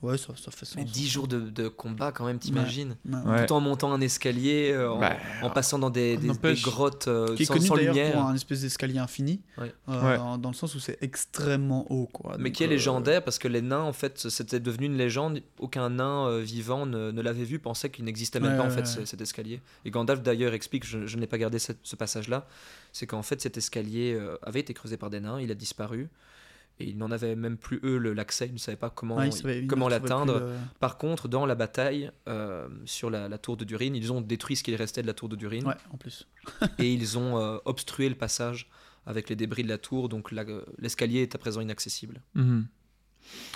Ouais, 0.02 0.18
ça, 0.18 0.34
ça 0.36 0.50
fait 0.50 0.66
sens. 0.66 0.74
Mais 0.76 0.84
10 0.84 1.08
jours 1.08 1.28
de, 1.28 1.38
de 1.38 1.68
combat 1.68 2.10
quand 2.10 2.26
même, 2.26 2.38
t'imagines 2.40 2.96
Ouais. 3.08 3.18
Ouais. 3.24 3.46
Tout 3.46 3.54
en 3.54 3.60
montant 3.60 3.92
un 3.92 4.00
escalier, 4.00 4.72
euh, 4.72 4.90
en, 4.90 4.98
Bah, 4.98 5.16
en 5.42 5.50
passant 5.50 5.78
dans 5.78 5.90
des, 5.90 6.16
des- 6.16 6.22
des 6.22 6.28
n'empêche- 6.28 6.62
grottes 6.62 7.06
euh, 7.06 7.36
Qui 7.36 7.44
est 7.44 7.46
sans, 7.46 7.54
connu 7.54 7.66
sans 7.66 7.76
d'ailleurs 7.76 7.94
lumière. 7.94 8.12
pour 8.14 8.22
un 8.22 8.34
espèce 8.34 8.62
d'escalier 8.62 8.98
infini, 8.98 9.40
Ouais. 9.58 9.72
euh, 9.88 10.02
Ouais. 10.32 10.38
dans 10.38 10.48
le 10.50 10.54
sens 10.56 10.74
où 10.74 10.80
c'est 10.80 10.98
extrêmement 11.02 11.86
haut, 11.90 12.06
quoi. 12.12 12.36
Mais 12.38 12.50
Donc, 12.50 12.52
qui 12.56 12.64
est 12.64 12.66
euh, 12.66 12.70
légendaire 12.70 13.22
parce 13.22 13.38
que 13.38 13.46
les 13.48 13.62
nains, 13.62 13.82
en 13.82 13.92
fait, 13.92 14.18
c'était 14.28 14.58
devenu 14.60 14.86
une 14.86 14.96
légende. 14.96 15.40
Aucun 15.60 15.88
nain 15.90 16.26
euh, 16.26 16.40
vivant 16.40 16.84
ne, 16.84 17.12
ne 17.12 17.22
l'avait 17.22 17.44
vu, 17.44 17.58
pensait 17.60 17.88
qu'il 17.90 18.04
n'existait 18.04 18.40
même 18.40 18.52
Ouais, 18.52 18.58
pas 18.58 18.64
en 18.64 18.68
ouais, 18.70 18.74
fait 18.74 18.80
ouais. 18.80 18.86
ce- 18.86 19.04
cet 19.04 19.20
escalier. 19.20 19.60
Et 19.84 19.90
Gandalf 19.90 20.20
d'ailleurs 20.22 20.52
explique, 20.52 20.84
je, 20.84 21.06
je 21.06 21.16
n'ai 21.16 21.28
pas 21.28 21.38
gardé 21.38 21.58
cette- 21.60 21.78
ce 21.84 21.94
passage-là, 21.94 22.46
c'est 22.92 23.06
qu'en 23.06 23.22
fait 23.22 23.40
cet 23.40 23.56
escalier 23.56 24.14
euh, 24.14 24.36
avait 24.42 24.60
été 24.60 24.74
creusé 24.74 24.96
par 24.96 25.10
des 25.10 25.20
nains, 25.20 25.40
il 25.40 25.50
a 25.50 25.54
disparu. 25.54 26.08
Et 26.82 26.88
ils 26.90 26.98
n'en 26.98 27.10
avaient 27.10 27.36
même 27.36 27.56
plus 27.56 27.80
eux 27.84 27.98
l'accès, 27.98 28.46
ils 28.48 28.52
ne 28.54 28.58
savaient 28.58 28.76
pas 28.76 28.90
comment, 28.90 29.22
ils 29.22 29.32
ils 29.62 29.66
comment 29.66 29.88
l'atteindre. 29.88 30.40
le- 30.40 30.52
Par 30.80 30.98
contre, 30.98 31.28
dans 31.28 31.46
la 31.46 31.54
bataille 31.54 32.10
euh, 32.28 32.68
sur 32.84 33.08
la, 33.10 33.28
la 33.28 33.38
tour 33.38 33.56
de 33.56 33.64
Durin, 33.64 33.94
ils 33.94 34.12
ont 34.12 34.20
détruit 34.20 34.56
ce 34.56 34.62
qu'il 34.62 34.74
restait 34.74 35.02
de 35.02 35.06
la 35.06 35.14
tour 35.14 35.28
de 35.28 35.36
Durin 35.36 35.64
Ouais, 35.64 35.74
en 35.92 35.96
plus. 35.96 36.26
et 36.78 36.92
ils 36.92 37.18
ont 37.18 37.38
euh, 37.38 37.58
obstrué 37.64 38.08
le 38.08 38.14
passage 38.16 38.68
avec 39.06 39.28
les 39.28 39.36
débris 39.36 39.62
de 39.64 39.68
la 39.68 39.78
tour, 39.78 40.08
donc 40.08 40.30
l'escalier 40.78 41.22
est 41.22 41.34
à 41.34 41.38
présent 41.38 41.60
inaccessible. 41.60 42.20
Mhm. 42.34 42.66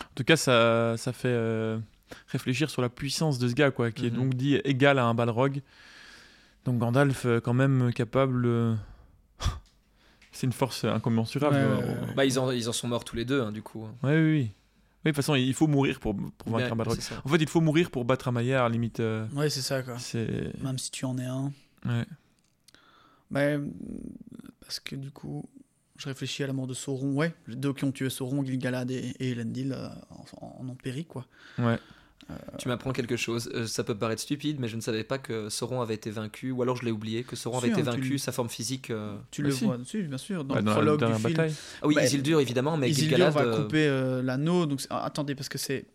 En 0.03 0.15
tout 0.15 0.25
cas, 0.25 0.37
ça, 0.37 0.97
ça 0.97 1.13
fait 1.13 1.29
euh, 1.29 1.79
réfléchir 2.29 2.71
sur 2.71 2.83
la 2.83 2.89
puissance 2.89 3.39
de 3.39 3.49
ce 3.49 3.55
gars, 3.55 3.71
quoi, 3.71 3.91
qui 3.91 4.07
est 4.07 4.11
Mhm. 4.11 4.17
donc 4.17 4.35
dit 4.35 4.55
égal 4.65 4.99
à 4.99 5.05
un 5.05 5.15
Balrog. 5.15 5.61
Donc 6.65 6.79
Gandalf, 6.79 7.27
quand 7.45 7.55
même 7.55 7.93
capable. 7.93 8.77
C'est 10.37 10.47
une 10.47 10.53
force 10.53 10.85
incommensurable. 10.85 11.57
Ouais, 11.57 11.63
euh, 11.63 11.77
ouais, 11.79 11.85
ouais. 12.09 12.15
Bah, 12.15 12.25
ils, 12.27 12.39
en, 12.39 12.51
ils 12.51 12.69
en 12.69 12.73
sont 12.73 12.89
morts 12.89 13.05
tous 13.05 13.17
les 13.17 13.25
deux, 13.25 13.41
hein, 13.41 13.53
du 13.53 13.63
coup. 13.63 13.85
Ouais, 14.03 14.15
oui, 14.15 14.21
oui. 14.21 14.41
Oui, 14.43 14.51
de 15.05 15.11
toute 15.11 15.17
façon, 15.17 15.35
il 15.35 15.55
faut 15.55 15.67
mourir 15.67 15.99
pour, 15.99 16.15
pour 16.15 16.51
vaincre 16.53 16.67
Ouais, 16.67 16.73
un 16.73 16.77
Balrog. 16.77 16.99
En 17.25 17.29
fait, 17.29 17.37
il 17.39 17.49
faut 17.49 17.61
mourir 17.61 17.91
pour 17.91 18.05
battre 18.05 18.29
un 18.29 18.33
Maillard, 18.33 18.69
limite. 18.69 19.01
euh, 19.01 19.27
Ouais, 19.35 19.49
c'est 19.49 19.63
ça, 19.63 19.83
quoi. 19.83 19.99
c'est. 19.99 20.53
Même 20.63 20.79
si 20.79 20.91
tu 20.91 21.05
en 21.07 21.17
es 21.17 21.25
un. 21.25 21.53
Ouais. 21.87 22.05
Euh, 23.37 23.67
parce 24.61 24.81
que 24.81 24.97
du 24.97 25.11
coup, 25.11 25.45
je 25.97 26.07
réfléchis 26.09 26.43
à 26.43 26.47
la 26.49 26.53
mort 26.53 26.67
de 26.67 26.75
Sauron. 26.75 27.15
Ouais, 27.15 27.35
les 27.47 27.57
deux 27.57 27.73
qui 27.73 27.85
ont 27.85 27.93
tué 27.93 28.11
Sauron, 28.11 28.45
Gil-galad 28.45 28.91
et, 28.91 29.15
et 29.21 29.31
Elendil, 29.31 29.73
euh, 29.73 29.89
en, 30.41 30.59
en 30.61 30.69
ont 30.69 30.75
péri, 30.75 31.05
quoi. 31.05 31.27
Ouais. 31.59 31.79
Tu 32.59 32.67
m'apprends 32.67 32.93
quelque 32.93 33.17
chose. 33.17 33.49
Euh, 33.55 33.67
ça 33.67 33.85
peut 33.85 33.95
paraître 33.95 34.21
stupide, 34.21 34.59
mais 34.59 34.67
je 34.67 34.75
ne 34.75 34.81
savais 34.81 35.05
pas 35.05 35.17
que 35.19 35.49
Sauron 35.49 35.81
avait 35.81 35.95
été 35.95 36.11
vaincu, 36.11 36.51
ou 36.51 36.61
alors 36.61 36.77
je 36.77 36.85
l'ai 36.85 36.91
oublié, 36.91 37.23
que 37.23 37.37
Sauron 37.37 37.61
Si, 37.61 37.67
avait 37.67 37.73
été 37.81 37.89
hein, 37.89 37.93
vaincu, 37.93 38.19
sa 38.19 38.33
forme 38.33 38.49
physique. 38.49 38.91
euh, 38.91 39.17
Tu 39.31 39.43
Bah 39.43 39.49
le 39.49 39.55
si. 39.55 39.65
vois 39.65 39.77
dessus, 39.77 40.03
bien 40.03 40.19
sûr, 40.19 40.45
dans 40.45 40.55
Ouais, 40.57 40.61
le 40.61 40.65
dans 40.65 40.71
la 40.73 40.77
prologue 40.77 41.05
du 41.07 41.13
film. 41.21 41.23
bataille. 41.35 41.55
Ah 41.83 41.87
oui, 41.87 41.95
Bah, 41.95 42.05
Isildur 42.05 42.41
évidemment, 42.41 42.77
mais 42.77 42.91
Isildur 42.91 43.17
Gil-galad. 43.19 43.33
va 43.35 43.43
euh, 43.43 43.63
couper 43.63 43.87
euh, 43.87 44.23
l'anneau, 44.23 44.67
donc 44.67 44.81
ah, 44.91 45.05
attendez, 45.05 45.35
parce 45.37 45.49
que 45.49 45.59
c'est... 45.59 45.87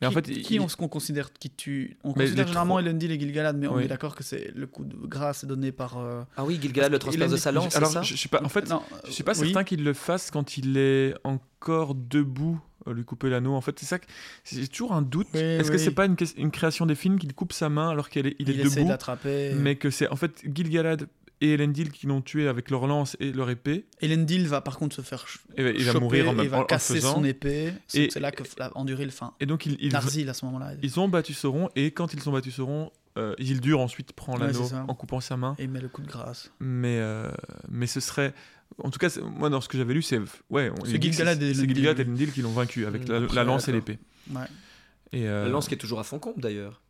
Mais 0.00 0.06
en 0.06 0.10
qui, 0.10 0.14
fait, 0.14 0.22
qui 0.22 0.54
il- 0.54 0.60
on- 0.60 0.68
ce 0.68 0.76
qu'on 0.76 0.86
considère 0.88 1.32
qui 1.32 1.50
tue 1.50 1.96
On 2.04 2.08
Mais 2.10 2.24
considère 2.24 2.46
généralement 2.46 2.74
trois- 2.74 2.82
Elendil 2.82 3.10
et 3.10 3.18
Gil-galad, 3.18 3.56
mais 3.56 3.66
on 3.66 3.76
Oui. 3.76 3.84
est 3.84 3.88
d'accord 3.88 4.14
que 4.14 4.22
c'est 4.22 4.52
le 4.54 4.66
coup 4.66 4.84
de 4.84 4.94
grâce 5.06 5.42
est 5.44 5.46
donné 5.48 5.72
par... 5.72 5.98
euh, 5.98 6.22
Ah 6.36 6.44
oui, 6.44 6.58
Gil-galad 6.62 6.92
le 6.92 6.98
transperce 6.98 7.30
a 7.32 7.34
de 7.34 7.40
sa 7.40 7.52
lance, 7.52 7.74
Alors, 7.76 7.90
ça 7.90 8.02
je, 8.02 8.14
je 8.14 8.20
sais 8.20 8.28
pas. 8.28 8.40
En 8.44 8.48
fait, 8.48 8.68
non, 8.68 8.80
je 9.06 9.10
suis 9.10 9.24
pas 9.24 9.36
oui. 9.38 9.46
certain 9.46 9.64
qu'il 9.64 9.82
le 9.82 9.92
fasse 9.94 10.30
quand 10.30 10.56
il 10.56 10.76
est 10.76 11.14
encore 11.24 11.94
debout, 11.96 12.60
euh, 12.86 12.94
lui 12.94 13.04
couper 13.04 13.28
l'anneau. 13.28 13.54
En 13.54 13.60
fait, 13.60 13.76
c'est 13.78 13.86
ça. 13.86 13.98
que- 13.98 14.06
J'ai 14.44 14.68
toujours 14.68 14.92
un 14.92 15.02
doute. 15.02 15.26
Oui, 15.34 15.40
Est-ce 15.40 15.70
que 15.70 15.76
oui. 15.76 15.82
c'est 15.82 15.90
pas 15.90 16.06
une, 16.06 16.50
création 16.50 16.86
des 16.86 16.94
films 16.94 17.18
qu'il 17.18 17.34
coupe 17.34 17.52
sa 17.52 17.68
main 17.68 17.88
alors 17.90 18.08
qu'il 18.08 18.26
est, 18.26 18.36
il 18.38 18.48
est 18.50 18.54
Il, 18.54 18.60
essaie 18.60 18.70
de 18.70 18.74
debout, 18.80 18.88
l'attraper. 18.90 19.52
mais 19.56 19.74
que 19.76 19.90
c'est 19.90 20.08
en 20.08 20.16
fait 20.16 20.42
Gil-galad 20.44 21.08
et 21.40 21.52
Elendil 21.54 21.90
qui 21.92 22.06
l'ont 22.06 22.20
tué 22.20 22.48
avec 22.48 22.70
leur 22.70 22.86
lance 22.86 23.16
et 23.20 23.32
leur 23.32 23.48
épée. 23.50 23.86
Elendil 24.00 24.46
va 24.48 24.60
par 24.60 24.76
contre 24.78 24.96
se 24.96 25.02
faire 25.02 25.24
Et 25.56 25.62
il 25.76 25.84
va 25.84 25.98
mourir 26.00 26.28
en 26.28 26.32
même 26.34 26.44
et 26.46 26.48
va 26.48 26.58
en- 26.58 26.62
en 26.62 26.64
casser 26.64 26.96
faisant. 26.96 27.14
son 27.14 27.24
épée. 27.24 27.72
C'est 27.86 28.04
Et- 28.04 28.10
c'est 28.10 28.20
là 28.20 28.30
que 28.32 28.42
la- 28.58 28.76
Anduril, 28.76 29.08
enfin, 29.08 29.34
Et 29.40 29.46
donc 29.46 29.66
ils, 29.66 29.76
ils, 29.80 29.94
à 29.94 30.00
ce 30.34 30.44
moment-là. 30.46 30.72
ils 30.82 30.98
ont 31.00 31.08
battu 31.08 31.34
Sauron 31.34 31.68
et 31.76 31.90
quand 31.92 32.12
ils 32.12 32.28
ont 32.28 32.32
battu 32.32 32.50
Sauron, 32.50 32.90
euh, 33.16 33.34
Isildur 33.38 33.80
ensuite 33.80 34.12
prend 34.12 34.34
Ouais, 34.34 34.46
l'anneau 34.46 34.64
ça. 34.64 34.84
en 34.88 34.94
coupant 34.94 35.20
sa 35.20 35.36
main. 35.36 35.54
Et 35.58 35.66
met 35.66 35.80
le 35.80 35.88
coup 35.88 36.02
de 36.02 36.08
grâce. 36.08 36.52
Mais 36.60 36.98
euh, 36.98 37.30
mais 37.68 37.86
ce 37.86 38.00
serait 38.00 38.32
en 38.82 38.90
tout 38.90 38.98
cas 38.98 39.08
moi 39.22 39.48
dans 39.48 39.60
ce 39.60 39.68
que 39.68 39.78
j'avais 39.78 39.94
lu 39.94 40.02
c'est 40.02 40.20
ouais 40.50 40.70
on 40.80 40.84
C'est 40.84 41.00
Gil-galad 41.02 41.42
et 41.42 41.50
Elendil, 41.50 42.32
qui 42.32 42.42
l'ont 42.42 42.52
vaincu 42.52 42.84
avec 42.86 43.08
Mm, 43.08 43.12
la, 43.12 43.20
la 43.34 43.44
lance 43.44 43.68
et 43.68 43.72
l'épée. 43.72 43.98
Ouais. 44.32 44.42
Et 45.12 45.26
euh, 45.26 45.44
La 45.44 45.50
lance 45.50 45.68
qui 45.68 45.74
est 45.74 45.78
toujours 45.78 46.00
à 46.00 46.04
Foncombe 46.04 46.38
d'ailleurs. 46.40 46.82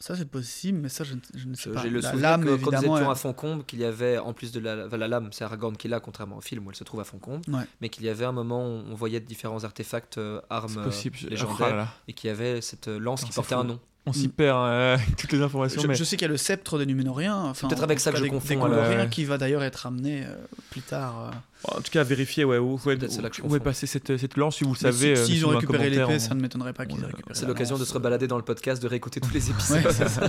Ça, 0.00 0.14
c'est 0.16 0.28
possible, 0.28 0.78
mais 0.80 0.88
ça, 0.90 1.02
je, 1.04 1.14
ne- 1.14 1.20
je 1.34 1.46
ne 1.48 1.54
sais 1.54 1.70
pas. 1.70 1.82
J'ai 1.82 1.88
le 1.88 2.00
la 2.00 2.10
souvenir 2.10 2.30
lame, 2.30 2.44
que 2.44 2.56
quand 2.62 2.72
nous 2.72 2.78
étions 2.78 3.10
à 3.10 3.14
Foncombe, 3.14 3.64
qu'il 3.64 3.78
y 3.78 3.84
avait, 3.84 4.18
en 4.18 4.34
plus 4.34 4.52
de 4.52 4.60
la, 4.60 4.86
enfin, 4.86 4.96
la 4.98 5.08
lame, 5.08 5.28
c'est 5.32 5.44
Aragorn 5.44 5.76
qui 5.76 5.88
l'a, 5.88 5.98
contrairement 6.00 6.36
au 6.36 6.40
film 6.42 6.66
où 6.66 6.70
elle 6.70 6.76
se 6.76 6.84
trouve 6.84 7.00
à 7.00 7.04
Foncombe, 7.04 7.40
Ouais. 7.48 7.62
mais 7.80 7.88
qu'il 7.88 8.04
y 8.04 8.08
avait 8.10 8.24
un 8.26 8.32
moment 8.32 8.66
où 8.66 8.82
on 8.90 8.94
voyait 8.94 9.20
différents 9.20 9.64
artefacts, 9.64 10.18
euh, 10.18 10.40
armes 10.50 10.76
euh, 10.78 10.84
possible. 10.84 11.16
je- 11.16 11.28
légendaires, 11.28 11.56
Oh 11.60 11.70
là 11.70 11.76
là. 11.76 11.88
et 12.08 12.12
qu'il 12.12 12.28
y 12.28 12.30
avait 12.30 12.60
cette 12.60 12.88
euh, 12.88 12.98
lance 12.98 13.22
Non, 13.22 13.28
qui 13.28 13.34
portait 13.34 13.54
fou. 13.54 13.60
un 13.62 13.64
nom. 13.64 13.80
On 14.06 14.12
s'y 14.12 14.28
Mm. 14.28 14.32
perd 14.32 14.58
avec 14.68 15.16
toutes 15.16 15.32
les 15.32 15.40
informations. 15.40 15.80
Je, 15.80 15.86
mais... 15.86 15.94
je 15.94 16.04
sais 16.04 16.16
qu'il 16.16 16.26
y 16.26 16.28
a 16.28 16.32
le 16.32 16.36
sceptre 16.36 16.78
des 16.78 16.86
Numénoriens. 16.86 17.36
Enfin, 17.36 17.68
peut-être 17.68 17.82
avec 17.82 18.00
ça 18.00 18.12
que 18.12 18.18
je 18.18 18.24
confonds, 18.26 18.68
Des 18.68 19.08
qui 19.10 19.24
va 19.24 19.38
d'ailleurs 19.38 19.62
être 19.62 19.86
amené 19.86 20.24
euh, 20.24 20.34
plus 20.70 20.82
tard. 20.82 21.30
euh. 21.32 21.36
En 21.76 21.80
tout 21.80 21.90
cas, 21.90 22.02
vérifier 22.04 22.44
ouais, 22.44 22.58
où, 22.58 22.74
où, 22.74 22.78
peut-être 22.78 23.10
celle-là 23.10 23.30
que 23.30 23.36
je 23.36 23.42
où 23.42 23.56
est 23.56 23.60
passée 23.60 23.86
cette, 23.86 24.18
cette 24.18 24.36
lance, 24.36 24.56
si 24.56 24.64
vous 24.64 24.74
le 24.74 24.78
Mais 24.82 24.92
savez. 24.92 25.16
si- 25.16 25.20
euh, 25.20 25.24
S'ils 25.24 25.34
laissez-nous 25.36 25.48
ont 25.48 25.52
un 25.56 25.58
récupéré 25.60 25.88
l'épée, 25.88 26.04
on- 26.04 26.18
ça 26.18 26.34
ne 26.34 26.40
m'étonnerait 26.42 26.74
pas 26.74 26.84
qu'ils 26.84 27.00
aient 27.02 27.06
récupéré 27.06 27.34
C'est 27.38 27.46
l'occasion 27.46 27.78
de 27.78 27.84
se 27.86 27.96
balader 27.98 28.26
dans 28.26 28.36
le 28.36 28.42
podcast, 28.42 28.82
de 28.82 28.88
réécouter 28.88 29.20
tous 29.20 29.32
les 29.32 29.48
épisodes. 29.50 29.82
Ouais, 29.82 29.92
c'est 29.92 30.08
ça. 30.10 30.28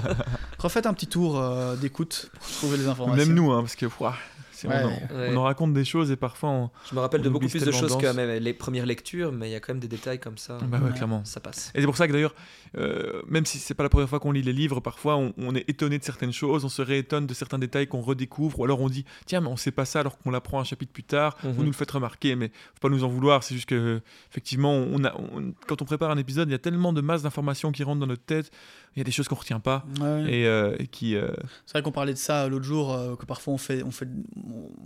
Refaites 0.59 0.85
un 0.85 0.93
petit 0.93 1.07
tour 1.07 1.37
euh, 1.37 1.75
d'écoute 1.75 2.29
pour 2.39 2.49
trouver 2.51 2.77
les 2.77 2.87
informations. 2.87 3.25
Même 3.25 3.35
nous, 3.35 3.51
hein, 3.51 3.61
parce 3.61 3.75
que 3.75 3.87
ouah. 3.99 4.15
On, 4.63 4.69
en, 4.69 4.87
Ouais. 4.89 5.29
on 5.31 5.37
en 5.37 5.43
raconte 5.43 5.73
des 5.73 5.85
choses 5.85 6.11
et 6.11 6.15
parfois 6.15 6.49
on. 6.49 6.69
Je 6.89 6.95
me 6.95 6.99
rappelle 7.01 7.21
de 7.21 7.29
beaucoup 7.29 7.47
plus 7.47 7.63
de 7.63 7.71
choses 7.71 7.97
que 7.97 8.13
même 8.13 8.41
les 8.41 8.53
premières 8.53 8.85
lectures, 8.85 9.31
mais 9.31 9.49
il 9.49 9.51
y 9.51 9.55
a 9.55 9.59
quand 9.59 9.73
même 9.73 9.79
des 9.81 9.87
détails 9.87 10.19
comme 10.19 10.37
ça. 10.37 10.57
Bah 10.63 10.77
ouais, 10.79 10.85
Ouais. 10.85 10.91
clairement. 10.93 11.23
Ça 11.25 11.39
passe. 11.39 11.71
Et 11.75 11.79
c'est 11.81 11.85
pour 11.85 11.97
ça 11.97 12.07
que 12.07 12.13
d'ailleurs, 12.13 12.35
euh, 12.77 13.21
même 13.27 13.45
si 13.45 13.57
c'est 13.59 13.73
pas 13.73 13.83
la 13.83 13.89
première 13.89 14.09
fois 14.09 14.19
qu'on 14.19 14.31
lit 14.31 14.41
les 14.41 14.53
livres, 14.53 14.79
parfois 14.79 15.17
on, 15.17 15.33
on 15.37 15.55
est 15.55 15.67
étonné 15.69 15.97
de 15.99 16.03
certaines 16.03 16.33
choses, 16.33 16.65
on 16.65 16.69
se 16.69 16.81
réétonne 16.81 17.27
de 17.27 17.33
certains 17.33 17.59
détails 17.59 17.87
qu'on 17.87 18.01
redécouvre, 18.01 18.59
ou 18.59 18.63
alors 18.63 18.81
on 18.81 18.89
dit 18.89 19.05
tiens 19.25 19.41
mais 19.41 19.47
on 19.47 19.57
sait 19.57 19.71
pas 19.71 19.85
ça 19.85 19.99
alors 20.01 20.17
qu'on 20.17 20.31
l'apprend 20.31 20.59
un 20.59 20.63
chapitre 20.63 20.91
plus 20.91 21.03
tard, 21.03 21.37
vous 21.43 21.49
Mhm. 21.49 21.55
nous 21.57 21.65
le 21.65 21.71
faites 21.73 21.91
remarquer, 21.91 22.35
mais 22.35 22.49
faut 22.49 22.79
pas 22.81 22.89
nous 22.89 23.03
en 23.03 23.07
vouloir, 23.09 23.43
c'est 23.43 23.55
juste 23.55 23.67
que 23.69 24.01
effectivement 24.29 24.73
on 24.73 25.03
a, 25.03 25.13
on- 25.15 25.53
quand 25.67 25.81
on 25.81 25.85
prépare 25.85 26.11
un 26.11 26.17
épisode, 26.17 26.49
il 26.49 26.51
y 26.51 26.55
a 26.55 26.59
tellement 26.59 26.93
de 26.93 27.01
masse 27.01 27.23
d'informations 27.23 27.71
qui 27.71 27.83
rentrent 27.83 27.99
dans 27.99 28.07
notre 28.07 28.23
tête, 28.25 28.51
il 28.95 28.99
y 28.99 29.01
a 29.01 29.03
des 29.03 29.11
choses 29.11 29.27
qu'on 29.27 29.35
retient 29.35 29.59
pas 29.59 29.85
Ouais. 29.99 30.23
et, 30.33 30.47
euh, 30.47 30.75
et 30.79 30.87
qui 30.87 31.15
euh, 31.15 31.27
C'est 31.65 31.73
vrai 31.73 31.81
qu'on 31.81 31.91
parlait 31.91 32.13
de 32.13 32.17
ça 32.17 32.47
l'autre 32.47 32.63
jour, 32.65 32.93
euh, 32.93 33.15
que 33.15 33.25
parfois 33.25 33.53
on 33.53 33.57
fait, 33.57 33.83
on 33.83 33.91
fait, 33.91 34.07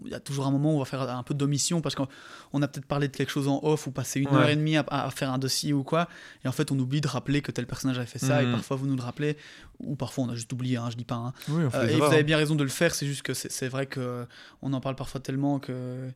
il 0.05 0.11
y 0.11 0.15
a 0.15 0.19
toujours 0.19 0.47
un 0.47 0.51
moment 0.51 0.73
où 0.73 0.75
on 0.77 0.79
va 0.79 0.85
faire 0.85 1.01
un 1.01 1.23
peu 1.23 1.33
d'omission 1.33 1.81
parce 1.81 1.93
qu'on 1.95 2.07
on 2.53 2.61
a 2.61 2.67
peut-être 2.67 2.87
parlé 2.87 3.07
de 3.07 3.15
quelque 3.15 3.31
chose 3.31 3.47
en 3.47 3.59
off 3.63 3.85
ou 3.87 3.91
passé 3.91 4.19
une 4.19 4.29
Ouais. 4.29 4.35
heure 4.35 4.49
et 4.49 4.55
demie 4.55 4.77
à, 4.77 4.85
à 4.89 5.09
faire 5.11 5.31
un 5.31 5.37
dossier 5.37 5.73
ou 5.73 5.83
quoi, 5.83 6.07
et 6.43 6.47
en 6.47 6.51
fait 6.51 6.71
on 6.71 6.79
oublie 6.79 7.01
de 7.01 7.07
rappeler 7.07 7.41
que 7.41 7.51
tel 7.51 7.67
personnage 7.67 7.97
avait 7.97 8.07
fait 8.07 8.19
ça, 8.19 8.41
et 8.41 8.45
Mhm. 8.45 8.53
parfois 8.53 8.77
vous 8.77 8.87
nous 8.87 8.95
le 8.95 9.01
rappelez, 9.03 9.37
ou 9.79 9.95
parfois 9.95 10.23
on 10.25 10.29
a 10.29 10.35
juste 10.35 10.51
oublié, 10.53 10.77
hein, 10.77 10.89
je 10.89 10.95
dis 10.97 11.05
pas. 11.05 11.15
hein. 11.15 11.33
oui, 11.49 11.63
on 11.65 11.69
fait 11.69 11.77
Euh, 11.77 11.85
des 11.87 11.93
et 11.93 11.97
vous 11.97 12.03
avez 12.03 12.19
hein. 12.19 12.23
bien 12.23 12.37
raison 12.37 12.55
de 12.55 12.63
le 12.63 12.69
faire, 12.69 12.95
c'est 12.95 13.05
juste 13.05 13.21
que 13.21 13.33
c'est 13.33 13.67
vrai 13.69 13.85
que 13.85 14.25
on 14.61 14.73
en 14.73 14.81
parle 14.81 14.95
parfois 14.95 15.21
tellement 15.21 15.59
que, 15.59 16.09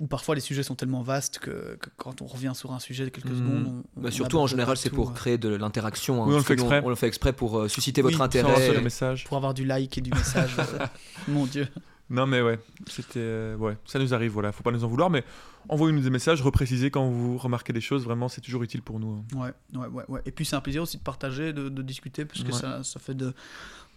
ou 0.00 0.06
parfois 0.06 0.34
les 0.34 0.40
sujets 0.40 0.62
sont 0.62 0.74
tellement 0.74 1.02
vastes 1.02 1.38
que, 1.38 1.76
que 1.80 1.88
quand 1.96 2.20
on 2.22 2.26
revient 2.26 2.52
sur 2.54 2.72
un 2.72 2.80
sujet 2.80 3.04
de 3.04 3.08
quelques 3.10 3.30
Mhm. 3.30 3.36
secondes, 3.38 3.66
on- 3.96 4.00
on 4.00 4.02
Bah, 4.02 4.10
surtout 4.10 4.38
en 4.38 4.46
général, 4.46 4.76
c'est 4.76 4.90
pour 4.90 5.10
euh, 5.10 5.14
créer 5.14 5.38
de 5.38 5.48
l'interaction. 5.48 6.22
hein, 6.22 6.26
Oui, 6.28 6.34
on 6.34 6.38
le 6.38 6.42
fait 6.42 6.52
exprès. 6.54 6.82
On, 6.84 6.88
le 6.90 6.94
fait 6.94 7.06
exprès 7.06 7.32
pour 7.36 7.58
euh, 7.58 7.68
susciter 7.68 8.02
Oui, 8.02 8.10
votre 8.12 8.22
intérêt. 8.22 8.72
le 8.72 8.80
message. 8.80 9.24
pour 9.24 9.36
avoir 9.36 9.54
du 9.54 9.64
like 9.64 9.96
et 9.98 10.00
du 10.00 10.10
message. 10.10 10.56
euh, 10.58 10.86
mon 11.28 11.46
Dieu. 11.46 11.68
Non 12.08 12.24
mais 12.26 12.40
ouais, 12.40 12.60
c'était 12.88 13.18
euh, 13.18 13.56
ouais, 13.56 13.76
ça 13.84 13.98
nous 13.98 14.14
arrive 14.14 14.30
voilà, 14.30 14.52
faut 14.52 14.62
pas 14.62 14.70
nous 14.70 14.84
en 14.84 14.86
vouloir 14.86 15.10
mais 15.10 15.24
envoyez-nous 15.68 16.02
des 16.02 16.10
messages, 16.10 16.40
reprécisez 16.40 16.88
quand 16.92 17.08
vous 17.08 17.36
remarquez 17.36 17.72
des 17.72 17.80
choses, 17.80 18.04
vraiment 18.04 18.28
c'est 18.28 18.40
toujours 18.40 18.62
utile 18.62 18.80
pour 18.82 19.00
nous. 19.00 19.24
hein. 19.34 19.36
Ouais, 19.36 19.52
ouais, 19.80 19.86
ouais, 19.88 20.04
ouais. 20.08 20.20
Et 20.24 20.30
puis 20.30 20.44
c'est 20.44 20.54
un 20.54 20.60
plaisir 20.60 20.82
aussi 20.84 20.98
de 20.98 21.02
partager, 21.02 21.52
de, 21.52 21.68
de 21.68 21.82
discuter, 21.82 22.24
parce 22.24 22.44
que 22.44 22.52
Ouais. 22.52 22.58
ça, 22.60 22.84
ça 22.84 23.00
fait 23.00 23.14
de, 23.14 23.34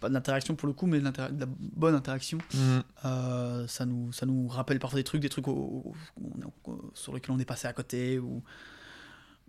pas 0.00 0.08
de 0.08 0.14
l'interaction 0.14 0.56
pour 0.56 0.66
le 0.66 0.72
coup, 0.72 0.86
mais 0.86 0.98
de, 0.98 1.04
de 1.08 1.40
la 1.40 1.46
bonne 1.46 1.94
interaction. 1.94 2.38
Mhm. 2.52 2.82
Euh, 3.04 3.66
ça, 3.68 3.86
nous, 3.86 4.10
ça 4.12 4.26
nous 4.26 4.48
rappelle 4.48 4.80
parfois 4.80 4.98
des 4.98 5.04
trucs, 5.04 5.20
des 5.22 5.28
trucs 5.28 5.46
au- 5.46 5.52
au- 5.52 5.94
au- 6.20 6.70
au- 6.72 6.90
sur 6.94 7.14
lesquels 7.14 7.30
on 7.30 7.38
est 7.38 7.44
passé 7.44 7.68
à 7.68 7.72
côté, 7.72 8.18
ou, 8.18 8.42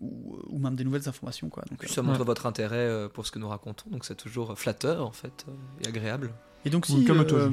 ou, 0.02 0.40
ou 0.50 0.60
même 0.60 0.76
des 0.76 0.84
nouvelles 0.84 1.08
informations. 1.08 1.50
Quoi. 1.50 1.64
Donc, 1.70 1.80
Puis 1.80 1.90
euh, 1.90 1.94
ça 1.94 2.02
montre 2.02 2.24
votre 2.24 2.46
intérêt 2.46 2.78
euh, 2.78 3.08
pour 3.08 3.26
ce 3.26 3.32
que 3.32 3.40
nous 3.40 3.48
racontons, 3.48 3.90
donc 3.90 4.06
c'est 4.06 4.16
toujours 4.16 4.58
flatteur 4.58 5.06
en 5.06 5.12
fait 5.12 5.46
euh, 5.48 5.84
et 5.84 5.88
agréable. 5.88 6.32
Et 6.64 6.70
donc 6.70 6.86
Oui, 6.90 7.00
si, 7.00 7.06
comme 7.06 7.26
toi, 7.26 7.40
euh, 7.40 7.50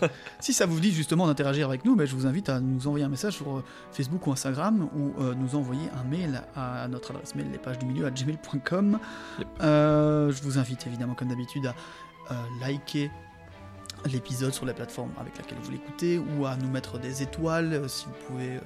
si 0.40 0.52
ça 0.52 0.64
vous 0.64 0.80
dit 0.80 0.90
justement 0.90 1.26
d'interagir 1.26 1.68
avec 1.68 1.84
nous, 1.84 1.96
ben, 1.96 2.06
je 2.06 2.14
vous 2.14 2.26
invite 2.26 2.48
à 2.48 2.60
nous 2.60 2.86
envoyer 2.86 3.04
un 3.04 3.10
message 3.10 3.34
sur 3.34 3.58
euh, 3.58 3.64
Facebook 3.92 4.26
ou 4.26 4.32
Instagram 4.32 4.88
ou 4.96 5.12
euh, 5.20 5.34
nous 5.34 5.54
envoyer 5.54 5.88
un 5.94 6.04
mail 6.04 6.42
à 6.56 6.88
notre 6.88 7.10
adresse 7.10 7.34
mail 7.34 7.48
les 7.52 7.58
pages 7.58 7.78
du 7.78 7.84
milieu 7.84 8.06
à 8.06 8.10
gmail.com. 8.10 8.98
Yep. 9.38 9.48
Euh, 9.60 10.32
je 10.32 10.42
vous 10.42 10.58
invite 10.58 10.86
évidemment 10.86 11.14
comme 11.14 11.28
d'habitude 11.28 11.66
à 11.66 11.74
euh, 12.30 12.34
liker 12.60 13.10
l'épisode 14.06 14.54
sur 14.54 14.64
la 14.64 14.72
plateforme 14.72 15.10
avec 15.18 15.36
laquelle 15.36 15.58
vous 15.62 15.70
l'écoutez 15.70 16.18
ou 16.18 16.46
à 16.46 16.56
nous 16.56 16.70
mettre 16.70 16.98
des 16.98 17.22
étoiles 17.22 17.74
euh, 17.74 17.88
si 17.88 18.06
vous 18.06 18.14
pouvez 18.26 18.58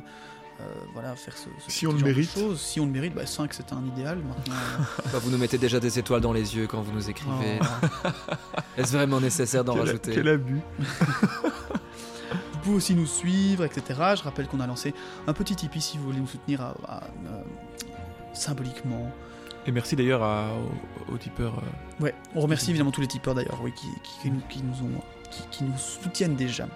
euh, 0.60 0.64
voilà, 0.94 1.14
faire 1.16 1.36
ce, 1.36 1.48
ce 1.64 1.70
Si 1.70 1.86
on 1.86 1.92
le 1.92 1.98
genre 1.98 2.08
de 2.08 2.12
mérite. 2.14 2.30
choses. 2.32 2.60
Si 2.60 2.80
on 2.80 2.86
le 2.86 2.92
mérite, 2.92 3.12
5 3.26 3.52
c'est 3.52 3.72
un 3.72 3.84
idéal. 3.84 4.18
Maintenant, 4.18 4.54
euh, 4.54 5.02
Bah, 5.12 5.18
vous 5.22 5.30
nous 5.30 5.38
mettez 5.38 5.58
déjà 5.58 5.78
des 5.80 5.98
étoiles 5.98 6.20
dans 6.22 6.32
les 6.32 6.56
yeux 6.56 6.66
quand 6.66 6.80
vous 6.82 6.92
nous 6.92 7.10
écrivez. 7.10 7.58
oh. 7.60 8.08
Est-ce 8.78 8.92
vraiment 8.92 9.20
nécessaire 9.20 9.64
d'en 9.64 9.74
rajouter 9.74 10.12
Quel 10.14 10.28
abus. 10.28 10.60
Vous 12.52 12.58
pouvez 12.72 12.76
aussi 12.76 12.94
nous 12.96 13.06
suivre, 13.06 13.64
etc. 13.64 13.82
Je 14.16 14.22
rappelle 14.24 14.48
qu'on 14.48 14.58
a 14.60 14.66
lancé 14.66 14.92
un 15.28 15.32
petit 15.32 15.54
Tipeee 15.54 15.80
si 15.80 15.98
vous 15.98 16.04
voulez 16.06 16.18
nous 16.18 16.26
soutenir 16.26 16.60
à- 16.62 16.74
à, 16.88 17.04
euh, 17.04 17.42
symboliquement. 18.34 19.12
Et 19.66 19.72
merci 19.72 19.94
d'ailleurs 19.94 20.22
aux, 21.08 21.14
aux 21.14 21.18
tipeurs. 21.18 21.54
euh, 21.58 22.02
Ouais, 22.02 22.14
on 22.34 22.40
remercie 22.40 22.70
évidemment 22.70 22.90
tous 22.90 23.00
les 23.00 23.06
tipeurs 23.06 23.34
d'ailleurs, 23.36 23.60
oui, 23.62 23.72
qui, 23.72 23.86
qui- 24.02 24.18
qui 24.22 24.30
nous, 24.30 24.40
qui 24.48 24.62
nous 24.64 24.84
ont, 24.86 25.00
qui, 25.30 25.42
qui 25.50 25.64
nous 25.64 25.78
soutiennent 25.78 26.34
déjà. 26.34 26.66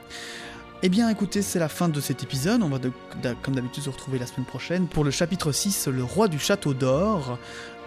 Eh 0.83 0.89
bien, 0.89 1.11
écoutez, 1.11 1.43
c'est 1.43 1.59
la 1.59 1.69
fin 1.69 1.91
de 1.91 2.01
cet 2.01 2.23
épisode. 2.23 2.63
On 2.63 2.71
va, 2.71 2.79
comme 3.43 3.55
d'habitude, 3.55 3.83
se 3.83 3.91
retrouver 3.91 4.19
la 4.19 4.25
semaine 4.25 4.47
prochaine 4.47 4.87
pour 4.87 5.05
le 5.05 5.11
chapitre 5.11 5.53
6, 5.53 5.89
le 5.89 6.03
roi 6.03 6.27
du 6.27 6.39
château 6.39 6.73
d'or. 6.73 7.39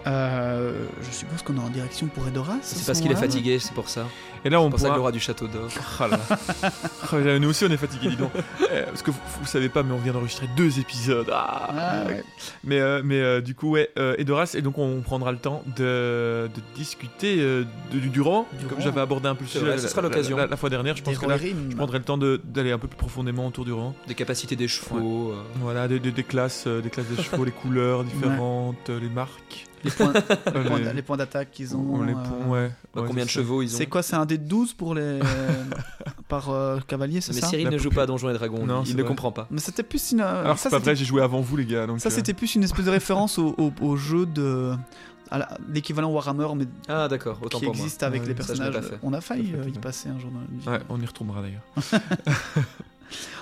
Euh, 0.06 0.84
je 1.02 1.10
suppose 1.14 1.42
qu'on 1.42 1.56
est 1.56 1.60
en 1.60 1.70
direction 1.70 2.06
pour 2.08 2.26
Edoras. 2.28 2.56
C'est 2.62 2.76
ce 2.78 2.86
parce 2.86 3.00
qu'il 3.00 3.10
est 3.10 3.16
fatigué, 3.16 3.58
c'est 3.58 3.72
pour 3.74 3.88
ça. 3.88 4.06
Et 4.44 4.50
là 4.50 4.60
on 4.60 4.64
C'est 4.66 4.70
pour 4.70 4.78
ça 4.80 4.84
que 4.84 4.88
le 4.88 4.94
pourra. 4.96 5.00
roi 5.04 5.12
du 5.12 5.20
château 5.20 5.46
d'or. 5.46 5.68
Ah, 6.00 7.16
mais 7.16 7.38
nous 7.38 7.48
aussi 7.50 7.64
on 7.64 7.70
est 7.70 7.76
fatigués, 7.76 8.10
dis 8.10 8.16
donc. 8.16 8.30
Euh, 8.72 8.86
parce 8.86 9.02
que 9.02 9.10
vous, 9.12 9.18
vous 9.40 9.46
savez 9.46 9.68
pas, 9.68 9.82
mais 9.84 9.92
on 9.92 9.98
vient 9.98 10.12
d'enregistrer 10.12 10.48
deux 10.56 10.80
épisodes. 10.80 11.28
Ah. 11.32 11.68
Ah, 11.70 12.04
ouais. 12.06 12.24
Mais, 12.64 12.80
euh, 12.80 13.02
mais 13.04 13.20
euh, 13.20 13.40
du 13.40 13.54
coup, 13.54 13.70
ouais, 13.70 13.90
euh, 13.98 14.16
Edoras, 14.18 14.54
et 14.54 14.62
donc 14.62 14.78
on 14.78 15.00
prendra 15.00 15.30
le 15.32 15.38
temps 15.38 15.62
de, 15.76 16.48
de 16.54 16.60
discuter 16.74 17.36
euh, 17.40 17.64
de- 17.92 17.98
du, 18.00 18.08
du 18.08 18.20
roman, 18.20 18.46
Du 18.58 18.66
comme 18.66 18.80
j'avais 18.80 19.00
abordé 19.00 19.28
un 19.28 19.34
peu 19.36 19.44
le 19.44 19.48
sujet 19.50 19.78
ce 19.78 19.86
sera 19.88 20.02
la- 20.02 20.08
l'occasion. 20.08 20.36
La, 20.36 20.46
la 20.48 20.56
fois 20.56 20.70
dernière, 20.70 20.96
je 20.96 21.02
pense 21.02 21.14
Des 21.14 21.20
que 21.24 21.30
là, 21.30 21.36
je 21.38 21.76
prendrai 21.76 21.98
le 21.98 22.04
temps 22.04 22.18
d'aller 22.18 22.72
un 22.72 22.78
peu 22.78 22.88
plus 22.88 22.96
profondément 22.96 23.46
autour 23.46 23.64
du 23.64 23.72
roman. 23.72 23.94
Des 24.08 24.14
capacités 24.14 24.56
des 24.56 24.66
chevaux. 24.68 25.30
euh, 25.32 25.42
Voilà, 25.60 25.86
des, 25.88 26.00
des- 26.00 26.10
des 26.10 26.24
classes, 26.24 26.64
euh, 26.66 26.80
des 26.80 26.90
classes 26.90 27.06
des 27.06 27.22
chevaux, 27.22 27.44
les 27.46 27.52
couleurs 27.52 28.02
différentes, 28.02 28.90
euh, 28.90 28.98
les 28.98 29.08
marques, 29.08 29.66
les 29.84 29.90
points, 29.90 30.12
les 30.54 30.62
points- 30.62 30.78
les, 30.80 30.92
les 30.92 31.02
points 31.02 31.16
d'attaque 31.16 31.50
qu'ils 31.50 31.76
ont. 31.76 32.02
les 32.02 32.12
euh, 32.12 32.16
ponts, 32.16 32.50
ouais. 32.50 32.70
bah, 32.94 33.02
Ouais, 33.02 33.08
combien 33.08 33.24
de 33.24 33.28
ça. 33.30 33.34
chevaux 33.34 33.62
ils 33.62 33.74
ont 33.74 33.78
C'est 33.78 33.86
quoi 33.86 34.02
C'est 34.02 34.16
un 34.16 34.26
dé 34.26 34.38
de 34.38 34.44
12 34.48 34.72
pour 34.74 34.94
les. 34.94 35.20
par 36.28 36.50
euh, 36.50 36.78
cavalier, 36.86 37.20
c'est 37.20 37.34
Mais 37.34 37.40
ça? 37.40 37.48
Cyril 37.48 37.66
La 37.66 37.70
ne 37.72 37.78
joue 37.78 37.90
pas 37.90 38.02
à 38.02 38.06
Donjons 38.06 38.30
et 38.30 38.34
Dragons, 38.34 38.66
Non, 38.66 38.82
il 38.84 38.96
ne 38.96 39.00
vrai. 39.02 39.08
comprend 39.08 39.30
pas. 39.32 39.46
Mais 39.50 39.60
c'était 39.60 39.82
plus 39.82 40.12
une. 40.12 40.20
Alors 40.20 40.58
ça, 40.58 40.70
c'est 40.70 40.76
pas 40.76 40.78
vrai, 40.82 40.96
j'ai 40.96 41.04
joué 41.04 41.22
avant 41.22 41.40
vous 41.40 41.56
les 41.56 41.66
gars. 41.66 41.86
Donc, 41.86 42.00
Ça, 42.00 42.08
euh, 42.08 42.12
c'était 42.12 42.34
plus 42.34 42.54
une 42.54 42.62
espèce 42.64 42.86
de 42.86 42.90
référence 42.90 43.38
au, 43.38 43.54
au- 43.58 43.72
au 43.80 43.96
jeu 43.96 44.24
de. 44.26 44.72
l'équivalent 45.72 46.10
Warhammer, 46.10 46.48
mais 46.56 46.66
Ah 46.88 47.08
d'accord, 47.08 47.38
autant 47.42 47.58
qui 47.58 47.64
pour 47.66 47.74
moi. 47.74 47.84
existe 47.84 48.02
avec 48.02 48.22
Ouais, 48.22 48.28
les 48.28 48.34
personnages. 48.34 48.74
On 49.02 49.12
a 49.12 49.20
failli 49.20 49.50
fait, 49.50 49.56
euh, 49.58 49.68
y 49.68 49.78
passer 49.78 50.08
un 50.08 50.18
jour 50.18 50.30
dans 50.30 50.40
la 50.40 50.46
vie. 50.46 50.68
Ouais, 50.80 50.86
on 50.88 51.00
y 51.00 51.06
retournera 51.06 51.42
d'ailleurs. 51.42 51.62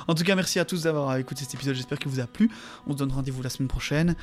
En 0.08 0.14
tout 0.14 0.24
cas, 0.24 0.34
merci 0.34 0.58
à 0.58 0.64
tous 0.64 0.82
d'avoir 0.82 1.16
écouté 1.16 1.44
cet 1.44 1.54
épisode. 1.54 1.74
J'espère 1.76 1.98
qu'il 1.98 2.10
vous 2.10 2.20
a 2.20 2.26
plu. 2.26 2.50
On 2.86 2.92
se 2.92 2.98
donne 2.98 3.12
rendez-vous 3.12 3.40
la 3.42 3.48
semaine 3.48 3.68
prochaine. 3.68 4.16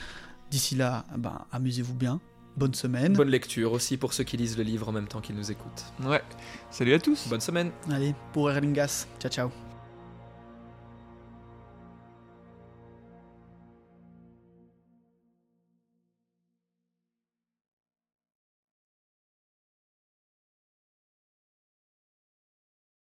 D'ici 0.49 0.75
là, 0.75 1.05
ben, 1.17 1.45
amusez-vous 1.51 1.93
bien. 1.93 2.19
Bonne 2.57 2.73
semaine. 2.73 3.13
Bonne 3.13 3.29
lecture 3.29 3.71
aussi 3.71 3.95
pour 3.95 4.13
ceux 4.13 4.23
qui 4.23 4.35
lisent 4.35 4.57
le 4.57 4.63
livre 4.63 4.89
en 4.89 4.91
même 4.91 5.07
temps 5.07 5.21
qu'ils 5.21 5.35
nous 5.35 5.51
écoutent. 5.51 5.85
Ouais. 6.03 6.21
Salut 6.71 6.93
à 6.93 6.99
tous. 6.99 7.27
Bonne 7.29 7.41
semaine 7.41 7.71
Allez, 7.89 8.13
pour 8.33 8.51
Erlingas. 8.51 9.07
Ciao, 9.19 9.31
ciao. 9.31 9.68